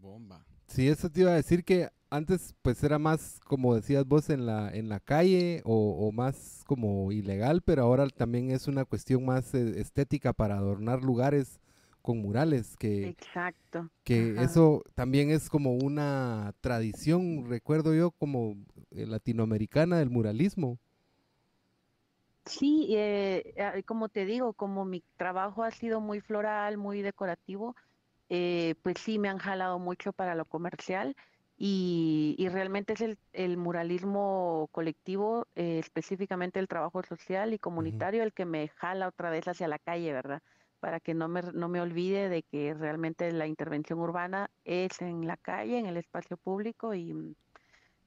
Bomba. 0.00 0.44
Sí, 0.68 0.88
eso 0.88 1.10
te 1.10 1.20
iba 1.22 1.30
a 1.32 1.34
decir 1.36 1.64
que 1.64 1.88
antes 2.10 2.54
pues 2.62 2.82
era 2.84 2.98
más, 2.98 3.40
como 3.46 3.74
decías 3.74 4.06
vos, 4.06 4.30
en 4.30 4.46
la, 4.46 4.70
en 4.70 4.88
la 4.88 5.00
calle 5.00 5.62
o, 5.64 6.06
o 6.08 6.12
más 6.12 6.62
como 6.66 7.12
ilegal, 7.12 7.62
pero 7.62 7.82
ahora 7.82 8.08
también 8.08 8.50
es 8.50 8.68
una 8.68 8.84
cuestión 8.84 9.24
más 9.24 9.54
eh, 9.54 9.80
estética 9.80 10.32
para 10.32 10.56
adornar 10.58 11.02
lugares 11.02 11.60
con 12.06 12.18
murales, 12.22 12.76
que, 12.78 13.08
Exacto. 13.08 13.90
que 14.04 14.32
ajá. 14.38 14.42
eso 14.44 14.82
también 14.94 15.30
es 15.30 15.50
como 15.50 15.74
una 15.74 16.54
tradición, 16.62 17.46
recuerdo 17.48 17.94
yo, 17.94 18.12
como 18.12 18.56
eh, 18.92 19.06
latinoamericana 19.06 19.98
del 19.98 20.10
muralismo. 20.10 20.78
Sí, 22.44 22.88
eh, 22.96 23.82
como 23.86 24.08
te 24.08 24.24
digo, 24.24 24.52
como 24.54 24.84
mi 24.84 25.02
trabajo 25.16 25.64
ha 25.64 25.72
sido 25.72 26.00
muy 26.00 26.20
floral, 26.20 26.76
muy 26.78 27.02
decorativo, 27.02 27.74
eh, 28.28 28.76
pues 28.82 28.98
sí 29.00 29.18
me 29.18 29.28
han 29.28 29.38
jalado 29.38 29.78
mucho 29.80 30.12
para 30.12 30.34
lo 30.36 30.44
comercial 30.46 31.16
y, 31.58 32.36
y 32.38 32.48
realmente 32.48 32.94
es 32.94 33.00
el, 33.00 33.18
el 33.32 33.56
muralismo 33.56 34.68
colectivo, 34.72 35.46
eh, 35.56 35.78
específicamente 35.80 36.60
el 36.60 36.68
trabajo 36.68 37.02
social 37.04 37.54
y 37.54 37.58
comunitario, 37.58 38.22
el 38.22 38.32
que 38.32 38.44
me 38.46 38.68
jala 38.68 39.08
otra 39.08 39.30
vez 39.30 39.48
hacia 39.48 39.68
la 39.68 39.78
calle, 39.80 40.12
¿verdad? 40.12 40.42
Para 40.80 41.00
que 41.00 41.14
no 41.14 41.28
me, 41.28 41.42
no 41.42 41.68
me 41.68 41.80
olvide 41.80 42.28
de 42.28 42.42
que 42.42 42.74
realmente 42.74 43.30
la 43.32 43.46
intervención 43.46 43.98
urbana 43.98 44.50
es 44.64 45.00
en 45.00 45.26
la 45.26 45.36
calle, 45.36 45.78
en 45.78 45.86
el 45.86 45.96
espacio 45.96 46.36
público 46.36 46.94
y 46.94 47.12
mm, 47.14 47.34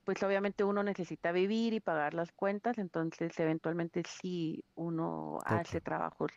pues 0.06 0.24
obviamente 0.24 0.64
uno 0.64 0.82
necesita 0.84 1.32
vivir 1.32 1.74
y 1.74 1.80
pagar 1.80 2.14
las 2.14 2.32
cuentas, 2.32 2.78
entonces 2.78 3.38
eventualmente 3.40 4.04
sí 4.08 4.64
uno 4.76 5.40
hace 5.46 5.82
trabajos 5.82 6.32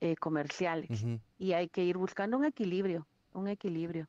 eh, 0.00 0.16
comerciales 0.16 1.06
y 1.38 1.52
hay 1.52 1.68
que 1.68 1.84
ir 1.84 1.98
buscando 1.98 2.36
un 2.36 2.44
equilibrio, 2.44 3.06
un 3.32 3.48
equilibrio. 3.48 4.08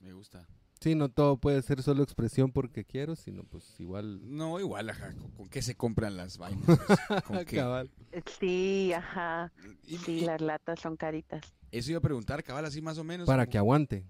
Me 0.00 0.12
gusta. 0.12 0.46
Sí, 0.80 0.94
no 0.94 1.10
todo 1.10 1.36
puede 1.36 1.60
ser 1.60 1.82
solo 1.82 2.02
expresión 2.02 2.52
porque 2.52 2.84
quiero, 2.86 3.14
sino 3.14 3.44
pues 3.44 3.78
igual... 3.78 4.20
No, 4.34 4.58
igual, 4.58 4.88
ajá. 4.88 5.12
¿Con, 5.12 5.30
con 5.32 5.48
qué 5.50 5.60
se 5.60 5.74
compran 5.74 6.16
las 6.16 6.38
vainas? 6.38 6.64
¿Con 7.26 7.44
qué? 7.44 7.56
Cabal. 7.56 7.90
Sí, 8.38 8.90
ajá, 8.94 9.52
Y- 9.84 9.98
sí, 9.98 10.12
y- 10.12 10.20
las 10.22 10.40
latas 10.40 10.80
son 10.80 10.96
caritas. 10.96 11.42
Eso 11.70 11.90
iba 11.90 11.98
a 11.98 12.02
preguntar, 12.02 12.42
cabal, 12.42 12.64
así 12.64 12.80
más 12.80 12.96
o 12.98 13.04
menos. 13.04 13.26
Para 13.26 13.44
como- 13.44 13.52
que 13.52 13.58
aguante. 13.58 14.06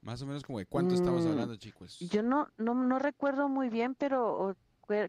Más 0.00 0.22
o 0.22 0.26
menos 0.26 0.42
como 0.44 0.58
de 0.58 0.64
cuánto 0.66 0.94
estamos 0.94 1.26
Mm, 1.26 1.28
hablando, 1.28 1.56
chicos. 1.56 1.98
Yo 1.98 2.22
no, 2.22 2.48
no, 2.56 2.72
no 2.72 2.98
recuerdo 2.98 3.48
muy 3.50 3.68
bien, 3.68 3.94
pero 3.94 4.56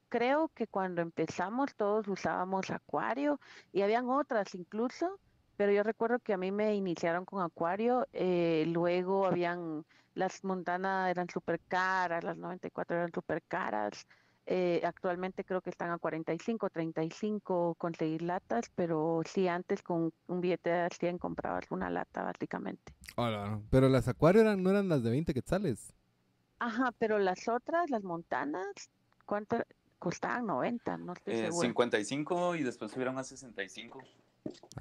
creo 0.10 0.50
que 0.54 0.68
cuando 0.68 1.02
empezamos 1.02 1.74
todos 1.76 2.08
usábamos 2.10 2.70
acuario 2.72 3.40
y 3.72 3.84
habían 3.84 4.10
otras 4.10 4.54
incluso, 4.56 5.20
pero 5.56 5.72
yo 5.72 5.84
recuerdo 5.84 6.20
que 6.20 6.34
a 6.34 6.38
mí 6.38 6.52
me 6.52 6.76
iniciaron 6.76 7.24
con 7.24 7.42
acuario, 7.42 8.06
eh, 8.12 8.66
luego 8.68 9.26
habían, 9.26 9.86
las 10.16 10.44
Montana 10.44 11.10
eran 11.10 11.30
súper 11.30 11.60
caras, 11.68 12.24
las 12.24 12.38
94 12.38 12.98
eran 12.98 13.12
súper 13.14 13.42
caras, 13.44 14.08
eh, 14.52 14.82
actualmente 14.84 15.44
creo 15.44 15.62
que 15.62 15.70
están 15.70 15.92
a 15.92 16.00
45, 16.00 16.70
35 16.72 17.76
conseguir 17.76 18.24
latas, 18.24 18.72
pero 18.74 19.22
sí, 19.26 19.48
antes 19.48 19.84
con 19.84 20.12
un 20.28 20.42
billete 20.42 20.72
de 20.72 20.90
100 20.90 21.20
comprabas 21.20 21.66
una 21.70 21.90
lata 21.92 22.24
básicamente. 22.24 22.94
Hola. 23.16 23.60
Pero 23.70 23.90
las 23.90 24.08
acuarios 24.08 24.44
eran, 24.44 24.64
no 24.64 24.72
eran 24.72 24.90
las 24.90 25.04
de 25.04 25.12
20 25.12 25.34
quetzales. 25.36 25.94
Ajá, 26.58 26.92
pero 26.98 27.20
las 27.20 27.48
otras, 27.48 27.90
las 27.92 28.04
montanas, 28.04 28.66
¿cuánto 29.26 29.58
costaban? 30.00 30.48
90, 30.48 30.98
no 30.98 31.14
estoy 31.14 31.34
Eh, 31.36 31.46
segura. 31.46 31.68
55 31.68 32.56
y 32.56 32.64
después 32.64 32.92
subieron 32.92 33.18
a 33.20 33.24
65. 33.24 34.00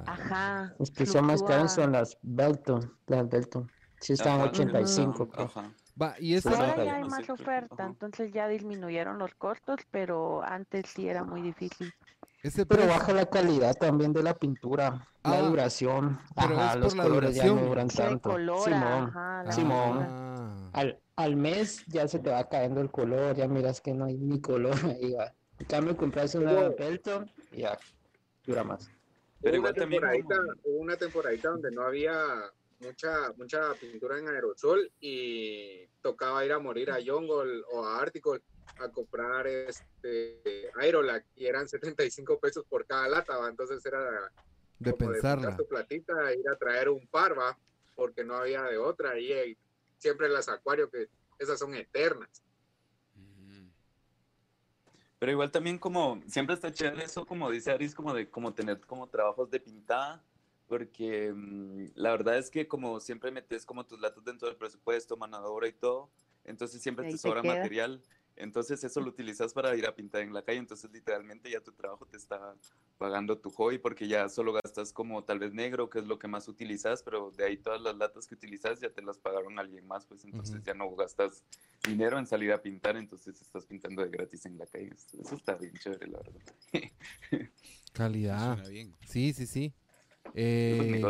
Ajá, 0.06 0.74
Las 0.78 0.90
que 0.90 1.05
son 1.06 1.26
más 1.26 1.42
caras 1.42 1.74
fluctúa. 1.74 1.84
son 1.84 1.92
las 1.92 2.18
Belton. 2.22 2.96
Las 3.06 3.28
Belton. 3.28 3.70
Sí, 4.00 4.12
están 4.12 4.40
Ajá, 4.40 4.50
85. 4.50 5.28
creo. 5.28 5.46
Ajá. 5.46 5.72
Va, 6.00 6.14
y 6.20 6.34
esa... 6.34 6.50
Ahora 6.50 6.84
ya 6.84 6.94
hay 6.96 7.02
No 7.02 7.08
más 7.08 7.28
oferta, 7.30 7.74
ajá. 7.78 7.86
entonces 7.86 8.32
ya 8.32 8.46
disminuyeron 8.48 9.18
los 9.18 9.34
costos, 9.34 9.80
pero 9.90 10.42
antes 10.44 10.86
sí 10.88 11.08
era 11.08 11.24
muy 11.24 11.42
difícil. 11.42 11.92
Ese 12.42 12.64
Pero 12.64 12.82
precio- 12.82 12.98
baja 12.98 13.12
la 13.12 13.26
calidad 13.26 13.74
también 13.74 14.12
de 14.12 14.22
la 14.22 14.34
pintura, 14.34 15.08
Ah, 15.24 15.30
la 15.30 15.40
duración. 15.42 16.20
pero 16.36 16.56
Ajá, 16.56 16.76
los 16.76 16.94
la 16.96 17.02
colores 17.02 17.34
ya 17.34 17.46
no 17.46 17.50
duración. 17.54 17.68
duran 17.68 17.88
tanto. 17.88 18.36
Simón. 18.64 18.72
ajá, 19.08 19.42
la 19.42 19.52
Simón. 19.52 19.98
Ah. 20.08 20.70
Al, 20.74 21.00
al 21.16 21.34
mes 21.36 21.84
ya 21.88 22.06
se 22.06 22.20
te 22.20 22.30
va 22.30 22.48
cayendo 22.48 22.80
el 22.80 22.90
color, 22.92 23.34
ya 23.34 23.48
miras 23.48 23.80
que 23.80 23.92
no 23.92 24.04
hay 24.04 24.16
ni 24.16 24.40
color 24.40 24.76
ahí 24.84 25.12
va. 25.14 25.32
En 25.58 25.66
cambio, 25.66 25.96
compras 25.96 26.36
una 26.36 26.68
Belton 26.68 27.28
y 27.50 27.62
ya 27.62 27.76
dura 28.46 28.62
más. 28.62 28.88
Pero 29.40 29.58
hubo, 29.58 29.66
una 29.66 29.70
igual 29.70 29.74
también 29.74 30.00
temporadita, 30.02 30.36
como- 30.36 30.52
hubo 30.76 30.82
una 30.82 30.96
temporadita 30.96 31.48
donde 31.50 31.70
no 31.72 31.82
había 31.82 32.14
mucha 32.80 33.32
mucha 33.36 33.74
pintura 33.74 34.18
en 34.18 34.28
aerosol 34.28 34.90
y 35.00 35.86
tocaba 36.02 36.44
ir 36.44 36.52
a 36.52 36.59
morir 36.59 36.90
a 36.90 37.00
Yongol 37.00 37.64
o 37.72 37.84
a 37.84 38.00
Articol 38.00 38.42
a 38.78 38.88
comprar 38.90 39.46
este 39.46 40.70
Aerolac 40.76 41.24
y 41.34 41.46
eran 41.46 41.68
75 41.68 42.38
pesos 42.38 42.64
por 42.68 42.86
cada 42.86 43.09
lata, 43.09 43.36
¿va? 43.36 43.48
entonces 43.48 43.84
era 43.84 44.30
De 44.78 44.92
de 44.92 44.92
pensarla. 44.92 45.42
sacar 45.44 45.56
tu 45.59 45.66
platita, 45.66 46.32
ir 46.34 46.48
a 46.48 46.56
traer 46.56 46.88
un 46.88 47.06
par, 47.09 47.36
¿va? 47.36 47.59
porque 47.96 48.22
no 48.24 48.36
había 48.36 48.62
de 48.62 48.78
otra 48.78 49.18
y 49.18 49.32
eh, 49.32 49.56
siempre 49.96 50.28
las 50.28 50.48
acuarios 50.48 50.88
que 50.90 51.09
esas 51.38 51.59
son 51.59 51.74
eternas. 51.74 52.42
Pero 55.18 55.32
igual 55.32 55.50
también 55.50 55.78
como, 55.78 56.22
siempre 56.28 56.55
está 56.55 56.72
chévere 56.72 57.05
eso, 57.05 57.26
como 57.26 57.50
dice 57.50 57.72
Aris, 57.72 57.92
como 57.92 58.14
de 58.14 58.30
como 58.30 58.55
tener 58.55 58.80
como 58.82 59.09
trabajos 59.09 59.50
de 59.50 59.59
pintada, 59.59 60.22
porque 60.68 61.32
mm, 61.34 61.92
la 61.94 62.10
verdad 62.12 62.38
es 62.38 62.50
que 62.50 62.68
como 62.68 63.00
siempre 63.00 63.30
metes 63.30 63.64
como 63.66 63.86
tus 63.86 64.00
latas 64.00 64.24
dentro 64.24 64.48
del 64.48 64.56
presupuesto, 64.56 65.16
mano 65.16 65.40
de 65.40 65.46
obra 65.48 65.68
y 65.68 65.72
todo, 65.72 66.10
entonces 66.44 66.82
siempre 66.82 67.04
Ahí 67.06 67.12
te 67.12 67.16
te 67.16 67.22
sobra 67.22 67.42
queda. 67.42 67.54
material, 67.54 68.00
entonces 68.36 68.84
eso 68.84 69.00
lo 69.00 69.08
utilizas 69.08 69.52
para 69.52 69.74
ir 69.76 69.86
a 69.86 69.94
pintar 69.94 70.22
en 70.22 70.32
la 70.32 70.42
calle, 70.42 70.58
entonces 70.58 70.90
literalmente 70.92 71.50
ya 71.50 71.60
tu 71.60 71.72
trabajo 71.72 72.06
te 72.06 72.16
está 72.16 72.54
pagando 72.98 73.38
tu 73.38 73.50
hobby 73.50 73.78
porque 73.78 74.08
ya 74.08 74.28
solo 74.28 74.52
gastas 74.52 74.92
como 74.92 75.24
tal 75.24 75.38
vez 75.38 75.52
negro, 75.54 75.88
que 75.90 75.98
es 76.00 76.06
lo 76.06 76.18
que 76.18 76.28
más 76.28 76.48
utilizas, 76.48 77.02
pero 77.02 77.30
de 77.30 77.44
ahí 77.44 77.56
todas 77.56 77.80
las 77.80 77.96
latas 77.96 78.26
que 78.26 78.34
utilizas 78.34 78.80
ya 78.80 78.90
te 78.90 79.02
las 79.02 79.18
pagaron 79.18 79.58
alguien 79.58 79.86
más, 79.86 80.06
pues 80.06 80.24
entonces 80.24 80.62
ya 80.64 80.74
no 80.74 80.90
gastas 80.94 81.44
dinero 81.84 82.18
en 82.18 82.26
salir 82.26 82.52
a 82.52 82.60
pintar, 82.62 82.96
entonces 82.96 83.40
estás 83.40 83.66
pintando 83.66 84.02
de 84.02 84.10
gratis 84.10 84.46
en 84.46 84.58
la 84.58 84.66
calle. 84.66 84.90
Eso 84.94 85.20
eso 85.20 85.34
está 85.36 85.54
bien 85.54 85.72
chévere, 85.78 86.06
la 86.08 86.18
verdad. 86.18 86.42
Calidad. 87.92 88.54
Suena 88.54 88.68
bien. 88.68 88.94
Sí, 89.06 89.32
sí, 89.32 89.46
sí. 89.46 89.72
Eh. 90.34 91.02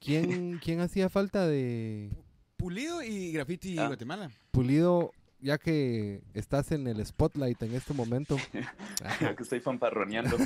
¿quién, 0.00 0.58
¿Quién 0.62 0.80
hacía 0.80 1.08
falta 1.08 1.46
de 1.46 2.10
Pulido 2.56 3.02
y 3.02 3.32
Graffiti 3.32 3.78
Ah. 3.78 3.86
Guatemala. 3.88 4.30
Pulido, 4.50 5.12
ya 5.40 5.58
que 5.58 6.22
estás 6.34 6.72
en 6.72 6.86
el 6.86 7.04
spotlight 7.04 7.62
en 7.62 7.74
este 7.74 7.92
momento? 7.92 8.36
que 9.36 9.42
estoy 9.42 9.60
fanfarroneando. 9.60 10.36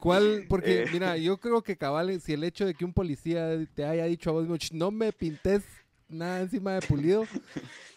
¿Cuál? 0.00 0.46
Porque, 0.48 0.82
Eh. 0.84 0.86
mira, 0.92 1.16
yo 1.18 1.38
creo 1.38 1.62
que 1.62 1.76
cabal, 1.76 2.20
si 2.20 2.32
el 2.32 2.44
hecho 2.44 2.64
de 2.66 2.74
que 2.74 2.84
un 2.84 2.92
policía 2.94 3.50
te 3.74 3.84
haya 3.84 4.04
dicho 4.06 4.30
a 4.30 4.32
vos, 4.32 4.42
mismo, 4.42 4.56
"Ch, 4.56 4.72
no 4.72 4.90
me 4.90 5.12
pintes 5.12 5.62
nada 6.08 6.40
encima 6.40 6.72
de 6.74 6.86
Pulido, 6.86 7.26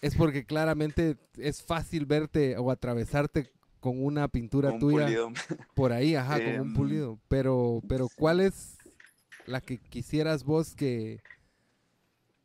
es 0.02 0.16
porque 0.16 0.46
claramente 0.46 1.18
es 1.38 1.62
fácil 1.62 2.06
verte 2.06 2.58
o 2.58 2.72
atravesarte 2.72 3.50
con 3.80 4.04
una 4.04 4.28
pintura 4.28 4.78
tuya 4.80 5.06
pulido. 5.06 5.32
por 5.76 5.92
ahí, 5.92 6.16
ajá, 6.16 6.44
con 6.44 6.60
un 6.60 6.74
pulido. 6.74 7.20
Pero, 7.28 7.82
pero 7.88 8.08
¿cuál 8.18 8.40
es 8.42 8.78
la 9.46 9.62
que 9.62 9.78
quisieras 9.78 10.44
vos 10.44 10.76
que... 10.76 11.22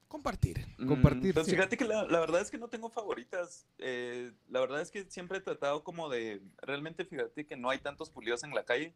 Compartir. 0.08 0.66
Compartir, 0.86 1.30
Mm, 1.30 1.34
Pues 1.34 1.46
sí. 1.46 1.52
fíjate 1.52 1.76
que 1.78 1.86
la, 1.86 2.04
la 2.04 2.20
verdad 2.20 2.42
es 2.42 2.50
que 2.50 2.58
no 2.58 2.68
tengo 2.68 2.90
favoritas. 2.90 3.66
Eh, 3.78 4.30
la 4.50 4.60
verdad 4.60 4.82
es 4.82 4.90
que 4.90 5.04
siempre 5.08 5.38
he 5.38 5.40
tratado 5.40 5.82
como 5.84 6.10
de. 6.10 6.42
Realmente 6.58 7.04
fíjate 7.06 7.46
que 7.46 7.56
no 7.56 7.70
hay 7.70 7.78
tantos 7.78 8.10
pulidos 8.10 8.44
en 8.44 8.50
la 8.54 8.62
calle, 8.64 8.92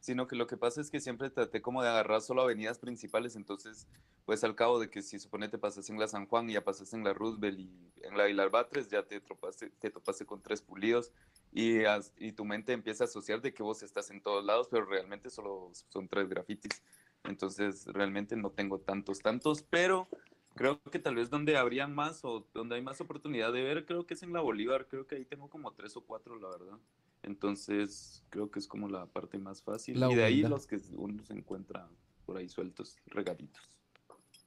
sino 0.00 0.26
que 0.26 0.36
lo 0.36 0.46
que 0.46 0.56
pasa 0.56 0.80
es 0.80 0.90
que 0.90 1.00
siempre 1.00 1.30
traté 1.30 1.62
como 1.62 1.82
de 1.82 1.88
agarrar 1.88 2.22
solo 2.22 2.42
avenidas 2.42 2.78
principales. 2.78 3.36
Entonces, 3.36 3.88
pues 4.24 4.44
al 4.44 4.54
cabo 4.56 4.78
de 4.80 4.90
que 4.90 5.02
si 5.02 5.18
supone 5.20 5.48
te 5.48 5.58
pasas 5.58 5.88
en 5.90 5.98
la 5.98 6.08
San 6.08 6.26
Juan 6.26 6.50
y 6.50 6.54
ya 6.54 6.64
pasas 6.64 6.92
en 6.94 7.04
la 7.04 7.12
Roosevelt 7.14 7.58
y 7.60 7.92
en 8.02 8.16
la 8.16 8.24
Vilar 8.26 8.50
Batres, 8.50 8.88
ya 8.90 9.06
te 9.06 9.20
topaste, 9.20 9.70
te 9.70 9.90
topaste 9.90 10.26
con 10.26 10.42
tres 10.42 10.62
pulidos 10.62 11.12
y, 11.52 11.84
as- 11.84 12.14
y 12.16 12.32
tu 12.32 12.44
mente 12.44 12.72
empieza 12.72 13.04
a 13.04 13.06
asociar 13.06 13.40
de 13.42 13.52
que 13.54 13.62
vos 13.62 13.82
estás 13.82 14.10
en 14.10 14.22
todos 14.22 14.44
lados, 14.44 14.68
pero 14.70 14.84
realmente 14.86 15.30
solo 15.30 15.70
son 15.88 16.08
tres 16.08 16.28
grafitis. 16.28 16.82
Entonces, 17.24 17.86
realmente 17.86 18.36
no 18.36 18.50
tengo 18.52 18.80
tantos, 18.80 19.20
tantos, 19.20 19.62
pero 19.62 20.08
creo 20.54 20.80
que 20.82 20.98
tal 20.98 21.16
vez 21.16 21.30
donde 21.30 21.56
habrían 21.56 21.94
más 21.94 22.24
o 22.24 22.48
donde 22.54 22.76
hay 22.76 22.82
más 22.82 23.00
oportunidad 23.00 23.52
de 23.52 23.62
ver, 23.62 23.86
creo 23.86 24.06
que 24.06 24.14
es 24.14 24.22
en 24.22 24.32
la 24.32 24.40
Bolívar, 24.40 24.88
creo 24.88 25.06
que 25.06 25.16
ahí 25.16 25.24
tengo 25.26 25.50
como 25.50 25.74
tres 25.74 25.96
o 25.96 26.04
cuatro, 26.06 26.36
la 26.38 26.48
verdad. 26.48 26.78
Entonces, 27.22 28.24
creo 28.30 28.50
que 28.50 28.58
es 28.58 28.66
como 28.66 28.88
la 28.88 29.06
parte 29.06 29.38
más 29.38 29.62
fácil. 29.62 30.00
La 30.00 30.10
y 30.10 30.14
de 30.14 30.24
ahí 30.24 30.42
los 30.42 30.66
que 30.66 30.80
uno 30.96 31.22
se 31.24 31.34
encuentra 31.34 31.88
por 32.24 32.36
ahí 32.36 32.48
sueltos, 32.48 32.96
regaditos. 33.06 33.60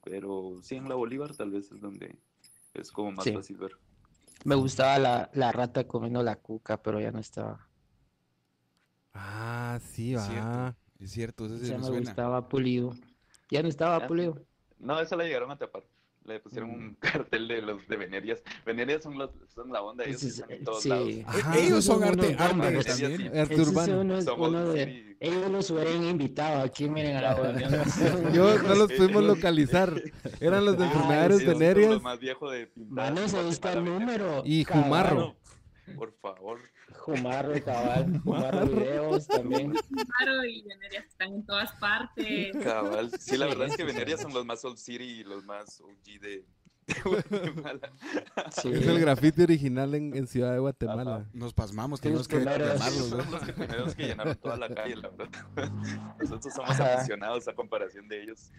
Pero 0.04 0.60
sí, 0.62 0.76
en 0.76 0.90
la 0.90 0.95
Bolívar 0.95 1.36
tal 1.36 1.52
vez 1.52 1.72
es 1.72 1.80
donde 1.82 2.18
es 2.74 2.91
como 2.91 3.12
más 3.12 3.26
Sí. 3.26 3.34
fácil 3.34 3.58
ver. 3.58 3.72
Me 4.45 4.56
gustaba 4.56 4.98
la, 5.00 5.30
la 5.34 5.52
rata 5.52 5.88
comiendo 5.88 6.22
la 6.24 6.36
cuca, 6.36 6.82
pero 6.82 7.00
ya 7.00 7.12
no 7.12 7.20
estaba. 7.20 7.70
Ah, 9.14 9.80
sí, 9.82 10.14
Es 10.14 10.22
va. 10.22 10.28
cierto. 10.28 10.78
Es 11.00 11.12
cierto, 11.12 11.45
eso 11.45 11.58
sí 11.60 11.68
Ya 11.68 11.74
me 11.74 11.78
me 11.80 11.84
suena. 11.84 12.00
gustaba 12.00 12.50
pulido. 12.50 12.94
Ya 13.50 13.62
no 13.62 13.70
estaba 13.70 13.98
Ah, 13.98 14.08
pulido. 14.08 14.45
No, 14.80 15.00
esa 15.00 15.16
la 15.16 15.24
llegaron 15.24 15.52
a 15.52 15.58
tapar. 15.58 15.84
Le 16.26 16.40
pusieron 16.40 16.70
un 16.70 16.95
cartel 17.00 17.48
de 17.50 17.62
los 17.62 17.86
de 17.88 17.98
Venerias. 17.98 18.41
Venerias 18.66 19.04
son, 19.04 19.18
los, 19.18 19.32
son 19.54 19.72
la 19.74 19.82
onda, 19.82 20.06
ellos 20.06 20.24
Ese 20.24 20.28
están 20.41 20.52
es- 20.52 20.58
en 20.60 20.64
todos 20.64 20.82
sí. 20.84 20.90
lados. 20.90 21.10
Ajá. 21.26 21.58
Ellos 21.58 21.84
son 21.86 21.98
Unos 21.98 22.10
arte, 22.10 22.36
arte 22.40 22.56
Venerias, 22.56 22.86
también. 22.86 23.18
sí. 23.18 23.28
Arte 23.28 23.54
Ese 23.54 23.62
es 23.62 23.68
urbano. 23.68 24.02
uno, 24.02 24.22
Somos 24.22 24.50
uno 24.50 24.66
de, 24.70 24.86
sí. 24.86 25.18
ellos 25.20 25.52
los 25.52 25.70
hubieran 25.72 26.04
invitado 26.06 26.62
aquí, 26.64 26.90
miren 26.90 27.18
a 27.18 27.22
la 27.22 27.34
reunión. 27.36 27.72
Yo 28.34 28.58
no 28.62 28.76
los 28.76 28.91
pudimos 28.98 29.24
localizar. 29.24 29.94
Eran 30.40 30.64
los 30.66 30.78
de 30.78 30.86
Ah, 30.86 30.88
enfermedades 30.94 31.41
Ellos 31.41 31.52
son 31.52 31.60
venéreas 31.60 31.91
los 31.91 32.02
más 32.02 32.20
viejos 32.20 32.52
de 32.54 32.68
pintar. 32.68 33.14
Manos, 33.14 33.34
ahí 33.34 33.50
está 33.50 33.74
el 33.74 33.80
Guatemala, 33.82 34.00
número. 34.18 34.41
y. 34.45 34.64
Jumarro. 34.64 35.36
Por 35.98 36.14
favor. 36.22 36.60
Jumarro, 37.04 37.54
cabal. 37.66 38.22
Jumarro 38.24 38.66
videos 38.66 39.28
también. 39.28 39.74
Claro, 39.74 40.46
y 40.46 40.64
Venerias 40.64 41.06
están 41.06 41.34
en 41.34 41.46
todas 41.46 41.74
partes. 41.74 42.56
Cabal. 42.64 43.12
Sí, 43.20 43.36
la 43.36 43.48
verdad 43.48 43.68
es 43.68 43.76
que. 43.76 43.84
Venerias 43.84 44.22
son 44.22 44.34
los 44.34 44.46
más 44.46 44.64
Old 44.64 44.78
City 44.78 45.04
y 45.04 45.24
los 45.26 45.44
más 45.44 45.82
OG 45.82 46.22
de, 46.22 46.46
de 46.88 46.96
Guatemala. 47.04 47.92
Sí. 48.62 48.72
Es 48.72 48.88
el 48.88 49.02
grafiti 49.02 49.42
original 49.42 49.94
en, 49.96 50.16
en 50.16 50.28
Ciudad 50.28 50.54
de 50.54 50.60
Guatemala. 50.60 51.30
Nos 51.34 51.54
pasmamos, 51.54 52.00
tenemos 52.00 52.26
que 52.26 52.40
¿no? 52.40 52.50
fueron 52.50 53.32
los 53.32 53.42
que 53.44 53.54
primeros 53.54 53.96
que 53.96 54.04
llenaron 54.08 54.36
toda 54.38 54.56
la 54.56 54.74
calle, 54.74 54.96
la 54.96 55.10
verdad. 55.10 55.72
Nosotros 56.22 56.54
somos 56.54 56.72
Ajá. 56.72 56.96
aficionados 56.96 57.50
a 57.50 57.54
comparación 57.54 58.08
de 58.08 58.24
ellos. 58.24 58.50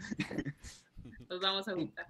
Los 1.30 1.40
vamos 1.40 1.66
a 1.66 1.72
evitar. 1.72 2.06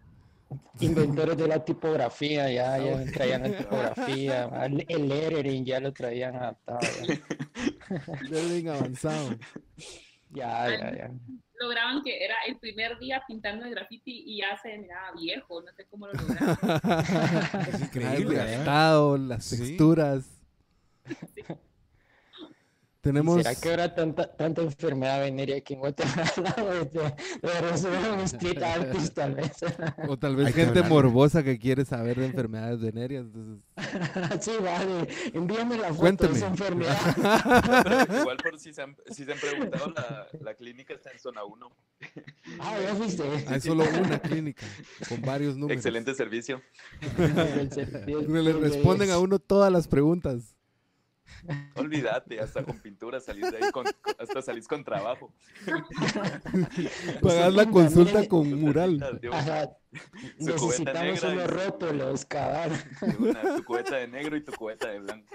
Inventores 0.80 1.36
de 1.36 1.48
la 1.48 1.64
tipografía, 1.64 2.50
ya, 2.50 2.78
ya 2.78 3.04
traían 3.12 3.42
la 3.42 3.56
tipografía. 3.58 4.44
El 4.64 4.84
el 4.88 5.08
lettering 5.08 5.64
ya 5.64 5.80
lo 5.80 5.92
traían 5.92 6.36
adaptado. 6.36 6.80
Bien 8.30 8.68
avanzado. 8.68 9.36
ya, 10.30 10.68
ya. 10.70 10.96
ya. 10.96 11.10
Lograban 11.60 12.02
que 12.02 12.24
era 12.24 12.34
el 12.48 12.58
primer 12.58 12.98
día 12.98 13.22
pintando 13.28 13.64
el 13.64 13.70
graffiti 13.70 14.24
y 14.26 14.38
ya 14.38 14.58
se 14.60 14.76
miraba 14.76 15.12
viejo. 15.12 15.62
No 15.62 15.72
sé 15.72 15.86
cómo 15.86 16.08
lo 16.08 16.12
lograron. 16.14 16.58
Es 17.68 17.74
Ah, 17.74 17.78
increíble, 17.84 18.40
el 18.40 18.46
gastado, 18.56 19.16
las 19.16 19.44
Sí. 19.44 19.76
Tenemos. 23.04 23.36
¿Será 23.42 23.54
que 23.54 23.68
habrá 23.68 23.94
tanta, 23.94 24.34
tanta 24.34 24.62
enfermedad 24.62 25.20
venérea 25.20 25.58
aquí 25.58 25.74
en 25.74 25.80
Guatemala? 25.80 26.24
De, 26.94 27.48
de 27.48 27.60
resolver 27.60 28.10
un 28.12 28.20
street 28.20 28.62
artist, 28.62 29.14
tal 29.14 29.34
vez. 29.34 29.52
O 30.08 30.18
tal 30.18 30.36
vez 30.36 30.46
Hay 30.46 30.52
gente 30.54 30.82
morbosa 30.82 31.42
que 31.42 31.58
quiere 31.58 31.84
saber 31.84 32.18
de 32.18 32.24
enfermedades 32.26 32.80
venéreas. 32.80 33.26
Entonces, 33.26 33.62
sí, 34.40 34.52
vale. 34.58 35.06
Envíame 35.34 35.76
la 35.76 35.88
foto 35.88 36.00
Cuénteme. 36.00 36.32
de 36.32 36.38
esa 36.38 36.46
enfermedad. 36.46 36.96
Pero 38.06 38.20
igual 38.20 38.36
por 38.38 38.58
si 38.58 38.72
se 38.72 38.80
han, 38.80 38.96
si 39.10 39.24
se 39.26 39.32
han 39.32 39.38
preguntado, 39.38 39.92
la, 39.94 40.26
la 40.40 40.54
clínica 40.54 40.94
está 40.94 41.10
en 41.10 41.18
zona 41.18 41.44
1. 41.44 41.70
Ah, 42.60 42.76
ya 42.82 42.94
fuiste. 42.94 43.22
hay 43.46 43.60
solo 43.60 43.84
una 44.02 44.18
clínica 44.18 44.66
con 45.10 45.20
varios 45.20 45.56
números. 45.58 45.76
Excelente 45.76 46.14
servicio. 46.14 46.62
Le 47.18 48.52
responden 48.54 49.10
a 49.10 49.18
uno 49.18 49.38
todas 49.38 49.70
las 49.70 49.88
preguntas. 49.88 50.54
Olvídate, 51.76 52.40
hasta 52.40 52.62
con 52.62 52.78
pintura 52.78 53.20
salís 53.20 53.50
de 53.50 53.58
ahí, 53.58 53.72
con, 53.72 53.86
hasta 54.18 54.42
salís 54.42 54.68
con 54.68 54.84
trabajo. 54.84 55.32
Pagar 57.22 57.52
la 57.52 57.66
consulta 57.66 58.28
con 58.28 58.52
mural. 58.60 58.98
De 59.20 59.28
una, 59.28 59.38
Ajá. 59.38 59.70
Necesitamos 60.38 61.22
unos 61.22 61.50
rótulos, 61.50 62.24
cabal. 62.24 62.72
tu 63.56 63.64
cubeta 63.64 63.96
de 63.96 64.08
negro 64.08 64.36
y 64.36 64.42
tu 64.42 64.52
cubeta 64.52 64.88
de 64.88 65.00
blanco. 65.00 65.26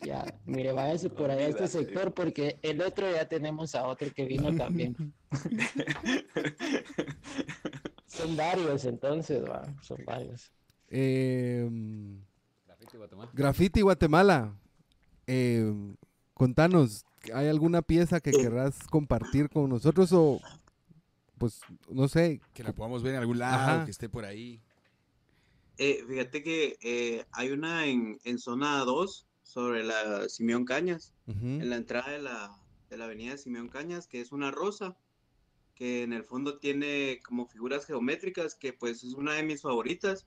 Ya, 0.00 0.24
mire, 0.44 0.72
váyase 0.72 1.08
por 1.08 1.30
allá 1.30 1.46
a 1.46 1.48
este 1.48 1.68
sector 1.68 2.12
porque 2.12 2.58
el 2.62 2.82
otro 2.82 3.10
ya 3.10 3.28
tenemos 3.28 3.74
a 3.74 3.86
otro 3.86 4.12
que 4.12 4.24
vino 4.24 4.54
también. 4.54 5.14
Son 8.06 8.36
varios 8.36 8.84
entonces, 8.84 9.44
va, 9.44 9.62
son 9.82 9.98
varios. 10.06 10.50
Eh, 10.88 11.68
Graffiti 12.66 12.96
Guatemala. 12.96 13.30
Graffiti 13.34 13.80
Guatemala. 13.82 14.54
Eh, 15.26 15.72
contanos, 16.34 17.04
¿hay 17.34 17.48
alguna 17.48 17.82
pieza 17.82 18.20
que 18.20 18.30
querrás 18.30 18.86
compartir 18.88 19.48
con 19.48 19.68
nosotros 19.68 20.12
o, 20.12 20.40
pues, 21.38 21.60
no 21.90 22.08
sé? 22.08 22.40
Que 22.54 22.62
la 22.62 22.72
podamos 22.72 23.02
ver 23.02 23.14
en 23.14 23.20
algún 23.20 23.38
lado, 23.38 23.54
Ajá. 23.54 23.84
que 23.84 23.90
esté 23.90 24.08
por 24.08 24.24
ahí. 24.24 24.60
Eh, 25.78 26.04
fíjate 26.08 26.42
que 26.42 26.78
eh, 26.80 27.24
hay 27.32 27.50
una 27.50 27.86
en, 27.86 28.18
en 28.24 28.38
zona 28.38 28.78
2 28.80 29.26
sobre 29.42 29.84
la 29.84 30.28
Simeón 30.28 30.64
Cañas, 30.64 31.12
en 31.26 31.68
la 31.70 31.76
entrada 31.76 32.10
de 32.12 32.20
la, 32.20 32.56
de 32.88 32.96
la 32.96 33.04
avenida 33.04 33.36
Simeón 33.36 33.68
Cañas, 33.68 34.06
que 34.06 34.20
es 34.20 34.32
una 34.32 34.50
rosa, 34.50 34.96
que 35.74 36.02
en 36.02 36.12
el 36.12 36.24
fondo 36.24 36.58
tiene 36.58 37.20
como 37.24 37.46
figuras 37.46 37.84
geométricas, 37.84 38.54
que 38.54 38.72
pues 38.72 39.04
es 39.04 39.12
una 39.14 39.34
de 39.34 39.42
mis 39.42 39.62
favoritas, 39.62 40.26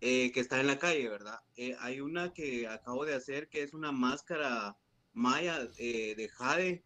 eh, 0.00 0.30
que 0.32 0.40
está 0.40 0.60
en 0.60 0.66
la 0.66 0.78
calle, 0.78 1.08
¿verdad? 1.08 1.38
Eh, 1.56 1.76
hay 1.80 2.00
una 2.00 2.32
que 2.32 2.66
acabo 2.68 3.04
de 3.04 3.14
hacer, 3.14 3.48
que 3.48 3.62
es 3.62 3.72
una 3.74 3.92
máscara 3.92 4.76
maya 5.12 5.58
eh, 5.78 6.14
de 6.16 6.28
jade, 6.28 6.84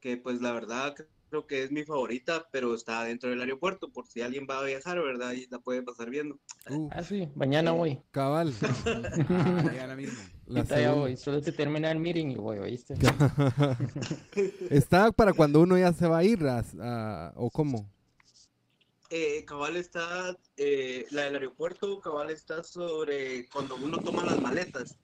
que 0.00 0.16
pues 0.16 0.40
la 0.40 0.52
verdad 0.52 0.94
creo 1.28 1.46
que 1.46 1.62
es 1.64 1.72
mi 1.72 1.82
favorita, 1.84 2.46
pero 2.52 2.74
está 2.74 3.04
dentro 3.04 3.30
del 3.30 3.40
aeropuerto, 3.40 3.90
por 3.90 4.06
si 4.06 4.20
alguien 4.20 4.46
va 4.48 4.60
a 4.60 4.64
viajar, 4.64 5.00
¿verdad? 5.02 5.32
Y 5.32 5.46
la 5.48 5.58
puede 5.58 5.82
pasar 5.82 6.10
viendo. 6.10 6.38
Uh, 6.70 6.88
Ah, 6.92 7.02
sí, 7.02 7.28
mañana 7.34 7.72
voy. 7.72 8.00
cabal. 8.10 8.52
Ah, 9.30 9.72
ahora 9.80 9.96
mismo. 9.96 10.18
La 10.46 10.64
ya 10.64 10.92
voy, 10.92 11.16
solo 11.16 11.40
te 11.40 11.52
termina 11.52 11.90
el 11.90 11.98
meeting 11.98 12.26
y 12.32 12.34
voy, 12.36 12.58
¿oíste? 12.58 12.94
Está 14.70 15.10
para 15.12 15.32
cuando 15.32 15.60
uno 15.60 15.78
ya 15.78 15.92
se 15.92 16.06
va 16.06 16.18
a 16.18 16.24
ir, 16.24 16.44
a- 16.46 16.64
a- 16.80 17.32
¿o 17.36 17.50
cómo? 17.50 17.90
Eh, 19.14 19.44
cabal 19.44 19.76
está, 19.76 20.34
eh, 20.56 21.04
la 21.10 21.24
del 21.24 21.34
aeropuerto, 21.34 22.00
cabal 22.00 22.30
está 22.30 22.62
sobre 22.62 23.46
cuando 23.50 23.76
uno 23.76 23.98
toma 23.98 24.24
las 24.24 24.40
maletas. 24.40 24.98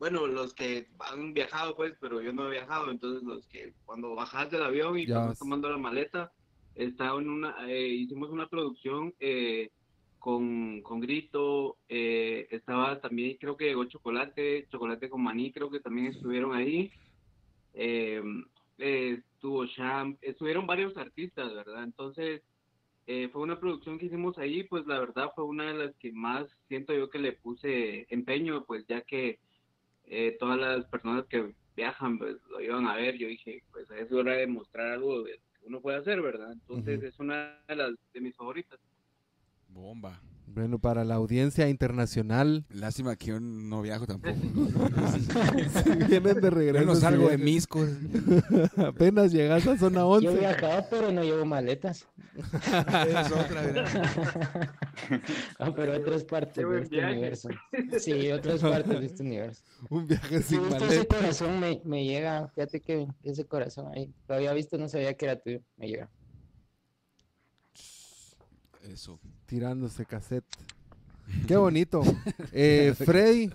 Bueno, 0.00 0.26
los 0.26 0.52
que 0.54 0.88
han 0.98 1.34
viajado, 1.34 1.76
pues, 1.76 1.94
pero 2.00 2.20
yo 2.20 2.32
no 2.32 2.48
he 2.48 2.50
viajado, 2.50 2.90
entonces 2.90 3.22
los 3.22 3.46
que 3.46 3.74
cuando 3.84 4.16
bajas 4.16 4.50
del 4.50 4.64
avión 4.64 4.98
y 4.98 5.06
vas. 5.06 5.22
estás 5.22 5.38
tomando 5.38 5.70
la 5.70 5.78
maleta, 5.78 6.32
está 6.74 7.14
en 7.14 7.30
una, 7.30 7.54
eh, 7.68 7.86
hicimos 7.86 8.30
una 8.30 8.48
producción 8.48 9.14
eh, 9.20 9.70
con, 10.18 10.82
con 10.82 10.98
Grito, 10.98 11.78
eh, 11.88 12.48
estaba 12.50 13.00
también, 13.00 13.36
creo 13.38 13.56
que 13.56 13.66
llegó 13.66 13.84
Chocolate, 13.84 14.66
Chocolate 14.68 15.08
con 15.08 15.22
Maní, 15.22 15.52
creo 15.52 15.70
que 15.70 15.78
también 15.78 16.08
estuvieron 16.08 16.56
ahí. 16.56 16.90
Estuvo 18.76 19.64
Champ, 19.66 20.18
estuvieron 20.22 20.66
varios 20.66 20.96
artistas, 20.96 21.54
¿verdad? 21.54 21.84
Entonces, 21.84 22.42
eh, 23.10 23.30
fue 23.30 23.40
una 23.40 23.58
producción 23.58 23.98
que 23.98 24.04
hicimos 24.04 24.36
ahí, 24.36 24.64
pues 24.64 24.86
la 24.86 25.00
verdad 25.00 25.32
fue 25.34 25.44
una 25.44 25.72
de 25.72 25.86
las 25.86 25.96
que 25.96 26.12
más 26.12 26.46
siento 26.68 26.92
yo 26.92 27.08
que 27.08 27.18
le 27.18 27.32
puse 27.32 28.06
empeño, 28.10 28.66
pues 28.66 28.86
ya 28.86 29.00
que 29.00 29.40
eh, 30.04 30.36
todas 30.38 30.58
las 30.58 30.84
personas 30.84 31.24
que 31.24 31.54
viajan 31.74 32.18
pues 32.18 32.36
lo 32.50 32.60
iban 32.60 32.86
a 32.86 32.96
ver, 32.96 33.16
yo 33.16 33.26
dije, 33.28 33.62
pues 33.72 33.90
es 33.92 34.12
hora 34.12 34.34
de 34.34 34.46
mostrar 34.46 34.92
algo 34.92 35.24
que 35.24 35.40
uno 35.62 35.80
puede 35.80 35.96
hacer, 35.96 36.20
¿verdad? 36.20 36.52
Entonces 36.52 37.02
es 37.02 37.18
una 37.18 37.58
de 37.66 37.76
las 37.76 37.94
de 38.12 38.20
mis 38.20 38.36
favoritas. 38.36 38.78
Bomba. 39.68 40.20
Bueno, 40.58 40.80
para 40.80 41.04
la 41.04 41.14
audiencia 41.14 41.68
internacional, 41.68 42.64
Lástima 42.70 43.14
que 43.14 43.26
yo 43.26 43.38
no 43.38 43.80
viajo 43.80 44.08
tampoco. 44.08 44.34
si 45.84 45.90
vienen 46.08 46.34
de 46.34 46.42
Yo 46.42 46.50
regreso, 46.50 46.84
no 46.84 46.94
si 46.96 47.00
salgo 47.00 47.28
de 47.28 47.38
Misco. 47.38 47.78
apenas 48.76 49.30
llegas 49.30 49.64
a 49.68 49.78
zona 49.78 50.00
Yo 50.00 50.08
11. 50.08 50.28
he 50.32 50.38
viajado, 50.40 50.84
pero 50.90 51.12
no 51.12 51.22
llevo 51.22 51.44
maletas. 51.44 52.08
Es 52.36 53.32
otra, 53.32 53.62
¿verdad? 53.62 54.70
Ah, 55.60 55.72
pero 55.76 55.96
otras 55.96 56.24
partes 56.24 56.68
de 56.68 56.80
este 56.82 56.96
viaje. 56.96 57.12
universo. 57.12 57.48
Sí, 58.00 58.32
otras 58.32 58.60
partes 58.60 58.98
de 59.00 59.06
este 59.06 59.22
universo. 59.22 59.62
Un 59.90 60.08
viaje 60.08 60.42
Sí, 60.42 60.56
sin 60.56 60.58
justo 60.60 60.76
ese 60.86 60.86
maleta. 60.86 61.16
corazón 61.16 61.60
me, 61.60 61.80
me 61.84 62.04
llega, 62.04 62.48
fíjate 62.48 62.80
que 62.80 63.06
ese 63.22 63.44
corazón 63.46 63.92
ahí, 63.94 64.12
lo 64.26 64.34
había 64.34 64.52
visto, 64.54 64.76
no 64.76 64.88
sabía 64.88 65.14
que 65.16 65.24
era 65.24 65.40
tuyo, 65.40 65.60
me 65.76 65.86
llega. 65.86 66.10
Eso. 68.82 69.20
Tirándose 69.48 70.04
cassette. 70.04 70.44
Qué 71.46 71.56
bonito. 71.56 72.02
Eh, 72.52 72.94
Freddy. 72.96 73.50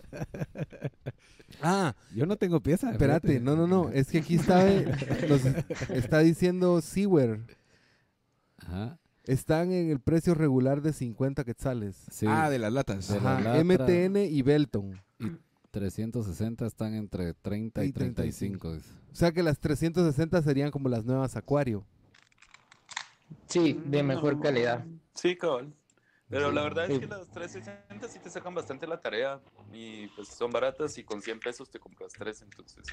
Ah, 1.61 1.95
Yo 2.15 2.25
no 2.25 2.35
tengo 2.35 2.59
pieza. 2.61 2.91
espérate. 2.91 3.27
fíjate. 3.27 3.43
No, 3.45 3.55
no, 3.55 3.67
no. 3.67 3.89
Es 3.89 4.09
que 4.09 4.17
aquí 4.19 4.35
está, 4.35 4.67
eh, 4.69 4.85
nos 5.29 5.45
está 5.89 6.19
diciendo 6.19 6.81
Sewer. 6.81 7.41
Ajá. 8.57 8.97
Están 9.25 9.71
en 9.71 9.89
el 9.91 9.99
precio 9.99 10.33
regular 10.33 10.81
de 10.81 10.93
50 10.93 11.43
quetzales. 11.43 11.95
Sí. 12.11 12.25
Ah, 12.27 12.49
de 12.49 12.57
las 12.59 12.73
latas. 12.73 13.07
De 13.07 13.21
la 13.21 13.39
latra. 13.39 13.63
MTN 13.63 14.17
y 14.17 14.41
Belton. 14.41 14.99
360 15.71 16.65
están 16.65 16.95
entre 16.95 17.33
30 17.35 17.85
y, 17.85 17.89
Y 17.89 17.91
35. 17.93 18.67
35. 18.69 18.73
dice. 18.73 18.89
O 19.11 19.15
sea 19.15 19.31
que 19.31 19.43
las 19.43 19.59
360 19.59 20.41
serían 20.41 20.71
como 20.71 20.89
las 20.89 21.05
nuevas 21.05 21.35
Acuario. 21.35 21.85
Sí, 23.47 23.79
de 23.85 24.01
mejor 24.03 24.41
calidad. 24.41 24.83
Sí, 25.13 25.35
cabal. 25.37 25.73
Pero 26.29 26.51
la 26.51 26.63
verdad 26.63 26.89
es 26.89 26.99
que 26.99 27.07
las 27.07 27.29
360 27.29 28.07
sí 28.07 28.19
te 28.19 28.29
sacan 28.29 28.55
bastante 28.55 28.87
la 28.87 28.99
tarea 28.99 29.39
y 29.71 30.07
pues 30.07 30.29
son 30.29 30.51
baratas 30.51 30.97
y 30.97 31.03
con 31.03 31.21
100 31.21 31.39
pesos 31.39 31.69
te 31.69 31.79
compras 31.79 32.13
tres, 32.17 32.41
entonces. 32.41 32.83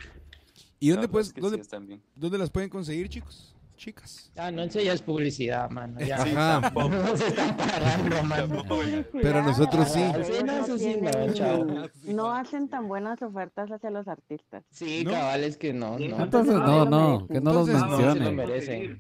¿Y 0.79 0.91
dónde, 0.91 1.07
verdad 1.07 1.23
es 1.23 1.33
que 1.33 1.41
dónde, 1.41 1.57
sí 1.57 1.61
están 1.63 1.87
bien. 1.87 2.03
dónde 2.15 2.39
las 2.39 2.51
pueden 2.51 2.69
conseguir, 2.69 3.09
chicos? 3.09 3.55
chicas. 3.81 4.31
Ah, 4.37 4.51
no, 4.51 4.63
eso 4.63 4.79
ya 4.79 4.93
es 4.93 5.01
publicidad, 5.01 5.71
mano. 5.71 5.99
Ya. 6.01 6.19
Sí, 6.19 6.31
Ajá. 6.37 6.61
tampoco. 6.75 6.91
No 6.91 7.17
se 7.17 7.29
están 7.29 7.57
pagando, 7.57 8.23
mano. 8.25 8.63
Pero 9.11 9.43
nosotros 9.43 9.91
sí. 9.91 10.03
Sí, 10.25 10.45
no, 10.45 10.53
eso 10.53 10.79
sí, 10.79 10.99
no, 11.01 11.33
chao. 11.33 11.67
no 12.05 12.33
hacen 12.33 12.69
tan 12.69 12.87
buenas 12.87 13.21
ofertas 13.23 13.71
hacia 13.71 13.91
los 13.91 14.07
artistas. 14.07 14.65
Sí, 14.71 15.05
cabales 15.05 15.57
que 15.57 15.73
no, 15.73 15.99
no. 15.99 16.23
Entonces, 16.23 16.55
no, 16.55 16.85
no, 16.85 17.27
que 17.27 17.41
no 17.41 17.53
los 17.55 17.69
Entonces, 17.69 18.99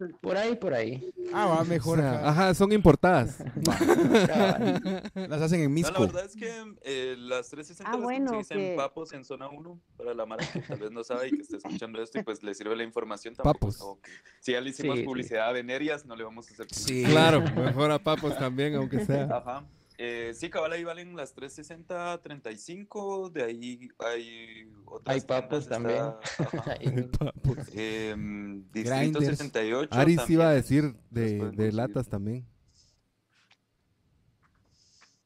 no, 0.00 0.06
sí. 0.08 0.14
Por 0.20 0.36
ahí, 0.36 0.56
por 0.56 0.74
ahí. 0.74 1.10
Ah, 1.32 1.46
va 1.46 1.64
mejor. 1.64 1.98
O 1.98 2.02
sea, 2.02 2.28
ajá. 2.28 2.54
son 2.54 2.72
importadas. 2.72 3.38
Las 5.14 5.42
hacen 5.42 5.60
en 5.60 5.64
No, 5.70 5.74
Misco. 5.74 5.92
la 5.92 6.00
verdad 6.00 6.24
es 6.24 6.36
que 6.36 6.50
eh, 6.82 7.14
las 7.18 7.48
360 7.50 7.88
Ah, 7.90 7.94
las 7.96 8.02
bueno, 8.02 8.42
que- 8.48 8.70
en 8.72 8.76
Papos 8.76 9.12
en 9.12 9.24
zona 9.24 9.48
1 9.48 9.80
para 9.96 10.14
la 10.14 10.26
mara 10.26 10.46
que 10.46 10.60
tal 10.60 10.78
vez 10.78 10.90
no 10.90 11.04
sabe 11.04 11.28
y 11.28 11.30
que 11.32 11.42
esté 11.42 11.56
escuchando 11.58 12.02
esto 12.02 12.18
y 12.18 12.22
pues 12.22 12.42
le 12.42 12.54
sirve 12.54 12.74
la 12.76 12.84
información 12.84 13.34
tampoco. 13.34 13.58
Papos. 13.72 13.98
que 14.02 14.10
si 14.40 14.52
ya 14.52 14.60
le 14.60 14.70
hicimos 14.70 14.96
Sí, 14.96 15.02
sí. 15.02 15.06
publicidad 15.06 15.48
a 15.48 15.52
Venerias, 15.52 16.04
no 16.06 16.16
le 16.16 16.24
vamos 16.24 16.48
a 16.48 16.52
hacer 16.54 16.66
Sí. 16.72 17.04
Claro, 17.04 17.40
mejor 17.42 17.90
a 17.90 17.98
papos 17.98 18.36
también, 18.38 18.74
aunque 18.74 19.04
sea. 19.04 19.24
Ajá. 19.24 19.64
Eh, 20.02 20.32
sí, 20.32 20.48
cabal, 20.48 20.72
ahí 20.72 20.82
valen 20.82 21.14
las 21.14 21.34
360, 21.34 22.22
35, 22.22 23.28
de 23.28 23.42
ahí 23.44 23.88
hay 23.98 24.72
otras 24.86 25.14
Hay 25.14 25.20
papos 25.20 25.68
tiendas, 25.68 26.14
está- 26.38 27.32
Distrito 28.72 28.96
Grinders. 28.96 29.26
68 29.26 29.90
Aris 29.92 30.16
también 30.16 30.40
iba 30.40 30.48
a 30.48 30.52
decir 30.54 30.96
de, 31.10 31.50
de 31.50 31.72
latas 31.72 32.08
también. 32.08 32.46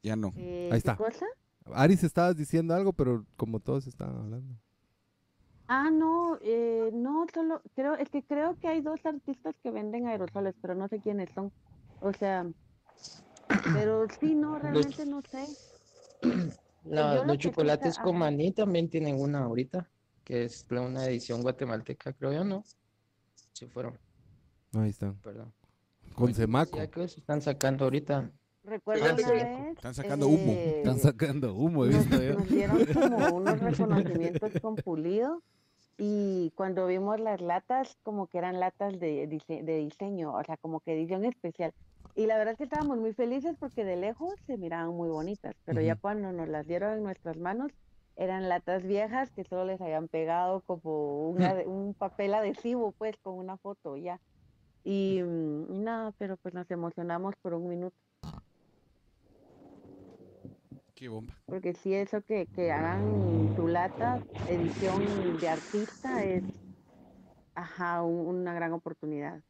Ya 0.02 0.16
no. 0.16 0.34
Eh, 0.36 0.64
Ahí 0.66 0.70
¿qué 0.72 0.76
está. 0.76 0.96
cosa? 0.96 1.24
Aris, 1.72 2.04
estabas 2.04 2.36
diciendo 2.36 2.74
algo, 2.74 2.92
pero 2.92 3.24
como 3.38 3.58
todos 3.58 3.86
estaban 3.86 4.16
hablando. 4.18 4.54
Ah, 5.66 5.90
no, 5.90 6.36
eh, 6.42 6.90
no, 6.92 7.24
solo 7.32 7.62
creo, 7.74 7.94
es 7.94 8.10
que 8.10 8.22
creo 8.22 8.54
que 8.60 8.68
hay 8.68 8.82
dos 8.82 9.00
artistas 9.06 9.54
que 9.62 9.70
venden 9.70 10.06
aerosoles, 10.06 10.54
pero 10.60 10.74
no 10.74 10.88
sé 10.88 11.00
quiénes 11.00 11.30
son. 11.34 11.50
O 12.04 12.12
sea, 12.12 12.46
pero 13.72 14.06
sí, 14.20 14.34
no, 14.34 14.58
realmente 14.58 15.06
no 15.06 15.22
sé. 15.22 15.46
La- 16.84 17.14
Yo 17.14 17.20
lo 17.22 17.28
los 17.28 17.38
chocolates 17.38 17.98
con 17.98 18.18
maní 18.18 18.52
también 18.52 18.90
tienen 18.90 19.18
una 19.18 19.44
ahorita, 19.44 19.88
que 20.22 20.44
es 20.44 20.66
una 20.70 21.06
edición 21.06 21.40
guatemalteca, 21.40 22.12
creo 22.12 22.34
yo, 22.34 22.44
¿no? 22.44 22.62
Sí 23.54 23.66
fueron, 23.66 23.98
Ahí 24.74 24.90
están. 24.90 25.14
perdón. 25.22 25.50
Con 26.14 26.34
Semaco. 26.34 26.76
Ya 26.76 26.86
que 26.88 27.08
se 27.08 27.20
están 27.20 27.40
sacando 27.40 27.84
ahorita. 27.84 28.30
Recuerdo 28.64 29.02
una 29.02 29.16
que 29.16 29.24
vez. 29.32 29.76
Están 29.76 29.94
sacando 29.94 30.28
humo. 30.28 30.52
eh, 30.52 30.78
Están 30.84 30.98
sacando 30.98 31.54
humo, 31.54 31.86
he 31.86 31.88
nos, 31.90 32.00
visto 32.06 32.22
yo. 32.22 32.34
nos 32.34 32.48
dieron 32.50 32.84
como 32.92 33.34
unos 33.36 33.60
reconocimientos 33.60 34.52
con 34.60 34.76
Pulido 34.76 35.42
y 35.96 36.52
cuando 36.54 36.86
vimos 36.86 37.18
las 37.18 37.40
latas 37.40 37.96
como 38.02 38.26
que 38.26 38.36
eran 38.36 38.60
latas 38.60 39.00
de 39.00 39.26
diseño, 39.26 40.34
o 40.34 40.44
sea, 40.44 40.58
como 40.58 40.80
que 40.80 40.92
edición 40.92 41.24
especial. 41.24 41.72
Y 42.14 42.26
la 42.26 42.36
verdad 42.38 42.52
es 42.52 42.58
que 42.58 42.64
estábamos 42.64 42.98
muy 42.98 43.12
felices 43.14 43.56
porque 43.58 43.84
de 43.84 43.96
lejos 43.96 44.34
se 44.46 44.56
miraban 44.58 44.90
muy 44.94 45.08
bonitas, 45.08 45.54
pero 45.64 45.80
ya 45.80 45.96
cuando 45.96 46.32
nos 46.32 46.48
las 46.48 46.66
dieron 46.66 46.94
en 46.94 47.02
nuestras 47.02 47.36
manos 47.36 47.72
eran 48.16 48.48
latas 48.48 48.84
viejas 48.84 49.30
que 49.32 49.44
solo 49.44 49.64
les 49.64 49.80
habían 49.80 50.08
pegado 50.08 50.62
como 50.62 51.28
un, 51.30 51.42
ade- 51.42 51.66
un 51.66 51.94
papel 51.94 52.34
adhesivo 52.34 52.92
pues 52.92 53.16
con 53.22 53.34
una 53.34 53.58
foto 53.58 53.96
ya. 53.96 54.20
Y, 54.84 55.20
mm, 55.22 55.72
y 55.74 55.78
nada, 55.80 56.12
pero 56.18 56.36
pues 56.38 56.54
nos 56.54 56.70
emocionamos 56.70 57.34
por 57.42 57.54
un 57.54 57.68
minuto. 57.68 57.96
Qué 60.94 61.08
bomba. 61.08 61.34
Porque 61.46 61.74
sí, 61.74 61.94
eso 61.94 62.22
que, 62.22 62.46
que 62.48 62.70
hagan 62.72 63.50
tu 63.54 63.68
lata, 63.68 64.20
edición 64.46 65.40
de 65.40 65.48
artista, 65.48 66.24
es 66.24 66.44
ajá, 67.54 68.02
un- 68.02 68.26
una 68.28 68.54
gran 68.54 68.72
oportunidad. 68.72 69.42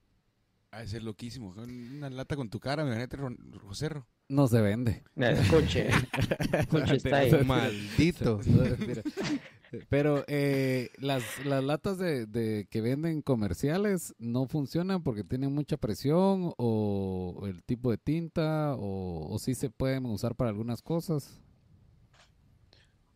Ha 0.75 0.81
de 0.81 0.89
ser 0.89 1.05
loquísimo. 1.05 1.55
Una 1.57 2.11
lata 2.11 2.35
con 2.35 2.51
tu 2.51 2.59
cara, 2.59 2.83
imagínate, 2.83 3.17
Joserro. 3.63 4.09
No 4.29 4.49
se 4.49 4.61
vende. 4.61 5.05
El 5.15 5.47
coche. 5.47 5.89
coche 6.69 6.97
está 6.97 7.19
ahí. 7.19 7.45
Maldito. 7.45 8.41
Pero 9.89 10.25
eh, 10.27 10.91
las, 10.99 11.23
las 11.45 11.63
latas 11.63 11.99
de, 11.99 12.27
de 12.27 12.67
que 12.71 12.81
venden 12.81 13.23
comerciales 13.23 14.15
no 14.19 14.47
funcionan 14.47 15.05
porque 15.05 15.23
tienen 15.23 15.53
mucha 15.53 15.77
presión 15.77 16.53
o 16.57 17.45
el 17.47 17.63
tipo 17.63 17.93
de 17.93 17.99
tinta 17.99 18.75
o, 18.75 19.33
o 19.33 19.39
sí 19.39 19.55
se 19.55 19.71
pueden 19.71 20.07
usar 20.07 20.35
para 20.35 20.51
algunas 20.51 20.83
cosas. 20.83 21.41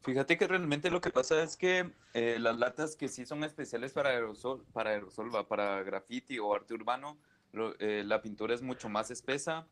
Fíjate 0.03 0.39
que 0.39 0.47
realmente 0.47 0.91
lo 0.91 1.01
que 1.01 1.11
pasa 1.11 1.43
es 1.43 1.57
que 1.57 1.93
eh, 2.15 2.39
las 2.39 2.57
latas 2.57 2.97
que 2.97 3.09
sí 3.09 3.27
son 3.27 3.45
especiales 3.45 3.93
para 3.93 4.11
aerosol, 4.11 4.65
para 4.73 4.91
aerosol, 4.91 5.31
para 5.47 5.83
graffiti 5.83 6.39
o 6.39 6.55
arte 6.55 6.75
urbano, 6.75 7.19
lo- 7.53 7.79
eh, 7.81 8.05
la 8.05 8.23
pintura 8.23 8.55
es 8.55 8.63
mucho 8.63 8.89
más 8.89 9.11
espesa, 9.11 9.69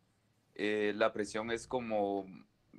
eh, 0.54 0.92
la 0.96 1.12
presión 1.12 1.50
es 1.50 1.66
como 1.66 2.26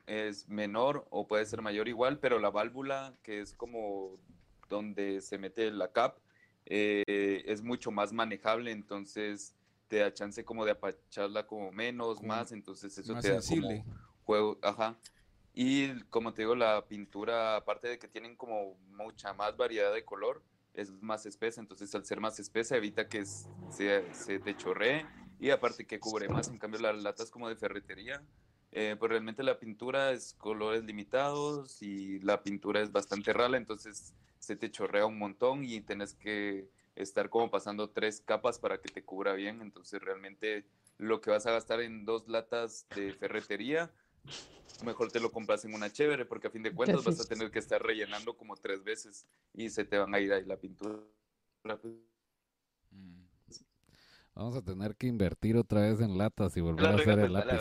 es 0.05 0.47
menor 0.47 1.07
o 1.09 1.27
puede 1.27 1.45
ser 1.45 1.61
mayor 1.61 1.87
igual, 1.87 2.19
pero 2.19 2.39
la 2.39 2.49
válvula 2.49 3.17
que 3.23 3.41
es 3.41 3.53
como 3.53 4.19
donde 4.69 5.21
se 5.21 5.37
mete 5.37 5.71
la 5.71 5.91
cap 5.91 6.19
eh, 6.65 7.43
es 7.45 7.61
mucho 7.63 7.91
más 7.91 8.13
manejable, 8.13 8.71
entonces 8.71 9.55
te 9.87 9.97
da 9.99 10.13
chance 10.13 10.43
como 10.43 10.65
de 10.65 10.71
apacharla 10.71 11.47
como 11.47 11.71
menos, 11.71 12.17
Como 12.17 12.27
más, 12.27 12.51
entonces 12.51 12.97
eso 12.97 13.13
más 13.13 13.23
te 13.23 13.31
da 13.31 13.41
como 13.41 13.85
juego, 14.25 14.59
ajá. 14.61 14.99
Y 15.53 16.01
como 16.09 16.33
te 16.33 16.43
digo, 16.43 16.55
la 16.55 16.85
pintura, 16.87 17.55
aparte 17.55 17.87
de 17.87 17.97
que 17.97 18.07
tienen 18.07 18.35
como 18.35 18.75
mucha 18.89 19.33
más 19.33 19.55
variedad 19.57 19.93
de 19.93 20.05
color, 20.05 20.43
es 20.77 20.91
más 21.01 21.25
espesa, 21.25 21.59
entonces 21.59 21.93
al 21.95 22.05
ser 22.05 22.19
más 22.19 22.39
espesa 22.39 22.77
evita 22.77 23.09
que 23.09 23.25
se, 23.25 24.39
te 24.39 24.55
chorree 24.55 25.05
y 25.39 25.49
aparte 25.49 25.85
que 25.85 25.99
cubre 25.99 26.29
más, 26.29 26.47
en 26.47 26.59
cambio 26.59 26.79
las 26.79 27.01
latas 27.01 27.31
como 27.31 27.49
de 27.49 27.55
ferretería, 27.55 28.23
eh, 28.71 28.95
pues 28.97 29.09
realmente 29.09 29.43
la 29.43 29.59
pintura 29.59 30.11
es 30.11 30.35
colores 30.37 30.83
limitados 30.83 31.81
y 31.81 32.19
la 32.19 32.43
pintura 32.43 32.81
es 32.81 32.91
bastante 32.91 33.33
rala, 33.33 33.57
entonces 33.57 34.13
se 34.39 34.55
te 34.55 34.69
chorrea 34.69 35.05
un 35.05 35.17
montón 35.17 35.63
y 35.65 35.81
tienes 35.81 36.13
que 36.13 36.69
estar 36.95 37.29
como 37.29 37.49
pasando 37.49 37.89
tres 37.89 38.21
capas 38.21 38.59
para 38.59 38.79
que 38.79 38.89
te 38.89 39.03
cubra 39.03 39.33
bien, 39.33 39.61
entonces 39.61 40.01
realmente 40.01 40.65
lo 40.97 41.21
que 41.21 41.31
vas 41.31 41.45
a 41.45 41.51
gastar 41.51 41.81
en 41.81 42.05
dos 42.05 42.27
latas 42.27 42.87
de 42.95 43.13
ferretería, 43.13 43.91
mejor 44.83 45.11
te 45.11 45.19
lo 45.19 45.31
compras 45.31 45.65
en 45.65 45.73
una 45.73 45.91
chévere, 45.91 46.25
porque 46.25 46.47
a 46.47 46.51
fin 46.51 46.63
de 46.63 46.73
cuentas 46.73 47.03
vas 47.03 47.19
a 47.19 47.25
tener 47.27 47.49
que 47.51 47.59
estar 47.59 47.81
rellenando 47.81 48.35
como 48.37 48.55
tres 48.55 48.83
veces 48.83 49.27
y 49.53 49.69
se 49.69 49.85
te 49.85 49.97
van 49.97 50.13
a 50.13 50.19
ir 50.19 50.31
ahí 50.33 50.45
la 50.45 50.57
pintura. 50.57 50.99
pues. 51.81 51.93
Vamos 54.35 54.55
a 54.55 54.61
tener 54.61 54.95
que 54.95 55.07
invertir 55.07 55.57
otra 55.57 55.81
vez 55.81 55.99
en 55.99 56.15
latas 56.17 56.55
y 56.57 56.61
volver 56.61 56.83
La 56.83 56.89
a 56.91 56.95
hacer 56.95 57.19
el 57.19 57.33
lápiz. 57.33 57.59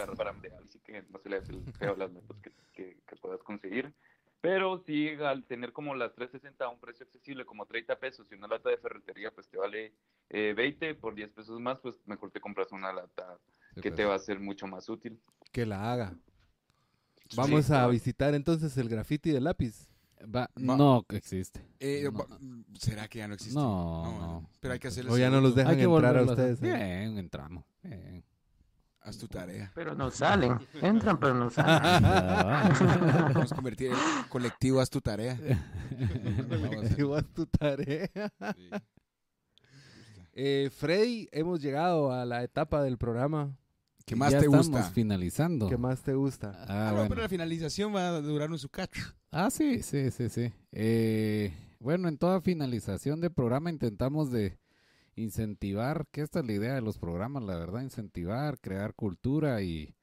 así 0.63 0.79
que 0.81 1.03
no 1.09 1.19
se 1.19 1.31
le 1.31 1.37
hace 1.39 1.53
el 1.53 1.73
feo 1.73 1.95
a 1.95 1.97
las 1.97 2.13
metas 2.13 2.37
que, 2.43 2.53
que, 2.75 2.99
que 3.07 3.17
puedas 3.17 3.43
conseguir. 3.43 3.95
Pero 4.43 4.83
sí, 4.87 5.09
al 5.09 5.45
tener 5.45 5.73
como 5.73 5.95
las 5.95 6.15
360 6.15 6.67
a 6.67 6.69
un 6.69 6.79
precio 6.79 7.07
accesible, 7.07 7.47
como 7.47 7.65
30 7.65 7.99
pesos, 7.99 8.27
y 8.31 8.35
una 8.35 8.47
lata 8.47 8.69
de 8.69 8.77
ferretería 8.77 9.31
pues 9.31 9.49
te 9.49 9.57
vale 9.57 9.95
eh, 10.29 10.53
20 10.55 10.95
por 10.97 11.15
10 11.15 11.31
pesos 11.31 11.59
más, 11.59 11.79
pues 11.81 11.95
mejor 12.05 12.31
te 12.31 12.41
compras 12.41 12.71
una 12.73 12.93
lata 12.93 13.39
Sí, 13.75 13.81
que 13.81 13.89
pues. 13.91 13.97
te 13.97 14.05
va 14.05 14.15
a 14.15 14.19
ser 14.19 14.39
mucho 14.39 14.67
más 14.67 14.89
útil. 14.91 15.19
Que 15.51 15.65
la 15.65 15.91
haga. 15.93 16.15
Vamos 17.35 17.67
Sí, 17.67 17.73
a 17.73 17.87
visitar 17.89 18.35
entonces 18.35 18.77
el 18.77 18.89
graffiti 18.89 19.31
de 19.31 19.41
lápiz. 19.41 19.89
Va- 20.23 20.51
Va- 20.57 20.77
no 20.77 21.05
existe. 21.11 21.61
Eh, 21.79 22.09
No. 22.11 22.19
va- 22.19 22.27
¿Será 22.79 23.09
que 23.09 23.19
ya 23.19 23.29
no 23.29 23.35
existe? 23.35 23.59
No, 23.59 24.05
no. 24.19 24.51
Pero 24.61 24.75
hay 24.75 24.81
que 24.81 24.89
hacerle 24.89 25.11
O 25.11 25.19
ya 25.19 25.29
no 25.31 25.41
los 25.41 25.55
dejan 25.55 25.73
Hay 25.73 25.77
que 25.79 25.85
entrar 25.85 26.17
a 26.17 26.23
ustedes. 26.23 26.63
¿eh? 26.63 26.67
Bien, 26.67 27.19
entramos. 27.19 27.65
Bien. 27.83 28.25
Haz 29.03 29.19
tu 29.19 29.29
tarea. 29.29 29.71
Pero 29.75 29.95
no 29.95 30.11
salen. 30.11 30.59
Entran, 30.83 31.19
pero 31.21 31.35
no 31.35 31.49
salen. 31.51 32.03
Vamos 33.35 33.53
a 33.53 33.55
convertir 33.55 33.93
el 33.93 34.29
colectivo 34.29 34.81
Haz 34.81 34.91
tu 34.91 35.01
tarea. 35.01 35.39
Digo, 36.97 37.15
haz 37.15 37.27
tu 37.33 37.47
tarea. 37.47 38.09
sí. 38.57 38.71
Eh, 40.33 40.71
Freddy, 40.75 41.29
hemos 41.33 41.61
llegado 41.63 42.13
a 42.13 42.25
la 42.27 42.43
etapa 42.43 42.83
del 42.83 42.99
programa 42.99 43.57
¿Qué 44.07 44.15
más 44.17 44.33
ya 44.33 44.39
te 44.39 44.45
estamos 44.47 44.69
gusta? 44.71 44.91
finalizando. 44.91 45.69
que 45.69 45.77
más 45.77 46.03
te 46.03 46.15
gusta. 46.15 46.53
Ah, 46.61 46.67
Ah, 46.69 46.91
no, 46.91 46.95
bueno. 46.99 47.09
pero 47.11 47.23
la 47.23 47.29
finalización 47.29 47.95
va 47.95 48.09
a 48.09 48.21
durar 48.23 48.51
un 48.51 48.59
su 48.59 48.69
cacho. 48.69 49.03
Ah, 49.31 49.51
sí, 49.51 49.83
sí, 49.83 50.11
sí, 50.11 50.29
sí. 50.29 50.53
Eh, 50.73 51.53
bueno, 51.81 52.09
en 52.09 52.17
toda 52.17 52.41
finalización 52.41 53.21
de 53.21 53.31
programa 53.31 53.69
intentamos 53.69 54.31
de 54.31 54.59
incentivar, 55.17 56.07
que 56.13 56.21
esta 56.23 56.41
es 56.41 56.47
la 56.47 56.53
idea 56.53 56.75
de 56.75 56.83
los 56.83 56.99
programas, 56.99 57.43
la 57.43 57.57
verdad, 57.57 57.83
incentivar, 57.83 58.61
crear 58.61 58.95
cultura 58.95 59.63
y, 59.63 59.95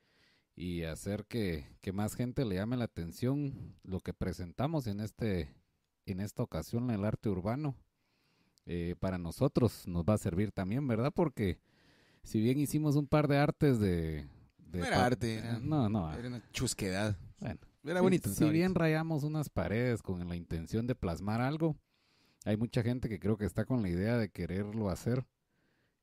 y 0.56 0.84
hacer 0.84 1.26
que, 1.26 1.66
que 1.82 1.94
más 1.94 2.16
gente 2.16 2.46
le 2.46 2.56
llame 2.56 2.78
la 2.78 2.86
atención 2.86 3.76
lo 3.84 4.00
que 4.02 4.14
presentamos 4.14 4.88
en 4.88 5.00
este 5.00 5.56
en 6.06 6.20
esta 6.20 6.44
ocasión 6.44 6.92
el 6.92 7.06
arte 7.06 7.30
urbano. 7.30 7.78
Eh, 8.66 8.96
para 9.00 9.18
nosotros 9.18 9.88
nos 9.88 10.04
va 10.04 10.16
a 10.16 10.18
servir 10.18 10.52
también, 10.52 10.86
¿verdad? 10.88 11.14
Porque 11.16 11.60
si 12.24 12.40
bien 12.42 12.60
hicimos 12.60 12.96
un 12.96 13.08
par 13.08 13.28
de 13.28 13.38
artes 13.38 13.80
de... 13.80 14.28
de 14.72 14.80
No 14.80 14.86
era 14.86 15.06
arte, 15.06 15.36
era- 15.40 15.60
no, 15.60 15.90
no, 15.90 16.12
Era 16.14 16.28
una 16.28 16.44
chusquedad. 16.52 17.18
bueno. 17.40 17.60
Era 17.86 18.00
bonito. 18.02 18.30
Si 18.30 18.50
bien 18.50 18.76
rayamos 18.76 19.24
unas 19.24 19.50
paredes 19.50 20.02
con 20.02 20.26
la 20.28 20.36
intención 20.38 20.88
de 20.88 20.96
plasmar 20.96 21.42
algo, 21.42 21.76
hay 22.46 22.56
mucha 22.56 22.82
gente 22.82 23.10
que 23.10 23.20
creo 23.20 23.36
que 23.38 23.46
está 23.46 23.66
con 23.66 23.82
la 23.82 23.90
idea 23.90 24.18
de 24.18 24.30
quererlo 24.30 24.90
hacer. 24.90 25.26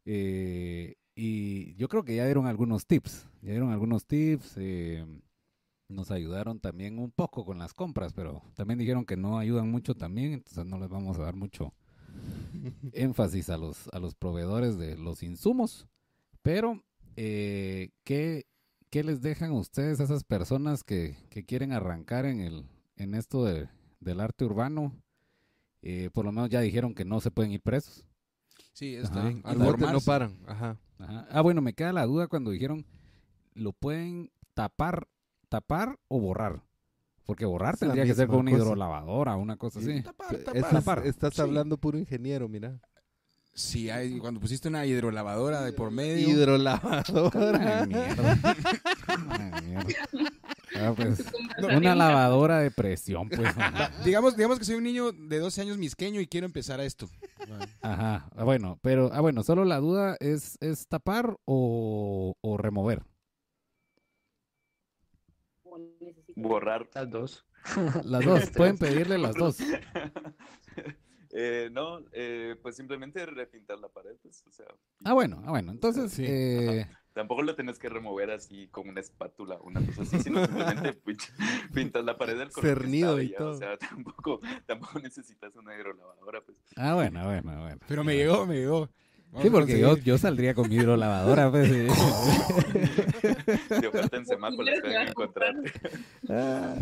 Eh, 0.04 0.96
y 1.14 1.74
yo 1.76 1.88
creo 1.88 2.04
que 2.04 2.16
ya 2.16 2.24
dieron 2.26 2.46
algunos 2.46 2.86
tips, 2.86 3.26
ya 3.42 3.50
dieron 3.52 3.70
algunos 3.72 4.06
tips, 4.06 4.54
eh, 4.56 5.06
nos 5.88 6.10
ayudaron 6.10 6.60
también 6.60 6.98
un 6.98 7.10
poco 7.10 7.44
con 7.44 7.58
las 7.58 7.74
compras, 7.74 8.12
pero 8.12 8.42
también 8.54 8.78
dijeron 8.78 9.04
que 9.04 9.16
no 9.16 9.38
ayudan 9.38 9.70
mucho 9.70 9.94
también, 9.94 10.32
entonces 10.34 10.64
no 10.66 10.78
les 10.78 10.88
vamos 10.88 11.18
a 11.18 11.22
dar 11.22 11.34
mucho 11.34 11.74
énfasis 12.92 13.50
a 13.50 13.56
los, 13.56 13.88
a 13.88 13.98
los 13.98 14.14
proveedores 14.14 14.78
de 14.78 14.96
los 14.96 15.22
insumos. 15.22 15.86
Pero, 16.42 16.82
eh, 17.16 17.90
¿qué, 18.04 18.46
¿qué 18.90 19.04
les 19.04 19.20
dejan 19.20 19.52
ustedes 19.52 20.00
a 20.00 20.04
esas 20.04 20.24
personas 20.24 20.84
que, 20.84 21.16
que 21.30 21.44
quieren 21.44 21.72
arrancar 21.72 22.24
en, 22.26 22.40
el, 22.40 22.66
en 22.96 23.14
esto 23.14 23.44
de, 23.44 23.68
del 24.00 24.20
arte 24.20 24.44
urbano? 24.44 24.94
Eh, 25.82 26.10
por 26.12 26.24
lo 26.24 26.32
menos 26.32 26.50
ya 26.50 26.60
dijeron 26.60 26.94
que 26.94 27.04
no 27.04 27.20
se 27.20 27.30
pueden 27.30 27.52
ir 27.52 27.62
presos. 27.62 28.04
Sí, 28.72 28.94
está 28.94 29.20
Ajá. 29.20 29.28
bien. 29.28 29.40
Al 29.44 29.58
bote 29.58 29.80
no 29.90 30.00
paran. 30.00 30.38
Ajá. 30.46 30.78
Ajá. 30.98 31.26
Ah, 31.30 31.40
bueno, 31.40 31.62
me 31.62 31.72
queda 31.72 31.92
la 31.92 32.04
duda 32.06 32.28
cuando 32.28 32.50
dijeron 32.50 32.84
lo 33.54 33.72
pueden 33.72 34.30
tapar, 34.54 35.08
tapar 35.48 35.98
o 36.08 36.20
borrar. 36.20 36.62
Porque 37.24 37.44
borrar 37.46 37.74
Es 37.74 37.80
tendría 37.80 38.04
que 38.04 38.14
ser 38.14 38.28
con 38.28 38.40
una 38.40 38.50
cosa. 38.50 38.62
hidrolavadora, 38.64 39.36
una 39.36 39.56
cosa 39.56 39.78
así. 39.78 40.02
Tapar, 40.02 40.36
tapar. 40.36 40.56
Estás, 40.56 40.70
tapar. 40.72 41.06
estás 41.06 41.34
Sí. 41.34 41.40
hablando 41.40 41.78
puro 41.78 41.98
ingeniero, 41.98 42.48
mira. 42.48 42.80
Sí, 43.52 43.90
hay, 43.90 44.18
cuando 44.18 44.40
pusiste 44.40 44.68
una 44.68 44.86
hidrolavadora 44.86 45.62
de 45.62 45.72
por 45.72 45.90
medio. 45.90 46.28
Hidrolavadora. 46.28 47.80
Ay, 47.80 47.88
mierda. 47.88 48.38
Ay, 49.28 49.62
mierda. 49.62 50.30
Ah, 50.76 50.92
pues, 50.96 51.24
una 51.76 51.94
lavadora 51.94 52.60
de 52.60 52.70
presión, 52.70 53.28
pues. 53.28 53.52
digamos, 54.04 54.36
digamos 54.36 54.58
que 54.58 54.64
soy 54.64 54.76
un 54.76 54.84
niño 54.84 55.12
de 55.12 55.38
12 55.38 55.62
años 55.62 55.78
misqueño 55.78 56.20
y 56.20 56.26
quiero 56.26 56.46
empezar 56.46 56.80
a 56.80 56.84
esto. 56.84 57.08
Ajá. 57.82 58.28
Ah, 58.36 58.44
bueno, 58.44 58.78
pero, 58.82 59.10
ah, 59.12 59.20
bueno, 59.20 59.42
solo 59.42 59.64
la 59.64 59.78
duda 59.78 60.16
es, 60.20 60.56
es 60.60 60.86
tapar 60.86 61.36
o, 61.44 62.34
o 62.40 62.56
remover. 62.56 63.02
Borrar. 66.36 66.88
Las 66.94 67.10
dos. 67.10 67.46
Las 68.04 68.24
dos, 68.24 68.50
pueden 68.50 68.78
pedirle 68.78 69.18
las 69.18 69.34
dos. 69.34 69.58
Eh, 71.32 71.68
no, 71.72 72.00
eh, 72.12 72.56
pues 72.60 72.76
simplemente 72.76 73.24
repintar 73.26 73.78
la 73.78 73.88
pared, 73.88 74.16
pues, 74.22 74.42
o 74.48 74.50
sea, 74.50 74.66
Ah, 75.04 75.12
bueno, 75.12 75.42
ah, 75.46 75.50
bueno. 75.50 75.70
Entonces, 75.70 76.10
Sí. 76.12 76.24
eh, 76.26 76.86
tampoco 77.12 77.42
lo 77.42 77.54
tenés 77.54 77.78
que 77.78 77.88
remover 77.88 78.30
así 78.32 78.66
con 78.68 78.88
una 78.88 79.00
espátula 79.00 79.54
o 79.56 79.64
una 79.68 79.80
cosa 79.86 80.02
así, 80.02 80.18
sino 80.20 80.44
simplemente 80.44 81.00
pintas 81.74 82.04
la 82.04 82.18
pared 82.18 82.36
del 82.36 82.50
color 82.50 82.68
Cernido 82.68 83.20
y 83.20 83.30
ya, 83.30 83.38
todo. 83.38 83.50
O 83.52 83.58
sea, 83.58 83.76
tampoco, 83.78 84.40
tampoco 84.66 84.98
necesitas 84.98 85.54
una 85.54 85.74
hidrolavadora, 85.76 86.40
pues. 86.40 86.58
ah, 86.76 86.94
bueno, 86.94 87.24
bueno, 87.24 87.60
bueno. 87.62 87.78
Pero 87.86 88.02
me 88.04 88.16
llegó, 88.16 88.44
me 88.46 88.56
llegó. 88.56 88.88
Vamos 89.32 89.42
Sí, 89.44 89.50
porque 89.50 89.78
yo, 89.78 89.96
yo 89.98 90.18
saldría 90.18 90.54
con 90.54 90.68
mi 90.68 90.74
hidrolavadora, 90.76 91.50
pues. 91.50 91.68
sí. 91.68 91.86
De 93.80 93.86
oferta 93.86 94.16
en 94.16 94.26
semáforo 94.26 94.64
las 94.64 94.80
pueden 94.80 95.08
encontrar. 95.08 95.54
Ah, 96.28 96.74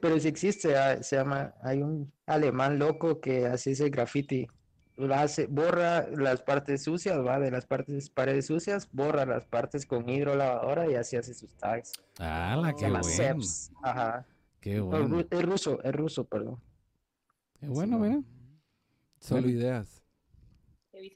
Pero 0.00 0.18
sí 0.18 0.28
existe, 0.28 0.76
ah, 0.76 1.02
se 1.02 1.16
llama, 1.16 1.54
hay 1.62 1.82
un 1.82 2.12
alemán 2.26 2.78
loco 2.78 3.20
que 3.20 3.46
así 3.46 3.70
es 3.70 3.80
el 3.80 3.90
graffiti. 3.90 4.46
Lo 4.96 5.12
hace, 5.14 5.46
borra 5.46 6.06
las 6.08 6.42
partes 6.42 6.84
sucias, 6.84 7.18
va, 7.18 7.40
de 7.40 7.50
las 7.50 7.66
partes 7.66 8.10
paredes 8.10 8.46
sucias, 8.46 8.88
borra 8.92 9.26
las 9.26 9.44
partes 9.44 9.86
con 9.86 10.08
hidrolavadora 10.08 10.88
y 10.90 10.94
así 10.94 11.16
hace 11.16 11.34
sus 11.34 11.50
tags. 11.56 11.92
¡Hala, 12.18 12.68
Se 12.70 12.76
qué 12.76 12.82
llama 12.82 13.00
bueno! 13.00 13.16
Seps. 13.16 13.72
Ajá. 13.82 14.24
¡Qué 14.60 14.76
No, 14.76 14.86
bueno! 14.86 15.24
es 15.28 15.42
ruso, 15.42 15.82
es 15.82 15.92
ruso, 15.92 16.24
perdón. 16.24 16.60
¡Qué 17.60 17.66
bueno, 17.66 17.98
mira! 17.98 18.20
Solo 19.18 19.48
ideas. 19.48 20.03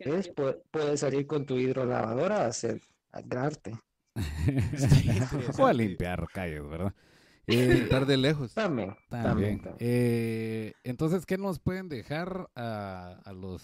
¿Ves? 0.05 0.35
Pu- 0.35 0.63
Puedes 0.71 1.01
salir 1.01 1.27
con 1.27 1.47
tu 1.47 1.57
hidrolavadora 1.57 2.45
a 2.45 2.47
hacer 2.47 2.81
a 3.13 3.21
arte. 3.45 3.79
o 5.59 5.67
a 5.67 5.73
limpiar 5.73 6.27
calles, 6.33 6.69
¿verdad? 6.69 6.95
Eh, 7.51 7.77
Pintar 7.79 8.05
de 8.05 8.19
lejos. 8.19 8.53
También, 8.53 8.91
También. 9.09 9.23
también, 9.25 9.59
también. 9.63 9.77
Eh, 9.81 10.75
entonces, 10.85 11.25
¿qué 11.25 11.39
nos 11.39 11.59
pueden 11.61 11.89
dejar 11.89 12.51
a, 12.55 13.23
a 13.25 13.33
los 13.33 13.63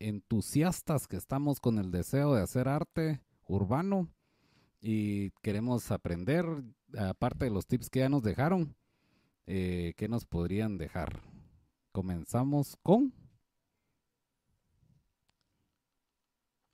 entusiastas 0.00 1.06
que 1.06 1.16
estamos 1.16 1.60
con 1.60 1.78
el 1.78 1.92
deseo 1.92 2.34
de 2.34 2.42
hacer 2.42 2.66
arte 2.66 3.20
urbano 3.46 4.08
y 4.80 5.30
queremos 5.42 5.92
aprender, 5.92 6.46
aparte 6.98 7.44
de 7.44 7.52
los 7.52 7.68
tips 7.68 7.90
que 7.90 8.00
ya 8.00 8.08
nos 8.08 8.24
dejaron, 8.24 8.74
eh, 9.46 9.92
¿qué 9.96 10.08
nos 10.08 10.24
podrían 10.26 10.76
dejar? 10.76 11.20
Comenzamos 11.92 12.76
con... 12.82 13.12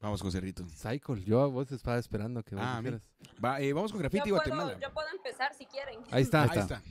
Vamos 0.03 0.21
con 0.21 0.33
Cerrito. 0.33 0.65
Cycle. 0.69 1.23
Yo 1.25 1.43
a 1.43 1.47
vos 1.47 1.71
estaba 1.71 1.97
esperando 1.97 2.43
que 2.43 2.57
vos 2.57 2.65
Ah, 2.67 2.79
dijeras. 2.79 3.09
Va, 3.43 3.61
eh, 3.61 3.73
vamos 3.73 3.93
con 3.93 4.01
Yo 4.01 4.03
Graffiti 4.03 4.31
puedo, 4.31 4.35
Guatemala. 4.37 4.79
yo 4.81 4.93
puedo 4.93 5.09
empezar 5.11 5.55
si 5.55 5.65
quieren. 5.67 6.01
Ahí 6.11 6.23
está. 6.23 6.43
Ahí 6.43 6.59
está. 6.59 6.83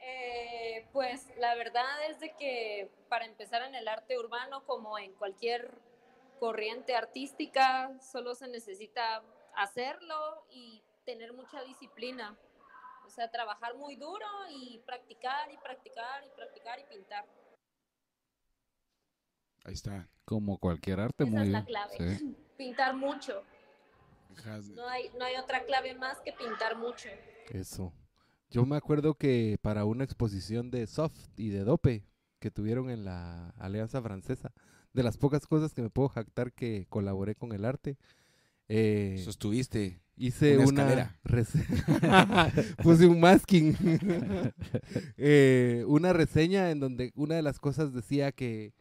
Eh, 0.00 0.88
pues 0.92 1.26
la 1.38 1.54
verdad 1.54 2.10
es 2.10 2.18
de 2.18 2.34
que 2.34 2.90
para 3.08 3.24
empezar 3.24 3.62
en 3.62 3.74
el 3.76 3.86
arte 3.86 4.18
urbano, 4.18 4.64
como 4.64 4.98
en 4.98 5.12
cualquier 5.14 5.72
corriente 6.40 6.96
artística, 6.96 7.90
solo 8.00 8.34
se 8.34 8.48
necesita 8.48 9.22
hacerlo 9.56 10.44
y 10.50 10.82
tener 11.04 11.32
mucha 11.32 11.62
disciplina. 11.62 12.36
O 13.06 13.10
sea, 13.10 13.30
trabajar 13.30 13.74
muy 13.76 13.96
duro 13.96 14.26
y 14.50 14.78
practicar 14.84 15.50
y 15.52 15.56
practicar 15.58 16.24
y 16.24 16.30
practicar 16.36 16.78
y 16.80 16.84
pintar. 16.84 17.24
Ahí 19.68 19.74
está. 19.74 20.08
Como 20.24 20.56
cualquier 20.56 20.98
arte, 20.98 21.24
Esa 21.24 21.30
muy 21.30 21.42
es 21.42 21.48
la 21.48 21.64
clave. 21.64 22.16
Sí. 22.18 22.34
Pintar 22.56 22.96
mucho. 22.96 23.42
No 24.74 24.88
hay, 24.88 25.10
no 25.18 25.24
hay 25.24 25.36
otra 25.36 25.64
clave 25.64 25.94
más 25.94 26.18
que 26.20 26.32
pintar 26.32 26.78
mucho. 26.78 27.08
Eso. 27.50 27.92
Yo 28.50 28.64
me 28.64 28.76
acuerdo 28.76 29.14
que 29.14 29.58
para 29.60 29.84
una 29.84 30.04
exposición 30.04 30.70
de 30.70 30.86
soft 30.86 31.18
y 31.36 31.50
de 31.50 31.64
dope 31.64 32.04
que 32.38 32.50
tuvieron 32.50 32.88
en 32.88 33.04
la 33.04 33.50
Alianza 33.58 34.00
Francesa, 34.00 34.52
de 34.92 35.02
las 35.02 35.18
pocas 35.18 35.46
cosas 35.46 35.74
que 35.74 35.82
me 35.82 35.90
puedo 35.90 36.08
jactar 36.08 36.52
que 36.52 36.86
colaboré 36.88 37.34
con 37.34 37.52
el 37.52 37.64
arte, 37.64 37.98
eh, 38.68 39.20
Sostuviste. 39.24 40.00
hice 40.16 40.56
una 40.58 40.84
una, 40.84 41.18
puse 42.82 43.06
un 43.06 43.20
masking 43.20 43.76
Eh, 45.16 45.84
una 45.86 46.12
reseña 46.12 46.70
en 46.70 46.80
donde 46.80 47.12
una 47.16 47.34
de 47.34 47.42
las 47.42 47.58
cosas 47.58 47.92
decía 47.92 48.32
que 48.32 48.72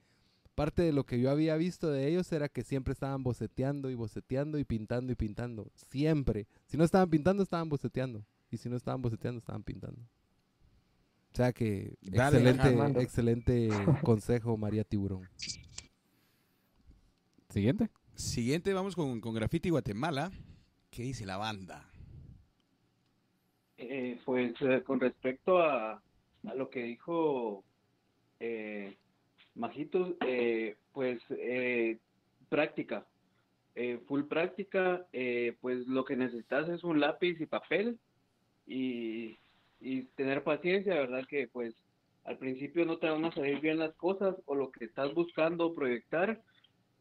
parte 0.57 0.81
de 0.81 0.91
lo 0.91 1.05
que 1.05 1.19
yo 1.19 1.29
había 1.29 1.55
visto 1.55 1.91
de 1.91 2.07
ellos 2.07 2.31
era 2.31 2.49
que 2.49 2.63
siempre 2.63 2.91
estaban 2.91 3.21
boceteando 3.21 3.91
y 3.91 3.95
boceteando 3.95 4.57
y 4.57 4.63
pintando 4.63 5.11
y 5.11 5.15
pintando 5.15 5.71
siempre 5.91 6.47
si 6.65 6.77
no 6.77 6.83
estaban 6.83 7.11
pintando 7.11 7.43
estaban 7.43 7.69
boceteando 7.69 8.25
y 8.49 8.57
si 8.57 8.67
no 8.67 8.75
estaban 8.75 8.99
boceteando 9.03 9.37
estaban 9.37 9.61
pintando 9.61 10.01
o 10.01 11.35
sea 11.35 11.53
que 11.53 11.93
Dale, 12.01 12.39
excelente 12.49 13.01
excelente 13.03 13.69
consejo 14.03 14.57
María 14.57 14.83
Tiburón 14.83 15.29
Siguiente. 17.49 17.89
Siguiente, 18.15 18.73
vamos 18.73 18.95
con, 18.95 19.21
con 19.21 19.33
Graffiti 19.33 19.69
Guatemala. 19.69 20.31
¿Qué 20.89 21.03
dice 21.03 21.25
la 21.25 21.37
banda? 21.37 21.89
Eh, 23.77 24.19
pues 24.25 24.53
eh, 24.61 24.83
con 24.83 24.99
respecto 24.99 25.59
a, 25.59 25.93
a 25.93 26.55
lo 26.55 26.69
que 26.69 26.83
dijo 26.83 27.63
eh, 28.39 28.97
Majitos, 29.57 30.15
eh, 30.25 30.75
pues 30.93 31.19
eh, 31.29 31.97
práctica, 32.49 33.05
eh, 33.75 33.99
full 34.07 34.23
práctica, 34.23 35.05
eh, 35.13 35.55
pues 35.61 35.85
lo 35.87 36.05
que 36.05 36.15
necesitas 36.15 36.67
es 36.69 36.83
un 36.83 36.99
lápiz 36.99 37.39
y 37.39 37.45
papel 37.45 37.99
y, 38.65 39.37
y 39.79 40.03
tener 40.15 40.43
paciencia, 40.43 40.95
¿verdad? 40.95 41.25
Que 41.27 41.47
pues 41.47 41.75
al 42.23 42.37
principio 42.37 42.85
no 42.85 42.97
te 42.97 43.09
van 43.09 43.23
a 43.25 43.31
salir 43.31 43.59
bien 43.59 43.79
las 43.79 43.93
cosas 43.95 44.35
o 44.45 44.55
lo 44.55 44.71
que 44.71 44.85
estás 44.85 45.13
buscando 45.13 45.73
proyectar, 45.73 46.41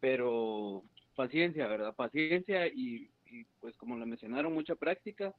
pero 0.01 0.83
paciencia, 1.15 1.67
¿verdad? 1.67 1.95
Paciencia 1.95 2.67
y, 2.69 3.11
pues 3.61 3.77
como 3.77 3.97
lo 3.97 4.07
mencionaron, 4.07 4.53
mucha 4.53 4.77
práctica 4.77 5.35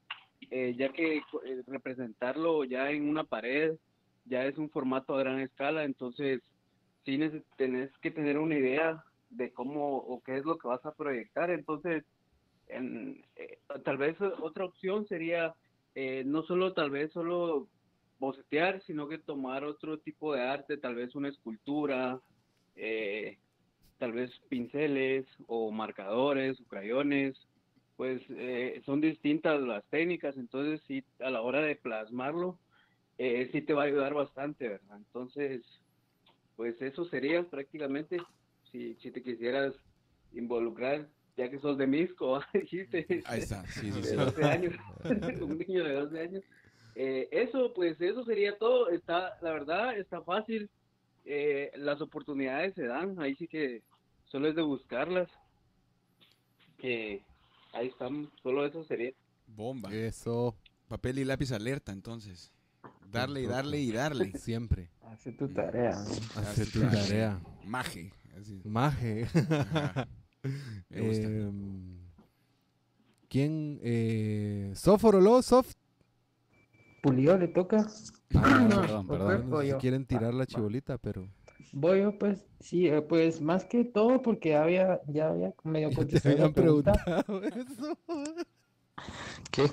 eh, 0.51 0.75
ya 0.77 0.89
que 0.89 1.21
representarlo 1.67 2.63
ya 2.63 2.91
en 2.91 3.09
una 3.09 3.23
pared 3.23 3.75
ya 4.25 4.45
es 4.45 4.57
un 4.57 4.69
formato 4.69 5.15
a 5.15 5.19
gran 5.19 5.39
escala, 5.39 5.83
entonces 5.83 6.41
neces- 7.15 7.45
tenés 7.57 7.91
que 8.01 8.11
tener 8.11 8.37
una 8.37 8.57
idea 8.57 9.03
de 9.29 9.51
cómo 9.53 9.97
o 9.97 10.21
qué 10.21 10.37
es 10.37 10.45
lo 10.45 10.57
que 10.57 10.67
vas 10.67 10.85
a 10.85 10.93
proyectar, 10.93 11.49
entonces 11.51 12.03
en- 12.67 13.23
eh, 13.35 13.59
tal 13.85 13.97
vez 13.97 14.19
otra 14.21 14.65
opción 14.65 15.07
sería 15.07 15.55
eh, 15.95 16.23
no 16.25 16.43
solo 16.43 16.73
tal 16.73 16.91
vez 16.91 17.11
solo 17.11 17.69
bocetear, 18.19 18.81
sino 18.83 19.07
que 19.07 19.17
tomar 19.19 19.63
otro 19.63 19.99
tipo 19.99 20.33
de 20.33 20.41
arte, 20.41 20.77
tal 20.77 20.95
vez 20.95 21.15
una 21.15 21.29
escultura, 21.29 22.19
eh, 22.75 23.37
tal 23.97 24.11
vez 24.11 24.31
pinceles 24.49 25.25
o 25.47 25.71
marcadores 25.71 26.59
o 26.61 26.65
crayones, 26.65 27.35
pues 27.95 28.21
son 28.85 29.01
distintas 29.01 29.59
las 29.61 29.87
técnicas, 29.89 30.37
entonces 30.37 30.81
sí, 30.87 31.03
a 31.19 31.31
la 31.31 31.41
hora 31.41 31.61
de 31.61 31.75
plasmarlo, 31.77 32.59
sí 33.17 33.61
te 33.63 33.73
va 33.73 33.83
a 33.83 33.85
ayudar 33.85 34.13
bastante, 34.13 34.67
¿verdad? 34.69 34.97
Entonces, 34.97 35.65
pues 36.57 36.81
eso 36.81 37.05
sería 37.05 37.43
prácticamente, 37.43 38.17
si, 38.71 38.95
si 38.95 39.11
te 39.11 39.23
quisieras 39.23 39.73
involucrar, 40.33 41.07
ya 41.37 41.49
que 41.49 41.59
sos 41.59 41.77
de 41.77 41.87
Misco, 41.87 42.41
dijiste. 42.53 43.05
Ahí 43.25 43.41
está, 43.41 43.65
sí, 43.67 43.91
sí, 43.91 44.01
de 44.01 44.07
sí. 44.07 44.15
12 44.15 44.43
años, 44.43 44.73
un 45.41 45.57
niño 45.57 45.83
de 45.83 45.93
12 45.93 46.19
años. 46.19 46.43
Eh, 46.95 47.29
eso, 47.31 47.73
pues 47.75 48.01
eso 48.01 48.25
sería 48.25 48.57
todo. 48.57 48.89
Está, 48.89 49.37
la 49.41 49.51
verdad, 49.51 49.97
está 49.97 50.21
fácil. 50.23 50.69
Eh, 51.25 51.71
las 51.75 52.01
oportunidades 52.01 52.73
se 52.73 52.87
dan, 52.87 53.21
ahí 53.21 53.35
sí 53.35 53.47
que 53.47 53.83
solo 54.25 54.49
es 54.49 54.55
de 54.55 54.63
buscarlas. 54.63 55.29
Que 56.79 57.21
ahí 57.73 57.87
están, 57.87 58.31
solo 58.41 58.65
eso 58.65 58.83
sería. 58.85 59.11
Bomba. 59.45 59.93
Eso. 59.93 60.57
Papel 60.87 61.19
y 61.19 61.25
lápiz 61.25 61.51
alerta, 61.51 61.91
entonces. 61.91 62.51
Darle 63.11 63.41
y 63.43 63.45
darle 63.47 63.79
y 63.79 63.91
darle. 63.91 64.31
Siempre. 64.37 64.89
Hace 65.01 65.31
tu 65.31 65.47
tarea. 65.47 65.91
Hace 66.35 66.65
tu 66.65 66.81
tarea. 66.81 67.39
Maje. 67.65 68.11
así. 68.39 68.61
Maje. 68.65 69.25
Ajá. 69.49 70.07
Me 70.89 71.01
gusta. 71.01 71.27
Em, 71.27 71.97
¿Quién? 73.29 73.79
Eh, 73.83 74.71
¿Sof 74.75 75.03
Oroló? 75.03 75.41
¿Sof? 75.41 75.73
Pulido 77.01 77.37
le 77.37 77.47
toca. 77.47 77.85
Ah, 78.35 78.67
No, 78.69 78.81
perdón, 78.81 79.07
pues, 79.07 79.19
perdón. 79.19 79.61
Si 79.61 79.67
yo. 79.69 79.77
quieren 79.79 80.05
tirar 80.05 80.29
Va, 80.29 80.31
la 80.31 80.37
va. 80.39 80.45
chibolita, 80.45 80.97
pero... 80.97 81.27
Voy 81.73 81.99
yo, 82.01 82.17
pues, 82.17 82.45
sí, 82.61 82.87
eh, 82.87 83.01
pues 83.01 83.41
más 83.41 83.65
que 83.65 83.83
todo 83.83 84.21
porque 84.21 84.55
había, 84.55 85.01
ya 85.07 85.29
había 85.29 85.53
medio 85.63 85.89
Ya 85.89 85.95
te 85.95 85.95
contestado 85.95 86.35
la 86.37 86.43
habían 86.45 86.53
pregunta. 86.53 86.93
preguntado 87.25 87.43
eso. 87.65 87.97
¿Qué? 89.51 89.63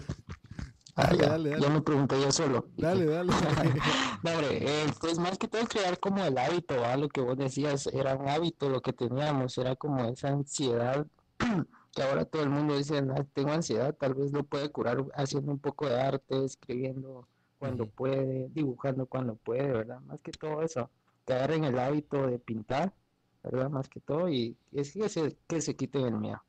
Ah, 0.97 1.07
Dale, 1.07 1.19
ya, 1.19 1.29
dale, 1.31 1.51
ya 1.51 1.57
dale. 1.59 1.71
me 1.75 1.81
pregunté 1.83 2.21
yo 2.21 2.31
solo. 2.31 2.69
Dale, 2.77 3.05
dale. 3.07 3.33
No, 4.23 4.31
hombre, 4.31 4.59
eh, 4.63 4.87
pues 5.01 5.19
más 5.19 5.37
que 5.37 5.49
todo 5.49 5.67
crear 5.67 5.99
como 6.01 6.25
el 6.25 6.39
hábito, 6.39 6.81
¿va? 6.81 6.97
Lo 6.97 7.09
que 7.11 7.21
vos 7.21 7.37
decías, 7.37 7.87
era 7.89 8.17
un 8.17 8.27
hábito 8.29 8.71
lo 8.71 8.81
que 8.81 8.93
teníamos, 8.95 9.59
era 9.59 9.77
como 9.77 10.03
esa 10.07 10.29
ansiedad 10.29 11.07
que 11.93 12.03
ahora 12.03 12.25
todo 12.25 12.43
el 12.43 12.49
mundo 12.49 12.77
dice, 12.79 13.03
"No, 13.03 13.15
tengo 13.35 13.51
ansiedad, 13.53 13.95
tal 13.95 14.15
vez 14.15 14.33
lo 14.33 14.45
puede 14.45 14.71
curar 14.71 15.05
haciendo 15.15 15.53
un 15.53 15.59
poco 15.59 15.89
de 15.89 16.01
arte, 16.01 16.43
escribiendo 16.45 17.29
cuando 17.59 17.87
puede, 17.87 18.49
dibujando 18.51 19.07
cuando 19.07 19.35
puede, 19.37 19.71
¿verdad? 19.73 20.01
Más 20.03 20.21
que 20.21 20.31
todo 20.33 20.63
eso, 20.63 20.91
que 21.27 21.35
agarren 21.35 21.65
el 21.65 21.79
hábito 21.79 22.27
de 22.27 22.39
pintar, 22.39 22.95
¿verdad? 23.43 23.69
Más 23.69 23.89
que 23.89 24.01
todo, 24.01 24.29
y 24.31 24.57
es 24.73 24.93
que 24.93 25.09
se, 25.09 25.37
que 25.47 25.61
se 25.61 25.77
quiten 25.77 26.07
el 26.07 26.15
miedo. 26.19 26.43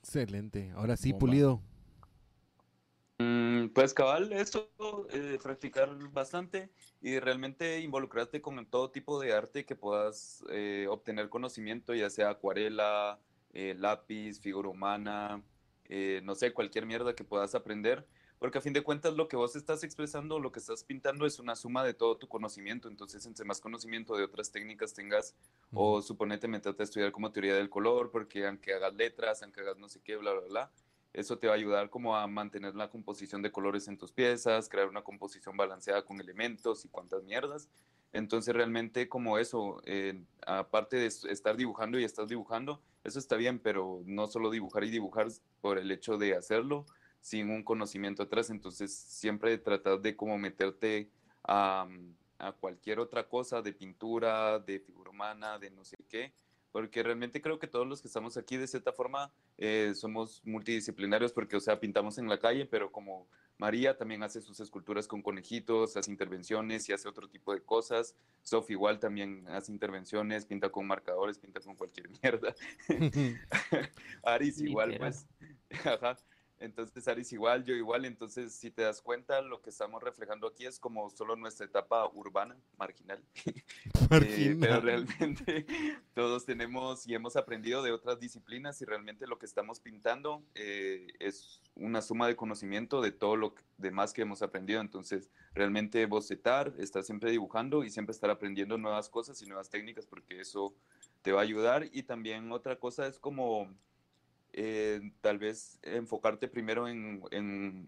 Excelente. 0.00 0.72
Ahora 0.76 0.96
sí, 0.96 1.12
Bomba. 1.12 1.20
Pulido. 1.20 1.62
Mm, 3.18 3.68
Pues 3.74 3.94
cabal, 3.94 4.32
eso, 4.32 4.72
eh, 5.10 5.38
practicar 5.42 5.88
bastante 6.10 6.72
y 7.00 7.18
realmente 7.20 7.80
involucrarte 7.80 8.40
con 8.42 8.66
todo 8.68 8.90
tipo 8.90 9.20
de 9.20 9.32
arte 9.32 9.64
que 9.64 9.76
puedas 9.76 10.44
eh, 10.50 10.86
obtener 10.90 11.28
conocimiento, 11.28 11.94
ya 11.94 12.10
sea 12.10 12.30
acuarela, 12.30 13.20
eh, 13.52 13.74
lápiz, 13.78 14.40
figura 14.40 14.68
humana, 14.68 15.44
eh, 15.84 16.20
no 16.24 16.34
sé, 16.34 16.52
cualquier 16.52 16.86
mierda 16.86 17.14
que 17.14 17.24
puedas 17.24 17.54
aprender, 17.54 18.08
porque 18.38 18.58
a 18.58 18.60
fin 18.60 18.72
de 18.72 18.82
cuentas 18.82 19.14
lo 19.14 19.28
que 19.28 19.36
vos 19.36 19.54
estás 19.54 19.84
expresando, 19.84 20.40
lo 20.40 20.50
que 20.50 20.58
estás 20.58 20.82
pintando 20.84 21.24
es 21.24 21.38
una 21.38 21.54
suma 21.54 21.84
de 21.84 21.94
todo 21.94 22.18
tu 22.18 22.26
conocimiento, 22.28 22.88
entonces 22.88 23.24
entre 23.26 23.44
más 23.44 23.60
conocimiento 23.60 24.16
de 24.16 24.24
otras 24.24 24.50
técnicas 24.50 24.92
tengas, 24.92 25.36
o 25.72 26.02
suponete 26.02 26.48
meterte 26.48 26.82
a 26.82 26.84
estudiar 26.84 27.12
como 27.12 27.30
teoría 27.32 27.54
del 27.54 27.70
color, 27.70 28.10
porque 28.10 28.46
aunque 28.46 28.72
hagas 28.74 28.94
letras, 28.94 29.42
aunque 29.42 29.60
hagas 29.60 29.76
no 29.78 29.88
sé 29.88 30.00
qué, 30.02 30.16
bla, 30.16 30.32
bla, 30.32 30.42
bla, 30.48 30.72
eso 31.14 31.38
te 31.38 31.46
va 31.46 31.54
a 31.54 31.56
ayudar 31.56 31.90
como 31.90 32.16
a 32.16 32.26
mantener 32.26 32.74
la 32.74 32.90
composición 32.90 33.42
de 33.42 33.52
colores 33.52 33.88
en 33.88 33.96
tus 33.98 34.12
piezas, 34.12 34.68
crear 34.68 34.88
una 34.88 35.02
composición 35.02 35.56
balanceada 35.56 36.04
con 36.04 36.20
elementos 36.20 36.84
y 36.84 36.88
cuantas 36.88 37.22
mierdas. 37.24 37.70
Entonces 38.12 38.54
realmente 38.54 39.08
como 39.08 39.38
eso, 39.38 39.80
eh, 39.86 40.22
aparte 40.46 40.96
de 40.96 41.06
es- 41.06 41.24
estar 41.24 41.56
dibujando 41.56 41.98
y 41.98 42.04
estás 42.04 42.28
dibujando, 42.28 42.82
eso 43.04 43.18
está 43.18 43.36
bien, 43.36 43.58
pero 43.58 44.02
no 44.06 44.26
solo 44.28 44.50
dibujar 44.50 44.84
y 44.84 44.90
dibujar 44.90 45.28
por 45.60 45.78
el 45.78 45.90
hecho 45.90 46.18
de 46.18 46.36
hacerlo 46.36 46.86
sin 47.20 47.50
un 47.50 47.64
conocimiento 47.64 48.22
atrás. 48.22 48.50
Entonces 48.50 48.94
siempre 48.94 49.58
tratar 49.58 50.00
de 50.00 50.16
como 50.16 50.38
meterte 50.38 51.10
a 52.38 52.52
cualquier 52.60 52.98
otra 53.00 53.28
cosa 53.28 53.62
de 53.62 53.72
pintura, 53.72 54.58
de 54.58 54.80
figura 54.80 55.10
humana, 55.10 55.58
de 55.58 55.70
no 55.70 55.84
sé 55.84 55.96
qué, 56.08 56.32
porque 56.74 57.04
realmente 57.04 57.40
creo 57.40 57.60
que 57.60 57.68
todos 57.68 57.86
los 57.86 58.02
que 58.02 58.08
estamos 58.08 58.36
aquí 58.36 58.56
de 58.56 58.66
cierta 58.66 58.92
forma 58.92 59.32
eh, 59.58 59.92
somos 59.94 60.42
multidisciplinarios 60.44 61.32
porque, 61.32 61.54
o 61.54 61.60
sea, 61.60 61.78
pintamos 61.78 62.18
en 62.18 62.28
la 62.28 62.40
calle, 62.40 62.66
pero 62.66 62.90
como 62.90 63.28
María 63.58 63.96
también 63.96 64.24
hace 64.24 64.40
sus 64.40 64.58
esculturas 64.58 65.06
con 65.06 65.22
conejitos, 65.22 65.96
hace 65.96 66.10
intervenciones 66.10 66.88
y 66.88 66.92
hace 66.92 67.08
otro 67.08 67.28
tipo 67.28 67.54
de 67.54 67.62
cosas. 67.62 68.16
Sof 68.42 68.68
igual 68.72 68.98
también 68.98 69.46
hace 69.50 69.70
intervenciones, 69.70 70.46
pinta 70.46 70.68
con 70.68 70.84
marcadores, 70.88 71.38
pinta 71.38 71.60
con 71.60 71.76
cualquier 71.76 72.08
mierda. 72.20 72.52
Aris 74.24 74.60
igual, 74.60 74.96
pues. 74.98 75.28
Ajá. 75.84 76.16
Entonces, 76.58 77.06
Aris 77.08 77.32
igual, 77.32 77.64
yo 77.64 77.74
igual. 77.74 78.04
Entonces, 78.04 78.54
si 78.54 78.70
te 78.70 78.82
das 78.82 79.02
cuenta, 79.02 79.40
lo 79.42 79.60
que 79.60 79.70
estamos 79.70 80.02
reflejando 80.02 80.46
aquí 80.46 80.66
es 80.66 80.78
como 80.78 81.10
solo 81.10 81.36
nuestra 81.36 81.66
etapa 81.66 82.08
urbana, 82.08 82.56
marginal. 82.76 83.22
Eh, 84.10 84.54
pero 84.60 84.74
Marginal. 84.74 84.82
realmente 84.82 85.66
todos 86.14 86.44
tenemos 86.44 87.06
y 87.06 87.14
hemos 87.14 87.36
aprendido 87.36 87.82
de 87.82 87.90
otras 87.90 88.20
disciplinas 88.20 88.80
y 88.82 88.84
realmente 88.84 89.26
lo 89.26 89.38
que 89.38 89.46
estamos 89.46 89.80
pintando 89.80 90.44
eh, 90.54 91.08
es 91.18 91.62
una 91.74 92.02
suma 92.02 92.28
de 92.28 92.36
conocimiento 92.36 93.00
de 93.00 93.12
todo 93.12 93.36
lo 93.36 93.54
demás 93.78 94.12
que 94.12 94.22
hemos 94.22 94.42
aprendido. 94.42 94.80
Entonces, 94.80 95.30
realmente 95.54 96.04
bocetar, 96.06 96.74
estar 96.78 97.02
siempre 97.02 97.30
dibujando 97.30 97.82
y 97.82 97.90
siempre 97.90 98.12
estar 98.12 98.30
aprendiendo 98.30 98.76
nuevas 98.76 99.08
cosas 99.08 99.40
y 99.42 99.46
nuevas 99.46 99.70
técnicas 99.70 100.06
porque 100.06 100.40
eso 100.40 100.74
te 101.22 101.32
va 101.32 101.40
a 101.40 101.44
ayudar. 101.44 101.88
Y 101.92 102.02
también 102.02 102.52
otra 102.52 102.76
cosa 102.78 103.06
es 103.06 103.18
como 103.18 103.74
eh, 104.56 105.12
tal 105.20 105.38
vez 105.38 105.78
enfocarte 105.82 106.48
primero 106.48 106.88
en, 106.88 107.22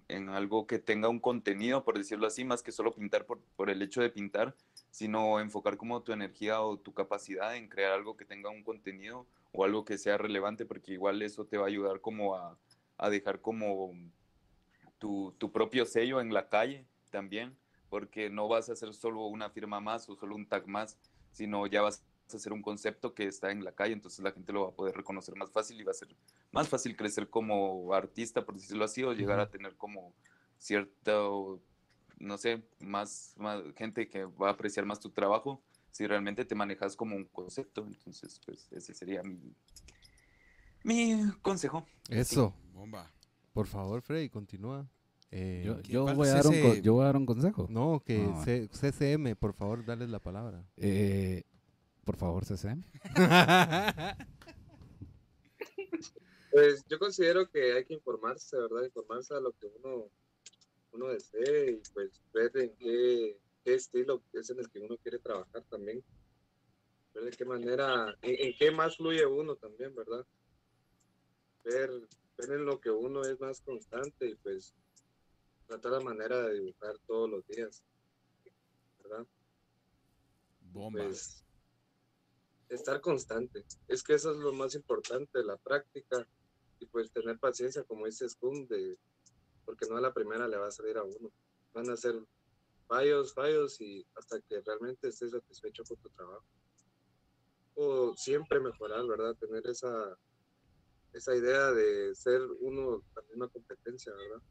en- 0.08 0.28
algo 0.28 0.66
que 0.66 0.78
tenga 0.78 1.08
un 1.08 1.20
contenido, 1.20 1.84
por 1.84 1.96
decirlo 1.98 2.26
así, 2.26 2.44
más 2.44 2.62
que 2.62 2.72
solo 2.72 2.94
pintar 2.94 3.24
por, 3.26 3.40
por 3.56 3.70
el 3.70 3.80
hecho 3.82 4.02
de 4.02 4.10
pintar, 4.10 4.54
sino 4.90 5.40
enfocar 5.40 5.76
como 5.76 6.02
tu 6.02 6.12
energía 6.12 6.60
o 6.62 6.78
tu 6.78 6.92
capacidad 6.94 7.56
en 7.56 7.68
crear 7.68 7.92
algo 7.92 8.16
que 8.16 8.24
tenga 8.24 8.50
un 8.50 8.62
contenido 8.64 9.26
o 9.52 9.64
algo 9.64 9.84
que 9.84 9.98
sea 9.98 10.18
relevante, 10.18 10.66
porque 10.66 10.92
igual 10.92 11.22
eso 11.22 11.46
te 11.46 11.56
va 11.58 11.64
a 11.64 11.68
ayudar 11.68 12.00
como 12.00 12.34
a, 12.36 12.58
a 12.98 13.10
dejar 13.10 13.40
como 13.40 13.92
tu, 14.98 15.34
tu 15.38 15.52
propio 15.52 15.86
sello 15.86 16.20
en 16.20 16.32
la 16.32 16.48
calle 16.48 16.86
también, 17.10 17.56
porque 17.88 18.30
no 18.30 18.48
vas 18.48 18.68
a 18.68 18.72
hacer 18.72 18.92
solo 18.94 19.26
una 19.26 19.50
firma 19.50 19.80
más 19.80 20.08
o 20.08 20.16
solo 20.16 20.34
un 20.34 20.46
tag 20.46 20.66
más, 20.66 20.98
sino 21.32 21.66
ya 21.66 21.82
vas 21.82 22.04
hacer 22.34 22.52
un 22.52 22.62
concepto 22.62 23.14
que 23.14 23.26
está 23.28 23.50
en 23.52 23.62
la 23.64 23.72
calle, 23.72 23.92
entonces 23.92 24.20
la 24.20 24.32
gente 24.32 24.52
lo 24.52 24.62
va 24.64 24.68
a 24.70 24.74
poder 24.74 24.96
reconocer 24.96 25.36
más 25.36 25.50
fácil 25.50 25.80
y 25.80 25.84
va 25.84 25.92
a 25.92 25.94
ser 25.94 26.08
más 26.52 26.68
fácil 26.68 26.96
crecer 26.96 27.28
como 27.30 27.92
artista, 27.94 28.44
por 28.44 28.54
decirlo 28.56 28.84
así, 28.84 29.02
o 29.04 29.12
llegar 29.12 29.38
a 29.38 29.48
tener 29.50 29.76
como 29.76 30.12
cierto, 30.58 31.60
no 32.18 32.38
sé, 32.38 32.62
más, 32.80 33.34
más 33.36 33.62
gente 33.76 34.08
que 34.08 34.24
va 34.24 34.48
a 34.48 34.52
apreciar 34.52 34.84
más 34.86 34.98
tu 35.00 35.10
trabajo 35.10 35.62
si 35.92 36.06
realmente 36.06 36.44
te 36.44 36.54
manejas 36.54 36.96
como 36.96 37.16
un 37.16 37.24
concepto. 37.26 37.86
Entonces, 37.86 38.40
pues 38.44 38.70
ese 38.72 38.92
sería 38.94 39.22
mi, 39.22 39.38
mi 40.82 41.30
consejo. 41.42 41.86
Eso. 42.08 42.54
Bomba. 42.72 43.10
Por 43.52 43.66
favor, 43.66 44.02
Freddy, 44.02 44.28
continúa. 44.28 44.86
Eh, 45.30 45.62
Yo, 45.64 45.82
¿Qué 45.82 45.92
yo 45.92 46.04
voy 46.14 46.28
a 46.28 46.34
dar 46.34 46.46
un, 46.46 46.60
co- 46.60 46.72
ese- 46.74 46.82
yo 46.82 46.92
voy 46.94 47.02
a 47.02 47.06
dar 47.06 47.16
un 47.16 47.26
consejo. 47.26 47.66
no, 47.70 48.02
que 48.04 48.18
No, 48.18 48.44
C- 48.44 48.68
CCM, 48.68 49.34
por 49.36 49.54
favor, 49.54 49.84
dale 49.84 50.06
la 50.06 50.20
palabra. 50.20 50.62
Eh, 50.76 51.42
por 52.06 52.16
favor, 52.16 52.44
CCM. 52.44 52.82
Pues 56.52 56.86
yo 56.88 56.98
considero 56.98 57.50
que 57.50 57.74
hay 57.74 57.84
que 57.84 57.92
informarse, 57.92 58.56
¿verdad? 58.56 58.84
Informarse 58.84 59.34
a 59.34 59.40
lo 59.40 59.52
que 59.52 59.66
uno, 59.66 60.08
uno 60.92 61.08
desee 61.08 61.72
y 61.72 61.82
pues 61.92 62.18
ver 62.32 62.50
en 62.54 62.74
qué, 62.76 63.38
qué 63.62 63.74
estilo 63.74 64.22
es 64.32 64.48
en 64.48 64.60
el 64.60 64.70
que 64.70 64.78
uno 64.78 64.96
quiere 64.96 65.18
trabajar 65.18 65.62
también. 65.68 66.02
Ver 67.12 67.24
de 67.24 67.30
qué 67.32 67.44
manera, 67.44 68.16
en, 68.22 68.46
en 68.46 68.56
qué 68.56 68.70
más 68.70 68.96
fluye 68.96 69.26
uno 69.26 69.54
también, 69.56 69.94
¿verdad? 69.94 70.24
Ver, 71.62 71.90
ver 72.38 72.50
en 72.52 72.64
lo 72.64 72.80
que 72.80 72.90
uno 72.90 73.20
es 73.20 73.38
más 73.38 73.60
constante 73.60 74.26
y 74.26 74.34
pues 74.36 74.74
tratar 75.66 75.92
la 75.92 76.00
manera 76.00 76.40
de 76.40 76.54
dibujar 76.54 76.96
todos 77.06 77.28
los 77.28 77.46
días, 77.48 77.82
¿verdad? 79.02 79.26
Bomba. 80.72 81.04
Estar 82.68 83.00
constante. 83.00 83.64
Es 83.88 84.02
que 84.02 84.14
eso 84.14 84.32
es 84.32 84.38
lo 84.38 84.52
más 84.52 84.74
importante, 84.74 85.42
la 85.44 85.56
práctica 85.56 86.26
y 86.78 86.86
pues 86.86 87.10
tener 87.10 87.38
paciencia, 87.38 87.84
como 87.84 88.06
dice 88.06 88.28
Scum, 88.28 88.66
de, 88.66 88.98
porque 89.64 89.86
no 89.88 89.96
a 89.96 90.00
la 90.00 90.12
primera 90.12 90.48
le 90.48 90.56
va 90.56 90.68
a 90.68 90.72
salir 90.72 90.96
a 90.96 91.04
uno. 91.04 91.30
Van 91.72 91.88
a 91.90 91.96
ser 91.96 92.14
fallos, 92.86 93.34
fallos 93.34 93.80
y 93.80 94.06
hasta 94.14 94.40
que 94.40 94.60
realmente 94.60 95.08
estés 95.08 95.30
satisfecho 95.30 95.84
con 95.84 95.96
tu 95.98 96.08
trabajo. 96.10 96.44
O 97.74 98.14
siempre 98.16 98.60
mejorar, 98.60 99.06
¿verdad? 99.06 99.34
Tener 99.36 99.66
esa, 99.66 100.16
esa 101.12 101.34
idea 101.34 101.72
de 101.72 102.14
ser 102.14 102.40
uno 102.60 103.02
también 103.14 103.42
una 103.42 103.48
competencia, 103.48 104.12
¿verdad? 104.12 104.42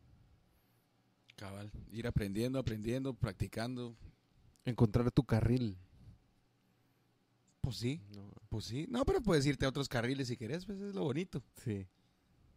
Cabal. 1.36 1.72
Ir 1.92 2.08
aprendiendo, 2.08 2.60
aprendiendo, 2.60 3.14
practicando. 3.14 3.96
encontrar 4.64 5.12
tu 5.12 5.24
carril. 5.24 5.78
Pues 7.66 7.78
sí, 7.78 8.00
No, 8.16 8.32
pues 8.50 8.66
sí. 8.66 8.86
No, 8.90 9.04
pero 9.06 9.22
puedes 9.22 9.46
irte 9.46 9.66
a 9.66 9.70
otros 9.70 9.90
carriles 9.90 10.28
si 10.28 10.38
querés, 10.38 10.66
pues 10.66 10.80
es 10.80 10.94
lo 10.96 11.04
bonito. 11.04 11.42
sí. 11.56 11.86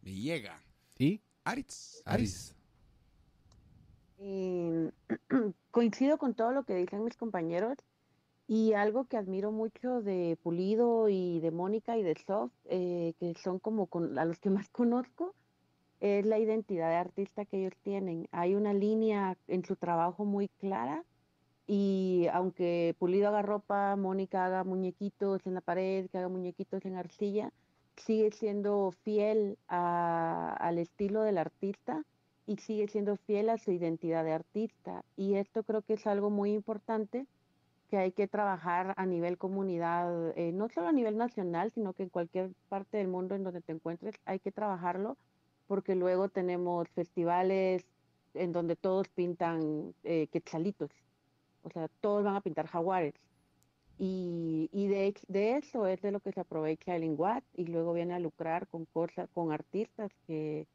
Me 0.02 0.12
llega. 0.14 0.62
¿Y? 0.98 1.20
Aritz. 1.44 2.02
Aris. 2.04 2.54
Eh, 4.18 4.90
coincido 5.70 6.18
con 6.18 6.34
todo 6.34 6.52
lo 6.52 6.64
que 6.64 6.74
dicen 6.74 7.04
mis 7.04 7.16
compañeros 7.16 7.76
y 8.46 8.72
algo 8.74 9.06
que 9.06 9.16
admiro 9.16 9.50
mucho 9.52 10.02
de 10.02 10.38
Pulido 10.42 11.08
y 11.08 11.40
de 11.40 11.50
Mónica 11.50 11.96
y 11.98 12.02
de 12.02 12.14
Soft, 12.26 12.52
eh, 12.64 13.14
que 13.18 13.34
son 13.42 13.58
como 13.58 13.86
con- 13.86 14.18
a 14.18 14.24
los 14.24 14.38
que 14.38 14.50
más 14.66 14.68
conozco, 14.70 15.34
es 16.00 16.24
la 16.26 16.38
identidad 16.38 16.90
de 16.90 16.96
artista 16.96 17.44
que 17.44 17.58
ellos 17.60 17.74
tienen. 17.82 18.28
Hay 18.30 18.54
una 18.54 18.72
línea 18.74 19.36
en 19.48 19.64
su 19.64 19.74
trabajo 19.76 20.24
muy 20.24 20.48
clara 20.60 21.04
y 21.68 22.26
aunque 22.32 22.96
Pulido 22.98 23.28
haga 23.28 23.42
ropa, 23.42 23.94
Mónica 23.94 24.46
haga 24.46 24.64
muñequitos 24.64 25.46
en 25.46 25.54
la 25.54 25.60
pared, 25.60 26.08
que 26.10 26.18
haga 26.18 26.28
muñequitos 26.28 26.84
en 26.86 26.96
arcilla, 26.96 27.52
sigue 27.96 28.30
siendo 28.32 28.90
fiel 29.04 29.58
a- 29.68 30.56
al 30.58 30.78
estilo 30.78 31.22
del 31.22 31.36
artista 31.38 32.04
y 32.46 32.56
sigue 32.56 32.88
siendo 32.88 33.16
fiel 33.16 33.50
a 33.50 33.58
su 33.58 33.70
identidad 33.70 34.24
de 34.24 34.32
artista. 34.32 35.04
Y 35.16 35.34
esto 35.34 35.62
creo 35.62 35.82
que 35.82 35.94
es 35.94 36.06
algo 36.06 36.30
muy 36.30 36.52
importante 36.52 37.26
que 37.90 37.98
hay 37.98 38.12
que 38.12 38.28
trabajar 38.28 38.94
a 38.96 39.04
nivel 39.06 39.36
comunidad, 39.36 40.32
eh, 40.38 40.52
no 40.52 40.68
solo 40.70 40.88
a 40.88 40.92
nivel 40.92 41.18
nacional, 41.18 41.70
sino 41.70 41.92
que 41.92 42.04
en 42.04 42.08
cualquier 42.10 42.50
parte 42.68 42.96
del 42.98 43.08
mundo 43.08 43.34
en 43.34 43.44
donde 43.44 43.60
te 43.60 43.72
encuentres 43.72 44.14
hay 44.24 44.38
que 44.40 44.52
trabajarlo, 44.52 45.18
porque 45.66 45.94
luego 45.94 46.28
tenemos 46.30 46.88
festivales 46.90 47.84
en 48.34 48.52
donde 48.52 48.76
todos 48.76 49.08
pintan 49.08 49.94
eh, 50.04 50.28
quetzalitos, 50.28 50.90
o 51.62 51.70
sea, 51.70 51.88
todos 52.00 52.24
van 52.24 52.36
a 52.36 52.40
pintar 52.42 52.66
jaguares. 52.66 53.14
Y, 53.98 54.68
y 54.72 54.86
de, 54.88 55.14
de 55.28 55.56
eso 55.58 55.86
es 55.86 56.00
de 56.02 56.12
lo 56.12 56.20
que 56.20 56.32
se 56.32 56.40
aprovecha 56.40 56.94
el 56.96 57.04
INGUAT 57.04 57.44
y 57.54 57.64
luego 57.66 57.92
viene 57.94 58.14
a 58.14 58.20
lucrar 58.20 58.68
con 58.68 58.86
cosas, 58.86 59.28
con 59.32 59.52
artistas 59.52 60.10
que, 60.26 60.68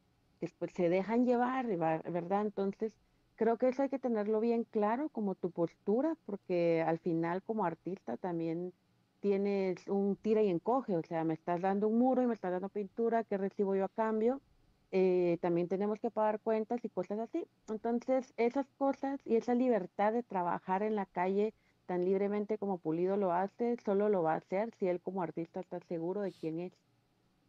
pues, 0.58 0.72
se 0.74 0.88
dejan 0.90 1.24
llevar, 1.24 1.66
va- 1.80 2.02
¿verdad? 2.10 2.42
Entonces, 2.42 2.94
creo 3.36 3.56
que 3.58 3.68
eso 3.68 3.82
hay 3.82 3.88
que 3.88 3.98
tenerlo 3.98 4.40
bien 4.40 4.64
claro 4.64 5.08
como 5.10 5.34
tu 5.34 5.50
postura, 5.52 6.16
porque 6.26 6.82
al 6.86 6.98
final 6.98 7.42
como 7.42 7.64
artista 7.64 8.16
también 8.18 8.74
tienes 9.20 9.88
un 9.88 10.16
tira 10.16 10.42
y 10.42 10.48
encoge, 10.50 10.96
o 10.96 11.02
sea, 11.02 11.24
me 11.24 11.34
estás 11.34 11.62
dando 11.62 11.88
un 11.88 11.98
muro 11.98 12.22
y 12.22 12.26
me 12.26 12.34
estás 12.34 12.52
dando 12.52 12.68
pintura, 12.68 13.24
¿qué 13.24 13.38
recibo 13.38 13.74
yo 13.74 13.84
a 13.86 13.88
cambio? 13.88 14.42
Eh, 14.96 15.38
también 15.40 15.66
tenemos 15.66 15.98
que 15.98 16.12
pagar 16.12 16.38
cuentas 16.38 16.84
y 16.84 16.88
cosas 16.88 17.18
así. 17.18 17.44
Entonces, 17.68 18.32
esas 18.36 18.64
cosas 18.78 19.18
y 19.24 19.34
esa 19.34 19.52
libertad 19.52 20.12
de 20.12 20.22
trabajar 20.22 20.84
en 20.84 20.94
la 20.94 21.04
calle 21.04 21.52
tan 21.86 22.04
libremente 22.04 22.58
como 22.58 22.78
Pulido 22.78 23.16
lo 23.16 23.32
hace, 23.32 23.76
solo 23.84 24.08
lo 24.08 24.22
va 24.22 24.34
a 24.34 24.36
hacer 24.36 24.72
si 24.78 24.86
él 24.86 25.00
como 25.00 25.24
artista 25.24 25.58
está 25.58 25.80
seguro 25.80 26.20
de 26.20 26.30
quién 26.30 26.60
es. 26.60 26.72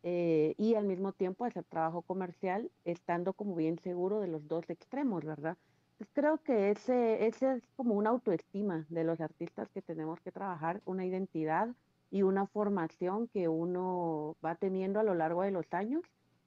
Eh, 0.01 0.55
y 0.57 0.73
al 0.73 0.85
mismo 0.85 1.11
tiempo 1.11 1.45
hacer 1.45 1.63
trabajo 1.65 2.01
comercial, 2.01 2.71
estando 2.83 3.33
como 3.33 3.53
bien 3.53 3.77
seguro 3.77 4.21
de 4.21 4.27
los 4.27 4.47
dos 4.47 4.67
extremos, 4.71 5.23
¿verdad? 5.23 5.55
Pues 5.99 6.09
creo 6.13 6.39
que 6.39 6.71
ese, 6.71 7.27
ese 7.27 7.57
es 7.57 7.63
como 7.75 7.93
una 7.93 8.09
autoestima 8.09 8.87
de 8.89 9.03
los 9.03 9.21
artistas 9.21 9.69
que 9.69 9.83
tenemos 9.83 10.19
que 10.21 10.31
trabajar, 10.31 10.81
una 10.85 11.05
identidad 11.05 11.69
y 12.09 12.23
una 12.23 12.47
formación 12.47 13.27
que 13.27 13.47
uno 13.49 14.35
va 14.43 14.55
teniendo 14.55 14.99
a 14.99 15.03
lo 15.03 15.13
largo 15.13 15.43
de 15.43 15.51
los 15.51 15.71
años, 15.75 16.01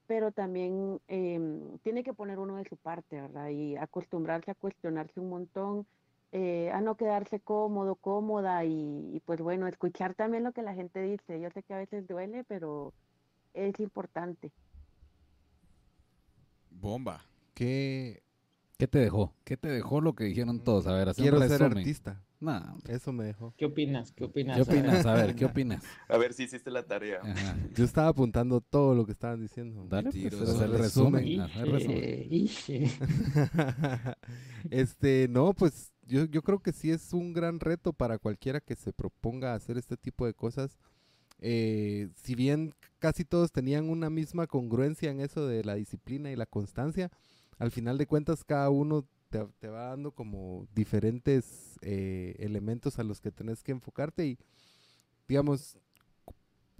pero 0.09 0.33
también 0.33 1.01
em, 1.07 1.79
tiene 1.85 2.03
que 2.03 2.15
poner 2.15 2.39
uno 2.39 2.57
de 2.57 2.65
su 2.69 2.77
parte, 2.77 3.21
¿verdad? 3.21 3.51
Y 3.51 3.77
acostumbrarse 3.77 4.51
a 4.51 4.55
cuestionarse 4.55 5.21
un 5.21 5.29
montón, 5.29 5.87
eh, 6.33 6.71
a 6.73 6.81
no 6.81 6.97
quedarse 6.97 7.41
cómodo, 7.41 7.95
cómoda 7.95 8.65
y, 8.65 9.15
y, 9.15 9.21
pues 9.21 9.41
bueno, 9.41 9.69
escuchar 9.69 10.15
también 10.15 10.45
lo 10.45 10.53
que 10.53 10.63
la 10.63 10.75
gente 10.75 11.03
dice. 11.03 11.41
Yo 11.41 11.51
sé 11.51 11.63
que 11.63 11.75
a 11.75 11.79
veces 11.79 12.09
duele, 12.09 12.43
pero 12.45 12.95
es 13.53 13.79
importante. 13.79 14.51
Bomba. 16.71 17.23
¿Qué? 17.55 18.23
¿Qué 18.79 18.87
te 18.89 18.99
dejó? 18.99 19.35
¿Qué 19.45 19.59
te 19.59 19.69
dejó 19.69 20.01
lo 20.01 20.15
que 20.15 20.25
dijeron 20.25 20.65
todos? 20.65 20.87
A 20.87 20.95
ver, 20.95 21.11
así 21.11 21.21
Quiero 21.21 21.41
ser 21.47 21.63
artista. 21.63 22.23
Nah, 22.41 22.77
Eso 22.87 23.13
me 23.13 23.25
dejó. 23.25 23.53
¿Qué 23.57 23.65
opinas? 23.65 24.13
¿Qué 24.13 24.25
opinas? 24.25 24.57
¿Qué 24.57 24.63
opinas? 24.63 25.05
A 25.07 25.15
ver, 25.15 25.35
¿qué 25.35 25.45
opinas? 25.47 25.83
A 26.09 26.17
ver 26.19 26.33
si 26.35 26.45
hiciste 26.45 26.71
la 26.71 26.85
tarea. 26.85 27.21
Ajá. 27.23 27.57
Yo 27.75 27.85
estaba 27.85 28.09
apuntando 28.09 28.61
todo 28.61 28.95
lo 28.95 29.05
que 29.07 29.13
estaban 29.13 29.41
diciendo. 29.41 29.85
Dale, 29.89 30.11
pues, 30.13 30.35
haz 30.35 30.61
el 30.61 30.79
Resumen. 30.79 31.25
el 31.41 31.73
resumen. 31.73 32.29
Este, 34.71 35.29
no, 35.31 35.55
pues 35.55 35.93
yo, 36.07 36.25
yo 36.25 36.43
creo 36.43 36.61
que 36.61 36.73
sí 36.73 36.91
es 36.91 37.13
un 37.13 37.33
gran 37.33 37.61
reto 37.61 37.93
para 37.93 38.19
cualquiera 38.19 38.61
que 38.61 38.75
se 38.77 38.93
proponga 38.93 39.55
hacer 39.55 39.79
este 39.79 39.97
tipo 39.97 40.27
de 40.27 40.35
cosas. 40.35 40.79
Eh, 41.41 42.09
si 42.17 42.35
bien 42.35 42.75
casi 42.99 43.25
todos 43.25 43.53
tenían 43.53 43.89
una 43.89 44.11
misma 44.11 44.47
congruencia 44.47 45.11
en 45.11 45.21
eso 45.21 45.47
de 45.47 45.65
la 45.65 45.75
disciplina 45.75 46.31
y 46.33 46.37
la 46.37 46.47
constancia, 46.47 47.11
al 47.59 47.71
final 47.71 47.99
de 47.99 48.07
cuentas 48.07 48.45
cada 48.45 48.69
uno 48.71 49.07
te, 49.31 49.47
te 49.59 49.69
va 49.69 49.89
dando 49.91 50.13
como 50.13 50.67
diferentes 50.75 51.79
eh, 51.83 52.37
elementos 52.39 52.99
a 52.99 53.05
los 53.05 53.21
que 53.21 53.31
tenés 53.33 53.63
que 53.63 53.73
enfocarte 53.73 54.27
y 54.27 54.39
digamos, 55.29 55.79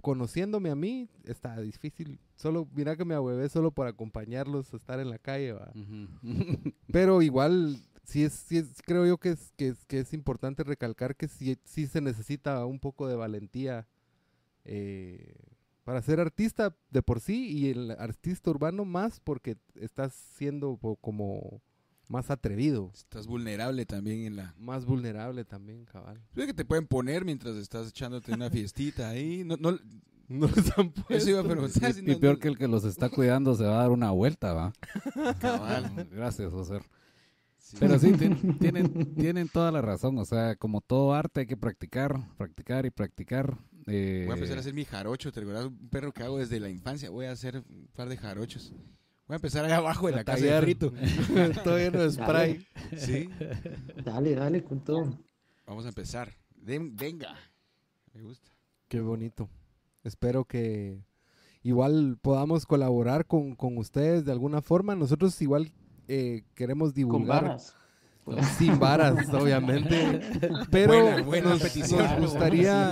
conociéndome 0.01 0.69
a 0.69 0.75
mí, 0.75 1.09
está 1.25 1.59
difícil. 1.59 2.19
Solo, 2.35 2.67
mira 2.73 2.95
que 2.95 3.05
me 3.05 3.15
ahuevé 3.15 3.49
solo 3.49 3.71
por 3.71 3.87
acompañarlos 3.87 4.73
a 4.73 4.77
estar 4.77 4.99
en 4.99 5.09
la 5.09 5.19
calle, 5.19 5.53
¿va? 5.53 5.71
Pero 6.91 7.21
igual, 7.21 7.77
sí 8.03 8.23
es, 8.23 8.33
sí 8.33 8.57
es- 8.57 8.81
creo 8.85 9.05
yo 9.05 9.17
que 9.17 9.31
es, 9.31 9.51
que 9.57 9.69
es, 9.69 9.85
que 9.85 9.99
es 9.99 10.13
importante 10.13 10.63
recalcar 10.63 11.15
que 11.15 11.27
sí, 11.27 11.57
sí 11.65 11.87
se 11.87 12.01
necesita 12.01 12.65
un 12.65 12.79
poco 12.79 13.07
de 13.07 13.15
valentía 13.15 13.87
eh, 14.65 15.35
para 15.83 16.01
ser 16.01 16.19
artista 16.19 16.75
de 16.91 17.01
por 17.01 17.19
sí 17.21 17.49
y 17.49 17.69
el 17.71 17.91
artista 17.91 18.51
urbano 18.51 18.85
más 18.85 19.19
porque 19.19 19.57
estás 19.75 20.13
siendo 20.13 20.77
como 21.01 21.61
más 22.09 22.29
atrevido, 22.29 22.91
Estás 22.93 23.27
vulnerable 23.27 23.85
también 23.85 24.25
en 24.25 24.35
la... 24.35 24.53
más 24.57 24.85
vulnerable 24.85 25.45
también, 25.45 25.85
cabal. 25.85 26.19
Es 26.35 26.45
que 26.47 26.53
te 26.53 26.65
pueden 26.65 26.87
poner 26.87 27.23
mientras 27.23 27.55
estás 27.55 27.87
echándote 27.89 28.33
una 28.33 28.49
fiestita 28.49 29.09
ahí. 29.09 29.43
No, 29.45 29.55
no, 29.57 29.77
No 30.27 30.47
han 30.77 30.93
eso 31.09 31.29
iba 31.29 31.39
a 31.39 31.43
preguntar. 31.43 31.95
Y 31.97 32.01
no- 32.01 32.19
peor 32.19 32.39
que 32.39 32.47
el 32.49 32.57
que 32.57 32.67
los 32.67 32.83
está 32.83 33.09
cuidando 33.09 33.55
se 33.55 33.63
va 33.63 33.75
a 33.77 33.81
dar 33.83 33.91
una 33.91 34.11
vuelta, 34.11 34.53
¿va? 34.53 34.73
Cabal. 35.39 36.07
Gracias, 36.11 36.51
José. 36.51 36.79
Sí. 37.57 37.77
Pero 37.79 37.99
sí, 37.99 38.07
tien- 38.17 38.57
tienen, 38.59 39.15
tienen 39.15 39.47
toda 39.47 39.71
la 39.71 39.81
razón. 39.81 40.17
O 40.17 40.25
sea, 40.25 40.55
como 40.55 40.81
todo 40.81 41.13
arte 41.13 41.41
hay 41.41 41.45
que 41.45 41.57
practicar, 41.57 42.19
practicar 42.37 42.85
y 42.87 42.89
practicar. 42.89 43.55
Eh, 43.85 44.23
Voy 44.25 44.33
a 44.33 44.35
empezar 44.35 44.57
a 44.57 44.61
hacer 44.61 44.73
mi 44.73 44.85
jarocho. 44.85 45.31
¿Te 45.31 45.39
recuerdas 45.41 45.65
un 45.65 45.89
perro 45.89 46.11
que 46.11 46.23
hago 46.23 46.37
desde 46.39 46.59
la 46.59 46.69
infancia? 46.69 47.09
Voy 47.11 47.25
a 47.27 47.31
hacer 47.31 47.57
un 47.57 47.87
par 47.95 48.09
de 48.09 48.17
jarochos. 48.17 48.73
Voy 49.29 49.35
a 49.35 49.37
empezar 49.37 49.63
allá 49.63 49.77
abajo 49.77 50.07
de 50.07 50.13
la 50.13 50.23
casa 50.23 50.43
de. 50.43 50.75
Todo 51.63 51.77
lleno 51.77 51.99
de 52.01 52.09
spray. 52.11 52.65
Sí. 52.97 53.29
Dale, 54.03 54.33
dale, 54.33 54.63
con 54.63 54.79
todo. 54.83 55.19
Vamos 55.67 55.85
a 55.85 55.89
empezar. 55.89 56.33
Den- 56.55 56.95
venga. 56.95 57.35
Me 58.11 58.23
gusta. 58.23 58.49
Qué 58.87 59.01
bonito. 59.01 59.47
Espero 60.03 60.45
que 60.45 61.05
igual 61.61 62.17
podamos 62.19 62.65
colaborar 62.65 63.27
con, 63.27 63.55
con 63.55 63.77
ustedes 63.77 64.25
de 64.25 64.31
alguna 64.31 64.63
forma. 64.63 64.95
Nosotros 64.95 65.39
igual 65.43 65.71
eh, 66.07 66.41
queremos 66.55 66.89
Con 66.89 66.95
divulgar. 66.95 67.43
varas. 67.43 67.75
Sin 68.57 68.79
varas, 68.79 69.29
obviamente. 69.33 70.21
Pero 70.71 70.93
Buena- 71.03 71.21
buena 71.21 71.49
nos, 71.51 71.61
gustaría, 72.19 72.91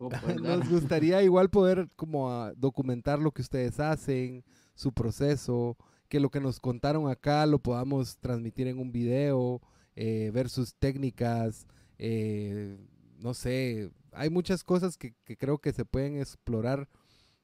nos 0.00 0.10
dale. 0.10 0.66
gustaría 0.68 1.22
igual 1.22 1.48
poder 1.48 1.88
como 1.94 2.50
documentar 2.56 3.20
lo 3.20 3.30
que 3.30 3.42
ustedes 3.42 3.78
hacen, 3.78 4.42
su 4.76 4.92
proceso, 4.92 5.76
que 6.08 6.20
lo 6.20 6.30
que 6.30 6.38
nos 6.40 6.60
contaron 6.60 7.08
acá 7.10 7.44
lo 7.46 7.58
podamos 7.58 8.18
transmitir 8.18 8.68
en 8.68 8.78
un 8.78 8.92
video, 8.92 9.60
eh, 9.96 10.30
ver 10.32 10.48
sus 10.48 10.74
técnicas, 10.74 11.66
eh, 11.98 12.76
no 13.18 13.34
sé, 13.34 13.90
hay 14.12 14.30
muchas 14.30 14.62
cosas 14.62 14.96
que, 14.96 15.14
que 15.24 15.36
creo 15.36 15.58
que 15.58 15.72
se 15.72 15.84
pueden 15.84 16.18
explorar 16.18 16.88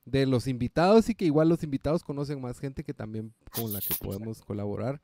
de 0.04 0.26
los 0.26 0.46
invitados 0.46 1.08
y 1.08 1.14
que 1.14 1.24
igual 1.24 1.48
los 1.48 1.62
invitados 1.64 2.04
conocen 2.04 2.40
más 2.40 2.58
gente 2.60 2.84
que 2.84 2.94
también 2.94 3.32
con 3.52 3.72
la 3.72 3.80
que 3.80 3.94
podemos 4.00 4.42
colaborar. 4.42 5.00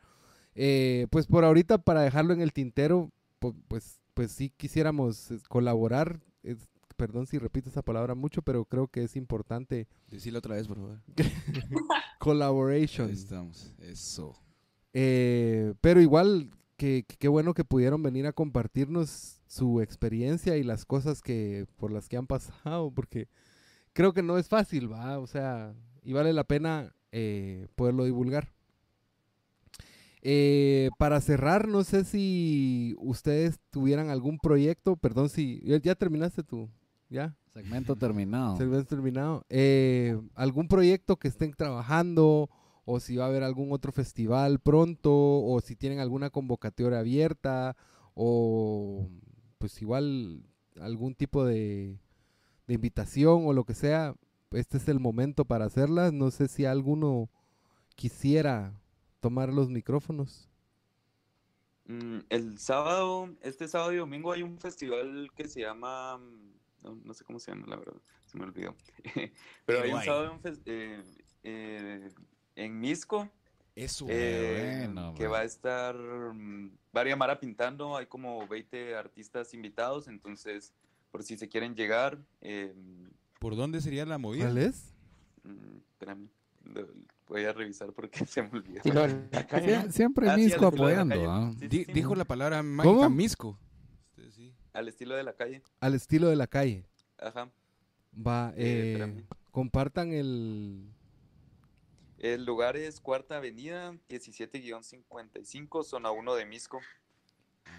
Eh, 0.55 1.07
pues 1.11 1.27
por 1.27 1.45
ahorita 1.45 1.79
para 1.79 2.03
dejarlo 2.03 2.33
en 2.35 2.41
el 2.41 2.53
tintero, 2.53 3.11
pu- 3.41 3.55
pues, 3.69 4.01
pues 4.15 4.33
sí 4.33 4.51
quisiéramos 4.57 5.31
eh, 5.31 5.39
colaborar. 5.49 6.21
Es- 6.43 6.69
perdón 6.99 7.27
si 7.27 7.39
repito 7.39 7.71
esa 7.71 7.83
palabra 7.83 8.15
mucho, 8.15 8.43
pero 8.43 8.65
creo 8.67 8.89
que 8.89 9.05
es 9.05 9.17
importante 9.17 9.87
Decilo 10.09 10.41
otra 10.41 10.57
vez, 10.57 10.67
por 10.67 10.77
favor. 10.77 11.01
collaboration. 12.19 13.09
Ahí 13.09 13.15
estamos. 13.15 13.73
Eso. 13.79 14.37
Eh, 14.93 15.75
pero 15.81 16.01
igual, 16.01 16.51
que 16.77 17.07
qué 17.07 17.29
bueno 17.29 17.55
que 17.55 17.65
pudieron 17.65 18.03
venir 18.03 18.27
a 18.27 18.33
compartirnos 18.33 19.41
su 19.47 19.81
experiencia 19.81 20.57
y 20.57 20.65
las 20.65 20.85
cosas 20.85 21.23
que 21.23 21.67
por 21.77 21.93
las 21.93 22.09
que 22.09 22.17
han 22.17 22.27
pasado, 22.27 22.91
porque 22.91 23.29
creo 23.93 24.13
que 24.13 24.23
no 24.23 24.37
es 24.37 24.49
fácil, 24.49 24.93
va, 24.93 25.19
o 25.19 25.27
sea, 25.27 25.75
y 26.03 26.13
vale 26.13 26.33
la 26.33 26.45
pena 26.45 26.93
eh, 27.13 27.69
poderlo 27.77 28.05
divulgar. 28.05 28.53
Eh, 30.23 30.91
para 30.99 31.21
cerrar, 31.21 31.69
no 31.69 31.85
sé 31.85 32.05
si 32.05 32.97
ustedes 32.99 33.61
tuvieran 33.71 34.11
algún 34.11 34.39
proyecto, 34.39 34.97
perdón 34.97 35.29
si 35.29 35.61
ya, 35.65 35.79
ya 35.79 35.95
terminaste 35.95 36.43
tú, 36.43 36.69
ya. 37.09 37.37
Segmento 37.53 37.97
terminado. 37.97 38.57
Segmento 38.57 38.87
terminado. 38.87 39.45
Eh, 39.49 40.21
¿Algún 40.35 40.69
proyecto 40.69 41.17
que 41.17 41.29
estén 41.29 41.53
trabajando 41.53 42.49
o 42.85 43.01
si 43.01 43.17
va 43.17 43.25
a 43.25 43.29
haber 43.29 43.43
algún 43.43 43.73
otro 43.73 43.93
festival 43.93 44.61
pronto 44.61 45.13
o 45.13 45.61
si 45.61 45.77
tienen 45.77 45.99
alguna 45.99 46.31
convocatoria 46.31 47.01
abierta 47.01 47.77
o 48.15 49.09
pues 49.59 49.81
igual 49.83 50.43
algún 50.81 51.15
tipo 51.15 51.45
de, 51.45 51.99
de 52.67 52.75
invitación 52.75 53.47
o 53.47 53.53
lo 53.53 53.65
que 53.65 53.75
sea? 53.75 54.15
Este 54.51 54.79
es 54.79 54.89
el 54.89 55.01
momento 55.01 55.45
para 55.45 55.67
hacerlas. 55.67 56.13
No 56.13 56.31
sé 56.31 56.49
si 56.49 56.65
alguno 56.65 57.29
quisiera 57.97 58.81
tomar 59.21 59.53
los 59.53 59.69
micrófonos. 59.69 60.49
Mm, 61.89 62.19
el 62.29 62.59
sábado, 62.59 63.35
este 63.41 63.67
sábado 63.67 63.93
y 63.93 63.97
domingo 63.97 64.33
hay 64.33 64.43
un 64.43 64.59
festival 64.59 65.31
que 65.35 65.49
se 65.49 65.63
llama, 65.63 66.19
mm, 66.19 66.53
no, 66.83 66.99
no 67.05 67.15
sé 67.15 67.25
cómo 67.25 67.39
se 67.39 67.51
llama, 67.53 67.67
la 67.69 67.77
verdad, 67.77 68.01
se 68.27 68.39
me 68.39 68.45
olvidó. 68.45 68.75
Pero 69.67 69.83
hay 69.83 69.93
un 69.93 70.03
sábado 70.03 70.41
eh, 70.67 71.03
eh, 71.43 72.09
en 72.57 72.81
Misco 72.81 73.29
Eso. 73.75 74.07
eh, 74.09 74.85
bueno, 74.87 75.15
que 75.15 75.25
man. 75.25 75.33
va 75.33 75.39
a 75.41 75.45
estar 75.45 75.97
mm, 75.97 76.71
Varia 76.93 77.17
Mara 77.17 77.39
pintando, 77.41 77.97
hay 77.97 78.07
como 78.07 78.47
20 78.49 78.95
artistas 78.97 79.55
invitados, 79.55 80.09
entonces 80.09 80.73
por 81.11 81.23
si 81.23 81.37
se 81.37 81.49
quieren 81.49 81.75
llegar, 81.75 82.19
eh, 82.41 82.75
¿Por 83.41 83.57
dónde 83.57 83.81
sería 83.81 84.05
la 84.05 84.19
movida? 84.19 84.45
¿Cuál 84.47 84.59
es? 84.59 84.93
mm, 85.45 85.77
espérame, 85.93 86.29
lo- 86.65 86.89
voy 87.29 87.45
a 87.45 87.53
revisar 87.53 87.93
porque 87.93 88.25
se 88.27 88.43
me 88.43 88.51
olvidó. 88.59 88.83
Siempre 89.91 90.29
Ah, 90.29 90.35
sí, 90.37 90.45
Misco 90.45 90.63
la 90.63 90.69
apoyando. 90.69 91.31
¿ah? 91.31 91.51
Sí, 91.53 91.59
sí, 91.61 91.69
Di- 91.69 91.85
sí. 91.85 91.93
dijo 91.93 92.15
la 92.15 92.25
palabra 92.25 92.63
mágica 92.63 92.93
¿Cómo? 92.97 93.11
Misco. 93.11 93.59
Al 94.79 94.89
estilo 94.89 95.17
de 95.17 95.25
la 95.25 95.33
calle, 95.35 95.63
Al 95.81 95.95
estilo 95.95 96.29
de 96.29 96.37
la 96.37 96.47
calle. 96.47 96.85
ajá. 97.19 97.51
Va, 98.15 98.53
Eh, 98.57 98.97
eh, 99.01 99.25
compartan 99.51 100.13
el... 100.13 100.89
El 102.19 102.45
lugar 102.45 102.77
es 102.77 103.01
Cuarta 103.01 103.37
Avenida, 103.37 103.93
17-55, 104.09 105.85
zona 105.85 106.11
1 106.11 106.35
de 106.35 106.47
Misco. 106.47 106.81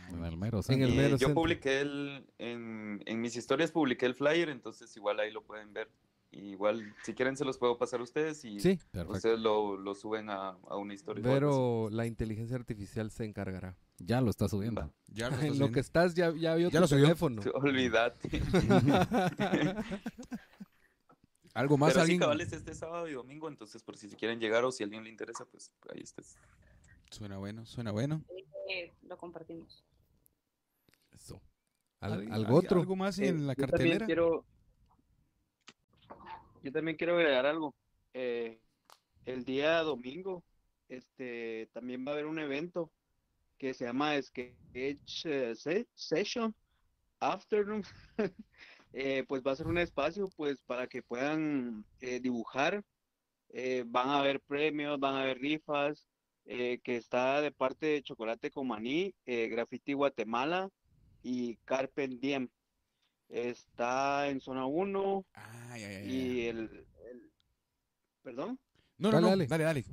En 0.09 0.23
el 0.23 0.37
mero 0.37 0.61
En 0.67 0.81
el 0.81 0.93
mero 0.95 1.09
yo 1.11 1.27
centro. 1.27 1.35
publiqué 1.35 1.81
el, 1.81 2.25
en, 2.37 3.01
en 3.05 3.21
mis 3.21 3.35
historias 3.35 3.71
publiqué 3.71 4.05
el 4.05 4.15
flyer, 4.15 4.49
entonces 4.49 4.95
igual 4.97 5.19
ahí 5.19 5.31
lo 5.31 5.43
pueden 5.43 5.73
ver. 5.73 5.89
Y 6.31 6.51
igual, 6.51 6.95
si 7.03 7.15
quieren 7.15 7.35
se 7.35 7.43
los 7.43 7.57
puedo 7.57 7.77
pasar 7.79 8.01
a 8.01 8.03
ustedes 8.03 8.45
y 8.45 8.59
Sí, 8.59 8.77
ustedes 9.07 9.39
lo, 9.39 9.77
lo 9.77 9.95
suben 9.95 10.29
a, 10.29 10.49
a 10.49 10.75
una 10.77 10.93
historia. 10.93 11.23
pero 11.23 11.89
la 11.91 12.05
inteligencia 12.05 12.55
artificial 12.55 13.09
se 13.09 13.25
encargará. 13.25 13.75
Ya 13.97 14.21
lo 14.21 14.29
está 14.29 14.47
subiendo. 14.47 14.81
Va. 14.81 14.91
Ya 15.07 15.29
lo 15.29 15.35
En 15.39 15.45
estás 15.45 15.49
lo 15.57 15.65
viendo. 15.65 15.71
que 15.73 15.79
estás 15.79 16.13
ya, 16.13 16.31
ya 16.35 16.53
vio 16.55 16.69
Ya 16.69 16.79
tu 16.79 16.81
lo 16.81 16.87
teléfono. 16.87 17.41
Olvídate. 17.55 18.29
Algo 21.55 21.77
más, 21.77 21.89
Pero 21.93 21.99
sí, 22.05 22.11
alguien. 22.11 22.19
cabal, 22.19 22.41
es 22.41 22.53
este 22.53 22.75
sábado 22.75 23.07
y 23.07 23.13
domingo, 23.13 23.47
entonces 23.49 23.81
por 23.83 23.97
si 23.97 24.07
se 24.07 24.15
quieren 24.15 24.39
llegar 24.39 24.63
o 24.65 24.71
si 24.71 24.83
a 24.83 24.85
alguien 24.85 25.03
le 25.03 25.09
interesa, 25.09 25.45
pues 25.45 25.71
ahí 25.93 26.01
estés. 26.01 26.37
Suena 27.09 27.37
bueno, 27.37 27.65
suena 27.65 27.91
bueno. 27.91 28.23
Eh, 28.69 28.93
lo 29.01 29.17
compartimos. 29.17 29.83
Eso. 31.11 31.41
Al- 32.01 32.13
¿Alguien- 32.13 32.33
¿Algo 32.33 32.45
alguien- 32.57 32.65
otro? 32.67 32.79
¿Algo 32.81 32.95
más 32.95 33.17
Eh, 33.19 33.29
en 33.29 33.47
la 33.47 33.53
yo 33.53 33.61
también 33.67 33.69
cartelera? 33.71 34.05
quiero, 34.05 34.45
yo 36.61 36.71
también 36.71 36.97
quiero 36.97 37.15
agregar 37.17 37.45
algo. 37.45 37.75
Eh, 38.13 38.59
el 39.25 39.43
día 39.43 39.79
domingo, 39.79 40.43
este, 40.87 41.69
también 41.73 42.05
va 42.05 42.11
a 42.11 42.13
haber 42.13 42.25
un 42.25 42.39
evento 42.39 42.91
que 43.57 43.73
se 43.73 43.85
llama 43.85 44.21
Sketch 44.21 45.25
eh, 45.25 45.55
Se- 45.55 45.87
Session 45.93 46.55
Afternoon. 47.19 47.83
Eh, 48.91 49.23
pues 49.27 49.43
va 49.43 49.51
a 49.51 49.55
ser 49.55 49.67
un 49.67 49.77
espacio, 49.77 50.27
pues, 50.35 50.63
para 50.63 50.87
que 50.87 51.03
puedan 51.03 51.85
dibujar. 51.99 52.83
Van 53.85 54.09
a 54.09 54.17
haber 54.19 54.41
premios, 54.41 54.99
van 54.99 55.13
a 55.13 55.21
haber 55.21 55.37
rifas, 55.37 56.07
que 56.43 56.81
está 56.83 57.39
de 57.41 57.51
parte 57.51 57.85
de 57.85 58.01
Chocolate 58.01 58.49
con 58.49 58.67
Maní, 58.67 59.13
Graffiti 59.27 59.93
Guatemala 59.93 60.69
y 61.21 61.57
Carpe 61.65 62.07
Diem. 62.07 62.49
Está 63.29 64.27
en 64.29 64.41
zona 64.41 64.65
1 64.65 65.25
Ay, 65.33 65.83
ay, 65.83 65.95
ay, 65.95 66.07
y 66.09 66.41
ay. 66.41 66.47
el, 66.47 66.57
el- 67.05 67.31
¿Perdón? 68.23 68.59
No, 68.97 69.11
no, 69.11 69.21
Dale, 69.21 69.21
no. 69.21 69.29
dale. 69.29 69.47
Dale, 69.47 69.63
dale. 69.63 69.85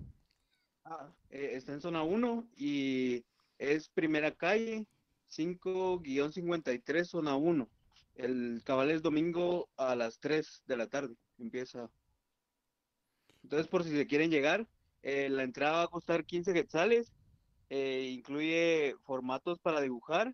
Ah, 0.85 1.09
eh, 1.31 1.51
está 1.55 1.73
en 1.73 1.81
zona 1.81 2.03
1 2.03 2.49
y 2.57 3.25
es 3.59 3.89
primera 3.89 4.31
calle 4.35 4.87
5-53 5.29 7.05
zona 7.09 7.37
1. 7.37 7.69
El 8.15 8.63
cabal 8.65 8.91
es 8.91 9.03
domingo 9.03 9.69
a 9.77 9.95
las 9.95 10.19
3 10.19 10.63
de 10.67 10.77
la 10.77 10.87
tarde. 10.87 11.15
Empieza. 11.39 11.91
Entonces, 13.43 13.69
por 13.69 13.85
si 13.85 13.91
se 13.91 14.07
quieren 14.07 14.31
llegar, 14.31 14.67
eh, 15.03 15.29
la 15.29 15.43
entrada 15.43 15.77
va 15.79 15.83
a 15.83 15.89
costar 15.89 16.25
15 16.25 16.53
quetzales. 16.55 17.13
eh, 17.69 18.11
incluye 18.13 18.95
formatos 19.05 19.59
para 19.59 19.81
dibujar 19.81 20.33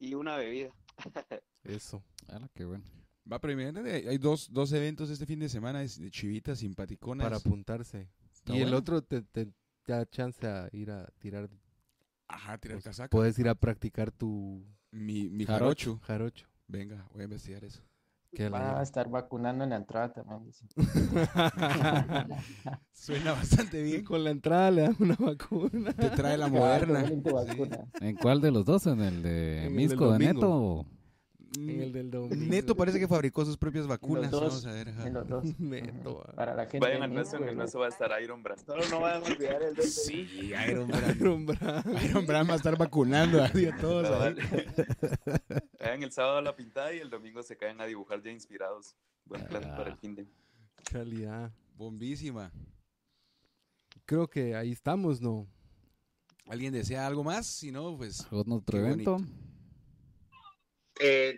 y 0.00 0.14
una 0.14 0.36
bebida. 0.36 0.70
Eso. 1.64 2.02
Ala, 2.28 2.48
qué 2.54 2.64
bueno. 2.64 2.84
Va 3.30 3.38
primero. 3.40 3.82
Hay 3.84 4.18
dos, 4.18 4.52
dos 4.52 4.70
eventos 4.72 5.08
este 5.10 5.24
fin 5.26 5.38
de 5.38 5.48
semana 5.48 5.80
de 5.80 6.10
chivitas 6.10 6.58
simpaticonas. 6.58 7.24
Para 7.24 7.36
apuntarse. 7.38 8.08
Está 8.32 8.54
y 8.54 8.60
el 8.60 8.74
otro 8.74 9.02
te, 9.02 9.22
te 9.22 9.48
da 9.86 10.04
chance 10.06 10.46
a 10.46 10.68
ir 10.72 10.90
a 10.90 11.06
tirar. 11.18 11.48
Ajá, 12.28 12.58
tirar 12.58 12.76
pues, 12.76 12.84
casaca. 12.84 13.08
Puedes 13.08 13.38
ir 13.38 13.48
a 13.48 13.54
practicar 13.54 14.10
tu 14.10 14.66
Mi, 14.90 15.28
mi 15.30 15.46
Jarocho. 15.46 15.98
jarocho. 16.02 16.46
Venga, 16.68 17.06
voy 17.12 17.22
a 17.22 17.24
investigar 17.24 17.64
eso. 17.64 17.82
Qué 18.34 18.48
Va 18.48 18.80
a 18.80 18.82
estar 18.82 19.08
vacunando 19.08 19.62
en 19.64 19.70
la 19.70 19.76
entrada 19.76 20.12
también. 20.12 20.44
dice. 20.44 20.66
Suena 22.92 23.32
bastante 23.32 23.82
bien. 23.82 24.04
Con 24.04 24.24
la 24.24 24.30
entrada 24.30 24.70
le 24.70 24.82
dan 24.82 24.96
una 24.98 25.14
vacuna. 25.16 25.92
Te 25.92 26.10
trae 26.10 26.36
la 26.36 26.46
Ah, 26.46 26.48
moderna. 26.48 27.04
¿En 28.00 28.16
cuál 28.16 28.40
de 28.40 28.50
los 28.50 28.64
dos? 28.64 28.86
¿En 28.86 29.00
el 29.00 29.22
de 29.22 29.58
En 29.58 29.58
el 29.58 29.62
del 29.64 29.72
Misco 29.72 30.12
de. 30.12 30.18
Neto? 30.18 30.86
O- 31.56 31.60
En 31.60 31.80
el 31.82 31.92
del 31.92 32.10
domingo. 32.10 32.34
Neto 32.36 32.74
parece 32.76 32.98
que 32.98 33.06
fabricó 33.08 33.44
sus 33.44 33.56
propias 33.56 33.86
vacunas. 33.86 34.30
dos, 34.30 34.40
Vamos 34.42 34.66
a 34.66 34.72
ver. 34.72 34.88
En 34.88 35.14
los 35.14 35.28
dos. 35.28 35.44
Neto, 35.58 36.24
ah. 36.28 36.32
Para 36.34 36.54
la 36.54 36.62
gente 36.66 36.78
Vayan 36.86 37.02
al 37.02 37.14
nuestro, 37.14 37.38
en 37.42 37.48
el 37.48 37.54
¿no? 37.54 37.60
nuestro 37.62 37.80
va 37.80 37.86
a 37.86 37.88
estar 37.90 38.10
Iron 38.22 38.42
Brand. 38.42 38.64
Solo 38.64 38.82
no 38.90 39.00
vayan 39.00 39.22
a 39.22 39.26
olvidar 39.26 39.62
el 39.62 39.74
del 39.74 39.86
Sí, 39.86 40.28
Iron 40.68 40.88
Brand. 40.88 41.16
Iron 41.20 41.46
Brand. 41.46 42.02
Iron 42.04 42.26
Brand 42.26 42.48
va 42.50 42.54
a 42.54 42.56
estar 42.56 42.76
vacunando 42.78 43.42
así 43.42 43.66
a 43.66 43.76
todos. 43.76 44.06
ahí. 44.20 44.34
Vayan 45.80 46.02
el 46.02 46.12
sábado 46.12 46.38
a 46.38 46.42
la 46.42 46.54
pintada 46.56 46.92
y 46.94 46.98
el 46.98 47.10
domingo 47.10 47.42
se 47.42 47.56
caen 47.56 47.80
a 47.80 47.86
dibujar 47.86 48.22
ya 48.22 48.30
inspirados. 48.30 48.94
Buen 49.24 49.44
plan 49.46 49.62
para 49.62 49.90
el 49.90 49.96
fin 49.96 50.14
de. 50.14 50.26
Calidad. 50.90 51.50
Bombísima. 51.76 52.52
Creo 54.04 54.28
que 54.28 54.54
ahí 54.54 54.70
estamos, 54.72 55.20
¿no? 55.20 55.46
¿Alguien 56.46 56.74
desea 56.74 57.06
algo 57.06 57.24
más? 57.24 57.46
Si 57.46 57.72
no, 57.72 57.96
pues. 57.96 58.20
¿Algún 58.30 58.52
otro 58.52 58.78
evento? 58.78 59.12
bonito. 59.12 59.32
Eh, 61.00 61.36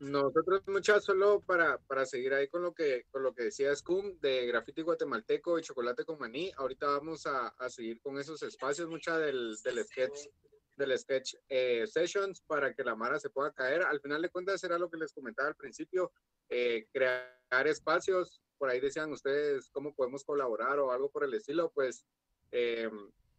nosotros 0.00 0.62
muchas 0.66 1.02
solo 1.02 1.40
para, 1.40 1.78
para 1.78 2.04
seguir 2.04 2.34
ahí 2.34 2.46
con 2.48 2.62
lo 2.62 2.74
que 2.74 3.06
con 3.10 3.22
lo 3.22 3.32
que 3.34 3.44
decía 3.44 3.74
Scum 3.74 4.18
de 4.20 4.46
graffiti 4.46 4.82
guatemalteco 4.82 5.58
y 5.58 5.62
chocolate 5.62 6.04
con 6.04 6.18
maní, 6.18 6.52
ahorita 6.56 6.86
vamos 6.86 7.26
a, 7.26 7.48
a 7.48 7.70
seguir 7.70 8.00
con 8.02 8.18
esos 8.18 8.42
espacios 8.42 8.86
mucha 8.88 9.18
del, 9.18 9.56
del 9.64 9.82
sketch 9.84 10.28
del 10.76 10.96
sketch 10.98 11.34
eh, 11.48 11.86
sessions 11.86 12.40
para 12.42 12.74
que 12.74 12.84
la 12.84 12.94
mara 12.94 13.18
se 13.18 13.30
pueda 13.30 13.52
caer. 13.52 13.82
Al 13.82 14.00
final 14.00 14.22
de 14.22 14.28
cuentas 14.28 14.62
era 14.62 14.78
lo 14.78 14.88
que 14.88 14.98
les 14.98 15.12
comentaba 15.12 15.48
al 15.48 15.56
principio, 15.56 16.12
eh, 16.48 16.86
crear 16.92 17.66
espacios, 17.66 18.42
por 18.58 18.68
ahí 18.68 18.78
decían 18.78 19.12
ustedes 19.12 19.70
cómo 19.70 19.94
podemos 19.94 20.22
colaborar 20.22 20.78
o 20.78 20.92
algo 20.92 21.10
por 21.10 21.24
el 21.24 21.34
estilo, 21.34 21.70
pues 21.74 22.04
eh, 22.52 22.90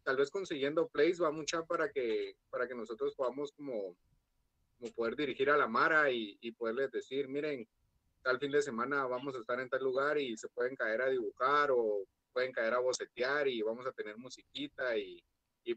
tal 0.02 0.16
vez 0.16 0.30
consiguiendo 0.30 0.88
plays 0.88 1.20
va 1.22 1.30
mucha 1.30 1.64
para 1.64 1.90
que 1.90 2.36
para 2.50 2.68
que 2.68 2.74
nosotros 2.74 3.14
podamos 3.14 3.52
como 3.52 3.96
como 4.80 4.92
poder 4.92 5.14
dirigir 5.14 5.50
a 5.50 5.58
la 5.58 5.68
Mara 5.68 6.10
y, 6.10 6.52
poderles 6.52 6.90
decir, 6.90 7.28
miren, 7.28 7.68
tal 8.22 8.38
fin 8.38 8.50
de 8.50 8.62
semana 8.62 9.06
vamos 9.06 9.36
a 9.36 9.38
estar 9.38 9.60
en 9.60 9.68
tal 9.68 9.84
lugar 9.84 10.18
y 10.18 10.36
se 10.36 10.48
pueden 10.48 10.74
caer 10.74 11.02
a 11.02 11.10
dibujar 11.10 11.70
o 11.70 12.04
pueden 12.32 12.52
caer 12.52 12.74
a 12.74 12.78
bocetear 12.78 13.46
y 13.48 13.60
vamos 13.62 13.86
a 13.86 13.92
tener 13.92 14.16
musiquita 14.16 14.96
y, 14.96 15.22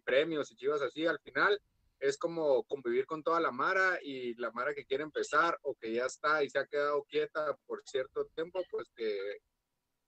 premios 0.03 0.51
y 0.51 0.55
chivas 0.55 0.81
así. 0.81 1.05
Al 1.05 1.19
final 1.19 1.61
es 1.99 2.17
como 2.17 2.63
convivir 2.63 3.05
con 3.05 3.21
toda 3.21 3.39
la 3.39 3.51
Mara 3.51 3.99
y 4.01 4.33
la 4.35 4.51
Mara 4.51 4.73
que 4.73 4.85
quiere 4.85 5.03
empezar 5.03 5.59
o 5.61 5.75
que 5.75 5.93
ya 5.93 6.05
está 6.05 6.43
y 6.43 6.49
se 6.49 6.57
ha 6.57 6.65
quedado 6.65 7.03
quieta 7.03 7.55
por 7.67 7.83
cierto 7.85 8.25
tiempo, 8.33 8.63
pues 8.71 8.89
que 8.95 9.37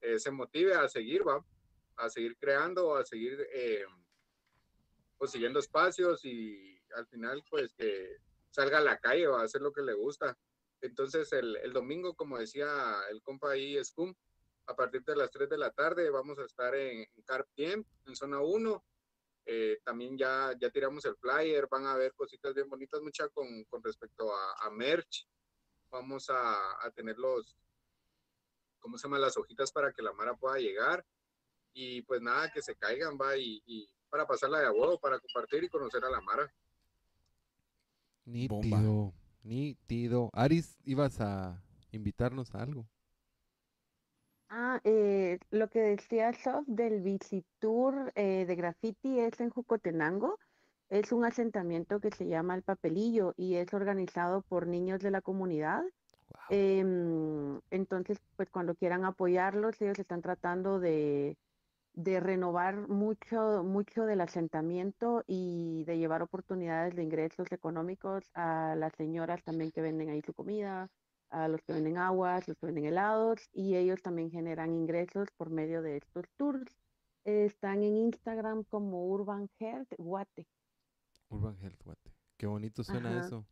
eh, 0.01 0.19
se 0.19 0.31
motive 0.31 0.73
a 0.73 0.87
seguir, 0.87 1.27
va, 1.27 1.45
a 1.97 2.09
seguir 2.09 2.35
creando, 2.37 2.95
a 2.95 3.05
seguir 3.05 3.45
eh, 3.53 3.85
pues 5.17 5.31
siguiendo 5.31 5.59
espacios 5.59 6.25
y 6.25 6.79
al 6.95 7.05
final 7.07 7.43
pues 7.49 7.73
que 7.75 8.17
salga 8.55 8.77
a 8.77 8.81
la 8.81 8.97
calle 8.97 9.27
va 9.27 9.41
a 9.41 9.43
hacer 9.43 9.61
lo 9.61 9.73
que 9.73 9.81
le 9.81 9.93
gusta. 9.93 10.37
Entonces 10.79 11.31
el, 11.33 11.57
el 11.57 11.73
domingo, 11.73 12.15
como 12.15 12.37
decía 12.37 12.69
el 13.09 13.21
compa 13.21 13.51
ahí, 13.51 13.83
Scum, 13.83 14.15
a 14.67 14.75
partir 14.75 15.03
de 15.03 15.17
las 15.17 15.29
3 15.29 15.49
de 15.49 15.57
la 15.57 15.71
tarde 15.71 16.09
vamos 16.09 16.39
a 16.39 16.45
estar 16.45 16.73
en, 16.73 16.99
en 16.99 17.23
Carp 17.23 17.47
en 17.57 17.85
zona 18.13 18.39
1. 18.39 18.85
Eh, 19.47 19.79
también 19.83 20.17
ya, 20.17 20.53
ya 20.57 20.69
tiramos 20.69 21.03
el 21.03 21.17
flyer, 21.17 21.67
van 21.69 21.85
a 21.85 21.97
ver 21.97 22.13
cositas 22.13 22.53
bien 22.53 22.69
bonitas, 22.69 23.01
mucha 23.01 23.27
con, 23.27 23.65
con 23.65 23.83
respecto 23.83 24.33
a, 24.33 24.65
a 24.65 24.69
merch. 24.69 25.27
Vamos 25.89 26.29
a, 26.29 26.83
a 26.83 26.91
tener 26.91 27.17
los, 27.17 27.57
¿cómo 28.79 28.97
se 28.97 29.03
llama? 29.03 29.19
Las 29.19 29.35
hojitas 29.35 29.71
para 29.71 29.91
que 29.91 30.01
la 30.01 30.13
Mara 30.13 30.33
pueda 30.33 30.57
llegar. 30.59 31.05
Y 31.73 32.03
pues 32.03 32.21
nada, 32.21 32.49
que 32.51 32.61
se 32.61 32.77
caigan, 32.77 33.17
va, 33.17 33.35
y, 33.35 33.89
para 34.09 34.25
pasarla 34.25 34.59
de 34.59 34.67
abuelo, 34.67 34.97
para 34.97 35.19
compartir 35.19 35.65
y 35.65 35.69
conocer 35.69 36.05
a 36.05 36.09
la 36.09 36.21
Mara. 36.21 36.49
Nítido, 38.25 39.13
nítido. 39.43 40.29
Aris, 40.33 40.77
ibas 40.83 41.21
a 41.21 41.61
invitarnos 41.91 42.53
a 42.55 42.63
algo. 42.63 42.87
Ah, 44.49 44.79
eh, 44.83 45.39
lo 45.51 45.69
que 45.69 45.79
decía 45.79 46.33
Sof 46.33 46.65
del 46.67 47.01
Visitour 47.01 48.11
eh, 48.15 48.45
de 48.45 48.55
graffiti 48.55 49.19
es 49.19 49.39
en 49.39 49.49
Jucotenango. 49.49 50.39
Es 50.89 51.11
un 51.11 51.25
asentamiento 51.25 51.99
que 51.99 52.11
se 52.11 52.27
llama 52.27 52.55
El 52.55 52.61
Papelillo 52.61 53.33
y 53.37 53.55
es 53.55 53.73
organizado 53.73 54.41
por 54.43 54.67
niños 54.67 55.01
de 55.01 55.11
la 55.11 55.21
comunidad. 55.21 55.83
Em, 56.49 57.59
entonces, 57.71 58.19
pues 58.35 58.49
cuando 58.49 58.75
quieran 58.75 59.03
apoyarlos, 59.03 59.81
ellos 59.81 59.97
están 59.97 60.21
tratando 60.21 60.79
de, 60.79 61.37
de 61.95 62.19
renovar 62.19 62.89
mucho, 62.89 63.63
mucho 63.63 64.05
del 64.05 64.19
asentamiento 64.19 65.23
y 65.27 65.85
de 65.85 65.97
llevar 65.97 66.21
oportunidades 66.21 66.93
de 66.95 67.03
ingresos 67.03 67.49
económicos 67.51 68.29
a 68.33 68.75
las 68.75 68.93
señoras 68.95 69.41
también 69.43 69.71
que 69.71 69.81
venden 69.81 70.09
ahí 70.09 70.21
su 70.21 70.33
comida, 70.33 70.89
a 71.29 71.47
los 71.47 71.61
que 71.63 71.73
venden 71.73 71.97
aguas, 71.97 72.47
los 72.47 72.57
que 72.57 72.65
venden 72.65 72.85
helados, 72.85 73.49
y 73.53 73.75
ellos 73.75 74.01
también 74.01 74.29
generan 74.29 74.73
ingresos 74.73 75.29
por 75.37 75.49
medio 75.49 75.81
de 75.81 75.97
estos 75.97 76.25
tours. 76.37 76.69
Eh, 77.23 77.45
están 77.45 77.81
en 77.83 77.95
Instagram 77.95 78.65
como 78.65 79.07
Urban 79.07 79.49
Health 79.59 79.93
Guate. 79.97 80.45
Urban 81.29 81.57
Health 81.61 81.81
Guate. 81.83 82.11
Qué 82.37 82.45
bonito 82.45 82.83
suena 82.83 83.09
Ajá. 83.09 83.27
eso. 83.27 83.45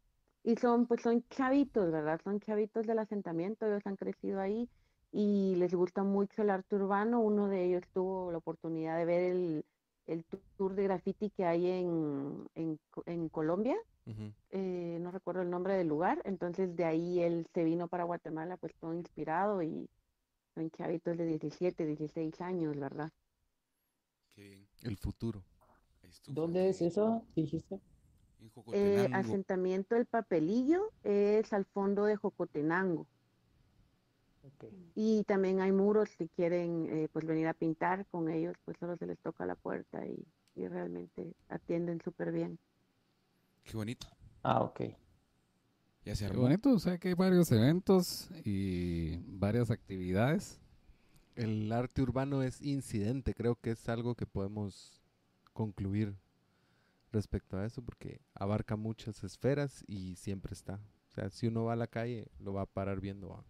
Y 0.44 0.58
son, 0.58 0.86
pues 0.86 1.02
son 1.02 1.26
chavitos, 1.30 1.90
¿verdad? 1.92 2.20
Son 2.22 2.42
chavitos 2.42 2.86
del 2.86 3.00
asentamiento, 3.00 3.66
ellos 3.66 3.82
han 3.86 3.96
crecido 3.96 4.42
ahí 4.42 4.70
y 5.14 5.56
les 5.58 5.74
gusta 5.76 6.04
mucho 6.04 6.44
el 6.44 6.52
arte 6.52 6.76
urbano. 6.78 7.22
Uno 7.22 7.50
de 7.50 7.66
ellos 7.66 7.84
tuvo 7.94 8.32
la 8.34 8.40
oportunidad 8.40 8.98
de 9.00 9.06
ver 9.06 9.22
el, 9.32 9.66
el 10.08 10.26
tour 10.58 10.76
de 10.76 10.84
graffiti 10.86 11.32
que 11.32 11.46
hay 11.46 11.68
en, 11.72 12.48
en, 12.56 12.80
Co- 12.92 13.04
en 13.08 13.30
Colombia. 13.30 13.78
Eh, 14.52 15.00
no 15.02 15.12
recuerdo 15.12 15.42
el 15.44 15.50
nombre 15.52 15.76
del 15.76 15.88
lugar, 15.90 16.22
entonces 16.26 16.76
de 16.76 16.86
ahí 16.86 17.20
él 17.22 17.48
se 17.54 17.64
vino 17.66 17.88
para 17.90 18.06
Guatemala 18.06 18.58
pues 18.58 18.74
todo 18.80 18.94
inspirado 18.96 19.64
y 19.64 19.90
son 20.56 20.72
chavitos 20.72 21.18
de 21.18 21.26
17, 21.28 21.86
16 21.86 22.42
años, 22.42 22.78
¿verdad? 22.80 23.12
El 24.84 24.98
futuro. 24.98 25.44
¿Dónde 26.28 26.70
es 26.70 26.82
eso? 26.82 27.24
Dijiste. 27.36 27.80
Eh, 28.72 29.08
asentamiento 29.14 29.96
El 29.96 30.06
Papelillo 30.06 30.92
es 31.04 31.54
al 31.54 31.66
fondo 31.66 32.06
de 32.06 32.18
Jocotenango. 32.18 33.08
Y 34.96 35.24
también 35.24 35.62
hay 35.62 35.72
muros 35.72 36.10
si 36.18 36.28
quieren 36.30 36.88
eh, 36.90 37.10
pues 37.12 37.26
venir 37.26 37.48
a 37.48 37.54
pintar 37.54 38.06
con 38.08 38.30
ellos, 38.30 38.56
pues 38.66 38.78
solo 38.78 38.98
se 38.98 39.08
les 39.08 39.20
toca 39.20 39.46
la 39.46 39.56
puerta 39.56 40.06
y, 40.06 40.26
y 40.56 40.68
realmente 40.68 41.34
atienden 41.50 42.02
súper 42.02 42.32
bien. 42.32 42.60
Qué 43.64 43.78
bonito. 43.78 44.08
Ah, 44.44 44.62
ok. 44.62 44.82
Ya 46.06 46.16
se 46.16 46.30
Qué 46.30 46.36
bonito, 46.36 46.72
o 46.74 46.80
sea 46.80 46.98
que 46.98 47.10
hay 47.10 47.14
varios 47.14 47.52
eventos 47.52 48.30
y 48.44 49.18
varias 49.26 49.72
actividades. 49.72 50.60
El 51.36 51.72
arte 51.72 52.02
urbano 52.02 52.44
es 52.44 52.62
incidente, 52.62 53.34
creo 53.34 53.56
que 53.56 53.72
es 53.72 53.88
algo 53.88 54.14
que 54.16 54.26
podemos 54.26 55.02
concluir 55.54 56.16
respecto 57.12 57.58
a 57.58 57.66
eso 57.66 57.82
porque 57.82 58.20
abarca 58.34 58.76
muchas 58.76 59.24
esferas 59.24 59.84
y 59.88 60.16
siempre 60.18 60.54
está. 60.54 60.82
O 61.12 61.14
sea, 61.14 61.30
si 61.30 61.48
uno 61.48 61.64
va 61.64 61.74
a 61.74 61.78
la 61.78 61.88
calle, 61.88 62.28
lo 62.40 62.54
va 62.54 62.64
a 62.64 62.66
parar 62.66 63.00
viendo. 63.00 63.46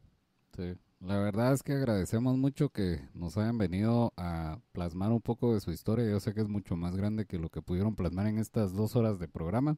Sí, 0.56 0.76
la 1.00 1.18
verdad 1.20 1.54
es 1.54 1.64
que 1.64 1.74
agradecemos 1.74 2.38
mucho 2.38 2.70
que 2.70 3.08
nos 3.14 3.38
hayan 3.38 3.58
venido 3.58 4.14
a 4.18 4.60
plasmar 4.72 5.12
un 5.12 5.22
poco 5.22 5.54
de 5.54 5.60
su 5.62 5.72
historia. 5.72 6.10
Yo 6.10 6.20
sé 6.20 6.34
que 6.34 6.42
es 6.42 6.48
mucho 6.48 6.76
más 6.76 6.96
grande 6.96 7.26
que 7.26 7.40
lo 7.40 7.50
que 7.50 7.62
pudieron 7.62 7.96
plasmar 7.96 8.28
en 8.28 8.38
estas 8.38 8.74
dos 8.74 8.96
horas 8.96 9.20
de 9.20 9.28
programa, 9.28 9.78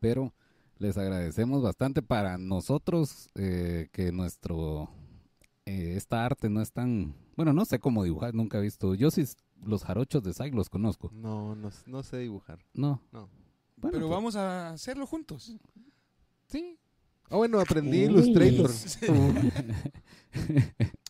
pero 0.00 0.32
les 0.78 0.96
agradecemos 0.98 1.62
bastante 1.62 2.02
para 2.02 2.38
nosotros 2.38 3.30
eh, 3.34 3.88
que 3.92 4.12
nuestro 4.12 4.90
eh, 5.66 5.94
esta 5.96 6.24
arte 6.24 6.48
no 6.48 6.60
es 6.60 6.72
tan 6.72 7.14
bueno, 7.36 7.52
no 7.52 7.64
sé 7.64 7.78
cómo 7.78 8.02
dibujar, 8.04 8.34
nunca 8.34 8.58
he 8.58 8.62
visto. 8.62 8.94
Yo 8.94 9.10
sí 9.10 9.24
los 9.62 9.84
jarochos 9.84 10.22
de 10.22 10.34
Sai 10.34 10.50
los 10.50 10.68
conozco. 10.68 11.10
No, 11.12 11.54
no, 11.54 12.02
sé 12.02 12.18
dibujar. 12.18 12.58
No. 12.74 13.00
No. 13.12 13.28
Bueno, 13.76 13.92
Pero 13.92 14.06
pues- 14.06 14.10
vamos 14.10 14.36
a 14.36 14.70
hacerlo 14.70 15.06
juntos. 15.06 15.56
Sí. 16.48 16.78
Ah, 17.30 17.36
bueno, 17.36 17.60
aprendí 17.60 17.98
Uy. 17.98 18.04
Illustrator. 18.06 18.70
Sí. 18.70 19.06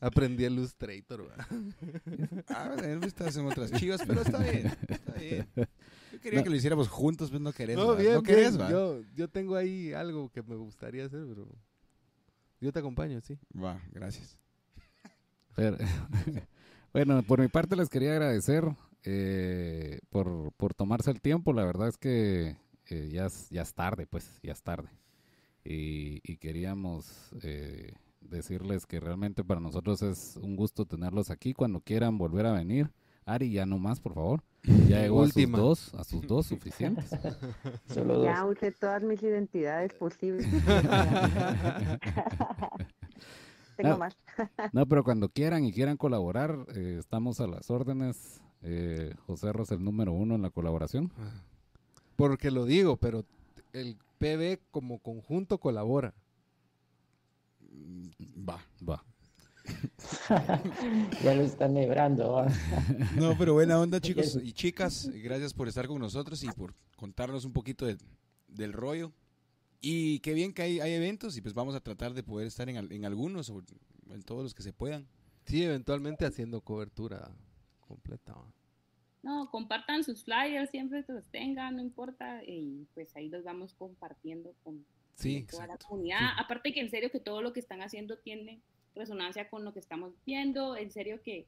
aprendí 0.00 0.44
Illustrator. 0.44 1.28
¿va? 1.30 1.46
Ah, 2.48 2.74
bueno, 2.78 3.06
estas 3.06 3.34
son 3.34 3.46
otras 3.46 3.72
chivas, 3.72 4.00
pero 4.06 4.22
está 4.22 4.38
bien. 4.38 4.66
Está 4.88 5.12
bien. 5.12 5.46
Yo 6.12 6.20
quería 6.20 6.40
No. 6.40 6.44
que 6.44 6.50
lo 6.50 6.56
hiciéramos 6.56 6.88
juntos, 6.88 7.30
pero 7.30 7.40
no 7.42 7.52
querés. 7.52 7.76
No, 7.76 7.94
bien, 7.94 8.14
no 8.14 8.22
querés, 8.22 8.56
bien. 8.56 8.66
¿va? 8.66 8.70
Yo, 8.70 9.00
yo 9.14 9.28
tengo 9.28 9.56
ahí 9.56 9.92
algo 9.92 10.30
que 10.30 10.42
me 10.42 10.56
gustaría 10.56 11.04
hacer, 11.04 11.24
pero 11.28 11.46
yo 12.60 12.72
te 12.72 12.78
acompaño, 12.80 13.20
sí. 13.20 13.38
Va, 13.56 13.80
gracias. 13.92 14.36
Pero- 15.54 15.76
bueno, 16.92 17.22
por 17.22 17.40
mi 17.40 17.48
parte 17.48 17.76
les 17.76 17.88
quería 17.88 18.12
agradecer 18.12 18.64
eh, 19.04 20.00
por, 20.10 20.52
por 20.56 20.74
tomarse 20.74 21.10
el 21.10 21.20
tiempo. 21.20 21.52
La 21.52 21.64
verdad 21.64 21.88
es 21.88 21.98
que 21.98 22.56
eh, 22.86 23.08
ya, 23.12 23.26
es, 23.26 23.48
ya 23.50 23.62
es 23.62 23.74
tarde, 23.74 24.06
pues, 24.06 24.40
ya 24.42 24.52
es 24.52 24.62
tarde. 24.62 24.88
Y, 25.70 26.20
y 26.24 26.38
queríamos 26.38 27.30
eh, 27.42 27.92
decirles 28.22 28.86
que 28.86 29.00
realmente 29.00 29.44
para 29.44 29.60
nosotros 29.60 30.00
es 30.02 30.38
un 30.40 30.56
gusto 30.56 30.86
tenerlos 30.86 31.30
aquí. 31.30 31.52
Cuando 31.52 31.80
quieran 31.80 32.16
volver 32.16 32.46
a 32.46 32.52
venir. 32.52 32.90
Ari, 33.26 33.50
ya 33.52 33.66
no 33.66 33.78
más, 33.78 34.00
por 34.00 34.14
favor. 34.14 34.42
Ya 34.88 35.02
llegó 35.02 35.20
Última. 35.20 35.58
a 35.58 35.60
sus 35.60 35.66
dos, 35.92 35.94
a 36.00 36.04
sus 36.04 36.26
dos 36.26 36.46
suficientes. 36.46 37.10
Solo 37.86 38.24
Ya 38.24 38.44
usé 38.46 38.72
todas 38.72 39.02
mis 39.02 39.22
identidades 39.22 39.92
posibles. 39.92 40.46
Tengo 43.76 43.90
No. 43.90 43.98
más. 43.98 44.16
No, 44.72 44.86
pero 44.86 45.04
cuando 45.04 45.28
quieran 45.28 45.64
y 45.64 45.72
quieran 45.72 45.96
colaborar, 45.96 46.66
eh, 46.74 46.96
estamos 46.98 47.40
a 47.40 47.46
las 47.46 47.70
órdenes. 47.70 48.40
Eh, 48.62 49.14
José 49.26 49.52
Ros 49.52 49.70
el 49.70 49.84
número 49.84 50.12
uno 50.12 50.34
en 50.34 50.42
la 50.42 50.50
colaboración. 50.50 51.12
Porque 52.16 52.50
lo 52.50 52.64
digo, 52.64 52.96
pero 52.96 53.24
el 53.72 53.96
PB 54.18 54.60
como 54.70 54.98
conjunto 55.00 55.58
colabora. 55.58 56.14
Va. 58.48 58.64
Va. 58.88 59.04
ya 61.22 61.34
lo 61.34 61.42
están 61.42 61.74
librando. 61.74 62.46
No, 63.16 63.36
pero 63.36 63.52
buena 63.54 63.78
onda, 63.78 64.00
chicos 64.00 64.38
y 64.42 64.52
chicas. 64.52 65.10
Gracias 65.12 65.52
por 65.54 65.68
estar 65.68 65.86
con 65.86 66.00
nosotros 66.00 66.42
y 66.42 66.48
por 66.48 66.74
contarnos 66.96 67.44
un 67.44 67.52
poquito 67.52 67.84
de- 67.86 67.98
del 68.48 68.72
rollo. 68.72 69.12
Y 69.80 70.18
qué 70.20 70.32
bien 70.34 70.52
que 70.52 70.62
hay, 70.62 70.80
hay 70.80 70.92
eventos 70.92 71.36
y 71.36 71.40
pues 71.42 71.54
vamos 71.54 71.74
a 71.74 71.80
tratar 71.80 72.14
de 72.14 72.22
poder 72.22 72.46
estar 72.46 72.68
en, 72.68 72.78
al- 72.78 72.92
en 72.92 73.04
algunos 73.04 73.50
o 73.50 73.62
en 74.10 74.22
todos 74.22 74.42
los 74.42 74.54
que 74.54 74.62
se 74.62 74.72
puedan. 74.72 75.06
Sí, 75.46 75.62
eventualmente 75.62 76.24
haciendo 76.26 76.60
cobertura 76.62 77.30
completa. 77.80 78.34
No, 79.22 79.50
compartan 79.50 80.04
sus 80.04 80.24
flyers 80.24 80.70
siempre 80.70 81.04
que 81.04 81.12
los 81.12 81.26
tengan, 81.28 81.76
no 81.76 81.82
importa, 81.82 82.42
y 82.44 82.86
pues 82.94 83.14
ahí 83.16 83.28
los 83.28 83.44
vamos 83.44 83.74
compartiendo 83.74 84.54
con 84.62 84.84
Sí, 85.18 85.44
toda 85.50 85.66
la 85.66 85.76
comunidad. 85.76 86.30
Aparte 86.38 86.72
que 86.72 86.80
en 86.80 86.90
serio 86.90 87.10
que 87.10 87.18
todo 87.18 87.42
lo 87.42 87.52
que 87.52 87.58
están 87.58 87.82
haciendo 87.82 88.18
tiene 88.18 88.60
resonancia 88.94 89.50
con 89.50 89.64
lo 89.64 89.72
que 89.72 89.80
estamos 89.80 90.14
viendo, 90.24 90.76
en 90.76 90.92
serio 90.92 91.20
que 91.22 91.46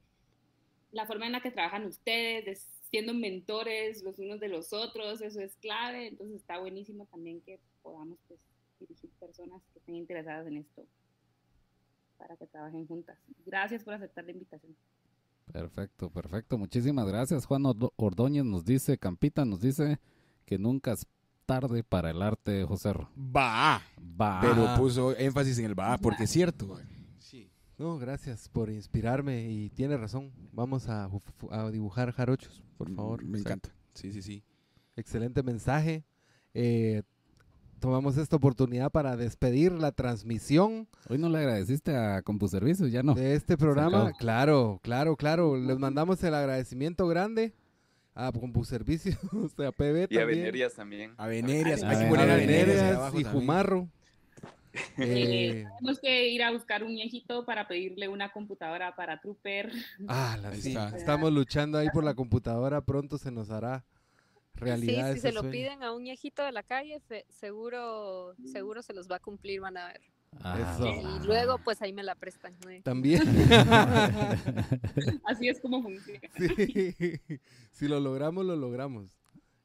la 0.91 1.05
forma 1.05 1.25
en 1.25 1.31
la 1.31 1.41
que 1.41 1.51
trabajan 1.51 1.85
ustedes, 1.85 2.45
de 2.45 2.55
siendo 2.89 3.13
mentores 3.13 4.03
los 4.03 4.19
unos 4.19 4.41
de 4.41 4.49
los 4.49 4.73
otros, 4.73 5.21
eso 5.21 5.39
es 5.39 5.55
clave, 5.55 6.07
entonces 6.07 6.35
está 6.35 6.59
buenísimo 6.59 7.05
también 7.05 7.39
que 7.41 7.61
podamos 7.81 8.19
pues, 8.27 8.41
dirigir 8.79 9.09
personas 9.11 9.61
que 9.71 9.79
estén 9.79 9.95
interesadas 9.95 10.45
en 10.47 10.57
esto 10.57 10.85
para 12.17 12.35
que 12.35 12.47
trabajen 12.47 12.85
juntas. 12.87 13.17
Gracias 13.45 13.85
por 13.85 13.93
aceptar 13.93 14.25
la 14.25 14.31
invitación. 14.31 14.75
Perfecto, 15.51 16.09
perfecto. 16.09 16.57
Muchísimas 16.57 17.07
gracias. 17.07 17.45
Juan 17.45 17.63
Ordóñez 17.95 18.45
nos 18.45 18.65
dice, 18.65 18.97
Campita 18.97 19.45
nos 19.45 19.61
dice 19.61 19.99
que 20.45 20.57
nunca 20.57 20.93
es 20.93 21.05
tarde 21.45 21.83
para 21.83 22.11
el 22.11 22.21
arte, 22.21 22.63
José. 22.63 22.93
Va. 23.17 23.81
Va. 23.99 24.39
Pero 24.41 24.75
puso 24.77 25.15
énfasis 25.17 25.59
en 25.59 25.65
el 25.65 25.79
va, 25.79 25.97
porque 25.97 26.23
es 26.23 26.29
cierto. 26.29 26.67
güey. 26.67 27.01
No, 27.81 27.97
gracias 27.97 28.47
por 28.47 28.69
inspirarme 28.69 29.49
y 29.49 29.71
tiene 29.71 29.97
razón. 29.97 30.31
Vamos 30.51 30.87
a, 30.87 31.09
dibujar 31.71 32.11
jarochos, 32.11 32.61
por 32.77 32.93
favor. 32.93 33.25
Me 33.25 33.39
encanta. 33.39 33.73
Sí, 33.95 34.11
sí, 34.11 34.21
sí. 34.21 34.43
Excelente 34.95 35.41
mensaje. 35.41 36.05
Eh, 36.53 37.01
tomamos 37.81 38.15
esta 38.17 38.37
oportunidad 38.37 38.89
para 38.91 39.17
despedir 39.17 39.73
la 39.73 39.91
transmisión 39.91 40.87
Hoy 41.09 41.17
no 41.17 41.27
le 41.27 41.39
agradeciste 41.39 41.95
a 41.95 42.21
CompuServicios, 42.21 42.91
ya 42.91 43.03
no. 43.03 43.13
de 43.15 43.35
este 43.35 43.57
programa. 43.57 44.13
Claro, 44.13 44.79
claro, 44.83 45.17
claro. 45.17 45.57
Les 45.57 45.77
mandamos 45.77 46.23
el 46.23 46.33
agradecimiento 46.33 47.07
grande 47.07 47.53
a 48.13 48.31
Compuservicio, 48.31 49.17
o 49.33 49.49
sea, 49.49 49.71
PB 49.71 50.07
Y 50.09 50.17
a. 50.17 50.25
Venerias 50.25 50.75
también. 50.75 51.13
A 51.17 51.27
Venerias, 51.27 51.83
A 51.83 51.89
hay 51.89 51.97
que 51.97 52.03
ver, 52.03 52.09
poner 52.09 52.29
a 52.29 52.33
a 52.33 52.37
Venerias 52.37 53.13
y. 53.15 53.23
Jumarro. 53.23 53.89
Eh, 54.97 55.65
Tenemos 55.79 55.99
que 55.99 56.29
ir 56.29 56.41
a 56.43 56.51
buscar 56.53 56.81
un 56.85 56.95
viejito 56.95 57.43
para 57.43 57.67
pedirle 57.67 58.07
una 58.07 58.31
computadora 58.31 58.95
para 58.95 59.19
Trooper. 59.19 59.69
ah, 60.07 60.37
la 60.41 60.55
sí, 60.55 60.69
está. 60.69 60.87
Estamos 60.97 61.29
luchando 61.33 61.77
ahí 61.77 61.89
por 61.93 62.05
la 62.05 62.13
computadora. 62.13 62.79
Pronto 62.79 63.17
se 63.17 63.31
nos 63.31 63.49
hará 63.49 63.83
realidad. 64.55 65.09
Sí, 65.09 65.15
si 65.15 65.19
se 65.21 65.31
lo 65.31 65.41
sueño. 65.41 65.51
piden 65.51 65.83
a 65.83 65.91
un 65.93 66.03
viejito 66.03 66.43
de 66.43 66.51
la 66.51 66.63
calle, 66.63 66.99
fe- 67.01 67.25
seguro, 67.29 68.35
seguro 68.45 68.81
se 68.81 68.93
los 68.93 69.09
va 69.09 69.17
a 69.17 69.19
cumplir, 69.19 69.61
van 69.61 69.77
a 69.77 69.87
ver. 69.87 70.01
Ah, 70.41 70.75
Eso. 70.75 70.87
Y 70.87 71.25
luego, 71.25 71.57
pues 71.63 71.81
ahí 71.81 71.91
me 71.91 72.03
la 72.03 72.15
prestan. 72.15 72.55
¿no? 72.65 72.81
También. 72.83 73.21
Así 75.25 75.49
es 75.49 75.59
como 75.59 75.81
funciona. 75.83 76.19
Sí, 76.37 77.19
si 77.71 77.87
lo 77.87 77.99
logramos, 77.99 78.45
lo 78.45 78.55
logramos. 78.55 79.17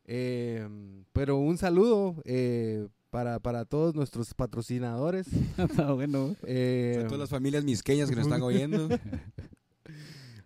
Eh, 0.06 0.66
pero 1.12 1.36
un 1.36 1.58
saludo 1.58 2.16
eh, 2.24 2.86
para, 3.10 3.38
para 3.40 3.64
todos 3.64 3.94
nuestros 3.94 4.34
patrocinadores. 4.34 5.26
Está 5.58 5.92
bueno. 5.92 6.34
Eh, 6.44 6.98
A 7.00 7.04
todas 7.06 7.20
las 7.20 7.30
familias 7.30 7.64
misqueñas 7.64 8.08
que 8.08 8.16
nos 8.16 8.26
están 8.26 8.42
oyendo. 8.42 8.88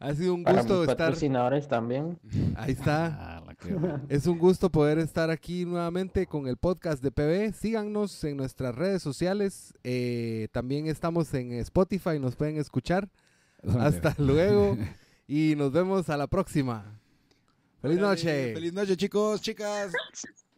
ha 0.01 0.15
sido 0.15 0.35
un 0.35 0.45
Para 0.45 0.59
gusto 0.59 0.75
mis 0.75 0.83
estar. 0.83 0.97
patrocinadores 0.97 1.69
también. 1.69 2.19
Ahí 2.57 2.73
está. 2.73 3.07
Ah. 3.39 3.40
es 4.09 4.27
un 4.27 4.39
gusto 4.39 4.71
poder 4.71 4.99
estar 4.99 5.31
aquí 5.31 5.65
nuevamente 5.65 6.27
con 6.27 6.47
el 6.47 6.57
podcast 6.57 7.03
de 7.03 7.11
PB. 7.11 7.55
Síganos 7.55 8.23
en 8.25 8.37
nuestras 8.37 8.75
redes 8.75 9.03
sociales. 9.03 9.75
Eh, 9.85 10.49
también 10.53 10.87
estamos 10.87 11.33
en 11.35 11.53
Spotify, 11.53 12.19
nos 12.19 12.37
pueden 12.37 12.57
escuchar. 12.59 13.09
Hasta 13.79 14.15
luego 14.19 14.77
y 15.27 15.55
nos 15.57 15.73
vemos 15.73 16.09
a 16.09 16.17
la 16.17 16.27
próxima. 16.27 16.99
Feliz 17.83 17.99
noche. 17.99 18.55
Feliz 18.55 18.73
noche, 18.73 18.97
chicos, 18.97 19.41
chicas. 19.41 19.93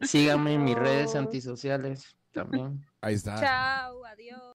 Síganme 0.01 0.55
en 0.55 0.65
mis 0.65 0.75
redes 0.75 1.15
antisociales 1.15 2.17
también. 2.33 2.85
Ahí 3.01 3.15
está. 3.15 3.41
Chao, 3.41 4.05
adiós. 4.05 4.53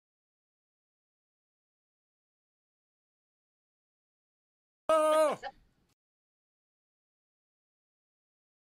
Oh! 4.89 5.37